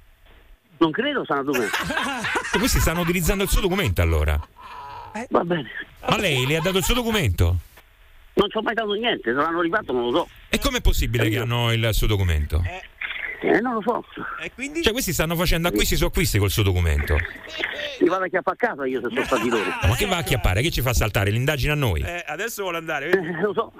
Non 0.82 0.90
credo 0.90 1.22
stanno 1.22 1.44
dove. 1.44 1.66
E 1.66 2.58
questi 2.58 2.80
stanno 2.80 3.02
utilizzando 3.02 3.44
il 3.44 3.48
suo 3.48 3.60
documento 3.60 4.02
allora. 4.02 4.36
Va 5.28 5.44
bene. 5.44 5.70
Ma 6.08 6.16
lei 6.16 6.44
le 6.44 6.56
ha 6.56 6.60
dato 6.60 6.78
il 6.78 6.82
suo 6.82 6.94
documento? 6.94 7.56
Non 8.34 8.50
ci 8.50 8.56
ho 8.56 8.62
mai 8.62 8.74
dato 8.74 8.92
niente, 8.94 9.30
se 9.30 9.32
l'hanno 9.32 9.60
rifatto 9.60 9.92
non 9.92 10.10
lo 10.10 10.10
so. 10.10 10.28
E 10.48 10.58
com'è 10.58 10.80
possibile 10.80 11.28
che 11.28 11.38
hanno 11.38 11.70
il 11.70 11.88
suo 11.92 12.08
documento? 12.08 12.60
Eh, 13.42 13.60
non 13.60 13.74
lo 13.74 13.82
so. 13.82 14.04
E 14.42 14.50
quindi? 14.52 14.82
Cioè 14.82 14.92
questi 14.92 15.12
stanno 15.12 15.36
facendo 15.36 15.68
acquisti 15.68 15.94
su 15.94 16.04
acquisti 16.04 16.38
col 16.38 16.50
suo 16.50 16.64
documento. 16.64 17.16
Mi 18.00 18.08
vado 18.08 18.24
a 18.24 18.28
chiappare 18.28 18.56
a 18.60 18.66
casa 18.66 18.84
io 18.84 19.00
se 19.02 19.08
sono 19.08 19.24
stati 19.24 19.48
loro. 19.48 19.70
Ma 19.82 19.94
che 19.94 20.06
va 20.06 20.16
a 20.16 20.22
chiappare? 20.24 20.62
Che 20.62 20.70
ci 20.72 20.80
fa 20.80 20.92
saltare 20.92 21.30
l'indagine 21.30 21.72
a 21.72 21.76
noi? 21.76 22.00
Eh, 22.00 22.24
adesso 22.26 22.62
vuole 22.62 22.78
andare. 22.78 23.08
Eh, 23.10 23.40
lo 23.40 23.52
so. 23.52 23.72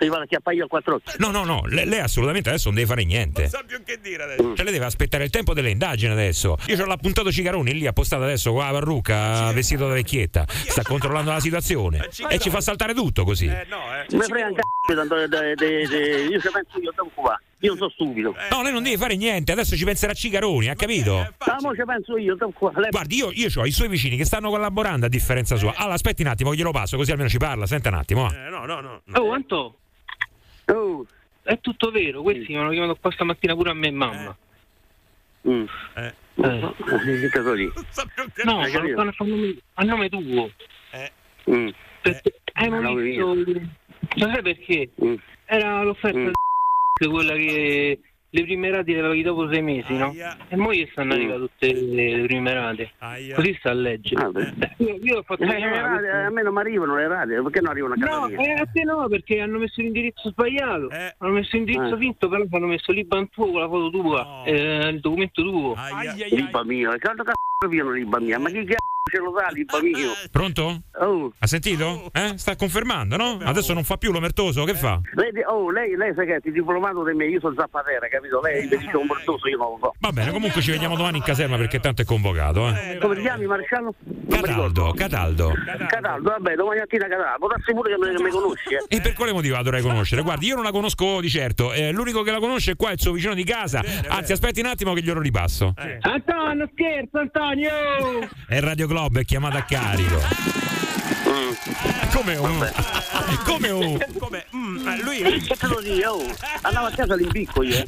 Se 0.00 0.06
mi 0.06 0.12
vado 0.12 0.22
a 0.22 0.26
chiappare 0.26 0.56
io 0.56 0.62
al 0.62 0.70
quattro 0.70 0.94
occhi. 0.94 1.12
No, 1.18 1.30
no, 1.30 1.44
no, 1.44 1.60
lei, 1.66 1.84
lei 1.86 1.98
assolutamente 2.00 2.48
adesso 2.48 2.68
non 2.68 2.76
deve 2.76 2.86
fare 2.86 3.04
niente. 3.04 3.42
Non 3.42 3.50
sa 3.50 3.62
più 3.66 3.82
che 3.84 3.98
dire 4.00 4.22
adesso. 4.22 4.54
Cioè 4.56 4.64
lei 4.64 4.72
deve 4.72 4.86
aspettare 4.86 5.24
il 5.24 5.30
tempo 5.30 5.52
delle 5.52 5.68
indagini 5.68 6.10
adesso. 6.10 6.56
Io 6.68 6.82
ho 6.82 6.86
l'appuntato 6.86 7.30
Cicaroni 7.30 7.74
lì 7.74 7.86
appostato 7.86 8.22
adesso 8.22 8.50
con 8.50 8.64
la 8.64 8.70
parrucca, 8.70 9.52
vestito 9.52 9.86
da 9.88 9.92
vecchietta. 9.92 10.46
Sta 10.48 10.80
controllando 10.82 11.32
la 11.32 11.40
situazione. 11.40 12.08
E 12.30 12.38
ci 12.38 12.48
fa 12.48 12.62
saltare 12.62 12.94
tutto 12.94 13.24
così. 13.24 13.44
Eh, 13.44 13.66
no, 13.68 13.76
eh. 13.94 14.06
Mi 14.16 14.22
frega 14.22 14.46
un 14.46 14.54
c***o 14.54 14.94
tanto 14.94 15.14
de- 15.16 15.28
de- 15.28 15.54
de- 15.54 15.86
de- 15.86 16.22
io 16.30 16.40
ci 16.40 16.48
penso 16.50 16.78
io 16.80 16.90
devo 16.96 17.10
qua. 17.14 17.38
Io 17.62 17.76
sono 17.76 17.90
stupido. 17.90 18.34
No, 18.50 18.62
lei 18.62 18.72
non 18.72 18.82
deve 18.82 18.96
fare 18.96 19.16
niente, 19.16 19.52
adesso 19.52 19.76
ci 19.76 19.84
penserà 19.84 20.14
Cicaroni, 20.14 20.70
ha 20.70 20.74
capito? 20.74 21.18
Ah, 21.18 21.56
mo 21.60 21.74
ci 21.74 21.82
penso 21.84 22.16
io, 22.16 22.38
qua. 22.54 22.72
Lei- 22.74 22.88
Guardi, 22.88 23.16
io, 23.16 23.30
io 23.34 23.48
ho 23.54 23.66
i 23.66 23.70
suoi 23.70 23.88
vicini 23.88 24.16
che 24.16 24.24
stanno 24.24 24.48
collaborando 24.48 25.04
a 25.04 25.08
differenza 25.10 25.56
sua. 25.56 25.74
Allora, 25.76 25.92
aspetti 25.92 26.22
un 26.22 26.28
attimo, 26.28 26.54
glielo 26.54 26.70
passo, 26.70 26.96
così 26.96 27.10
almeno 27.10 27.28
ci 27.28 27.36
parla. 27.36 27.66
Senta 27.66 27.90
un 27.90 27.96
attimo. 27.96 28.22
va. 28.28 28.46
Eh, 28.46 28.48
no, 28.48 28.64
no, 28.64 28.80
no. 28.80 29.02
Oh, 29.12 29.32
Anto, 29.34 29.74
Oh. 30.72 31.06
è 31.42 31.58
tutto 31.60 31.90
vero, 31.90 32.22
questi 32.22 32.52
mi 32.52 32.58
hanno 32.58 32.70
chiamato 32.70 32.96
qua 33.00 33.10
stamattina 33.10 33.54
pure 33.54 33.70
a 33.70 33.74
me 33.74 33.88
e 33.88 33.90
mamma. 33.90 34.36
Mm. 35.48 35.64
Eh. 35.96 36.14
Eh, 36.42 36.74
dico? 37.54 37.84
No, 38.44 38.60
Hai 38.60 38.72
ma 38.72 39.04
lo 39.04 39.12
fanno 39.12 39.12
a 39.16 39.24
nome, 39.24 39.56
a 39.74 39.84
nome 39.84 40.08
tuo. 40.08 40.50
Mm. 41.50 41.68
Perché 42.02 42.34
hai 42.54 42.66
a 42.66 42.68
nome 42.68 43.02
visto... 43.02 43.34
Non 43.34 44.32
sai 44.32 44.42
perché? 44.42 44.90
Mm. 45.02 45.14
Era 45.44 45.82
l'offerta 45.82 46.30
di 47.00 47.06
quella 47.06 47.34
che 47.34 47.98
le 48.32 48.42
prime 48.44 48.70
rate 48.70 48.92
le 48.94 49.00
paghi 49.02 49.22
dopo 49.22 49.50
sei 49.50 49.60
mesi, 49.62 49.96
no? 49.96 50.14
E 50.48 50.56
mo 50.56 50.72
gli 50.72 50.86
stanno 50.92 51.08
Mm. 51.14 51.18
arrivando 51.18 51.46
tutte 51.48 51.72
le, 51.72 52.16
le 52.16 52.22
prime 52.26 52.52
rate. 52.54 52.90
Così 53.34 53.54
sta 53.58 53.70
a 53.70 53.74
leggere. 53.74 54.22
Ah, 54.24 54.30
beh. 54.30 54.52
Eh, 54.58 54.74
io, 54.84 54.98
io 55.02 55.18
ho 55.18 55.22
fatto 55.22 55.42
Eh, 55.42 55.46
rate, 55.46 56.08
a 56.10 56.30
me 56.30 56.42
non 56.42 56.54
mi 56.54 56.60
arrivano 56.60 56.94
le 56.96 57.08
rate, 57.08 57.42
perché 57.42 57.60
non 57.60 57.70
arrivano 57.70 57.94
a 57.94 57.96
casa 57.98 58.18
No, 58.20 58.26
mia? 58.28 58.38
eh, 58.38 58.52
a 58.60 58.66
te 58.72 58.84
no, 58.84 59.08
perché 59.08 59.40
hanno 59.40 59.58
messo 59.58 59.80
l'indirizzo 59.80 60.30
sbagliato. 60.30 60.88
Hanno 61.18 61.32
messo 61.32 61.56
l'indirizzo 61.56 61.94
Eh. 61.94 61.98
finto, 61.98 62.28
però 62.28 62.44
hanno 62.50 62.66
messo 62.66 62.92
l'Iban 62.92 63.28
tuo 63.30 63.50
con 63.50 63.60
la 63.60 63.68
foto 63.68 63.90
tua, 63.90 64.42
eh, 64.46 64.88
il 64.88 65.00
documento 65.00 65.42
tuo. 65.42 65.74
Liba 66.30 66.64
mia, 66.64 66.96
quanto 66.98 67.22
cazzo 67.24 67.68
piano 67.68 67.90
Liba 67.90 68.20
mia? 68.20 68.38
Ma 68.38 68.48
chi 68.48 68.64
cazzo 68.64 68.88
ce 69.10 69.18
lo 69.18 69.32
sa, 69.36 69.48
libro 69.50 69.80
mio. 69.80 70.12
Pronto? 70.30 70.82
Oh. 71.00 71.32
Ha 71.38 71.46
sentito? 71.46 72.10
Eh? 72.12 72.32
Sta 72.36 72.56
confermando, 72.56 73.16
no? 73.16 73.38
Adesso 73.42 73.72
non 73.72 73.84
fa 73.84 73.96
più 73.96 74.12
l'omertoso, 74.12 74.64
che 74.64 74.74
fa? 74.74 75.00
Lei, 75.14 75.30
oh, 75.48 75.70
lei, 75.70 75.96
lei 75.96 76.12
sa 76.14 76.24
che 76.24 76.36
è 76.36 76.50
diplomato 76.50 77.04
di 77.04 77.14
me, 77.14 77.26
io 77.26 77.40
sono 77.40 77.54
zappatera, 77.56 78.08
capito? 78.08 78.40
Lei 78.40 78.68
mi 78.68 78.76
dice 78.76 78.96
un 78.96 79.06
bortoso, 79.06 79.48
io 79.48 79.56
non 79.56 79.70
lo 79.72 79.78
so. 79.80 79.94
Va 79.98 80.10
bene, 80.12 80.30
comunque 80.30 80.60
ci 80.60 80.70
vediamo 80.70 80.96
domani 80.96 81.18
in 81.18 81.22
caserma 81.22 81.56
perché 81.56 81.80
tanto 81.80 82.02
è 82.02 82.04
convocato, 82.04 82.68
eh. 82.68 82.98
Come 83.00 83.14
ti 83.16 83.22
chiami, 83.22 83.46
Maresciallo? 83.46 83.94
Mi. 84.04 84.40
Cataldo, 84.40 84.92
Cataldo. 84.96 85.52
Cataldo, 85.88 86.30
vabbè, 86.30 86.54
domani 86.54 86.78
mattina 86.80 87.08
Cataldo. 87.08 87.38
Potresti 87.38 87.72
pure 87.72 87.90
che 87.90 87.98
me- 87.98 88.14
che 88.14 88.22
mi 88.22 88.30
conosci, 88.30 88.74
eh. 88.74 88.96
E 88.96 89.00
per 89.00 89.14
quale 89.14 89.32
motivo 89.32 89.56
la 89.56 89.62
dovrei 89.62 89.82
conoscere? 89.82 90.22
Guardi, 90.22 90.46
io 90.46 90.54
non 90.54 90.64
la 90.64 90.70
conosco 90.70 91.20
di 91.20 91.28
certo. 91.28 91.72
eh, 91.72 91.90
l'unico 91.92 92.22
che 92.22 92.30
la 92.30 92.38
conosce 92.38 92.76
qua 92.76 92.90
è 92.90 92.92
il 92.92 93.00
suo 93.00 93.12
vicino 93.12 93.34
di 93.34 93.44
casa. 93.44 93.82
Anzi, 94.08 94.32
aspetti 94.32 94.60
un 94.60 94.66
attimo 94.66 94.92
che 94.92 95.02
glielo 95.02 95.20
ripasso. 95.20 95.74
Antonio, 96.00 96.68
scherzo, 96.72 97.18
Antonio! 97.18 97.70
È 98.46 98.60
Radio 98.60 98.86
Globo, 98.90 99.20
è 99.20 99.24
chiamata 99.24 99.58
a 99.58 99.62
carico. 99.62 100.18
Come 102.12 102.34
un. 102.34 102.72
Come 103.44 103.70
un. 103.70 104.04
Come, 104.18 104.46
mm, 104.52 104.88
eh, 104.88 105.02
lui 105.02 105.40
Che 105.42 105.56
te 105.56 105.66
lo 105.68 105.80
dico, 105.80 106.10
oh, 106.10 106.24
andavo 106.62 106.86
a 106.86 106.90
casa 106.90 107.12
all'impicco 107.12 107.62
io, 107.62 107.76
eh. 107.76 107.86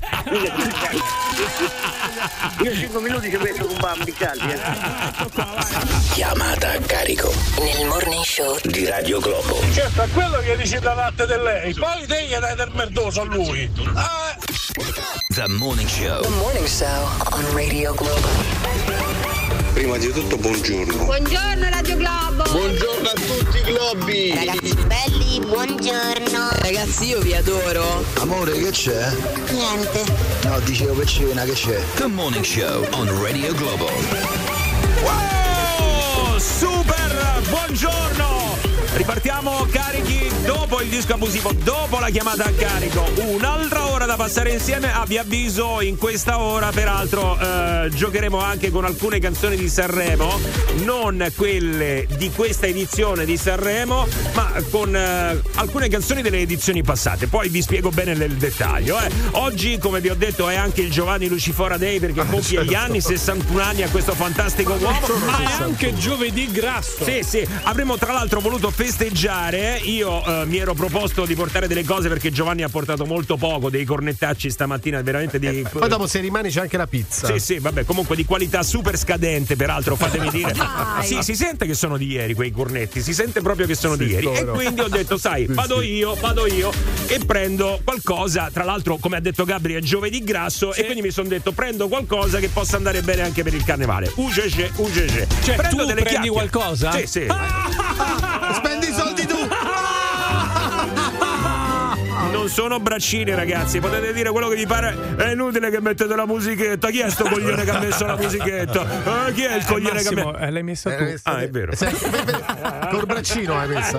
Io 2.63 2.73
5 2.73 3.01
minuti 3.01 3.31
ci 3.31 3.37
metto 3.37 3.67
con 3.67 3.79
bambi 3.81 4.13
caldi, 4.13 4.49
eh. 4.49 4.61
Chiamata 6.13 6.71
a 6.71 6.79
carico 6.79 7.35
Nel 7.59 7.89
morning 7.89 8.23
show 8.23 8.57
di 8.63 8.87
Radio 8.87 9.19
Globo. 9.19 9.59
Certo, 9.73 10.03
è 10.03 10.09
quello 10.09 10.39
che 10.39 10.57
dice 10.57 10.79
da 10.79 10.95
latte 10.95 11.27
di 11.27 11.35
lei, 11.43 11.75
poi 11.75 12.07
te 12.07 12.27
gli 12.27 12.37
dai 12.37 12.55
del 12.55 12.71
merdoso 12.75 13.23
a 13.23 13.25
lui. 13.25 13.69
Ah, 13.95 14.37
The 15.35 15.49
Morning 15.49 15.89
Show. 15.89 16.23
The 16.23 16.29
morning 16.29 16.67
show 16.67 17.09
on 17.33 17.55
Radio 17.55 17.93
Globo. 17.93 19.12
Prima 19.73 19.97
di 19.97 20.11
tutto 20.13 20.37
buongiorno. 20.37 21.05
Buongiorno 21.05 21.69
Radio 21.71 21.97
Globo. 21.97 22.43
Buongiorno 22.51 23.09
a 23.09 23.13
tutti 23.13 23.59
i 23.59 23.63
globi. 23.63 24.35
Ragazzi 24.35 24.75
belli, 24.87 25.41
buongiorno. 25.41 26.49
Ragazzi, 26.61 27.07
io 27.07 27.21
vi 27.21 27.35
adoro. 27.35 28.05
Amore, 28.15 28.53
che 28.53 28.71
c'è? 28.71 29.11
Niente. 29.51 30.05
No, 30.45 30.61
dicevo 30.61 30.93
per 30.93 31.07
cena, 31.07 31.45
che 31.45 31.53
c'è? 31.53 31.83
The 31.95 32.07
Morning 32.07 32.45
Show 32.45 32.87
on 32.93 33.23
Radio 33.23 33.55
Globo. 33.55 33.91
Oh, 35.05 36.39
super 36.39 37.13
buongiorno! 37.49 38.57
Ripartiamo 38.95 39.67
carichi 39.71 40.22
dopo 40.45 40.81
il 40.81 40.89
disco 40.89 41.15
abusivo, 41.15 41.53
dopo 41.53 41.99
la 41.99 42.11
chiamata 42.11 42.45
a 42.45 42.51
carico. 42.51 43.05
Un'altra 43.17 43.89
ora 43.91 44.07
da 44.07 44.17
passare 44.17 44.51
insieme. 44.51 44.93
Ah, 44.93 45.05
vi 45.07 45.19
avviso, 45.19 45.81
in 45.81 45.97
questa 45.97 46.41
ora, 46.41 46.71
peraltro, 46.71 47.39
eh, 47.39 47.89
giocheremo 47.93 48.39
anche 48.39 48.71
con 48.71 48.85
alcune 48.85 49.19
canzoni 49.19 49.57
di 49.57 49.69
Sanremo, 49.69 50.39
non 50.85 51.31
quelle 51.37 52.07
di 52.17 52.31
questa 52.31 52.67
edizione 52.67 53.25
di 53.25 53.37
Sanremo, 53.37 54.07
ma 54.35 54.53
con 54.71 54.95
eh, 54.95 55.41
alcune 55.55 55.89
canzoni 55.89 56.23
delle 56.23 56.41
edizioni 56.41 56.83
passate. 56.83 57.27
Poi 57.29 57.49
vi 57.49 57.63
spiego 57.63 57.91
bene 57.91 58.15
nel 58.15 58.33
dettaglio. 58.35 58.99
eh. 59.01 59.11
Oggi, 59.33 59.79
come 59.79 60.01
vi 60.01 60.09
ho 60.11 60.15
detto, 60.15 60.49
è 60.49 60.57
anche 60.57 60.81
il 60.81 60.91
Giovanni 60.91 61.29
Lucifora 61.29 61.77
Day 61.77 62.01
perché 62.01 62.25
compie 62.27 62.65
gli 62.65 62.75
anni, 62.75 63.01
61 63.01 63.61
anni 63.61 63.83
a 63.83 63.89
questo 63.89 64.13
fantastico 64.15 64.73
uomo. 64.73 64.99
Ma 65.27 65.41
è 65.41 65.63
anche 65.63 65.95
giovedì 65.95 66.51
grasso. 66.51 67.05
Sì, 67.05 67.21
sì, 67.23 67.47
avremmo 67.65 67.97
tra 67.97 68.13
l'altro 68.13 68.41
voluto 68.41 68.71
festeggiare. 68.71 69.79
Io 69.85 70.23
eh, 70.41 70.47
mi 70.47 70.59
ero 70.59 70.75
proposto 70.75 71.25
di 71.27 71.35
portare 71.35 71.67
delle 71.67 71.85
cose 71.85 72.09
perché 72.09 72.31
Giovanni 72.31 72.63
ha 72.63 72.69
portato 72.69 73.05
molto 73.05 73.37
poco, 73.37 73.71
dei 73.71 73.85
cornettacci 73.85 74.51
stamattina, 74.51 75.03
veramente 75.03 75.39
di. 75.39 75.67
Poi 75.71 75.89
dopo 75.89 76.07
se 76.07 76.21
rimane 76.21 76.49
c'è 76.49 76.61
anche 76.61 76.77
la 76.77 76.87
pizza. 76.87 77.27
Sì, 77.27 77.39
sì, 77.39 77.59
vabbè, 77.59 77.85
comunque 77.85 78.17
di 78.17 78.25
qualità 78.25 78.63
super 78.63 78.97
scadente, 78.97 79.57
peraltro, 79.57 79.97
fatemi 79.97 80.31
dire. 80.33 80.55
Sì, 81.03 81.19
si 81.23 81.35
sente 81.35 81.67
che 81.67 81.75
sono 81.75 81.97
di 81.97 82.07
ieri 82.07 82.35
quei 82.35 82.51
cornetti, 82.51 83.03
si 83.03 83.13
sente 83.13 83.41
proprio 83.41 83.67
che 83.67 83.75
sono 83.75 83.97
di 83.97 84.07
ieri. 84.07 84.27
E 84.27 84.33
vero. 84.33 84.53
quindi 84.53 84.81
ho 84.81 84.89
detto, 84.89 85.17
sai, 85.19 85.47
Sì, 85.53 85.55
vado 85.55 85.81
sì. 85.81 85.93
io, 85.95 86.15
vado 86.15 86.47
io 86.47 86.73
e 87.07 87.19
prendo 87.25 87.81
qualcosa. 87.85 88.51
Tra 88.53 88.65
l'altro, 88.65 88.97
come 88.97 89.17
ha 89.17 89.21
detto 89.21 89.45
Gabri, 89.45 89.75
è 89.75 89.81
giovedì 89.81 90.23
grasso 90.23 90.73
e 90.73 90.85
quindi 90.85 91.03
mi 91.03 91.11
sono 91.11 91.29
detto, 91.29 91.53
prendo 91.53 91.89
qualcosa 91.89 92.39
che 92.39 92.49
possa 92.49 92.77
andare 92.77 93.03
bene 93.03 93.23
anche 93.23 93.43
per 93.43 93.55
il 93.55 93.65
carnevale. 93.65 94.11
UGG, 94.15 94.71
UGG. 94.77 95.27
Cioè, 95.43 95.57
prendo 95.57 95.83
tu 95.83 95.87
delle 95.89 96.03
prendi 96.03 96.29
chiacchiere. 96.29 96.31
qualcosa? 96.31 96.93
Sì, 96.93 97.07
sì. 97.07 97.27
I 98.43 98.61
sono 102.53 102.79
braccini, 102.81 103.35
ragazzi. 103.35 103.81
Potete 103.81 104.13
dire 104.13 104.31
quello 104.31 104.49
che 104.49 104.57
vi 104.57 104.67
pare. 104.67 104.95
È 105.17 105.31
inutile 105.33 105.71
che 105.71 105.81
mettete 105.81 106.15
la 106.15 106.27
musichetta. 106.27 106.91
Chi 106.91 106.99
è 107.01 107.09
sto 107.11 107.25
coglione 107.25 107.65
che 107.65 107.71
ha 107.71 107.79
messo 107.79 108.05
la 108.07 108.17
musichetta? 108.17 109.27
Eh, 109.29 109.33
chi 109.33 109.43
è 109.43 109.57
il 109.57 109.65
coglione 109.65 110.03
che 110.03 110.09
ha 110.09 110.13
Massimo, 110.13 110.31
messo? 110.33 110.45
eh, 110.45 110.51
l'hai 110.51 110.63
messa 110.63 110.95
tu. 110.95 111.03
Eh, 111.03 111.19
Ah, 111.25 111.39
è 111.41 111.49
vero. 111.49 111.73
Col 112.91 113.07
braccino 113.07 113.59
hai 113.59 113.69
messo. 113.69 113.99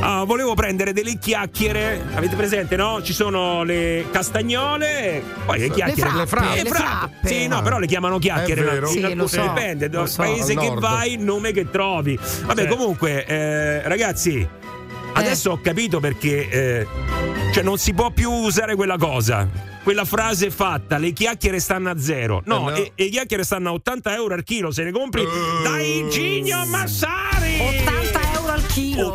Ah, 0.00 0.24
volevo 0.24 0.54
prendere 0.54 0.92
delle 0.92 1.16
chiacchiere. 1.18 2.02
Avete 2.14 2.36
presente, 2.36 2.76
no? 2.76 3.00
Ci 3.02 3.12
sono 3.14 3.62
le 3.62 4.04
castagnole, 4.10 5.22
poi 5.46 5.58
le 5.60 5.70
chiacchiere. 5.70 6.10
Le 6.14 6.26
frappe, 6.26 6.62
le 6.62 6.68
frappe. 6.70 7.28
Sì, 7.28 7.46
no, 7.46 7.62
però 7.62 7.78
le 7.78 7.86
chiamano 7.86 8.18
chiacchiere. 8.18 8.60
È 8.60 8.64
vero. 8.64 8.86
no? 8.86 8.92
Sì, 8.92 9.00
In 9.00 9.24
so, 9.26 9.40
Dipende, 9.42 9.86
lo 9.86 9.98
dal 10.00 10.08
so. 10.08 10.22
paese 10.22 10.54
che 10.56 10.74
vai, 10.76 11.12
il 11.14 11.20
nome 11.20 11.52
che 11.52 11.70
trovi. 11.70 12.18
Vabbè, 12.44 12.62
Sì. 12.62 12.68
comunque, 12.68 13.24
eh, 13.24 13.88
ragazzi, 13.88 14.46
adesso 15.14 15.50
ho 15.52 15.60
capito 15.60 16.00
perché. 16.00 16.48
eh, 16.48 16.86
cioè, 17.52 17.62
non 17.62 17.78
si 17.78 17.94
può 17.94 18.10
più 18.10 18.30
usare 18.30 18.74
quella 18.74 18.96
cosa. 18.98 19.48
Quella 19.84 20.04
frase 20.06 20.50
fatta, 20.50 20.96
le 20.96 21.12
chiacchiere 21.12 21.60
stanno 21.60 21.90
a 21.90 21.98
zero. 21.98 22.40
No, 22.46 22.68
Eh, 22.68 22.70
no. 22.70 22.76
E, 22.76 22.92
e 22.94 23.04
le 23.04 23.10
chiacchiere 23.10 23.44
stanno 23.44 23.68
a 23.68 23.72
80 23.74 24.14
euro 24.14 24.34
al 24.34 24.42
chilo. 24.42 24.70
Se 24.70 24.82
le 24.82 24.90
compri 24.92 25.22
Eh. 25.22 25.62
dai 25.62 26.06
Gigno 26.10 26.64
Massari! 26.66 27.58
80 27.60 28.20
euro 28.34 28.52
al 28.52 28.66
chilo. 28.66 29.13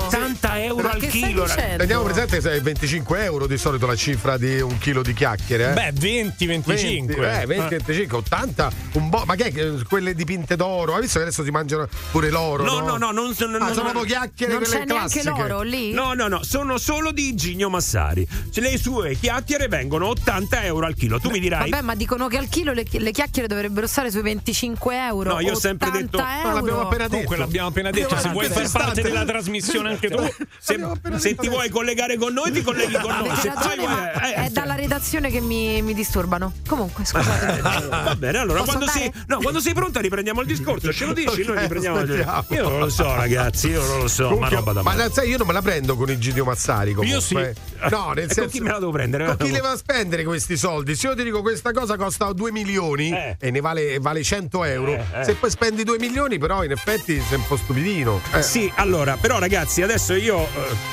80 0.70 0.88
euro 0.88 0.90
al 0.90 1.00
che 1.00 1.08
chilo. 1.08 1.46
Teniamo 1.78 2.04
presente 2.04 2.42
se 2.42 2.52
è 2.54 2.62
25 2.62 3.24
euro 3.24 3.48
di 3.48 3.58
solito 3.58 3.86
la 3.86 3.96
cifra 3.96 4.38
di 4.38 4.60
un 4.60 4.78
chilo 4.78 5.02
di 5.02 5.14
chiacchiere. 5.14 5.72
Eh? 5.72 5.74
Beh, 5.74 5.92
20, 5.94 6.46
25. 6.46 7.16
20, 7.16 7.42
eh, 7.42 7.46
20, 7.46 7.70
25, 7.70 8.18
80, 8.18 8.72
un 8.94 9.10
bo- 9.10 9.24
ma 9.26 9.36
che 9.36 9.46
è 9.46 9.52
che 9.52 9.74
quelle 9.88 10.14
dipinte 10.16 10.56
d'oro? 10.56 10.96
Hai 10.96 11.02
visto 11.02 11.18
che 11.20 11.26
adesso 11.26 11.44
si 11.44 11.52
mangiano 11.52 11.88
pure 12.12 12.30
l'oro? 12.30 12.64
No, 12.64 12.80
No, 12.80 12.86
no, 12.86 12.98
no, 12.98 13.12
non 13.12 13.34
sono. 13.34 13.58
Ah, 13.58 13.60
non- 13.60 13.74
sono 13.74 13.90
proprio 13.92 14.06
chiacchiere 14.16 14.54
Non 14.54 14.62
quelle 14.64 14.80
c'è 14.80 14.86
neanche 14.86 15.20
classiche. 15.22 15.48
l'oro 15.48 15.62
lì? 15.62 15.92
No, 15.92 16.14
no, 16.14 16.28
no, 16.28 16.44
sono 16.44 16.78
solo 16.78 17.12
di 17.12 17.36
Gigno 17.36 17.70
Massari. 17.70 18.28
Cioè, 18.52 18.64
le 18.64 18.78
sue 18.78 19.16
chiacchiere 19.16 19.68
vengono 19.68 20.08
80 20.08 20.64
euro 20.64 20.86
al 20.86 20.96
chilo. 20.96 21.20
Tu 21.20 21.30
mi 21.30 21.40
dirai. 21.40 21.70
Vabbè, 21.70 21.84
ma 21.84 21.96
dicono 21.96 22.28
che 22.28 22.38
al 22.38 22.48
chilo 22.48 22.74
le, 22.74 22.86
le 22.90 23.12
chiacchiere 23.12 23.48
dovrebbero 23.48 23.88
stare 23.88 24.12
sui 24.12 24.22
25 24.22 24.96
euro. 25.06 25.34
No, 25.34 25.40
io 25.40 25.54
ho 25.54 25.60
sempre 25.60 25.88
80 25.90 26.06
detto- 26.06 26.18
euro. 26.26 26.48
Ma 26.48 26.54
l'abbiamo 26.54 26.82
appena 26.82 27.04
detto. 27.04 27.10
Comunque 27.10 27.38
l'abbiamo 27.38 27.68
appena 27.68 27.90
detto, 27.92 28.18
se 28.18 28.30
vuoi 28.30 28.48
far 28.48 28.70
parte 28.72 29.02
della 29.02 29.26
trasmissione 29.26 29.90
anche 29.90 30.10
tu. 30.10 30.28
se, 30.60 30.80
se 31.18 31.36
ti 31.36 31.48
vuoi 31.48 31.70
collegare 31.70 32.18
con 32.18 32.34
noi, 32.34 32.52
ti 32.52 32.62
colleghi 32.62 32.94
con 33.00 33.16
noi. 33.16 33.36
Se 33.38 33.52
ragione, 33.54 33.76
poi, 33.76 33.86
ma 33.88 34.12
eh, 34.22 34.34
è 34.46 34.50
dalla 34.50 34.76
redazione 34.76 35.30
che 35.30 35.40
mi, 35.42 35.82
mi 35.82 35.94
disturbano. 35.94 36.54
Comunque, 36.68 37.06
scusate. 37.06 37.62
Va 37.90 38.16
bene, 38.18 38.38
allora 38.40 38.62
quando 38.64 38.88
sei, 38.88 39.12
no, 39.28 39.40
quando 39.40 39.60
sei 39.60 39.74
pronta 39.74 40.00
riprendiamo 40.00 40.42
il 40.42 40.48
discorso. 40.48 40.92
Ce 40.94 41.06
lo 41.06 41.14
dici? 41.14 41.28
Ok, 41.42 41.48
noi 41.48 41.60
riprendiamo. 41.60 41.98
aspettiamo. 42.00 42.44
Io 42.50 42.70
non 42.70 42.80
lo 42.80 42.90
so, 42.90 43.16
ragazzi, 43.16 43.70
io 43.70 43.86
non 43.86 44.00
lo 44.00 44.08
so. 44.08 44.24
Comunque, 44.30 44.50
ma 44.50 44.56
roba 44.58 44.74
da 44.74 44.82
ma 44.84 44.90
male. 44.92 45.04
la- 45.08 45.12
sai, 45.14 45.30
io 45.30 45.38
non 45.38 45.48
me 45.48 45.54
la 45.54 45.62
prendo 45.62 45.96
con 45.96 46.10
i 46.10 46.18
Gidio 46.18 46.44
Mazzari 46.46 46.94
comunque. 46.94 47.16
Io 47.16 47.22
sì. 47.22 47.88
No, 47.90 48.12
nel 48.14 48.26
E 48.30 48.34
con 48.34 48.36
senso 48.36 48.50
chi 48.50 48.60
me 48.60 48.70
la 48.72 48.80
devo 48.80 48.92
prendere? 48.92 49.26
Con 49.26 49.38
chi 49.38 49.52
le 49.52 49.62
va 49.62 49.72
a 49.72 49.78
spendere 49.78 50.24
questi 50.24 50.58
soldi? 50.58 50.96
Se 50.96 51.08
io 51.08 51.16
ti 51.16 51.24
dico 51.24 51.42
questa 51.42 51.72
cosa 51.72 51.96
costa 51.98 52.32
2 52.32 52.52
milioni 52.52 53.12
Eh. 53.12 53.38
e 53.40 53.52
ne 53.52 53.62
vale, 53.62 54.00
vale 54.00 54.24
100 54.24 54.64
euro, 54.66 54.92
Eh, 54.94 55.04
eh. 55.20 55.24
se 55.24 55.36
poi 55.36 55.50
spendi 55.50 55.84
2 55.84 55.98
milioni, 56.00 56.38
però 56.38 56.64
in 56.64 56.72
effetti 56.72 57.20
sei 57.28 57.38
un 57.38 57.48
po' 57.48 57.58
stupidino. 57.58 58.22
Eh. 58.34 58.42
Sì, 58.42 58.72
allora, 58.76 59.18
però 59.20 59.40
ragazzi, 59.40 59.82
adesso 59.82 60.14
io 60.14 60.44
eh, 60.44 60.49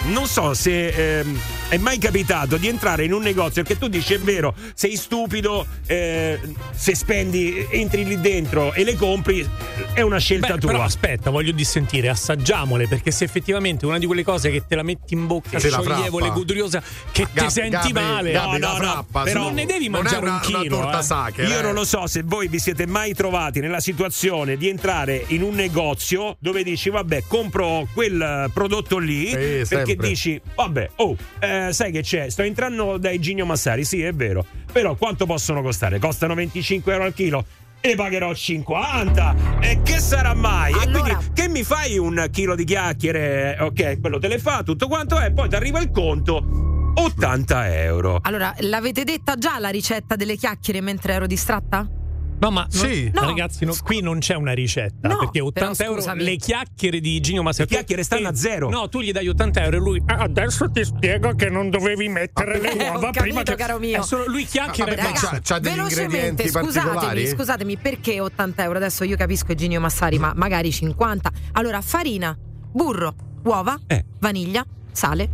non 0.08 0.26
so 0.26 0.54
se 0.54 1.18
ehm, 1.18 1.40
è 1.68 1.76
mai 1.78 1.98
capitato 1.98 2.56
di 2.56 2.68
entrare 2.68 3.04
in 3.04 3.12
un 3.12 3.22
negozio 3.22 3.62
perché 3.62 3.78
tu 3.78 3.88
dici 3.88 4.14
è 4.14 4.18
vero, 4.18 4.54
sei 4.74 4.96
stupido, 4.96 5.66
eh, 5.86 6.38
se 6.74 6.94
spendi, 6.94 7.66
entri 7.70 8.04
lì 8.04 8.20
dentro 8.20 8.72
e 8.72 8.84
le 8.84 8.94
compri, 8.94 9.46
è 9.92 10.00
una 10.02 10.18
scelta 10.18 10.54
Beh, 10.54 10.58
tua. 10.60 10.70
però 10.72 10.82
aspetta, 10.82 11.30
voglio 11.30 11.52
dissentire, 11.52 12.08
assaggiamole 12.08 12.86
perché 12.86 13.10
se 13.10 13.24
effettivamente 13.24 13.86
una 13.86 13.98
di 13.98 14.06
quelle 14.06 14.22
cose 14.24 14.50
che 14.50 14.62
te 14.66 14.76
la 14.76 14.82
metti 14.82 15.14
in 15.14 15.26
bocca, 15.26 15.58
Sì, 15.58 15.68
la 15.70 15.80
scioglievole, 15.80 16.24
frappa. 16.26 16.38
goduriosa, 16.38 16.82
che 17.12 17.26
Gab- 17.32 17.46
ti 17.46 17.52
senti 17.52 17.70
Gabri, 17.70 17.92
male. 17.92 18.30
Gabri, 18.32 18.58
no, 18.60 18.66
no, 18.66 18.72
no, 18.72 18.78
frappa, 18.78 19.22
però 19.22 19.40
su. 19.40 19.44
non 19.46 19.54
ne 19.54 19.66
devi 19.66 19.88
Non 19.88 20.00
è 20.00 20.02
mangiare 20.02 20.24
una- 20.24 20.34
un 20.34 20.40
chilo. 20.40 20.58
una 20.58 20.68
torta 20.84 20.98
eh. 21.00 21.02
sacra. 21.02 21.46
Io 21.48 21.58
eh. 21.58 21.62
non 21.62 21.74
lo 21.74 21.84
so 21.84 22.06
se 22.06 22.22
voi 22.24 22.48
vi 22.48 22.58
siete 22.58 22.86
mai 22.86 23.14
trovati 23.14 23.60
nella 23.60 23.80
situazione 23.80 24.56
di 24.56 24.68
entrare 24.68 25.24
in 25.28 25.42
un 25.42 25.54
negozio 25.54 26.36
dove 26.38 26.62
dici 26.62 26.90
vabbè 26.90 27.24
compro 27.26 27.86
quel 27.94 28.20
eh, 28.20 28.50
prodotto 28.52 28.98
lì 28.98 29.30
perché 29.68 29.86
sempre. 29.86 30.08
dici 30.08 30.40
vabbè 30.54 30.90
oh 30.96 31.16
eh, 31.40 31.68
sai 31.72 31.92
che 31.92 32.02
c'è 32.02 32.28
sto 32.30 32.42
entrando 32.42 32.98
dai 32.98 33.18
Gigno 33.18 33.44
Massari 33.44 33.84
sì 33.84 34.02
è 34.02 34.12
vero 34.12 34.44
però 34.72 34.94
quanto 34.94 35.24
possono 35.24 35.62
costare? 35.62 35.98
Costano 35.98 36.34
25 36.34 36.92
euro 36.92 37.04
al 37.04 37.14
chilo 37.14 37.44
e 37.80 37.94
pagherò 37.94 38.34
50 38.34 39.34
e 39.60 39.80
che 39.82 39.98
sarà 40.00 40.34
mai? 40.34 40.72
E 40.72 40.82
Allora- 40.82 41.14
quindi 41.14 41.32
che 41.32 41.48
mi 41.48 41.62
fai 41.62 41.96
un 41.96 42.26
chilo 42.30 42.54
di 42.54 42.64
chiacchiere? 42.64 43.56
Ok, 43.60 44.00
quello 44.00 44.18
te 44.18 44.28
le 44.28 44.38
fa 44.38 44.62
tutto 44.62 44.86
quanto 44.88 45.18
è, 45.18 45.30
poi 45.32 45.48
ti 45.48 45.54
arriva 45.54 45.80
il 45.80 45.90
conto 45.90 46.92
80 46.94 47.74
euro. 47.82 48.18
Allora, 48.22 48.54
l'avete 48.60 49.04
detta 49.04 49.36
già 49.36 49.58
la 49.58 49.68
ricetta 49.68 50.16
delle 50.16 50.36
chiacchiere 50.36 50.80
mentre 50.80 51.12
ero 51.14 51.26
distratta? 51.26 51.88
No, 52.38 52.50
ma 52.50 52.66
Sì. 52.68 53.10
no, 53.14 53.22
No. 53.22 53.26
ragazzi, 53.28 53.64
no, 53.64 53.74
qui 53.82 54.00
non 54.00 54.18
c'è 54.18 54.34
una 54.34 54.52
ricetta. 54.52 55.08
No, 55.08 55.18
perché 55.18 55.40
80 55.40 55.74
però 55.84 55.96
euro 55.98 56.14
le 56.22 56.36
chiacchiere 56.36 57.00
di 57.00 57.18
Gino 57.20 57.42
Massaro. 57.42 57.66
Le 57.68 57.76
chiacchiere 57.76 58.02
stanno 58.02 58.28
a 58.28 58.34
zero. 58.34 58.68
No, 58.68 58.88
tu 58.88 59.00
gli 59.00 59.10
dai 59.10 59.26
80 59.28 59.62
euro 59.64 59.76
e 59.76 59.80
lui. 59.80 60.02
"Ah, 60.06 60.16
adesso 60.24 60.70
ti 60.70 60.84
spiego 60.84 61.34
che 61.34 61.48
non 61.48 61.70
dovevi 61.70 62.08
mettere 62.08 62.60
le 62.60 62.70
ho 62.70 62.92
uova 62.92 63.06
capito, 63.10 63.22
prima 63.22 63.42
che. 63.42 63.54
caro 63.54 63.78
mio. 63.78 64.00
È 64.00 64.02
solo 64.04 64.24
lui 64.26 64.44
chiacchiera 64.44 64.90
Vabbè, 64.90 65.00
e 65.00 65.04
ma 65.04 65.10
basta. 65.12 65.28
c'ha- 65.30 65.40
c'ha 65.42 65.58
degli 65.58 65.74
Velocemente, 65.74 66.02
ingredienti 66.16 66.48
scusatemi, 66.48 66.84
particolari? 66.84 67.26
scusatemi, 67.26 67.76
perché 67.78 68.20
80 68.20 68.62
euro? 68.64 68.76
Adesso 68.78 69.04
io 69.04 69.16
capisco 69.16 69.50
Eugenio 69.52 69.80
Massari, 69.80 70.18
ma 70.18 70.32
magari 70.36 70.70
50. 70.72 71.30
Allora, 71.52 71.80
farina, 71.80 72.36
burro, 72.70 73.14
uova, 73.44 73.78
Eh. 73.86 74.04
vaniglia, 74.20 74.64
sale, 74.92 75.28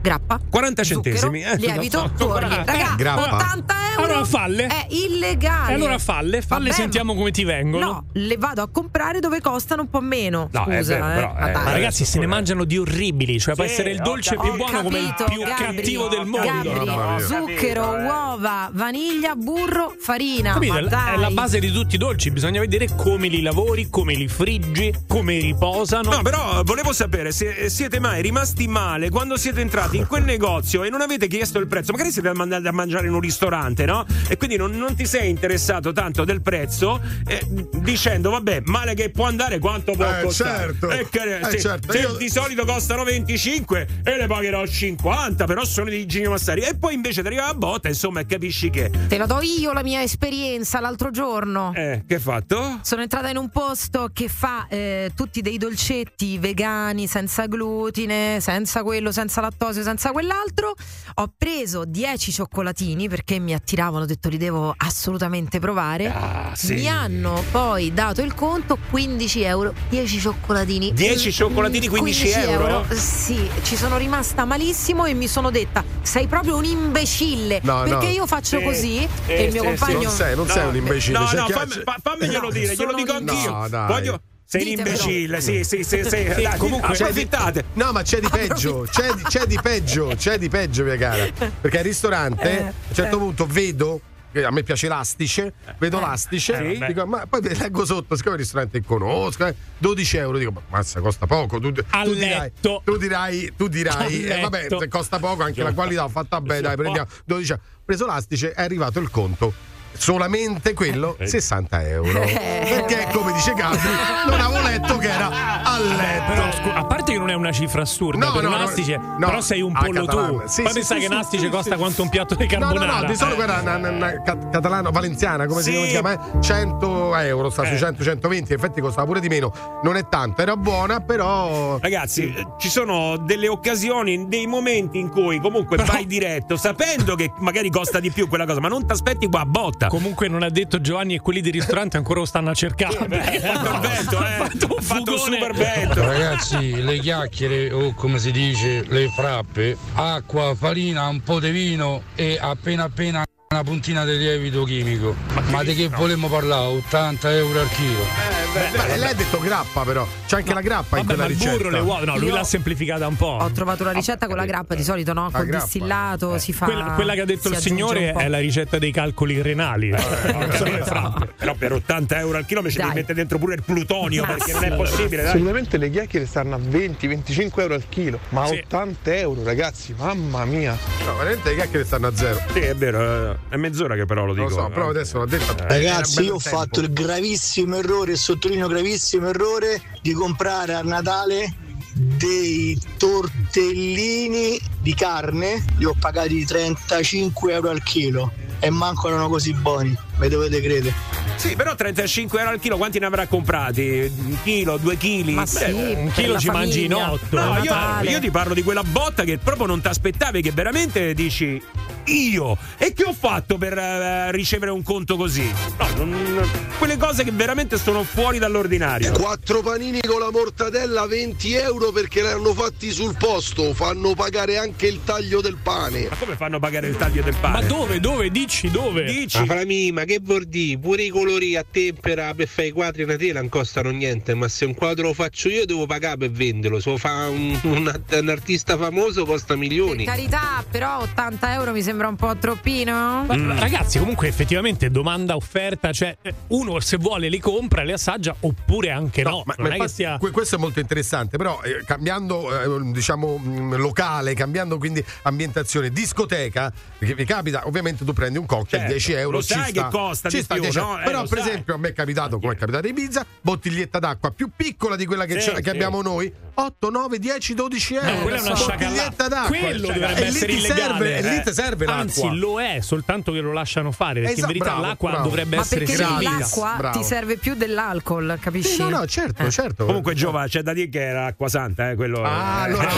grappa. 0.00 0.40
40 0.48 0.84
zucchero, 0.84 1.02
centesimi, 1.16 1.42
eh, 1.42 1.56
lievito, 1.56 2.10
tuorli. 2.16 2.54
Eh, 2.54 2.64
Raga, 2.64 2.94
grappa. 2.96 3.34
80 3.36 3.74
euro 3.92 4.02
Allora 4.04 4.24
falle. 4.24 4.66
è 4.66 4.86
illegale. 4.90 5.72
E 5.72 5.74
allora 5.74 5.98
falle, 5.98 6.42
falle, 6.42 6.68
Vabbè, 6.68 6.72
sentiamo 6.80 7.14
come 7.14 7.30
ti 7.30 7.44
vengono. 7.44 7.84
No, 7.84 8.04
le 8.12 8.36
vado 8.36 8.62
a 8.62 8.68
comprare 8.70 9.20
dove 9.20 9.40
costano 9.40 9.82
un 9.82 9.90
po' 9.90 10.00
meno. 10.00 10.48
No, 10.52 10.64
è 10.66 10.76
Scusa, 10.78 10.94
vero, 10.96 11.08
eh. 11.10 11.14
però, 11.14 11.32
Ma 11.32 11.48
eh, 11.48 11.52
dai. 11.52 11.64
Ma 11.64 11.72
ragazzi, 11.72 12.04
se 12.04 12.18
ne 12.18 12.26
mangiano 12.26 12.64
di 12.64 12.78
orribili, 12.78 13.38
cioè 13.40 13.54
può 13.54 13.64
Sì, 13.64 13.70
essere 13.70 13.90
il 13.90 14.00
dolce 14.00 14.34
capito. 14.36 14.54
più 14.54 14.64
buono 14.64 14.82
come 14.82 14.98
il 14.98 15.14
capito, 15.16 15.24
più 15.24 15.42
Gabri, 15.44 15.76
cattivo 15.76 16.08
del 16.08 16.26
mondo. 16.26 16.46
Gabri, 16.46 16.78
mia. 16.80 17.18
zucchero, 17.20 17.82
Capito, 17.82 17.96
eh. 17.98 18.04
uova, 18.04 18.70
vaniglia, 18.72 19.34
burro, 19.34 19.94
farina. 19.98 20.52
Capito? 20.54 20.72
Ma 20.74 20.80
dai. 20.82 21.14
È 21.14 21.16
la 21.18 21.30
base 21.30 21.58
di 21.58 21.70
tutti 21.72 21.94
i 21.96 21.98
dolci, 21.98 22.30
bisogna 22.30 22.60
vedere 22.60 22.88
come 22.96 23.28
li 23.28 23.42
lavori, 23.42 23.88
come 23.90 24.14
li 24.14 24.28
friggi, 24.28 24.92
come 25.08 25.38
riposano. 25.38 26.10
No, 26.10 26.22
però 26.22 26.62
volevo 26.64 26.92
sapere 26.92 27.32
se 27.32 27.68
siete 27.68 27.98
mai 27.98 28.22
rimasti 28.22 28.66
male 28.68 29.10
quando 29.10 29.36
siete 29.36 29.60
entrati 29.60 29.87
in 29.96 30.06
quel 30.06 30.24
negozio 30.24 30.82
e 30.84 30.90
non 30.90 31.00
avete 31.00 31.26
chiesto 31.26 31.58
il 31.58 31.66
prezzo. 31.66 31.92
Magari 31.92 32.10
siete 32.10 32.28
andati 32.28 32.66
a 32.66 32.72
mangiare 32.72 33.06
in 33.06 33.14
un 33.14 33.20
ristorante, 33.20 33.84
no? 33.84 34.04
E 34.28 34.36
quindi 34.36 34.56
non, 34.56 34.72
non 34.76 34.94
ti 34.94 35.06
sei 35.06 35.28
interessato 35.30 35.92
tanto 35.92 36.24
del 36.24 36.42
prezzo, 36.42 37.00
eh, 37.26 37.40
dicendo, 37.80 38.30
vabbè, 38.30 38.62
male 38.64 38.94
che 38.94 39.10
può 39.10 39.26
andare, 39.26 39.58
quanto 39.58 39.92
può 39.92 40.04
Eh, 40.04 40.22
costare? 40.22 40.58
certo. 40.78 40.90
E 40.90 41.06
che- 41.08 41.38
Eh, 41.38 41.44
se, 41.50 41.60
certo. 41.60 41.92
se 41.92 41.98
Io- 41.98 42.16
di 42.16 42.28
solito 42.28 42.64
costano 42.64 43.04
25 43.04 43.86
e 44.04 44.16
le 44.16 44.26
pagherò 44.26 44.66
50, 44.66 45.44
però 45.46 45.64
sono 45.64 45.90
di 45.90 46.04
Gino 46.06 46.30
Massari. 46.30 46.62
E 46.62 46.76
poi 46.76 46.94
invece 46.94 47.20
ti 47.22 47.26
arriva 47.26 47.46
la 47.46 47.54
botta, 47.54 47.88
insomma, 47.88 48.20
e 48.20 48.26
capisci 48.26 48.70
che. 48.70 48.90
Te 49.08 49.16
la 49.18 49.26
do 49.26 49.40
io 49.40 49.72
la 49.72 49.82
mia 49.82 50.02
esperienza 50.02 50.80
l'altro 50.80 51.10
giorno. 51.10 51.72
Eh, 51.74 52.04
che 52.06 52.14
hai 52.14 52.20
fatto? 52.20 52.80
Sono 52.82 53.02
entrata 53.02 53.28
in 53.30 53.36
un 53.36 53.48
posto 53.50 54.10
che 54.12 54.28
fa 54.28 54.66
eh, 54.68 55.12
tutti 55.14 55.40
dei 55.40 55.58
dolcetti 55.58 56.38
vegani, 56.38 57.06
senza 57.06 57.46
glutine, 57.46 58.38
senza 58.40 58.82
quello, 58.82 59.12
senza 59.12 59.40
lattosio, 59.40 59.77
senza 59.82 60.12
quell'altro. 60.12 60.74
Ho 61.14 61.32
preso 61.36 61.84
10 61.84 62.32
cioccolatini 62.32 63.08
perché 63.08 63.38
mi 63.38 63.54
attiravano, 63.54 64.04
ho 64.04 64.06
detto 64.06 64.28
li 64.28 64.36
devo 64.36 64.74
assolutamente 64.76 65.58
provare. 65.58 66.06
Ah, 66.06 66.52
sì. 66.54 66.74
Mi 66.74 66.88
hanno 66.88 67.42
poi 67.50 67.92
dato 67.92 68.22
il 68.22 68.34
conto 68.34 68.78
15 68.90 69.42
euro, 69.42 69.74
10 69.88 70.20
cioccolatini. 70.20 70.92
10 70.92 71.32
cioccolatini, 71.32 71.88
15 71.88 72.28
euro? 72.30 72.86
Sì, 72.90 73.48
ci 73.62 73.76
sono 73.76 73.96
rimasta 73.96 74.44
malissimo 74.44 75.04
e 75.06 75.14
mi 75.14 75.28
sono 75.28 75.50
detta 75.50 75.84
sei 76.02 76.26
proprio 76.26 76.56
un 76.56 76.64
imbecille 76.64 77.60
No, 77.62 77.82
perché 77.82 78.06
no. 78.06 78.12
io 78.12 78.26
faccio 78.26 78.58
Sì, 78.58 78.64
così 78.64 78.98
sì, 78.98 79.08
e 79.32 79.44
il 79.44 79.52
mio 79.52 79.62
sì, 79.62 79.68
compagno 79.68 80.02
Non 80.02 80.10
sei, 80.12 80.36
non 80.36 80.46
sei 80.48 80.66
un 80.68 80.76
imbecille. 80.76 81.18
No, 81.18 81.26
cioè, 81.26 81.40
no, 81.40 81.48
fammi, 81.48 81.72
fa- 81.84 81.96
fammiglielo 82.02 82.40
No, 82.46 82.50
dire, 82.50 82.74
glielo 82.74 82.94
dico 82.94 83.12
un 83.16 83.28
anch'io. 83.28 83.50
No, 83.50 83.68
dai. 83.68 83.86
Voglio. 83.86 84.20
Sei 84.50 84.62
un 84.62 84.78
imbecille, 84.78 85.42
sì, 85.42 85.62
sì, 85.62 85.84
sì, 85.84 86.02
sì. 86.08 86.24
Dai, 86.24 86.56
comunque- 86.56 86.88
approfittate. 86.94 87.64
No, 87.74 87.92
ma 87.92 88.00
c'è 88.00 88.18
di 88.18 88.28
peggio, 88.30 88.86
c'è 88.90 89.12
di, 89.12 89.22
c'è 89.24 89.44
di 89.44 89.58
peggio, 89.62 90.14
c'è 90.16 90.38
di 90.38 90.48
peggio, 90.48 90.84
mia 90.84 90.96
cara. 90.96 91.26
Perché 91.60 91.76
al 91.78 91.84
ristorante 91.84 92.50
Eh, 92.50 92.62
a 92.62 92.64
un 92.88 92.94
certo 92.94 93.18
punto 93.18 93.44
vedo. 93.46 94.00
A 94.32 94.50
me 94.50 94.62
piace 94.62 94.88
l'astice, 94.88 95.52
vedo 95.78 96.00
l'astice, 96.00 96.54
Eh, 96.54 96.72
vabbè. 96.78 96.86
dico, 96.92 97.06
ma 97.06 97.26
poi 97.26 97.42
leggo 97.56 97.84
sotto, 97.84 98.14
siccome 98.14 98.36
il 98.36 98.40
ristorante 98.42 98.82
conosco, 98.84 99.44
eh, 99.46 99.54
12 99.78 100.16
euro, 100.18 100.38
dico, 100.38 100.50
ma 100.52 100.62
mazza, 100.68 101.00
costa 101.00 101.26
poco. 101.26 101.58
Tu, 101.58 101.72
tu 101.72 101.82
A 101.90 102.04
dirai, 102.04 102.38
letto. 102.40 102.80
tu 102.84 102.96
dirai, 102.96 103.52
tu 103.56 103.68
dirai, 103.68 104.24
eh, 104.24 104.40
vabbè, 104.40 104.88
costa 104.88 105.18
poco, 105.18 105.42
anche 105.42 105.62
la 105.62 105.72
qualità 105.72 106.06
fatta 106.08 106.40
bene, 106.40 106.60
dai, 106.60 106.76
prendiamo 106.76 107.08
12 107.24 107.50
euro. 107.52 107.62
Ho 107.64 107.80
preso 107.84 108.06
l'astice, 108.06 108.52
è 108.52 108.62
arrivato 108.62 108.98
il 109.00 109.10
conto. 109.10 109.52
Solamente 109.98 110.74
quello 110.74 111.16
60 111.20 111.88
euro. 111.88 112.22
Eh. 112.22 112.66
Perché, 112.68 113.08
come 113.12 113.32
dice 113.32 113.52
Gabri, 113.52 113.78
non 114.26 114.40
avevo 114.40 114.62
letto 114.62 114.96
che 114.96 115.08
era 115.10 115.62
a 115.64 115.78
letto. 115.78 116.32
Però, 116.32 116.52
scu- 116.52 116.76
a 116.76 116.84
parte 116.84 117.12
che 117.12 117.18
non 117.18 117.30
è 117.30 117.34
una 117.34 117.52
cifra 117.52 117.82
assurda 117.82 118.26
No, 118.26 118.32
per 118.32 118.42
no, 118.42 118.48
un 118.50 118.54
no, 118.56 118.62
astice, 118.64 118.96
no. 118.96 119.26
però 119.26 119.40
sei 119.40 119.60
un 119.60 119.74
Ah, 119.74 119.80
pollo 119.84 120.04
tu. 120.06 120.42
Sì, 120.46 120.62
Poi 120.62 120.70
sì, 120.72 120.78
pensa 120.78 120.94
sì, 120.94 121.00
che 121.00 121.06
un 121.06 121.12
astice 121.18 121.48
costa 121.48 121.76
quanto 121.76 122.02
un 122.02 122.08
piatto 122.08 122.34
di 122.34 122.44
No, 122.44 122.58
carbonara. 122.58 122.92
no, 122.94 123.00
no, 123.00 123.06
di 123.06 123.16
solito 123.16 123.42
Eh. 123.42 123.44
quella 123.44 123.60
una, 123.76 123.88
una, 123.90 124.22
cat- 124.22 124.48
catalano 124.50 124.90
valenziana, 124.90 125.46
come 125.46 125.62
si 125.62 125.72
chiama? 125.88 126.12
eh? 126.12 126.18
100 126.42 127.16
euro, 127.16 127.50
sta 127.50 127.64
sui 127.64 127.74
Eh. 127.74 127.78
100, 127.78 128.02
120, 128.04 128.52
in 128.52 128.58
effetti 128.58 128.80
costava 128.80 129.06
pure 129.06 129.20
di 129.20 129.28
meno. 129.28 129.52
Non 129.82 129.96
è 129.96 130.08
tanto, 130.08 130.42
era 130.42 130.56
buona, 130.56 131.00
però. 131.00 131.78
Ragazzi, 131.80 132.32
eh, 132.34 132.46
ci 132.58 132.68
sono 132.68 133.16
delle 133.18 133.48
occasioni, 133.48 134.28
dei 134.28 134.46
momenti 134.46 134.98
in 134.98 135.08
cui 135.10 135.40
comunque 135.40 135.76
vai 135.84 136.06
diretto, 136.06 136.56
sapendo 136.56 137.14
che 137.14 137.32
magari 137.38 137.70
costa 137.70 138.00
di 138.00 138.10
più 138.10 138.28
quella 138.28 138.46
cosa, 138.46 138.60
ma 138.60 138.68
non 138.68 138.86
ti 138.86 138.92
aspetti 138.92 139.28
qua 139.28 139.40
a 139.40 139.46
botta. 139.46 139.87
Comunque 139.88 140.28
non 140.28 140.42
ha 140.42 140.50
detto 140.50 140.80
Giovanni 140.80 141.14
e 141.14 141.20
quelli 141.20 141.40
del 141.40 141.52
ristorante 141.52 141.96
ancora 141.96 142.20
lo 142.20 142.26
stanno 142.26 142.50
a 142.50 142.54
cercare. 142.54 143.06
Beh, 143.06 143.18
ha 143.18 143.58
fatto 143.58 143.74
il 143.74 143.80
vento, 143.80 144.24
eh. 144.24 144.32
Ha 144.32 144.46
fatto 144.46 144.74
un 144.76 144.82
fatto 144.82 145.12
un 145.12 145.18
super 145.18 145.54
vento. 145.54 146.04
Ragazzi, 146.04 146.82
le 146.82 146.98
chiacchiere 146.98 147.72
o 147.72 147.94
come 147.94 148.18
si 148.18 148.30
dice, 148.30 148.84
le 148.88 149.08
frappe, 149.08 149.76
acqua, 149.94 150.54
farina, 150.54 151.06
un 151.08 151.22
po' 151.22 151.40
di 151.40 151.50
vino 151.50 152.02
e 152.14 152.38
appena 152.40 152.84
appena 152.84 153.24
una 153.50 153.62
puntina 153.64 154.04
di 154.04 154.18
lievito 154.18 154.62
chimico. 154.64 155.14
Ma, 155.48 155.62
di 155.64 155.74
che 155.74 155.88
volemmo 155.88 156.28
parlare? 156.28 156.66
80 156.66 157.32
euro 157.32 157.60
al 157.60 157.70
chilo. 157.70 158.04
Beh, 158.52 158.96
lei 158.98 159.08
ha 159.10 159.14
detto 159.14 159.38
grappa, 159.40 159.84
però. 159.84 160.06
C'è 160.26 160.36
anche 160.36 160.52
la 160.52 160.60
grappa 160.60 160.98
in 160.98 161.06
Vabbè, 161.06 161.14
quella 161.14 161.22
ma 161.22 161.28
il 161.30 161.34
ricetta. 161.38 161.56
burro, 161.56 161.70
le 161.70 161.78
uova. 161.78 162.04
No, 162.04 162.18
lui 162.18 162.26
Io- 162.28 162.34
l'ha 162.34 162.44
semplificata 162.44 163.06
un 163.06 163.16
po'. 163.16 163.38
Ho 163.40 163.50
trovato 163.50 163.84
la 163.84 163.92
ricetta 163.92 164.26
con 164.26 164.36
la 164.36 164.44
grappa, 164.44 164.74
di 164.74 164.82
solito 164.84 165.14
no? 165.14 165.30
Col 165.32 165.46
grappa. 165.46 165.64
distillato 165.64 166.36
si 166.38 166.52
fa. 166.52 166.66
Quella, 166.66 166.84
quella 166.94 167.14
che 167.14 167.20
ha 167.22 167.24
detto 167.24 167.48
il 167.48 167.56
signore 167.56 168.12
è 168.12 168.28
la 168.28 168.38
ricetta 168.38 168.78
dei 168.78 168.92
calcoli 168.92 169.40
renali. 169.40 169.88
Le 169.96 170.82
frappe. 170.84 171.32
Però 171.38 171.54
per 171.54 171.72
80 171.72 172.18
euro 172.18 172.36
al 172.36 172.44
chilo 172.44 172.60
mi 172.60 172.70
ci 172.70 172.76
devi 172.76 172.92
mettere 172.92 173.14
dentro 173.14 173.38
pure 173.38 173.54
il 173.54 173.62
plutonio 173.62 174.22
Ma 174.24 174.28
perché 174.34 174.52
sì. 174.52 174.52
non 174.52 174.64
è 174.64 174.76
possibile, 174.76 175.22
dai. 175.22 175.30
Solitamente 175.32 175.78
le 175.78 175.88
chiacchiere 175.90 176.26
stanno 176.26 176.54
a 176.56 176.58
20-25 176.58 177.50
euro 177.62 177.72
al 177.74 177.84
chilo, 177.88 178.18
ma 178.30 178.44
Sì. 178.46 178.60
80 178.62 179.14
euro, 179.16 179.42
ragazzi, 179.42 179.94
mamma 179.96 180.44
mia. 180.44 180.76
No, 181.06 181.14
veramente 181.16 181.48
le 181.48 181.54
chiacchiere 181.54 181.84
stanno 181.86 182.08
a 182.08 182.14
zero. 182.14 182.38
Sì, 182.52 182.58
è 182.58 182.74
vero, 182.74 183.30
eh, 183.32 183.36
è 183.48 183.56
mezz'ora 183.56 183.94
che 183.94 184.04
però 184.04 184.24
lo 184.26 184.34
Non 184.34 184.46
dico. 184.46 184.56
lo 184.56 184.62
so, 184.64 184.68
però 184.70 184.88
adesso 184.90 185.18
l'ho 185.18 185.26
detto. 185.26 185.54
Ragazzi, 185.66 186.18
Era 186.18 186.26
io 186.26 186.34
ho 186.34 186.38
tempo. 186.38 186.58
fatto 186.58 186.80
il 186.80 186.92
gravissimo 186.92 187.76
errore, 187.76 188.12
e 188.12 188.16
sottolineo 188.16 188.68
gravissimo 188.68 189.28
errore, 189.28 189.80
di 190.02 190.12
comprare 190.12 190.74
a 190.74 190.82
Natale 190.82 191.54
dei 191.94 192.78
tortellini 192.96 194.58
di 194.80 194.94
carne, 194.94 195.64
li 195.78 195.84
ho 195.84 195.94
pagati 195.98 196.44
35 196.44 197.52
euro 197.52 197.70
al 197.70 197.82
chilo 197.82 198.30
e 198.60 198.70
manco 198.70 199.08
erano 199.08 199.28
così 199.28 199.52
buoni, 199.54 199.96
mi 200.18 200.28
dovete 200.28 200.60
credere. 200.60 200.94
Sì, 201.36 201.54
però 201.54 201.74
35 201.74 202.38
euro 202.40 202.50
al 202.52 202.58
chilo, 202.60 202.76
quanti 202.76 202.98
ne 202.98 203.06
avrà 203.06 203.26
comprati? 203.28 204.12
Un 204.16 204.36
chilo, 204.42 204.76
due 204.76 204.96
chili? 204.96 205.34
Ma 205.34 205.42
Beh, 205.42 205.48
sì, 205.48 205.70
un 205.72 206.10
chilo 206.12 206.38
ci 206.38 206.50
mangi 206.50 206.84
in 206.84 206.94
otto. 206.94 207.38
No, 207.38 207.58
io, 207.62 208.10
io 208.10 208.18
ti 208.20 208.30
parlo 208.30 208.54
di 208.54 208.62
quella 208.64 208.82
botta 208.82 209.22
che 209.22 209.38
proprio 209.38 209.66
non 209.66 209.80
ti 209.80 209.86
aspettavi, 209.86 210.42
che 210.42 210.50
veramente 210.50 211.14
dici 211.14 211.62
io. 212.08 212.56
E 212.78 212.92
che 212.92 213.04
ho 213.04 213.12
fatto 213.12 213.58
per 213.58 213.76
eh, 213.76 214.32
ricevere 214.32 214.70
un 214.70 214.82
conto 214.82 215.16
così? 215.16 215.50
No, 215.78 216.04
non- 216.04 216.50
quelle 216.78 216.96
cose 216.96 217.24
che 217.24 217.30
veramente 217.32 217.76
sono 217.78 218.04
fuori 218.04 218.38
dall'ordinario. 218.38 219.12
Quattro 219.12 219.62
panini 219.62 220.00
con 220.00 220.20
la 220.20 220.30
mortadella 220.30 221.06
20 221.06 221.54
euro 221.54 221.90
perché 221.90 222.20
li 222.22 222.28
hanno 222.28 222.54
fatti 222.54 222.90
sul 222.90 223.16
posto, 223.16 223.74
fanno 223.74 224.14
pagare 224.14 224.56
anche 224.58 224.86
il 224.86 225.00
taglio 225.04 225.40
del 225.40 225.56
pane. 225.62 226.06
Ma 226.08 226.16
come 226.16 226.36
fanno 226.36 226.56
a 226.56 226.60
pagare 226.60 226.86
il 226.88 226.96
taglio 226.96 227.22
del 227.22 227.34
Ma 227.40 227.50
pane? 227.52 227.66
dove? 227.66 228.00
Dove? 228.00 228.30
Dici 228.30 228.70
dove? 228.70 229.04
Dici? 229.04 229.38
Ma 229.40 229.46
Framì, 229.46 229.90
ma 229.92 230.04
che 230.04 230.20
vuol 230.22 230.44
dire? 230.44 230.78
Pure 230.78 231.02
i 231.02 231.08
colori 231.08 231.56
a 231.56 231.64
tempera 231.68 232.32
per 232.34 232.46
fare 232.46 232.68
i 232.68 232.70
quadri 232.70 233.02
in 233.02 233.16
tela 233.18 233.40
non 233.40 233.48
costano 233.48 233.90
niente, 233.90 234.34
ma 234.34 234.46
se 234.48 234.64
un 234.64 234.74
quadro 234.74 235.08
lo 235.08 235.14
faccio 235.14 235.48
io 235.48 235.66
devo 235.66 235.86
pagare 235.86 236.16
per 236.16 236.30
venderlo. 236.30 236.78
Se 236.80 236.90
lo 236.90 236.96
fa 236.96 237.28
un, 237.28 237.58
un- 237.64 238.00
un 238.12 238.28
artista 238.28 238.76
famoso 238.78 239.24
costa 239.24 239.46
Per 239.48 239.56
milioni. 239.56 240.04
carità, 240.04 240.64
però 240.70 241.00
80 241.00 241.52
euro 241.54 241.72
mi 241.72 241.82
sembra 241.82 241.97
un 242.06 242.16
po' 242.16 242.36
troppino. 242.36 243.24
Ma, 243.26 243.36
Mm. 243.36 243.58
Ragazzi, 243.58 243.98
comunque 243.98 244.28
effettivamente 244.28 244.90
domanda 244.90 245.34
offerta, 245.36 245.92
cioè 245.92 246.16
eh, 246.22 246.34
uno 246.48 246.78
se 246.80 246.96
vuole 246.96 247.28
li 247.28 247.38
compra, 247.40 247.82
le 247.82 247.92
assaggia 247.94 248.34
oppure 248.40 248.90
anche 248.90 249.22
no. 249.22 249.42
ma, 249.44 249.54
non 249.58 249.66
ma 249.68 249.74
è 249.74 249.76
che 249.76 249.82
infatti 249.82 249.92
sia 249.94 250.18
que- 250.18 250.30
questo 250.30 250.56
è 250.56 250.58
molto 250.58 250.78
interessante, 250.80 251.36
però 251.36 251.60
eh, 251.62 251.82
cambiando 251.84 252.78
eh, 252.88 252.92
diciamo 252.92 253.36
mh, 253.38 253.76
locale, 253.76 254.34
cambiando 254.34 254.78
quindi 254.78 255.04
ambientazione, 255.22 255.90
discoteca, 255.90 256.72
perché 256.98 257.14
vi 257.14 257.24
capita, 257.24 257.66
ovviamente 257.66 258.04
tu 258.04 258.12
prendi 258.12 258.38
un 258.38 258.46
cocktail 258.46 258.82
Certo, 258.82 258.96
10 258.96 259.12
euro, 259.12 259.36
lo 259.38 259.42
ci 259.42 259.52
sai 259.54 259.70
sta. 259.70 259.84
che 259.84 259.90
costa 259.96 260.28
Ci 260.28 260.36
di 260.36 260.42
sta 260.42 260.54
più, 260.54 260.62
dicendo. 260.64 260.88
no? 260.88 261.00
Eh, 261.00 261.04
Però, 261.04 261.20
per 261.26 261.38
sai. 261.38 261.48
esempio, 261.48 261.74
a 261.74 261.78
me 261.78 261.88
è 261.88 261.92
capitato, 261.92 262.38
come 262.38 262.52
è 262.54 262.56
capitato 262.56 262.86
in 262.86 262.96
Ibiza, 262.96 263.24
bottiglietta 263.40 263.98
d'acqua 263.98 264.30
più 264.30 264.50
piccola 264.54 264.96
di 264.96 265.06
quella 265.06 265.24
che, 265.26 265.40
Sì, 265.40 265.48
c'è- 265.50 265.56
che 265.56 265.62
sì. 265.62 265.68
abbiamo 265.70 266.02
noi, 266.02 266.32
8, 266.54 266.90
9, 266.90 267.18
10, 267.18 267.54
12 267.54 267.94
euro. 267.94 268.10
No, 268.10 268.20
quella 268.22 268.36
è 268.36 268.40
una 268.40 268.54
bottiglietta 268.54 269.28
d'acqua. 269.28 269.56
Quello 269.58 269.86
Cioè, 269.86 269.94
dovrebbe 269.98 270.20
e 270.20 270.22
lì 270.22 270.28
essere 270.28 270.46
ti 270.52 270.58
illegale. 270.58 270.80
serve, 270.82 271.16
e 271.16 271.22
lì 271.22 271.36
eh. 271.36 271.42
ti 271.42 271.52
serve 271.52 271.84
l'acqua. 271.96 272.28
Anzi, 272.28 272.36
lo 272.38 272.60
è, 272.60 272.78
soltanto 272.80 273.32
che 273.32 273.40
lo 273.40 273.52
lasciano 273.52 273.90
fare. 273.92 274.20
Perché 274.20 274.32
Esatto, 274.36 274.40
in 274.40 274.46
verità 274.58 274.70
bravo, 274.76 274.86
l'acqua 274.86 275.10
bravo. 275.10 275.24
dovrebbe 275.28 275.56
Ma 275.56 275.62
essere 275.62 275.84
perché 275.84 275.96
servita. 275.96 276.30
l'acqua 276.38 276.74
bravo. 276.78 276.98
ti 276.98 277.04
serve 277.04 277.36
più 277.36 277.54
dell'alcol, 277.54 278.38
capisci? 278.40 278.74
Sì, 278.74 278.82
no, 278.82 278.88
no, 278.90 279.06
certo, 279.06 279.42
Eh. 279.44 279.50
certo. 279.50 279.84
Comunque, 279.86 280.14
Giova, 280.14 280.46
c'è 280.46 280.62
da 280.62 280.72
dire 280.72 280.88
che 280.88 281.00
era 281.06 281.26
acqua 281.26 281.48
santa, 281.48 281.90
eh, 281.90 281.94
quello. 281.96 282.22
Ah, 282.22 282.60
eh. 282.66 282.70
allora. 282.70 282.88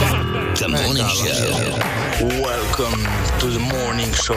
The 0.55 0.67
Morning 0.69 1.09
Show. 1.09 1.79
Welcome 2.41 3.09
to 3.39 3.49
the 3.51 3.59
morning 3.59 4.13
show. 4.15 4.37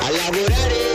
A 0.00 0.10
lavorare! 0.10 0.87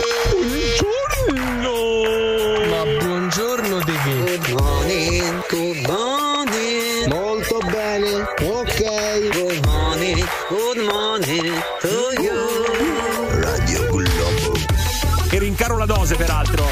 E 15.84 15.86
rincaro 15.86 15.86
la 15.86 15.86
dose, 15.86 16.14
peraltro. 16.16 16.66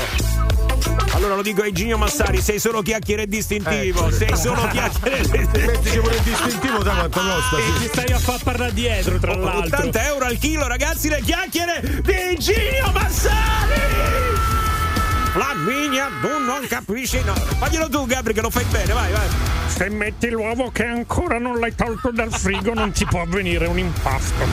Allora 1.13 1.35
lo 1.35 1.43
dico 1.43 1.61
a 1.61 1.67
Eugenio 1.67 1.99
Massari, 1.99 2.41
sei 2.41 2.59
solo 2.59 2.81
chiacchiere 2.81 3.23
e 3.23 3.27
distintivo, 3.27 4.07
Ecco. 4.07 4.11
sei 4.11 4.37
solo 4.37 4.67
chiacchiere 4.69 5.19
e 5.21 5.29
distintivo. 5.29 5.67
Mettici 5.67 5.99
pure 5.99 6.15
il 6.17 6.23
distintivo, 6.23 6.83
sai 6.83 6.95
quanto 6.95 7.21
costa? 7.21 7.57
E 7.59 7.81
ci 7.81 7.89
stai 7.89 8.13
a 8.13 8.19
far 8.19 8.43
parlare 8.43 8.73
dietro, 8.73 9.19
tra 9.19 9.35
l'altro. 9.35 9.77
80 9.77 10.07
euro 10.07 10.25
al 10.25 10.39
chilo, 10.39 10.67
ragazzi, 10.67 11.09
le 11.09 11.21
chiacchiere 11.21 12.01
di 12.03 12.13
Eugenio 12.13 12.91
Massari! 12.93 14.42
Flaminia, 15.33 16.09
tu 16.21 16.29
non 16.45 16.67
capisci, 16.69 17.21
no. 17.25 17.33
Faglielo 17.35 17.89
tu, 17.89 18.05
Gabri, 18.07 18.35
che 18.35 18.43
lo 18.43 18.51
fai 18.51 18.65
bene, 18.71 18.93
vai, 18.93 19.11
vai. 19.13 19.27
Se 19.67 19.89
metti 19.89 20.29
l'uovo 20.29 20.71
che 20.71 20.85
ancora 20.85 21.39
non 21.39 21.59
l'hai 21.59 21.75
tolto 21.75 22.11
dal 22.13 22.31
frigo, 22.31 22.75
non 22.75 22.93
ti 22.93 23.07
può 23.07 23.23
avvenire 23.23 23.67
un 23.67 23.79
impasto. 23.79 24.45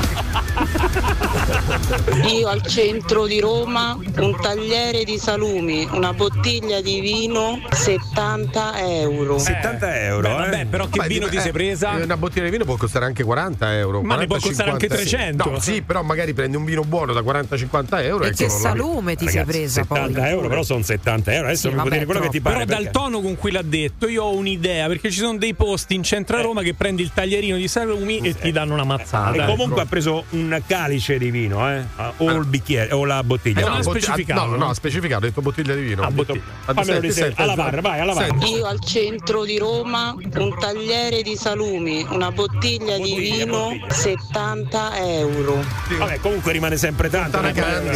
Io 2.28 2.48
al 2.48 2.66
centro 2.66 3.26
di 3.28 3.42
Roma 3.42 3.98
un 4.18 4.38
tagliere 4.42 5.04
di 5.04 5.18
salumi, 5.18 5.86
una 5.92 6.14
bottiglia 6.14 6.80
di 6.80 7.02
vino 7.02 7.60
70 7.70 8.80
euro. 9.02 9.38
70 9.38 10.00
euro, 10.06 10.22
Beh, 10.22 10.30
eh. 10.30 10.38
vabbè, 10.38 10.66
però 10.68 10.88
che 10.88 10.98
Vabbè, 11.00 11.10
vino 11.10 11.26
di- 11.28 11.36
ti 11.36 11.40
sei 11.42 11.50
eh, 11.50 11.54
presa? 11.54 11.90
Una 12.02 12.16
bottiglia 12.18 12.46
di 12.46 12.52
vino 12.52 12.64
può 12.64 12.78
costare 12.78 13.04
anche 13.06 13.24
40 13.24 13.76
euro. 13.78 14.02
Ma 14.02 14.16
ne 14.16 14.26
40, 14.26 14.38
può 14.38 14.48
costare 14.48 14.72
anche 14.72 14.88
50. 14.88 15.18
300. 15.18 15.50
No, 15.50 15.60
sì, 15.60 15.82
però 15.82 16.02
magari 16.04 16.34
prendi 16.34 16.56
un 16.56 16.64
vino 16.64 16.84
buono 16.84 17.12
da 17.12 17.20
40-50 17.22 18.04
euro. 18.04 18.24
E 18.24 18.28
ecco, 18.28 18.38
che 18.38 18.50
salume 18.50 19.16
ti 19.18 19.28
sei 19.28 19.44
presa 19.44 19.82
70 19.82 20.20
poi. 20.22 20.30
euro, 20.30 20.48
però 20.48 20.64
sono 20.74 20.84
70 20.84 21.34
euro. 21.34 21.48
Adesso 21.48 21.62
Sì, 21.62 21.68
mi 21.68 21.74
puoi 21.74 21.84
vabbè, 21.84 21.94
dire 21.96 22.06
quello 22.06 22.20
che 22.22 22.30
ti 22.30 22.42
troppo. 22.42 22.50
pare. 22.56 22.66
Però 22.66 22.78
dal 22.82 22.92
perché- 22.92 23.00
tono 23.00 23.22
con 23.22 23.36
cui 23.38 23.52
l'ha 23.52 23.62
detto, 23.62 24.08
io 24.08 24.24
ho 24.24 24.36
un'idea, 24.36 24.88
perché 24.88 25.10
ci 25.12 25.20
sono 25.20 25.38
dei 25.38 25.54
posti 25.54 25.96
in 25.96 26.04
centro 26.04 26.38
a 26.38 26.42
Roma 26.42 26.62
che 26.62 26.74
prendi 26.74 27.02
il 27.02 27.12
taglierino 27.14 27.56
di 27.58 27.68
salumi 27.68 28.20
e 28.20 28.36
ti 28.38 28.52
danno 28.52 28.74
una 28.74 28.84
mazzata. 28.84 29.44
E 29.44 29.46
comunque 29.46 29.74
ecco. 29.76 29.82
ha 29.82 29.86
preso 29.86 30.24
un 30.30 30.62
calice 30.68 31.18
di 31.18 31.32
vino, 31.32 31.70
eh? 31.70 31.84
O 32.18 32.32
il 32.32 32.46
bicchiere, 32.46 32.94
o 32.94 33.06
la 33.06 33.24
bottiglia. 33.24 33.60
Eh, 33.60 33.64
No, 33.64 33.70
non 33.70 33.78
ha 33.80 33.84
specificato, 33.84 34.40
ah, 34.42 34.46
No, 34.46 34.52
no, 34.52 34.58
no? 34.58 34.70
ha 34.70 34.74
specificato, 34.74 35.26
ha 35.26 35.28
detto 35.28 35.42
bottiglia 35.42 35.74
di 35.76 35.82
vino. 35.82 36.04
Ah, 36.04 36.12
bottiglia. 36.12 36.42
Fammelo 36.66 36.84
senti, 36.86 37.08
risentire. 37.08 37.36
senti, 37.36 37.42
Alla 37.42 37.56
barra, 37.56 37.82
vai, 37.82 38.00
alla 38.00 38.14
barra. 38.14 38.46
Io 38.48 38.66
al 38.66 38.80
centro 38.84 39.44
di 39.46 39.58
Roma 39.58 40.16
un 40.18 40.56
tagliere 40.60 41.22
di 41.22 41.36
salumi, 41.36 42.06
una 42.10 42.32
bottiglia 42.32 42.98
di 42.98 43.16
vino 43.16 43.70
bottiglia. 43.70 43.94
70 43.94 44.98
euro. 45.08 45.64
Vabbè, 45.98 46.20
comunque 46.20 46.52
rimane 46.52 46.78
sempre 46.78 47.10
tanto. 47.10 47.40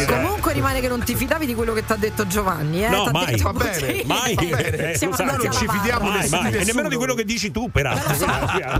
Comunque 0.06 0.52
rimane 0.52 0.80
che 0.80 0.88
non 0.88 1.02
ti 1.02 1.14
fidavi 1.14 1.46
di 1.46 1.54
quello 1.54 1.72
che 1.72 1.84
ti 1.84 1.92
ha 1.92 1.96
detto 1.96 2.26
Giovanni, 2.26 2.63
eh? 2.72 2.88
No, 2.88 3.08
mai. 3.12 3.36
Va 3.40 3.52
bene. 3.52 4.02
Mai, 4.04 4.34
Va 4.34 4.42
bene. 4.42 4.90
eh, 4.92 4.96
Siamo 4.96 5.14
andati 5.16 5.46
non 5.46 5.52
ci 5.56 5.66
fidiamo 5.68 6.08
mai, 6.08 6.28
mai. 6.28 6.54
E 6.54 6.64
nemmeno 6.64 6.88
di 6.88 6.96
quello 6.96 7.14
che 7.14 7.24
dici 7.24 7.50
tu, 7.50 7.70
peraltro. 7.70 8.14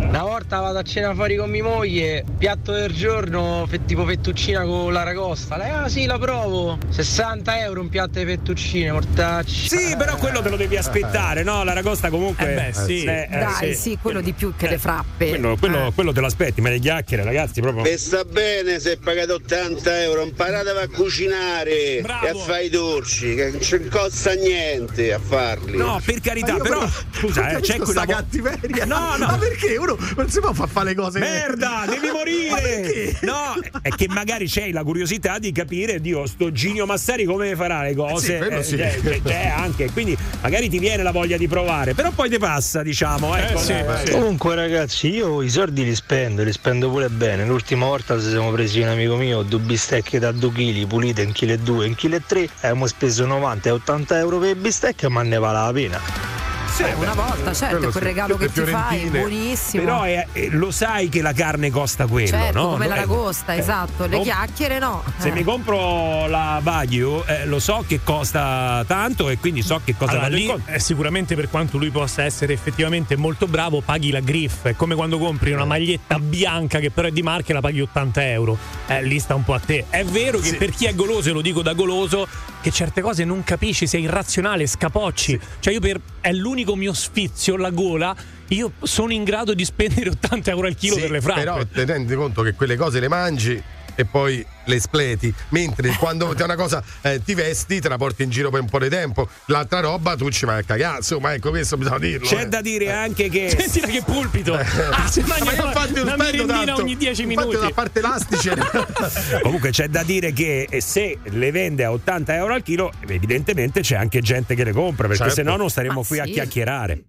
Una 0.01 0.23
volta 0.23 0.61
vado 0.61 0.78
a 0.78 0.82
cena 0.82 1.15
fuori 1.15 1.36
con 1.36 1.51
mia 1.51 1.62
moglie, 1.62 2.24
piatto 2.39 2.73
del 2.73 2.93
giorno, 2.93 3.69
tipo 3.86 4.05
fettuccina 4.05 4.62
con 4.65 4.93
l'aragosta. 4.93 5.56
Lei, 5.56 5.70
ah 5.70 5.89
sì, 5.89 6.06
la 6.06 6.19
provo. 6.19 6.78
60 6.89 7.61
euro 7.62 7.81
un 7.81 7.89
piatto 7.89 8.19
di 8.19 8.24
fettuccine, 8.24 8.93
mortacci. 8.93 9.69
Sì, 9.69 9.97
però 9.97 10.16
quello 10.16 10.40
te 10.43 10.48
lo 10.48 10.56
devi 10.56 10.77
aspettare, 10.77 11.43
no? 11.43 11.65
L'aragosta 11.65 12.11
comunque. 12.11 12.51
Eh 12.52 12.55
beh, 12.55 12.73
sì. 12.73 13.05
eh, 13.05 13.28
eh, 13.31 13.39
Dai, 13.39 13.74
sì, 13.74 13.98
quello 14.01 14.20
di 14.20 14.32
più 14.32 14.55
che 14.56 14.69
le 14.69 14.78
frappe. 14.78 15.28
Quello, 15.31 15.56
quello- 15.56 15.86
Eh. 15.86 15.93
quello 15.94 16.12
te 16.12 16.20
l'aspetti, 16.20 16.61
ma 16.61 16.69
le 16.70 16.78
chiacchiere, 16.78 17.24
ragazzi, 17.24 17.61
proprio. 17.61 17.85
E 17.85 17.98
sta 17.98 18.24
bene 18.24 18.78
se 18.81 18.98
pagate 18.98 19.32
80 19.32 20.02
euro, 20.02 20.23
imparatevi 20.23 20.78
a 20.78 20.89
cucinare 20.89 22.01
Bravo. 22.02 22.27
e 22.27 22.28
a 22.31 22.35
fare 22.35 22.65
i 22.65 22.70
dolci, 22.70 23.35
che 23.35 23.51
non 23.51 23.61
ci 23.61 23.73
costa 23.90 24.32
niente 24.34 25.12
a 25.12 25.18
farli. 25.18 25.76
No, 25.76 26.01
per 26.05 26.20
carità, 26.20 26.52
io 26.56 26.62
però. 26.62 26.88
Scusa, 27.12 27.40
non 27.42 27.51
eh, 27.51 27.60
c'è 27.60 27.66
capisco 27.76 27.84
quella. 27.84 28.02
sta 28.02 28.14
cattiveria. 28.14 28.84
No, 28.84 29.16
no. 29.16 29.26
Ma 29.26 29.38
perché 29.38 29.76
uno 29.76 29.96
non 30.16 30.28
si 30.30 30.40
può 30.40 30.52
far 30.52 30.68
fare 30.68 30.88
le 30.90 30.94
cose 30.94 31.18
Merda, 31.18 31.84
devi 31.88 32.06
Ma 32.06 32.12
morire! 32.12 32.60
perché? 32.60 33.18
No, 33.22 33.55
è 33.82 33.88
che 33.90 34.06
magari 34.09 34.46
c'hai 34.48 34.72
la 34.72 34.82
curiosità 34.82 35.38
di 35.38 35.52
capire, 35.52 36.01
Dio, 36.01 36.26
sto 36.26 36.51
Ginio 36.52 36.86
Massari 36.86 37.24
come 37.24 37.55
farà 37.56 37.82
le 37.82 37.94
cose. 37.94 38.38
Eh 38.38 38.40
sì, 38.40 38.46
quello 38.46 38.62
sì. 38.62 38.76
c'è, 38.76 39.01
c'è- 39.02 39.22
c'è 39.22 39.52
anche, 39.56 39.90
quindi 39.92 40.16
magari 40.42 40.68
ti 40.68 40.78
viene 40.78 41.02
la 41.02 41.12
voglia 41.12 41.36
di 41.36 41.48
provare, 41.48 41.94
però 41.94 42.10
poi 42.10 42.28
ti 42.28 42.38
passa, 42.38 42.82
diciamo. 42.82 43.34
Ecco, 43.36 43.59
sì. 43.59 43.74
Comunque 44.10 44.55
ragazzi, 44.55 45.09
io 45.09 45.42
i 45.42 45.48
soldi 45.51 45.84
li 45.84 45.94
spendo, 45.94 46.42
li 46.42 46.52
spendo 46.52 46.90
pure 46.90 47.09
bene. 47.09 47.44
L'ultima 47.46 47.86
volta 47.86 48.18
ci 48.20 48.28
siamo 48.28 48.51
presi 48.52 48.80
un 48.80 48.88
amico 48.88 49.16
mio, 49.16 49.42
due 49.42 49.60
bistecche 49.60 50.18
da 50.18 50.32
2 50.32 50.51
kg, 50.52 50.86
pulite 50.86 51.22
in 51.22 51.32
chilo 51.32 51.52
e 51.52 51.59
2, 51.59 51.86
in 51.86 51.94
chilo 51.94 52.16
e 52.16 52.22
3, 52.26 52.48
abbiamo 52.60 52.86
speso 52.86 53.24
90 53.26 53.63
e 53.68 53.72
80 53.72 54.18
euro 54.18 54.38
per 54.38 54.48
le 54.48 54.56
bistecche, 54.56 55.08
ma 55.08 55.22
ne 55.22 55.38
vale 55.38 55.58
la 55.58 55.72
pena. 55.72 56.43
Eh, 56.76 56.92
una 56.94 57.14
volta, 57.14 57.52
certo, 57.52 57.76
quello 57.76 57.90
quel 57.92 58.02
sì. 58.02 58.09
regalo 58.09 58.36
che 58.36 58.51
ti 58.51 58.60
fai, 58.62 58.98
fiorentine. 58.98 59.18
buonissimo. 59.20 59.82
Però 59.84 60.02
è- 60.02 60.26
è- 60.32 60.48
lo 60.51 60.70
sai 60.72 61.09
che 61.09 61.22
la 61.22 61.32
carne 61.32 61.70
costa 61.70 62.06
quello, 62.06 62.26
certo, 62.26 62.59
no? 62.60 62.68
come 62.70 62.86
No, 62.86 62.94
l'aragosta, 62.94 63.55
eh, 63.55 63.59
esatto. 63.59 64.06
Le 64.06 64.16
com- 64.16 64.24
chiacchiere 64.24 64.78
no. 64.80 65.05
Se 65.18 65.28
Eh. 65.28 65.32
mi 65.32 65.44
compro 65.44 66.26
la 66.26 66.60
Wagyu, 66.64 67.22
eh, 67.26 67.46
lo 67.46 67.60
so 67.60 67.84
che 67.86 68.01
costa 68.02 68.82
tanto 68.88 69.28
e 69.28 69.38
quindi 69.38 69.62
so 69.62 69.80
che 69.84 69.94
cosa 69.96 70.12
Allora, 70.12 70.24
vado 70.30 70.34
lì, 70.36 70.52
eh, 70.66 70.80
sicuramente 70.80 71.36
per 71.36 71.48
quanto 71.48 71.78
lui 71.78 71.90
possa 71.90 72.24
essere 72.24 72.52
effettivamente 72.52 73.14
molto 73.16 73.46
bravo, 73.46 73.80
paghi 73.80 74.10
la 74.10 74.20
griff. 74.20 74.64
È 74.66 74.74
come 74.74 74.96
quando 74.96 75.18
compri 75.18 75.52
una 75.52 75.64
maglietta 75.64 76.18
bianca 76.18 76.80
che 76.80 76.90
però 76.90 77.06
è 77.06 77.12
di 77.12 77.22
marca 77.22 77.51
e 77.51 77.55
la 77.55 77.60
paghi 77.60 77.82
80 77.82 78.28
euro. 78.30 78.59
Eh, 78.88 79.02
lì 79.05 79.20
sta 79.20 79.36
un 79.36 79.44
po' 79.44 79.55
a 79.55 79.60
te. 79.60 79.84
È 79.90 80.05
vero 80.05 80.38
che 80.40 80.55
per 80.56 80.70
chi 80.70 80.86
è 80.86 80.94
goloso, 80.94 81.30
e 81.30 81.32
lo 81.32 81.40
dico 81.40 81.62
da 81.62 81.72
goloso, 81.72 82.26
che 82.60 82.70
certe 82.72 83.01
cose 83.01 83.24
non 83.24 83.44
capisci, 83.44 83.86
sei 83.86 84.02
irrazionale, 84.02 84.66
scapocci. 84.66 85.38
Cioè 85.60 85.72
io 85.72 85.80
per... 85.80 86.01
è 86.24 86.32
l'unico 86.32 86.74
mio 86.74 86.94
sfizio, 86.94 87.55
la 87.59 87.68
gola. 87.68 88.16
Io 88.48 88.72
sono 88.82 89.12
in 89.12 89.24
grado 89.24 89.52
di 89.52 89.62
spendere 89.62 90.09
80 90.24 90.51
euro 90.52 90.66
al 90.68 90.74
chilo 90.74 90.94
Sì, 90.94 91.02
per 91.02 91.10
le 91.10 91.20
frappe. 91.20 91.40
Però 91.40 91.66
ti 91.66 91.84
rendi 91.84 92.14
conto 92.14 92.40
che 92.40 92.55
quelle 92.55 92.76
cose 92.76 92.98
le 92.98 93.09
mangi 93.09 93.62
e 93.94 94.04
poi 94.04 94.44
le 94.66 94.80
spleti. 94.80 95.32
Mentre 95.50 95.94
quando 95.98 96.28
c'è 96.28 96.44
una 96.44 96.56
cosa 96.56 96.82
eh, 97.02 97.22
ti 97.22 97.34
vesti, 97.34 97.80
te 97.80 97.88
la 97.88 97.96
porti 97.96 98.22
in 98.22 98.30
giro 98.30 98.50
per 98.50 98.60
un 98.60 98.68
po' 98.68 98.78
di 98.78 98.88
tempo. 98.88 99.28
L'altra 99.46 99.80
roba 99.80 100.16
tu 100.16 100.30
ci 100.30 100.46
vai 100.46 100.60
a 100.60 100.62
cagare. 100.62 100.96
Insomma, 100.98 101.34
ecco, 101.34 101.50
questo 101.50 101.76
bisogna 101.76 101.98
dirlo. 101.98 102.26
C'è 102.26 102.42
eh. 102.42 102.48
da 102.48 102.60
dire 102.60 102.90
anche 102.92 103.28
che. 103.28 103.50
Senti 103.50 103.90
che 103.92 104.02
pulpito! 104.02 104.54
Ah, 104.54 105.06
si 105.08 105.20
mangia 105.22 105.44
Ma 105.44 105.52
io 105.52 105.64
infatti 105.66 105.92
non 105.94 106.02
una 106.04 106.12
spendo 106.14 106.44
merendina 106.46 106.64
tanto. 106.64 106.80
ogni 106.82 106.96
10 106.96 107.22
Infatti 107.22 107.46
minuti. 107.48 107.66
da 107.66 107.72
parte 107.74 107.98
elastice. 107.98 108.54
Comunque 109.42 109.70
c'è 109.70 109.88
da 109.88 110.02
dire 110.02 110.32
che 110.32 110.66
eh, 110.70 110.80
se 110.80 111.18
le 111.22 111.50
vende 111.50 111.84
a 111.84 111.92
80 111.92 112.34
euro 112.34 112.54
al 112.54 112.62
chilo, 112.62 112.90
evidentemente 113.06 113.80
c'è 113.80 113.96
anche 113.96 114.20
gente 114.20 114.54
che 114.54 114.64
le 114.64 114.72
compra, 114.72 115.06
perché 115.08 115.24
Certo. 115.24 115.34
se 115.34 115.42
no 115.42 115.56
non 115.56 115.68
staremmo 115.70 116.00
Ah, 116.00 116.04
qui 116.06 116.18
a 116.20 116.24
sì? 116.24 116.32
chiacchierare. 116.32 117.04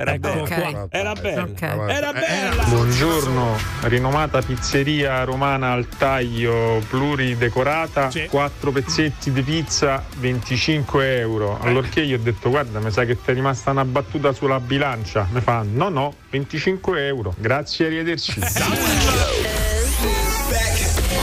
Era 0.00 0.12
Ecco 0.14 0.28
bella. 0.28 0.42
Ok. 0.42 0.86
Era 0.90 1.12
bella. 1.14 1.42
Ok. 1.42 1.60
Era 1.88 2.12
bella. 2.12 2.62
Buongiorno, 2.66 3.56
rinomata 3.80 4.40
pizzeria 4.42 5.24
romana 5.24 5.72
al 5.72 5.88
taglio 5.88 6.80
pluridecorata, 6.88 8.08
Sì. 8.08 8.26
4 8.26 8.70
pezzetti 8.70 9.32
di 9.32 9.42
pizza, 9.42 10.04
25 10.18 11.18
euro. 11.18 11.58
Allorché 11.60 12.02
io 12.02 12.16
ho 12.16 12.20
detto 12.20 12.48
guarda, 12.48 12.78
mi 12.78 12.92
sa 12.92 13.04
che 13.04 13.16
ti 13.20 13.28
è 13.32 13.34
rimasta 13.34 13.72
una 13.72 13.84
battuta 13.84 14.32
sulla 14.32 14.60
bilancia. 14.60 15.26
Mi 15.32 15.40
fa 15.40 15.64
no 15.68 15.88
no, 15.88 16.14
25 16.30 17.04
euro. 17.04 17.34
Grazie, 17.36 17.86
arrivederci. 17.86 18.38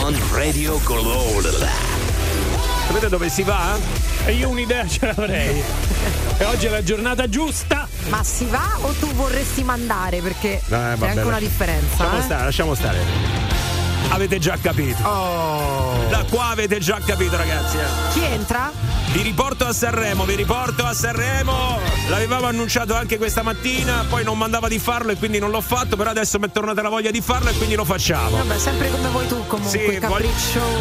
On 0.01 0.19
Radio. 0.33 0.81
Sapete 2.87 3.07
dove 3.07 3.29
si 3.29 3.43
va? 3.43 3.77
E 4.25 4.33
io 4.33 4.49
un'idea 4.49 4.85
ce 4.85 5.05
l'avrei. 5.05 5.63
E 6.39 6.43
oggi 6.43 6.65
è 6.65 6.69
la 6.69 6.83
giornata 6.83 7.29
giusta. 7.29 7.87
Ma 8.09 8.23
si 8.23 8.45
va 8.45 8.77
o 8.81 8.91
tu 8.99 9.11
vorresti 9.13 9.63
mandare? 9.63 10.21
Perché 10.21 10.61
c'è 10.63 10.69
vabbè, 10.69 11.07
anche 11.07 11.21
una 11.21 11.39
differenza. 11.39 12.03
Lasciamo 12.03 12.17
eh? 12.17 12.21
stare, 12.21 12.43
lasciamo 12.43 12.73
stare. 12.75 12.97
Avete 14.09 14.37
già 14.39 14.57
capito. 14.61 15.03
Oh. 15.07 16.05
Da 16.09 16.23
qua 16.29 16.49
avete 16.49 16.79
già 16.79 16.99
capito, 17.03 17.35
ragazzi. 17.35 17.77
eh. 17.77 17.83
Chi 18.13 18.23
entra? 18.23 18.71
Vi 19.15 19.21
riporto 19.21 19.63
a 19.63 19.71
Sanremo, 19.71 20.25
vi 20.25 20.35
riporto 20.35 20.83
a 20.83 20.93
Sanremo. 20.93 21.79
L'avevamo 22.09 22.47
annunciato 22.47 22.95
anche 22.95 23.15
questa 23.15 23.43
mattina, 23.43 24.03
poi 24.09 24.25
non 24.25 24.37
mandava 24.37 24.67
di 24.67 24.77
farlo 24.77 25.13
e 25.13 25.15
quindi 25.15 25.39
non 25.39 25.51
l'ho 25.51 25.61
fatto, 25.61 25.95
però 25.95 26.09
adesso 26.09 26.37
mi 26.37 26.47
è 26.47 26.51
tornata 26.51 26.81
la 26.81 26.89
voglia 26.89 27.11
di 27.11 27.21
farlo 27.21 27.49
e 27.49 27.53
quindi 27.53 27.75
lo 27.75 27.85
facciamo. 27.85 28.35
Vabbè, 28.35 28.57
sempre 28.57 28.91
come 28.91 29.07
vuoi 29.07 29.25
tu 29.27 29.41
comunque, 29.47 29.79
Sì, 29.79 29.99
voglio, 29.99 30.29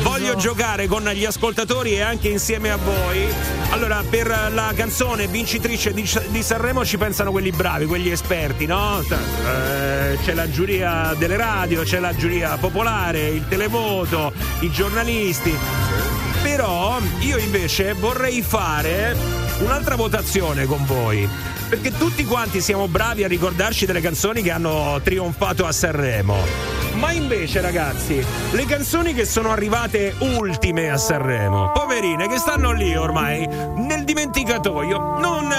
voglio 0.02 0.34
giocare 0.34 0.88
con 0.88 1.04
gli 1.04 1.24
ascoltatori 1.24 1.92
e 1.92 2.00
anche 2.00 2.26
insieme 2.26 2.72
a 2.72 2.76
voi. 2.76 3.24
Allora, 3.70 4.02
per 4.10 4.26
la 4.52 4.72
canzone 4.74 5.28
vincitrice 5.28 5.92
di, 5.92 6.04
di 6.30 6.42
Sanremo 6.42 6.84
ci 6.84 6.98
pensano 6.98 7.30
quelli 7.30 7.52
bravi, 7.52 7.86
quelli 7.86 8.10
esperti, 8.10 8.66
no? 8.66 9.00
Eh, 9.00 10.18
c'è 10.24 10.34
la 10.34 10.50
giuria 10.50 11.14
delle 11.16 11.36
radio, 11.36 11.84
c'è 11.84 12.00
la 12.00 12.12
giuria 12.16 12.56
popolare, 12.56 13.28
il 13.28 13.46
televoto, 13.46 14.32
i 14.58 14.72
giornalisti. 14.72 16.13
Però 16.44 16.98
io 17.20 17.38
invece 17.38 17.94
vorrei 17.94 18.42
fare 18.42 19.16
un'altra 19.60 19.96
votazione 19.96 20.66
con 20.66 20.84
voi. 20.84 21.26
Perché 21.70 21.96
tutti 21.96 22.22
quanti 22.26 22.60
siamo 22.60 22.86
bravi 22.86 23.24
a 23.24 23.28
ricordarci 23.28 23.86
delle 23.86 24.02
canzoni 24.02 24.42
che 24.42 24.50
hanno 24.50 25.00
trionfato 25.02 25.64
a 25.64 25.72
Sanremo. 25.72 26.83
Ma 27.04 27.12
invece, 27.12 27.60
ragazzi, 27.60 28.24
le 28.52 28.64
canzoni 28.64 29.12
che 29.12 29.26
sono 29.26 29.50
arrivate 29.50 30.14
ultime 30.20 30.88
a 30.90 30.96
Sanremo, 30.96 31.70
poverine, 31.70 32.26
che 32.28 32.38
stanno 32.38 32.72
lì 32.72 32.96
ormai 32.96 33.46
nel 33.46 34.04
dimenticatoio, 34.04 35.18
non 35.18 35.52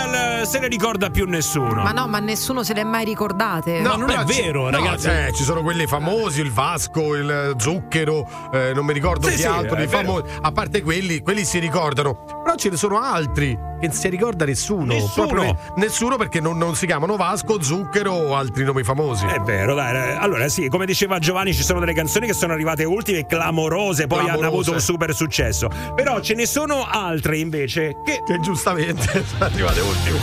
se 0.43 0.57
ne 0.57 0.67
ricorda 0.67 1.11
più 1.11 1.27
nessuno. 1.27 1.83
Ma 1.83 1.91
no, 1.91 2.07
ma 2.07 2.17
nessuno 2.17 2.63
se 2.63 2.73
le 2.73 2.81
è 2.81 2.83
mai 2.83 3.05
ricordate. 3.05 3.79
No, 3.79 3.95
però 3.95 4.25
ci- 4.25 4.51
no, 4.53 4.95
eh, 4.95 5.31
ci 5.35 5.43
sono 5.43 5.61
quelli 5.61 5.85
famosi, 5.85 6.41
il 6.41 6.51
Vasco, 6.51 7.13
il 7.13 7.53
Zucchero, 7.59 8.27
eh, 8.51 8.71
non 8.73 8.83
mi 8.83 8.93
ricordo 8.93 9.27
Sì, 9.27 9.35
chi 9.35 9.41
sì, 9.41 9.45
altro. 9.45 9.75
è 9.75 9.81
di 9.81 9.85
vero. 9.85 10.03
famosi. 10.03 10.33
A 10.41 10.51
parte 10.51 10.81
quelli, 10.81 11.21
quelli 11.21 11.45
si 11.45 11.59
ricordano. 11.59 12.34
Però 12.45 12.57
ce 12.57 12.69
ne 12.69 12.77
sono 12.77 13.01
altri 13.01 13.57
che 13.79 13.87
non 13.87 13.95
si 13.95 14.07
ricorda 14.07 14.45
nessuno. 14.45 14.93
Nessuno. 14.93 15.25
Proprio 15.27 15.43
ne- 15.51 15.57
nessuno 15.77 16.15
perché 16.15 16.39
non, 16.39 16.59
non 16.59 16.75
si 16.75 16.85
chiamano 16.85 17.15
Vasco, 17.15 17.59
Zucchero 17.59 18.11
o 18.13 18.35
altri 18.35 18.63
nomi 18.63 18.83
famosi. 18.83 19.25
È 19.25 19.39
vero, 19.39 19.73
dai. 19.73 20.15
Allora, 20.15 20.47
sì, 20.47 20.67
come 20.69 20.85
diceva 20.85 21.17
Giovanni, 21.17 21.55
ci 21.55 21.63
sono 21.63 21.79
delle 21.79 21.93
canzoni 21.95 22.27
che 22.27 22.33
sono 22.33 22.53
arrivate 22.53 22.83
ultime, 22.83 23.25
clamorose, 23.25 24.05
poi 24.05 24.19
hanno 24.19 24.27
Clamorose. 24.37 24.53
avuto 24.53 24.71
un 24.73 24.79
super 24.79 25.15
successo. 25.15 25.69
Però 25.95 26.19
ce 26.19 26.35
ne 26.35 26.45
sono 26.45 26.85
altre 26.87 27.39
invece 27.39 27.95
che. 28.05 28.21
Che 28.23 28.39
giustamente 28.41 29.25
sono 29.25 29.45
arrivate 29.45 29.79
ultime. 29.81 30.19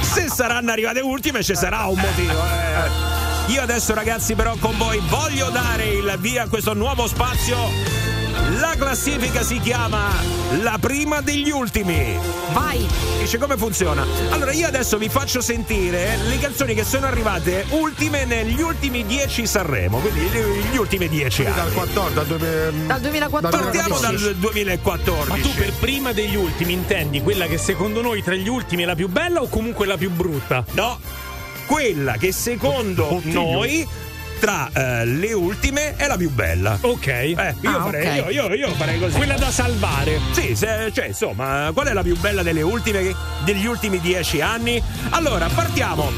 Se 0.00 0.28
saranno 0.28 0.70
arrivate 0.70 1.00
ultime, 1.00 1.42
ci 1.42 1.56
sarà 1.56 1.86
un 1.86 1.98
motivo. 1.98 2.32
eh. 2.34 3.52
Io 3.52 3.60
adesso, 3.60 3.94
ragazzi, 3.94 4.36
però, 4.36 4.54
con 4.60 4.76
voi 4.78 5.02
voglio 5.08 5.50
dare 5.50 5.86
il 5.86 6.14
via 6.20 6.44
a 6.44 6.48
questo 6.48 6.72
nuovo 6.72 7.08
spazio. 7.08 8.13
La 8.58 8.74
classifica 8.76 9.42
si 9.42 9.58
chiama 9.60 10.08
La 10.62 10.76
prima 10.80 11.20
degli 11.20 11.50
ultimi. 11.50 12.18
Vai! 12.52 12.86
Dice 13.18 13.38
come 13.38 13.56
funziona? 13.56 14.04
Allora, 14.30 14.52
io 14.52 14.66
adesso 14.66 14.98
vi 14.98 15.08
faccio 15.08 15.40
sentire 15.40 16.16
le 16.28 16.38
canzoni 16.38 16.74
che 16.74 16.84
sono 16.84 17.06
arrivate 17.06 17.64
ultime 17.70 18.24
negli 18.24 18.60
ultimi 18.60 19.04
10 19.06 19.46
Sanremo, 19.46 19.98
quindi 19.98 20.20
gli, 20.70 20.76
ultimi 20.76 21.08
10 21.08 21.46
anni. 21.46 21.54
Dal 21.54 21.72
14 21.72 22.18
al 22.18 22.26
2000 22.26 22.86
Dal 22.86 23.00
2014. 23.00 23.62
Partiamo 23.62 23.98
dal 23.98 24.34
2014. 24.36 25.28
Ma 25.28 25.36
tu 25.36 25.54
per 25.54 25.72
prima 25.80 26.12
degli 26.12 26.36
ultimi 26.36 26.74
intendi 26.74 27.22
quella 27.22 27.46
che 27.46 27.58
secondo 27.58 28.02
noi 28.02 28.22
tra 28.22 28.34
gli 28.34 28.48
ultimi 28.48 28.82
è 28.82 28.86
la 28.86 28.94
più 28.94 29.08
bella 29.08 29.40
o 29.40 29.48
comunque 29.48 29.86
la 29.86 29.96
più 29.96 30.10
brutta? 30.10 30.64
No, 30.72 30.98
quella 31.66 32.16
che 32.18 32.32
secondo 32.32 33.20
noi 33.24 33.86
tra 34.44 34.68
eh, 34.74 35.06
le 35.06 35.32
ultime 35.32 35.96
è 35.96 36.06
la 36.06 36.18
più 36.18 36.28
bella. 36.30 36.76
Ok. 36.82 37.06
Eh, 37.06 37.54
io, 37.62 37.78
Ah, 37.78 37.82
farei, 37.82 38.18
ok. 38.18 38.30
io, 38.30 38.48
io- 38.50 38.54
io 38.54 38.74
farei 38.74 38.98
così. 38.98 39.16
Quella 39.16 39.36
da 39.38 39.50
salvare. 39.50 40.20
Sì, 40.32 40.54
se- 40.54 40.90
cioè, 40.92 41.06
insomma, 41.06 41.70
qual 41.72 41.86
è 41.86 41.94
la 41.94 42.02
più 42.02 42.14
bella 42.18 42.42
delle 42.42 42.60
ultime, 42.60 43.14
degli 43.46 43.64
ultimi 43.64 43.98
dieci 44.00 44.42
anni? 44.42 44.82
Allora, 45.10 45.48
partiamo. 45.48 46.10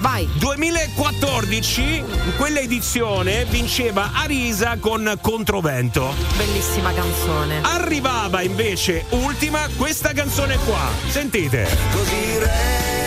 Vai. 0.00 0.26
2014, 0.38 1.82
in 1.98 2.32
quella 2.38 2.60
edizione 2.60 3.44
vinceva 3.44 4.12
Arisa 4.14 4.78
con 4.80 5.18
Controvento. 5.20 6.14
Bellissima 6.38 6.94
canzone. 6.94 7.60
Arrivava 7.62 8.40
invece 8.40 9.04
ultima 9.10 9.68
questa 9.76 10.12
canzone 10.14 10.56
qua. 10.64 10.88
Sentite. 11.08 11.68
Così 11.92 12.38
resto 12.38 13.03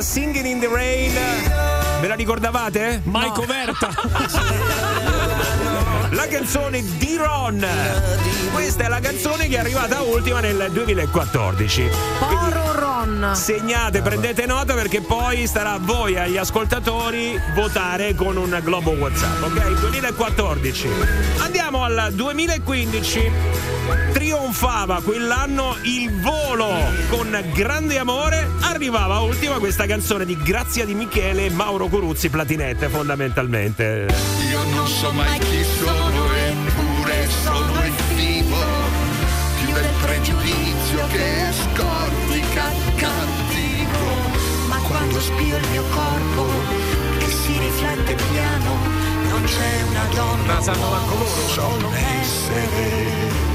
Singing 0.00 0.46
in 0.46 0.60
the 0.60 0.66
Rain. 0.66 1.12
Ve 2.00 2.06
la 2.06 2.14
ricordavate? 2.14 3.02
Maico 3.04 3.44
Verta. 3.44 3.88
La 6.12 6.26
canzone 6.26 6.82
di 6.98 7.16
Ron. 7.16 7.64
Questa 8.52 8.84
è 8.84 8.88
la 8.88 8.98
canzone 8.98 9.46
che 9.46 9.56
è 9.56 9.58
arrivata 9.60 10.02
ultima 10.02 10.40
nel 10.40 10.68
2014. 10.72 11.88
Poro 12.18 12.72
Ron. 12.72 13.30
Segnate, 13.34 14.02
prendete 14.02 14.44
nota 14.46 14.74
perché 14.74 15.00
poi 15.02 15.46
starà 15.46 15.74
a 15.74 15.78
voi, 15.78 16.16
agli 16.16 16.36
ascoltatori, 16.36 17.40
votare 17.54 18.14
con 18.14 18.36
un 18.36 18.58
globo 18.62 18.90
WhatsApp, 18.90 19.42
ok? 19.42 19.80
2014. 19.80 20.88
Andiamo 21.38 21.84
al 21.84 22.10
2015. 22.12 23.30
Trionfava 24.12 25.00
quell'anno 25.02 25.76
il 25.82 26.10
volo 26.50 26.74
con 27.08 27.44
grande 27.52 27.98
amore. 27.98 28.48
Arrivava 28.60 29.20
ultima 29.20 29.58
questa 29.58 29.86
canzone 29.86 30.24
di 30.24 30.36
Grazia 30.36 30.84
di 30.84 30.94
Michele 30.94 31.46
e 31.46 31.50
Mauro 31.50 31.88
Coruzzi, 31.88 32.28
Platinette, 32.28 32.88
fondamentalmente. 32.88 34.08
Io 34.50 34.62
non 34.74 34.86
so 34.86 35.12
mai 35.12 35.38
chi 35.38 35.64
sono 35.64 36.32
eppure 36.32 37.28
sono 37.44 37.84
il 37.84 37.92
vivo 38.14 38.56
più 39.58 39.72
del 39.72 39.90
pregiudizio 40.02 41.06
che 41.08 41.52
scortica 41.52 42.64
cattivo 42.96 44.08
ma 44.68 44.76
quando 44.88 45.20
spio 45.20 45.56
il 45.56 45.68
mio 45.70 45.84
corpo 45.90 46.46
che 47.18 47.28
si 47.28 47.58
riflette 47.58 48.14
piano 48.14 48.76
non 49.28 49.42
c'è 49.44 49.82
una 49.88 50.04
donna 50.14 50.54
Ma 50.54 50.60
sanno 50.60 51.26
solo 51.48 51.86
un 51.86 51.94
essere 51.94 53.49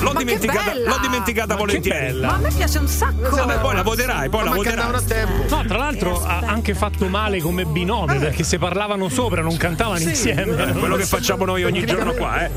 L'ho 0.00 0.12
Ma 0.12 0.18
che 0.20 0.24
dimenticata, 0.24 0.70
bella! 0.72 0.88
l'ho 0.90 0.98
dimenticata 1.00 1.46
Ma 1.48 1.54
che 1.54 1.66
volentieri. 1.66 1.98
bella! 2.06 2.26
Ma 2.28 2.34
a 2.34 2.38
me 2.38 2.48
piace 2.54 2.78
un 2.78 2.86
sacco. 2.88 3.34
Vabbè, 3.36 3.58
poi 3.58 3.74
la 3.74 3.82
voterai, 3.82 4.28
poi 4.28 4.44
la 4.44 4.50
Ma 4.50 4.56
voterai. 4.56 4.76
mancavano 4.78 5.04
a 5.04 5.08
tempo. 5.08 5.54
No, 5.56 5.64
tra 5.66 5.76
l'altro 5.78 6.24
ha 6.24 6.38
anche 6.38 6.74
fatto 6.74 7.06
male 7.08 7.40
come 7.40 7.64
binomio 7.64 8.18
perché 8.18 8.44
se 8.44 8.58
parlavano 8.58 9.08
sopra 9.08 9.42
non 9.42 9.56
cantavano 9.56 9.98
insieme. 10.00 10.72
quello 10.74 10.96
che 10.96 11.04
facciamo 11.04 11.44
noi 11.44 11.64
ogni 11.64 11.84
giorno 11.84 12.12
qua, 12.14 12.44
eh. 12.44 12.50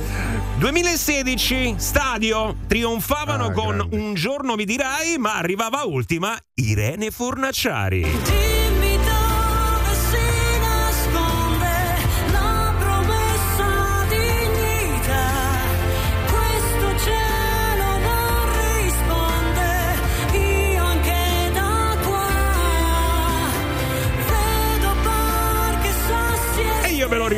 2016, 0.57 1.75
stadio, 1.77 2.55
trionfavano 2.67 3.45
Ah, 3.45 3.51
con 3.51 3.75
grande. 3.77 3.95
Un 3.95 4.13
giorno 4.13 4.55
mi 4.55 4.65
dirai, 4.65 5.17
ma 5.17 5.35
arrivava 5.37 5.83
ultima 5.85 6.37
Irene 6.55 7.09
Fornaciari. 7.09 8.50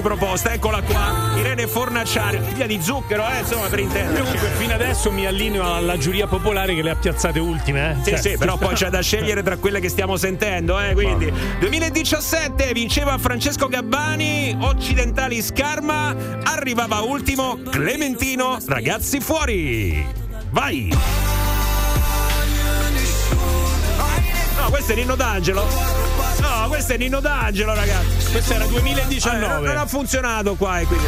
Riproposta, 0.04 0.52
eccola 0.54 0.82
qua. 0.82 1.32
Irene 1.38 1.66
Fornaciari, 1.66 2.40
figlia 2.44 2.66
di 2.66 2.82
zucchero, 2.82 3.26
eh, 3.30 3.40
insomma, 3.40 3.68
per 3.68 3.80
intenderci. 3.80 4.22
Comunque 4.22 4.50
fino 4.58 4.74
adesso 4.74 5.12
mi 5.12 5.26
allineo 5.26 5.74
alla 5.74 5.98
giuria 5.98 6.28
popolare 6.28 6.76
che 6.76 6.82
le 6.82 6.90
ha 6.90 6.96
piazzate 6.96 7.40
ultime. 7.40 7.92
Eh? 7.92 8.04
Sì, 8.04 8.10
Cioè, 8.10 8.20
sì, 8.20 8.38
però 8.38 8.58
poi 8.58 8.76
c'è 8.76 8.90
da 8.90 9.00
scegliere 9.02 9.42
tra 9.42 9.56
quelle 9.58 9.80
che 9.80 9.88
stiamo 9.88 10.18
sentendo, 10.18 10.78
eh, 10.80 10.94
quindi 10.94 11.32
2017 11.60 12.74
vinceva 12.74 13.18
Francesco 13.18 13.68
Gabbani, 13.68 14.58
Occidentali 14.60 15.42
Scarma, 15.42 16.14
arrivava 16.44 17.00
ultimo 17.00 17.58
Clementino, 17.70 18.58
ragazzi 18.68 19.22
fuori. 19.22 20.06
Vai! 20.50 20.94
No, 24.58 24.70
questo 24.70 24.92
è 24.92 24.96
Nino 24.96 25.16
D'Angelo. 25.16 26.03
No, 26.64 26.69
questo 26.69 26.94
è 26.94 26.98
Nino 26.98 27.19
D'Angelo, 27.19 27.73
ragazzi. 27.73 28.31
Questo 28.31 28.53
era 28.53 28.64
Eh, 28.64 28.69
2019. 28.69 29.68
non 29.68 29.77
ha 29.77 29.85
funzionato 29.85 30.56
qua 30.56 30.80
e 30.80 30.85
quindi. 30.85 31.06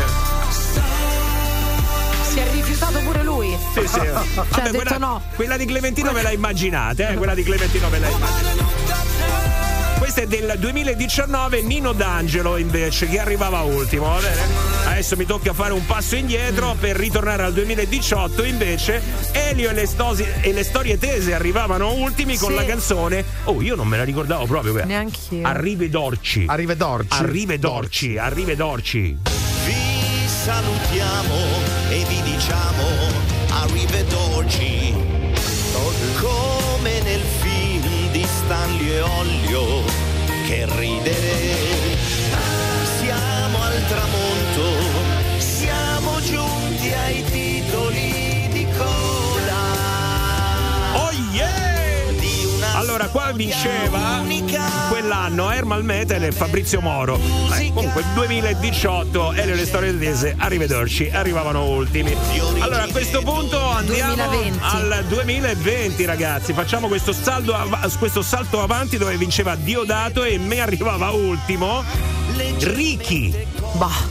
Si 2.30 2.40
è 2.40 2.52
rifiutato 2.52 2.99
pure 2.99 3.23
lui. 3.23 3.57
Sì, 3.73 3.80
sì. 3.88 3.94
Cioè, 3.94 4.06
Vabbè, 4.11 4.48
ha 4.49 4.60
detto 4.60 4.76
quella, 4.76 4.98
no. 4.98 5.22
quella 5.34 5.56
di 5.56 5.64
Clementino 5.65 6.11
ve 6.11 6.23
la 6.23 6.32
immaginate, 6.32 7.07
eh? 7.07 7.14
Quella 7.14 7.34
di 7.34 7.44
Clementino 7.44 7.90
ve 7.90 7.99
la 7.99 8.07
immaginate. 8.10 9.15
Questo 9.98 10.22
è 10.22 10.28
del 10.28 10.56
2019, 10.60 11.62
Nino 11.62 11.92
D'Angelo 11.94 12.58
invece, 12.58 13.08
che 13.08 13.20
arrivava 13.20 13.62
ultimo. 13.62 14.06
Va 14.06 14.20
bene? 14.20 14.42
Adesso 14.86 15.16
mi 15.16 15.26
tocca 15.26 15.54
fare 15.54 15.74
un 15.74 15.86
passo 15.86 16.16
indietro 16.16 16.76
per 16.80 16.96
ritornare 16.96 17.44
al 17.44 17.54
2018. 17.54 18.44
Invece, 18.44 19.02
Elio 19.32 19.70
e 19.70 19.74
le, 19.74 19.86
stosi- 19.88 20.26
e 20.42 20.54
le 20.54 20.64
storie 20.64 20.98
tese 21.00 21.34
arrivavano 21.34 21.94
ultimi 21.94 22.38
con 22.38 22.50
Sì. 22.50 22.56
la 22.56 22.66
canzone. 22.66 23.24
Oh, 23.46 23.62
io 23.62 23.76
non 23.76 23.88
me 23.88 23.98
la 23.98 24.04
ricordavo 24.04 24.46
proprio. 24.46 24.74
guarda. 24.74 24.90
Neanch'io. 24.90 25.46
Arrivedorci. 25.48 26.46
Arrivedorci. 26.48 27.14
Arrivedorci. 27.18 28.18
Arrivedorci. 28.18 29.18
Vi 29.66 30.28
salutiamo 30.28 31.36
e 31.90 32.06
vi 32.08 32.22
diciamo 32.22 33.34
film 34.48 34.96
di 36.28 36.65
Stanley 38.86 38.91
e 38.91 39.02
Olio, 39.02 39.84
che 40.45 40.66
ridere. 40.78 41.98
Siamo 42.99 43.62
al 43.62 43.86
tramonto, 43.88 45.05
qua 53.16 53.32
vinceva 53.32 54.22
quell'anno 54.90 55.50
Ermal 55.50 55.86
Metal 55.86 56.22
e 56.22 56.34
Fabrizio 56.34 56.82
Moro. 56.82 57.18
Beh, 57.48 57.72
comunque, 57.74 58.04
2018, 58.14 59.32
Elio 59.32 59.54
e 59.54 59.56
le 59.56 59.66
storie 59.66 59.98
tese, 59.98 60.36
arrivederci, 60.38 61.10
arrivavano 61.14 61.64
ultimi. 61.64 62.14
Allora, 62.60 62.84
a 62.84 62.88
questo 62.92 63.22
punto 63.22 63.58
andiamo 63.58 64.16
2020. 64.16 64.60
al 64.60 65.06
2020, 65.08 66.04
ragazzi. 66.04 66.52
Facciamo 66.52 66.90
questo, 66.90 67.14
saldo 67.14 67.54
av- 67.54 67.98
questo 67.98 68.22
salto 68.22 68.62
avanti 68.62 68.98
dove 68.98 69.16
vinceva 69.16 69.56
Diodato 69.56 70.26
e 70.26 70.38
me 70.38 70.60
arrivava 70.60 71.12
ultimo. 71.12 71.86
Ricky. 72.60 73.48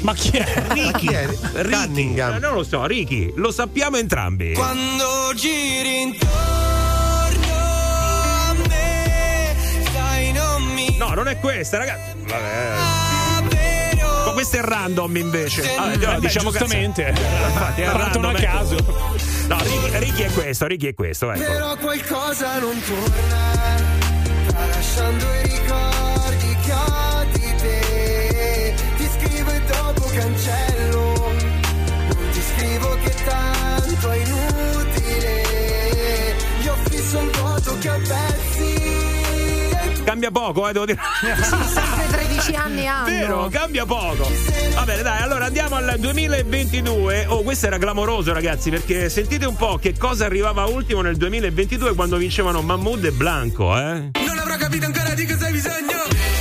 Ma 0.00 0.14
chi 0.14 0.30
è? 0.30 0.64
Ricky. 0.68 0.92
chi 0.96 1.06
è? 1.08 1.26
Ricky. 1.26 1.70
Cunningham. 1.76 2.36
Eh, 2.36 2.38
Non 2.38 2.54
lo 2.54 2.62
so, 2.62 2.86
Ricky. 2.86 3.34
Lo 3.36 3.52
sappiamo 3.52 3.98
entrambi. 3.98 4.54
Quando 4.54 5.30
giri 5.34 6.00
intorno 6.00 6.73
No, 10.96 11.12
non 11.14 11.28
è 11.28 11.38
questa, 11.38 11.78
ragazzi. 11.78 12.12
Vabbè. 12.26 13.12
Ma 14.26 14.32
questo 14.32 14.56
è 14.56 14.60
random 14.60 15.16
invece. 15.16 15.62
Vabbè, 15.76 15.96
no, 15.96 16.20
diciamo 16.20 16.50
giustamente. 16.50 17.04
cazzate. 17.04 17.20
Infatti 17.52 17.82
è 17.82 17.88
random. 17.90 18.24
a 18.24 18.30
ecco. 18.30 18.40
caso. 18.40 18.76
No, 19.48 19.58
Ricky, 19.58 19.98
Ricky 19.98 20.22
è 20.22 20.30
questo, 20.32 20.66
Ricky 20.66 20.88
è 20.88 20.94
questo, 20.94 21.30
ecco. 21.30 21.44
Però 21.44 21.76
qualcosa 21.76 22.58
non 22.58 22.80
torna, 22.80 23.52
tralasciando 24.46 25.24
i 25.24 25.42
ricordi 25.42 25.93
Cambia 40.14 40.30
poco, 40.30 40.68
eh, 40.68 40.72
devo 40.72 40.84
dire. 40.84 41.00
Sempre 41.42 42.06
13 42.06 42.54
anni 42.54 42.86
hanno. 42.86 43.04
Vero, 43.06 43.48
cambia 43.50 43.84
poco. 43.84 44.30
Va 44.72 44.84
bene, 44.84 45.02
dai, 45.02 45.20
allora 45.20 45.46
andiamo 45.46 45.74
al 45.74 45.96
2022. 45.98 47.26
Oh, 47.26 47.42
questo 47.42 47.66
era 47.66 47.78
clamoroso, 47.78 48.32
ragazzi, 48.32 48.70
perché 48.70 49.08
sentite 49.08 49.44
un 49.44 49.56
po' 49.56 49.76
che 49.76 49.98
cosa 49.98 50.26
arrivava 50.26 50.66
ultimo 50.66 51.00
nel 51.00 51.16
2022 51.16 51.94
quando 51.94 52.16
vincevano 52.16 52.62
Mahmood 52.62 53.06
e 53.06 53.10
Blanco, 53.10 53.76
eh? 53.76 54.10
Non 54.24 54.38
avrò 54.38 54.54
capito 54.56 54.86
ancora 54.86 55.14
di 55.14 55.26
cosa 55.26 55.46
hai 55.46 55.52
bisogno. 55.52 56.33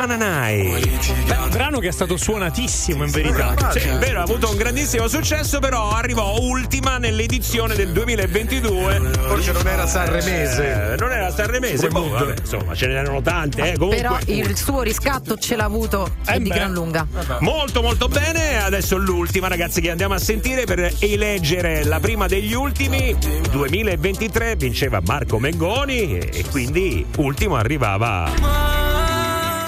Tananai. 0.00 0.98
Beh, 1.26 1.34
un 1.36 1.50
brano 1.50 1.78
che 1.78 1.88
è 1.88 1.90
stato 1.90 2.16
suonatissimo 2.16 3.04
in 3.04 3.10
verità. 3.10 3.54
Sì, 3.70 3.80
è 3.80 3.98
vero, 3.98 4.20
ha 4.20 4.22
avuto 4.22 4.48
un 4.48 4.56
grandissimo 4.56 5.08
successo, 5.08 5.58
però 5.58 5.90
arrivò 5.90 6.38
ultima 6.40 6.96
nell'edizione 6.96 7.74
del 7.74 7.90
2022. 7.92 9.10
Forse 9.26 9.52
non 9.52 9.66
era 9.66 9.86
sanremese. 9.86 10.92
Eh, 10.92 10.96
non 10.96 11.12
era 11.12 11.30
sanremese, 11.30 11.88
boh, 11.88 12.08
vabbè, 12.08 12.34
insomma, 12.40 12.74
ce 12.74 12.86
n'erano 12.86 13.20
tante, 13.20 13.72
eh, 13.72 13.76
comunque. 13.76 14.00
Però 14.00 14.18
il 14.24 14.56
suo 14.56 14.80
riscatto 14.80 15.36
ce 15.36 15.54
l'ha 15.54 15.64
avuto 15.64 16.10
Eh 16.26 16.38
di 16.40 16.48
beh. 16.48 16.54
gran 16.54 16.72
lunga. 16.72 17.06
Molto 17.40 17.82
molto 17.82 18.08
bene, 18.08 18.56
adesso 18.62 18.96
l'ultima 18.96 19.48
ragazzi 19.48 19.82
che 19.82 19.90
andiamo 19.90 20.14
a 20.14 20.18
sentire 20.18 20.64
per 20.64 20.94
eleggere 21.00 21.84
la 21.84 22.00
prima 22.00 22.26
degli 22.26 22.54
ultimi 22.54 23.14
2023 23.50 24.56
vinceva 24.56 25.02
Marco 25.04 25.38
Mengoni 25.38 26.16
e 26.16 26.30
e 26.32 26.44
quindi 26.48 27.04
ultimo 27.16 27.56
arrivava 27.56 28.89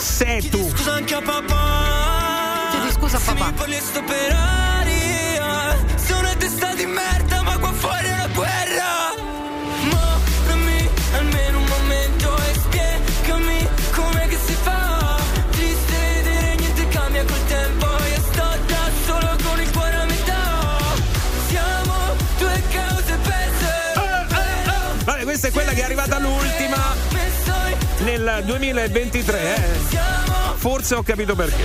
Setu. 0.03 0.69
Scusa 0.71 0.95
anche 0.95 1.15
a 1.15 1.21
papà. 1.23 2.71
Chiedi 2.71 2.91
scusa 2.93 3.17
a 3.19 3.21
Se 3.21 3.33
papà. 3.33 3.51
mi 3.51 3.57
volessi 3.57 4.03
per 4.03 4.33
aria. 4.33 5.77
Sono 5.95 6.19
una 6.21 6.35
testa 6.35 6.75
di 6.75 6.87
merda, 6.87 7.43
ma 7.43 7.57
qua 7.59 7.73
fuori 7.73 8.07
è 8.07 8.13
una 8.13 8.29
guerra. 8.35 9.15
Ma 9.91 10.19
dammi 10.49 10.89
almeno 11.15 11.59
un 11.59 11.65
momento 11.67 12.37
e 12.37 12.55
spiegami 12.55 13.69
com'è 13.93 14.27
che 14.27 14.39
si 14.45 14.57
fa. 14.63 15.17
Triste 15.53 15.97
vedere 16.15 16.55
niente 16.57 16.89
cambia 16.89 17.25
col 17.25 17.47
tempo. 17.47 17.87
Io 17.87 18.23
sto 18.33 18.49
da 18.67 18.91
solo 19.07 19.37
con 19.45 19.61
il 19.61 19.71
cuore 19.71 19.95
a 19.95 20.05
metà. 20.05 20.43
Siamo 21.49 21.95
due 22.39 22.63
cause 22.73 23.17
perse. 23.23 25.05
Vabbè, 25.05 25.23
questa 25.23 25.47
è 25.49 25.51
quella 25.53 25.73
che 25.73 25.81
è 25.81 25.85
arrivata 25.85 26.19
l'ultima 26.19 26.42
nel 28.23 28.45
2023, 28.45 29.55
eh. 29.55 29.61
Forse 30.57 30.95
ho 30.95 31.03
capito 31.03 31.35
perché. 31.35 31.65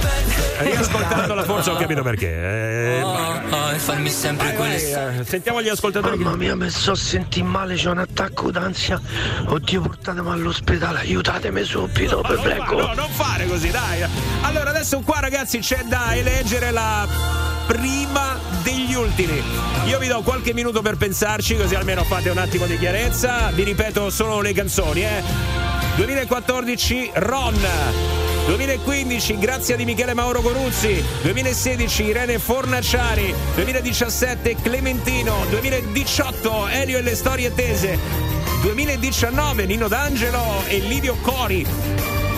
Riascoltandola 0.59 1.43
forse 1.43 1.69
ho 1.69 1.75
capito 1.75 2.01
perché. 2.01 2.27
Eh, 2.27 3.01
Oh, 3.03 3.71
e 3.71 3.77
farmi 3.77 4.09
sempre 4.09 4.53
quelle 4.53 4.75
eh, 5.19 5.23
sentiamo 5.23 5.61
gli 5.61 5.69
ascoltatori. 5.69 6.17
Mamma 6.17 6.35
mia, 6.35 6.55
mi 6.55 6.69
sto 6.69 6.95
sentire 6.95 7.45
male, 7.45 7.75
c'ho 7.75 7.91
un 7.91 7.99
attacco 7.99 8.49
d'ansia. 8.49 8.99
Oddio, 9.45 9.81
portatemi 9.81 10.29
all'ospedale, 10.31 10.99
aiutatemi 10.99 11.63
subito, 11.63 12.21
per 12.21 12.39
prego. 12.39 12.81
No, 12.81 12.93
non 12.93 13.09
fare 13.11 13.45
così, 13.45 13.69
dai. 13.69 14.03
Allora, 14.41 14.71
adesso 14.71 14.99
qua, 15.01 15.19
ragazzi, 15.19 15.59
c'è 15.59 15.84
da 15.84 16.15
eleggere 16.15 16.71
la 16.71 17.07
prima 17.67 18.39
degli 18.63 18.95
ultimi. 18.95 19.41
Io 19.85 19.99
vi 19.99 20.07
do 20.07 20.21
qualche 20.23 20.53
minuto 20.53 20.81
per 20.81 20.97
pensarci, 20.97 21.55
così 21.55 21.75
almeno 21.75 22.03
fate 22.03 22.29
un 22.29 22.38
attimo 22.39 22.65
di 22.65 22.77
chiarezza. 22.79 23.51
Vi 23.53 23.63
ripeto 23.63 24.09
solo 24.09 24.41
le 24.41 24.53
canzoni, 24.53 25.03
eh. 25.03 25.66
2014 25.98 27.10
Ron. 27.15 27.56
2015 28.45 29.40
Grazia 29.40 29.76
di 29.76 29.84
Michele 29.84 30.14
Mauro 30.14 30.41
Coruzzi, 30.41 31.03
2016 31.24 32.03
Irene 32.03 32.38
Fornaciari, 32.38 33.34
2017 33.56 34.56
Clementino, 34.61 35.45
2018 35.49 36.68
Elio 36.68 36.99
e 36.99 37.02
le 37.02 37.15
storie 37.15 37.52
tese, 37.53 37.98
2019 38.61 39.65
Nino 39.65 39.88
D'Angelo 39.88 40.61
e 40.68 40.78
Livio 40.78 41.15
Cori, 41.22 41.65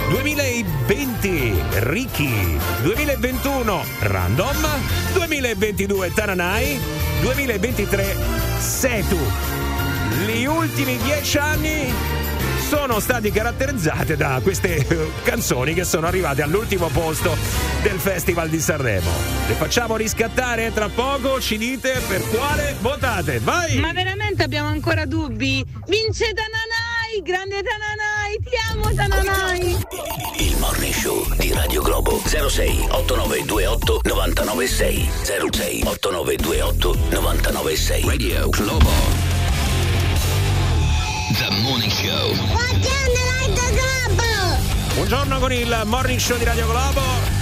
2020 0.10 1.54
Ricky, 1.80 2.58
2021 2.82 3.84
Random, 4.00 4.68
2022 5.14 6.14
Taranai, 6.14 6.80
2023 7.20 8.16
Setu. 8.58 9.20
Gli 10.26 10.46
ultimi 10.46 10.98
dieci 11.04 11.38
anni 11.38 12.19
sono 12.70 13.00
stati 13.00 13.32
caratterizzati 13.32 14.16
da 14.16 14.40
queste 14.44 14.76
eh, 14.76 15.12
canzoni 15.24 15.74
che 15.74 15.84
sono 15.84 16.06
arrivate 16.06 16.44
all'ultimo 16.44 16.88
posto 16.90 17.36
del 17.82 17.98
Festival 17.98 18.48
di 18.48 18.60
Sanremo. 18.60 19.10
Le 19.48 19.56
facciamo 19.56 19.96
riscattare 19.96 20.72
tra 20.72 20.88
poco, 20.88 21.42
ci 21.42 21.58
dite 21.58 22.00
per 22.08 22.22
quale 22.30 22.76
votate. 22.80 23.40
Vai! 23.40 23.80
Ma 23.80 23.92
veramente 23.92 24.44
abbiamo 24.44 24.68
ancora 24.68 25.08
dubbi? 25.08 25.66
Vince 25.88 26.32
Tananai, 26.32 27.24
grande 27.24 27.64
Tananai, 27.64 28.38
ti 28.44 28.56
amo 28.72 28.94
Tananai. 28.94 29.86
Il 30.38 30.58
Morning 30.60 30.94
Show 30.94 31.28
di 31.38 31.52
Radio 31.52 31.82
Globo 31.82 32.22
06 32.24 32.88
8928 32.92 34.02
996 34.04 35.10
06 35.50 35.84
8928 35.86 36.98
996 37.10 38.04
Radio 38.06 38.50
Globo 38.50 39.19
The 41.38 41.62
Morning 41.62 41.92
Show 41.92 42.34
Buongiorno 44.96 45.40
con 45.40 45.54
il 45.54 45.82
Morning 45.86 46.20
Show 46.20 46.38
di 46.38 46.44
Radio 46.44 46.66
Globo. 46.68 47.39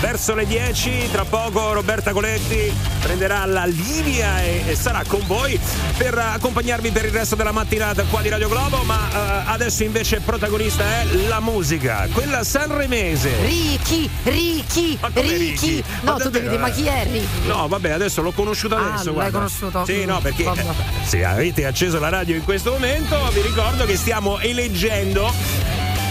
Verso 0.00 0.34
le 0.34 0.46
10. 0.46 1.08
Tra 1.10 1.24
poco 1.24 1.72
Roberta 1.72 2.12
Coletti 2.12 2.72
prenderà 3.00 3.44
la 3.46 3.64
linea 3.64 4.42
e, 4.42 4.62
e 4.66 4.74
sarà 4.76 5.02
con 5.06 5.22
voi 5.26 5.58
per 5.96 6.16
accompagnarvi 6.18 6.90
per 6.90 7.04
il 7.06 7.12
resto 7.12 7.34
della 7.34 7.52
mattinata 7.52 8.02
qua 8.04 8.20
di 8.22 8.28
Radio 8.28 8.48
Globo. 8.48 8.82
Ma 8.84 9.08
eh, 9.10 9.42
adesso 9.46 9.82
invece 9.84 10.20
protagonista 10.20 10.84
è 10.84 11.04
la 11.28 11.40
musica, 11.40 12.08
quella 12.12 12.44
sanremese. 12.44 13.30
Ricky, 13.42 14.08
Ricky, 14.24 14.98
Ricky. 15.14 15.82
No, 16.02 16.12
Ma 16.12 16.18
tu 16.18 16.28
devi 16.30 16.48
dire, 16.48 16.60
ma 16.60 16.68
eh? 16.68 16.72
chi 16.72 16.86
è 16.86 17.04
Ricky? 17.04 17.46
No, 17.46 17.68
vabbè, 17.68 17.90
adesso 17.90 18.22
l'ho 18.22 18.32
conosciuto 18.32 18.76
Ah, 18.76 18.86
adesso. 18.94 19.04
l'hai 19.06 19.14
guarda. 19.14 19.38
conosciuto? 19.38 19.84
Sì, 19.84 20.04
no, 20.04 20.18
Mm, 20.18 20.22
perché 20.22 20.42
vabbè. 20.44 20.60
eh, 20.60 21.06
se 21.06 21.24
avete 21.24 21.66
acceso 21.66 21.98
la 21.98 22.08
radio 22.08 22.34
in 22.36 22.44
questo 22.44 22.70
momento, 22.72 23.16
vi 23.32 23.40
ricordo 23.42 23.84
che 23.84 23.96
stiamo 23.96 24.38
eleggendo 24.38 25.32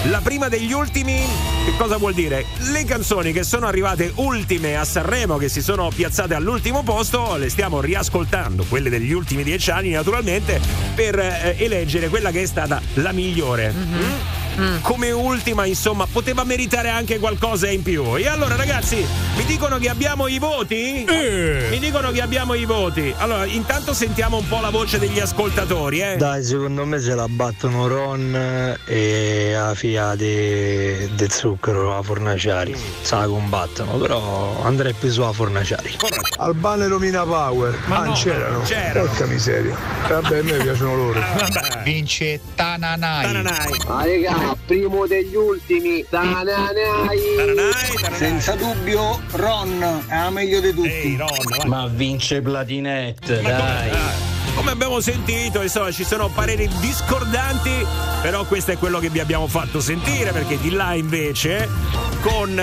la 0.10 0.20
prima 0.22 0.50
degli 0.50 0.72
ultimi. 0.72 1.26
Che 1.66 1.76
cosa 1.78 1.98
vuol 1.98 2.14
dire? 2.14 2.46
Le 2.72 2.84
canzoni 2.86 3.32
che 3.32 3.44
sono 3.44 3.66
arrivate 3.66 4.12
ultime 4.16 4.78
a 4.78 4.86
Sanremo, 4.86 5.38
che 5.38 5.50
si 5.50 5.62
sono 5.62 5.90
piazzate 5.90 6.34
all'ultimo 6.34 6.84
posto, 6.84 7.36
le 7.38 7.50
stiamo 7.50 7.82
riascoltando, 7.82 8.66
quelle 8.66 8.90
degli 8.90 9.12
ultimi 9.12 9.44
dieci 9.44 9.72
anni, 9.72 9.92
naturalmente, 9.92 10.60
per 10.94 11.18
eh, 11.18 11.56
eleggere 11.58 12.10
quella 12.10 12.32
che 12.32 12.44
è 12.44 12.46
stata 12.46 12.82
la 12.96 13.12
migliore. 13.12 13.72
Mm? 13.72 14.45
Come 14.82 15.12
ultima, 15.12 15.66
insomma, 15.66 16.06
poteva 16.12 16.44
meritare 16.44 16.90
anche 16.90 17.20
qualcosa 17.20 17.70
in 17.70 17.82
più. 17.82 18.18
E 18.18 18.28
allora, 18.28 18.56
ragazzi, 18.56 19.06
mi 19.36 19.46
dicono 19.46 19.78
che 19.78 19.90
abbiamo 19.90 20.28
i 20.28 20.40
voti? 20.40 21.06
Mi 21.70 21.80
dicono 21.80 22.12
che 22.12 22.22
abbiamo 22.22 22.54
i 22.54 22.66
voti. 22.66 23.14
Allora, 23.18 23.46
intanto 23.46 23.94
sentiamo 23.94 24.38
un 24.38 24.48
po' 24.48 24.60
la 24.60 24.70
voce 24.70 25.00
degli 25.00 25.20
ascoltatori, 25.20 26.02
eh. 26.02 26.16
Dai, 26.18 26.44
secondo 26.44 26.86
me 26.86 27.00
se 27.00 27.16
la 27.16 27.28
battono 27.28 27.88
Ron 27.88 28.78
e 28.86 29.52
la 29.54 29.74
figlia 29.74 30.16
di 30.16 31.10
de 31.16 31.30
zucchero, 31.30 31.90
la 31.90 32.02
Fornaciari. 32.02 32.76
Se 33.02 33.16
la 33.16 33.26
combattono, 33.26 33.98
però 33.98 34.62
andrei 34.64 34.94
più 34.94 35.10
sulla 35.10 35.32
Fornaciari. 35.32 35.98
Albano 36.38 36.84
e 36.84 36.88
Romina 36.88 37.24
Power. 37.24 37.78
Ma 37.86 38.00
ah, 38.00 38.06
no, 38.06 38.14
c'erano. 38.14 38.62
c'erano. 38.62 39.08
Porca 39.08 39.26
miseria. 39.26 39.78
Vabbè, 40.08 40.40
a 40.40 40.44
me 40.44 40.54
piacciono 40.54 40.96
loro. 40.96 41.20
Vince 41.84 42.40
Tananai. 42.56 43.44
Ah, 43.88 44.06
primo 44.66 45.08
degli 45.08 45.36
ultimi. 45.36 46.06
Tananai. 46.10 47.20
Senza 48.14 48.56
dubbio 48.56 49.22
Ron 49.32 50.04
è 50.08 50.16
la 50.16 50.30
meglio 50.30 50.60
di 50.60 50.74
tutti. 50.74 51.18
Ma 51.66 51.88
vince 51.88 52.42
Platinette, 52.42 53.42
dai. 53.42 53.92
Come 54.56 54.72
abbiamo 54.72 55.02
sentito, 55.02 55.62
insomma, 55.62 55.92
ci 55.92 56.06
sono 56.06 56.30
pareri 56.30 56.70
discordanti, 56.80 57.86
però 58.22 58.46
questo 58.46 58.72
è 58.72 58.78
quello 58.78 59.00
che 59.00 59.10
vi 59.10 59.20
abbiamo 59.20 59.48
fatto 59.48 59.82
sentire, 59.82 60.32
perché 60.32 60.58
di 60.60 60.72
là 60.72 60.94
invece, 60.94 61.68
con 62.22 62.62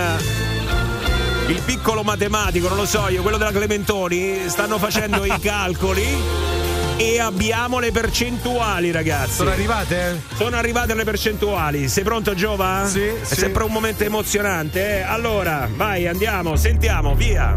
il 1.48 1.62
piccolo 1.66 2.02
matematico, 2.02 2.68
non 2.68 2.78
lo 2.78 2.86
so 2.86 3.08
io, 3.08 3.20
quello 3.20 3.36
della 3.36 3.50
Clementoni, 3.50 4.48
stanno 4.48 4.78
facendo 4.78 5.24
i 5.24 5.34
calcoli 5.38 6.51
e 6.96 7.18
abbiamo 7.18 7.78
le 7.78 7.90
percentuali, 7.90 8.90
ragazzi. 8.92 9.32
Sono 9.32 9.50
arrivate? 9.50 10.22
Sono 10.34 10.56
arrivate 10.56 10.94
le 10.94 11.04
percentuali. 11.04 11.88
Sei 11.88 12.04
pronto, 12.04 12.34
Giova? 12.34 12.84
Sì, 12.86 13.02
È 13.02 13.18
sì. 13.24 13.34
sempre 13.34 13.64
un 13.64 13.72
momento 13.72 14.04
emozionante. 14.04 14.98
eh? 14.98 15.02
Allora, 15.02 15.68
vai, 15.74 16.06
andiamo, 16.06 16.54
sentiamo, 16.56 17.14
via. 17.14 17.50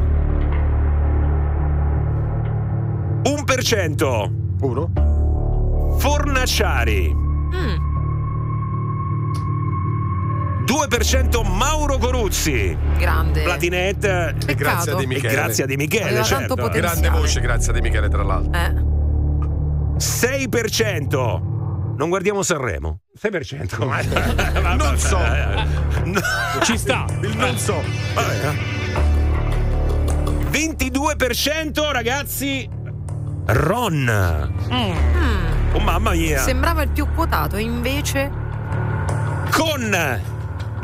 Un 3.24 3.44
per 3.45 3.64
cento. 3.64 4.32
Uno. 4.62 5.95
Fornaciari. 5.98 7.24
2% 10.66 11.44
Mauro 11.48 11.98
Coruzzi. 11.98 12.76
Grande. 12.98 13.44
Platinette. 13.44 14.36
E 14.48 14.56
grazie 14.56 14.91
a 14.94 14.95
Di 14.95 15.03
E 15.03 15.07
Michele. 15.07 15.34
grazie 15.34 15.64
a 15.64 15.68
Di 15.68 15.76
Michele, 15.76 16.24
certo. 16.24 16.56
Grande 16.56 17.10
voce, 17.10 17.40
grazie 17.40 17.72
a 17.72 17.74
Di 17.76 17.82
Michele, 17.82 18.10
tra 18.10 18.24
l'altro. 18.24 18.52
Eh. 18.60 18.94
6%. 19.97 21.53
Non 21.97 22.09
guardiamo 22.09 22.41
Sanremo. 22.43 22.99
6%. 23.22 23.85
Ma- 24.61 24.73
Non 24.76 24.97
so. 24.97 25.17
Ci 26.63 26.77
sta. 26.77 27.05
Il 27.22 27.35
non 27.38 27.57
so. 27.57 27.81
Vabbè. 28.13 28.53
22% 30.51 31.91
ragazzi. 31.91 32.69
Ron. 33.47 34.53
Oh 35.73 35.80
mamma 35.80 36.11
mia. 36.11 36.39
Sembrava 36.39 36.81
il 36.84 36.89
più 36.89 37.07
quotato, 37.13 37.57
invece. 37.57 38.31
Con 39.51 39.95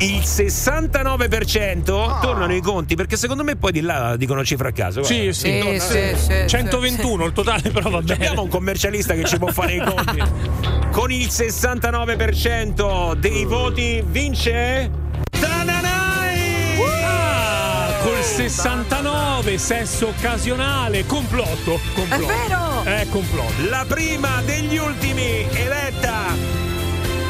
il 0.04 0.20
69% 0.20 2.20
tornano 2.20 2.54
i 2.54 2.60
conti 2.60 2.94
perché 2.94 3.16
secondo 3.16 3.42
me 3.44 3.56
poi 3.56 3.72
di 3.72 3.80
là 3.80 4.16
dicono 4.16 4.44
cifra 4.44 4.68
a 4.68 4.72
caso. 4.72 5.02
Sì, 5.02 5.14
guarda. 5.14 5.32
sì. 5.32 5.58
Torna- 5.58 5.78
sì, 5.78 6.16
sì, 6.16 6.44
121 6.48 7.24
il 7.26 7.32
totale, 7.32 7.70
però 7.70 7.90
va 7.90 8.00
bene. 8.00 8.14
Abbiamo 8.14 8.42
un 8.42 8.48
commercialista 8.48 9.14
che 9.14 9.24
ci 9.24 9.38
può 9.38 9.48
fare 9.48 9.74
i 9.74 9.78
conti. 9.80 10.22
Con 10.92 11.10
il 11.10 11.26
69% 11.28 13.14
dei 13.14 13.44
voti 13.44 14.02
vince 14.06 14.90
Tananai! 15.30 16.78
Ah, 17.04 17.92
col 18.02 18.22
69, 18.22 19.56
sesso 19.58 20.08
occasionale, 20.08 21.06
complotto. 21.06 21.80
complotto. 21.94 22.32
È 22.32 22.36
vero! 22.46 22.82
È 22.82 23.06
complotto. 23.10 23.68
La 23.70 23.84
prima 23.88 24.42
degli 24.44 24.76
ultimi 24.76 25.46
eletta 25.54 26.60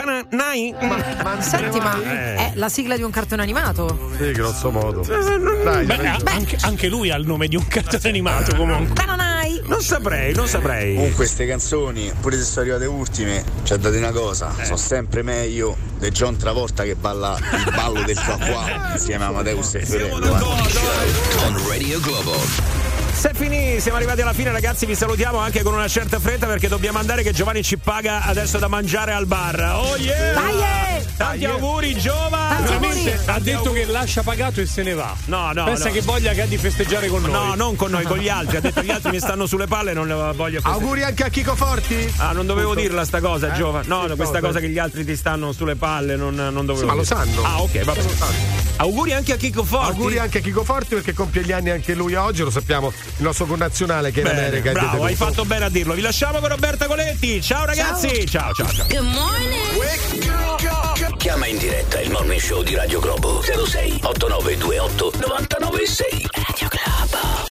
Tananai. 0.00 0.74
Tananai. 0.78 1.42
Senti, 1.42 1.78
ma 1.78 1.98
Eh. 2.02 2.34
è 2.34 2.52
la 2.54 2.68
sigla 2.68 2.96
di 2.96 3.02
un 3.02 3.10
cartone 3.10 3.40
animato? 3.40 4.10
Sì, 4.18 4.30
grosso 4.32 4.70
modo. 4.70 5.00
Dai, 5.00 5.84
Beh, 5.86 5.96
dai. 5.96 6.20
anche, 6.26 6.58
anche 6.60 6.88
lui 6.88 7.10
ha 7.10 7.16
il 7.16 7.26
nome 7.26 7.48
di 7.48 7.56
un 7.56 7.66
cartone 7.66 8.08
animato 8.08 8.54
comunque. 8.56 8.94
Tananai! 8.94 9.62
Non 9.64 9.80
saprei, 9.80 10.34
non 10.34 10.46
saprei. 10.46 10.94
Comunque 10.94 11.16
queste 11.16 11.46
canzoni, 11.46 12.12
pure 12.20 12.36
se 12.36 12.42
sono 12.44 12.60
arrivate 12.60 12.84
ultime, 12.86 13.42
c'è 13.64 13.76
da 13.78 13.88
dire 13.90 14.02
una 14.06 14.12
cosa, 14.12 14.52
sono 14.62 14.76
sempre 14.76 15.22
meglio 15.22 15.76
di 15.98 16.10
John 16.10 16.36
Travolta 16.36 16.84
che 16.84 16.94
balla 16.94 17.36
il 17.38 17.72
ballo 17.74 18.02
del 18.02 18.16
qua 18.22 18.36
qua 18.38 18.90
insieme 18.92 19.24
a 19.24 19.28
Amadeus 19.28 19.74
e 19.76 19.84
Fiorello. 19.86 20.36
eh. 20.38 21.44
On 21.46 21.68
Radio 21.68 22.00
Globo. 22.00 22.75
Se 23.16 23.30
finì, 23.34 23.80
siamo 23.80 23.96
arrivati 23.96 24.20
alla 24.20 24.34
fine, 24.34 24.52
ragazzi. 24.52 24.84
Vi 24.84 24.94
salutiamo 24.94 25.38
anche 25.38 25.62
con 25.62 25.72
una 25.72 25.88
certa 25.88 26.20
fretta 26.20 26.46
perché 26.46 26.68
dobbiamo 26.68 26.98
andare. 26.98 27.22
Che 27.22 27.32
Giovanni 27.32 27.62
ci 27.62 27.78
paga 27.78 28.22
adesso 28.22 28.58
da 28.58 28.68
mangiare 28.68 29.12
al 29.12 29.26
bar. 29.26 29.58
Oh 29.74 29.96
yeah! 29.96 30.34
Dai! 30.34 30.98
eh! 31.00 31.04
Tanti 31.16 31.44
auguri, 31.46 31.96
Giova! 31.96 32.48
Tanti 32.50 32.72
Veramente, 32.72 33.12
auguri. 33.12 33.30
Ha 33.32 33.38
detto 33.40 33.72
che 33.72 33.84
lascia 33.86 34.22
pagato 34.22 34.60
e 34.60 34.66
se 34.66 34.82
ne 34.82 34.92
va. 34.92 35.14
No, 35.24 35.50
no. 35.52 35.64
Pensa 35.64 35.86
no. 35.88 35.94
che 35.94 36.02
voglia 36.02 36.32
che 36.34 36.42
ha 36.42 36.46
di 36.46 36.58
festeggiare 36.58 37.08
con 37.08 37.22
noi. 37.22 37.30
No, 37.32 37.54
non 37.54 37.74
con 37.74 37.90
noi, 37.90 38.04
con 38.04 38.18
gli 38.18 38.28
altri. 38.28 38.58
Ha 38.58 38.60
detto 38.60 38.82
gli 38.82 38.90
altri 38.90 39.10
mi 39.10 39.18
stanno 39.18 39.46
sulle 39.46 39.66
palle 39.66 39.92
e 39.92 39.94
non 39.94 40.06
le 40.06 40.14
voglio 40.14 40.60
festeggiare. 40.60 40.74
Auguri 40.74 41.02
anche 41.02 41.24
a 41.24 41.28
Chico 41.28 41.56
Forti. 41.56 42.12
Ah, 42.18 42.32
non 42.32 42.44
dovevo 42.46 42.74
dirla 42.74 43.04
sta 43.06 43.20
cosa, 43.20 43.52
Eh? 43.52 43.56
Giova. 43.56 43.80
No, 43.86 44.02
Che 44.02 44.08
no, 44.08 44.16
questa 44.16 44.40
cosa? 44.40 44.46
cosa 44.46 44.60
che 44.60 44.68
gli 44.68 44.78
altri 44.78 45.04
ti 45.06 45.16
stanno 45.16 45.52
sulle 45.52 45.74
palle, 45.76 46.16
non, 46.16 46.34
non 46.34 46.66
dovevo 46.66 46.80
Sì, 46.80 46.84
ma 46.84 46.94
lo 46.94 47.04
sanno. 47.04 47.42
Ah, 47.42 47.62
ok, 47.62 47.82
va 47.82 47.92
bene. 47.92 48.08
Lo 48.08 48.14
sanno. 48.14 48.64
Auguri 48.76 49.14
anche 49.14 49.32
a 49.32 49.36
Chico 49.36 49.64
Forti. 49.64 49.86
Auguri 49.90 50.18
anche 50.18 50.38
a 50.38 50.40
Chico 50.42 50.62
Forti 50.62 50.94
perché 50.96 51.14
compie 51.14 51.42
gli 51.42 51.52
anni 51.52 51.70
anche 51.70 51.94
lui 51.94 52.14
oggi, 52.14 52.42
lo 52.42 52.50
sappiamo, 52.50 52.92
il 53.16 53.22
nostro 53.22 53.46
connazionale 53.46 54.10
che 54.10 54.20
in 54.20 54.26
Bene, 54.26 54.46
America 54.46 54.70
è 54.70 54.72
bravo, 54.72 55.04
hai 55.04 55.14
fatto 55.14 55.44
bene 55.44 55.66
a 55.66 55.68
dirlo. 55.68 55.94
Vi 55.94 56.00
lasciamo 56.00 56.38
con 56.38 56.48
Roberta 56.48 56.86
Coletti. 56.86 57.40
Ciao 57.40 57.64
ragazzi. 57.64 58.26
Ciao, 58.26 58.52
ciao, 58.52 58.68
ciao. 58.68 58.86
Good 58.88 59.00
morning. 59.00 61.16
Chiama 61.16 61.46
in 61.46 61.58
diretta 61.58 62.00
il 62.00 62.10
Morning 62.10 62.40
Show 62.40 62.62
di 62.62 62.74
Radio 62.74 63.00
Globo 63.00 63.42
06 63.42 64.00
8928 64.02 65.12
996. 65.26 67.44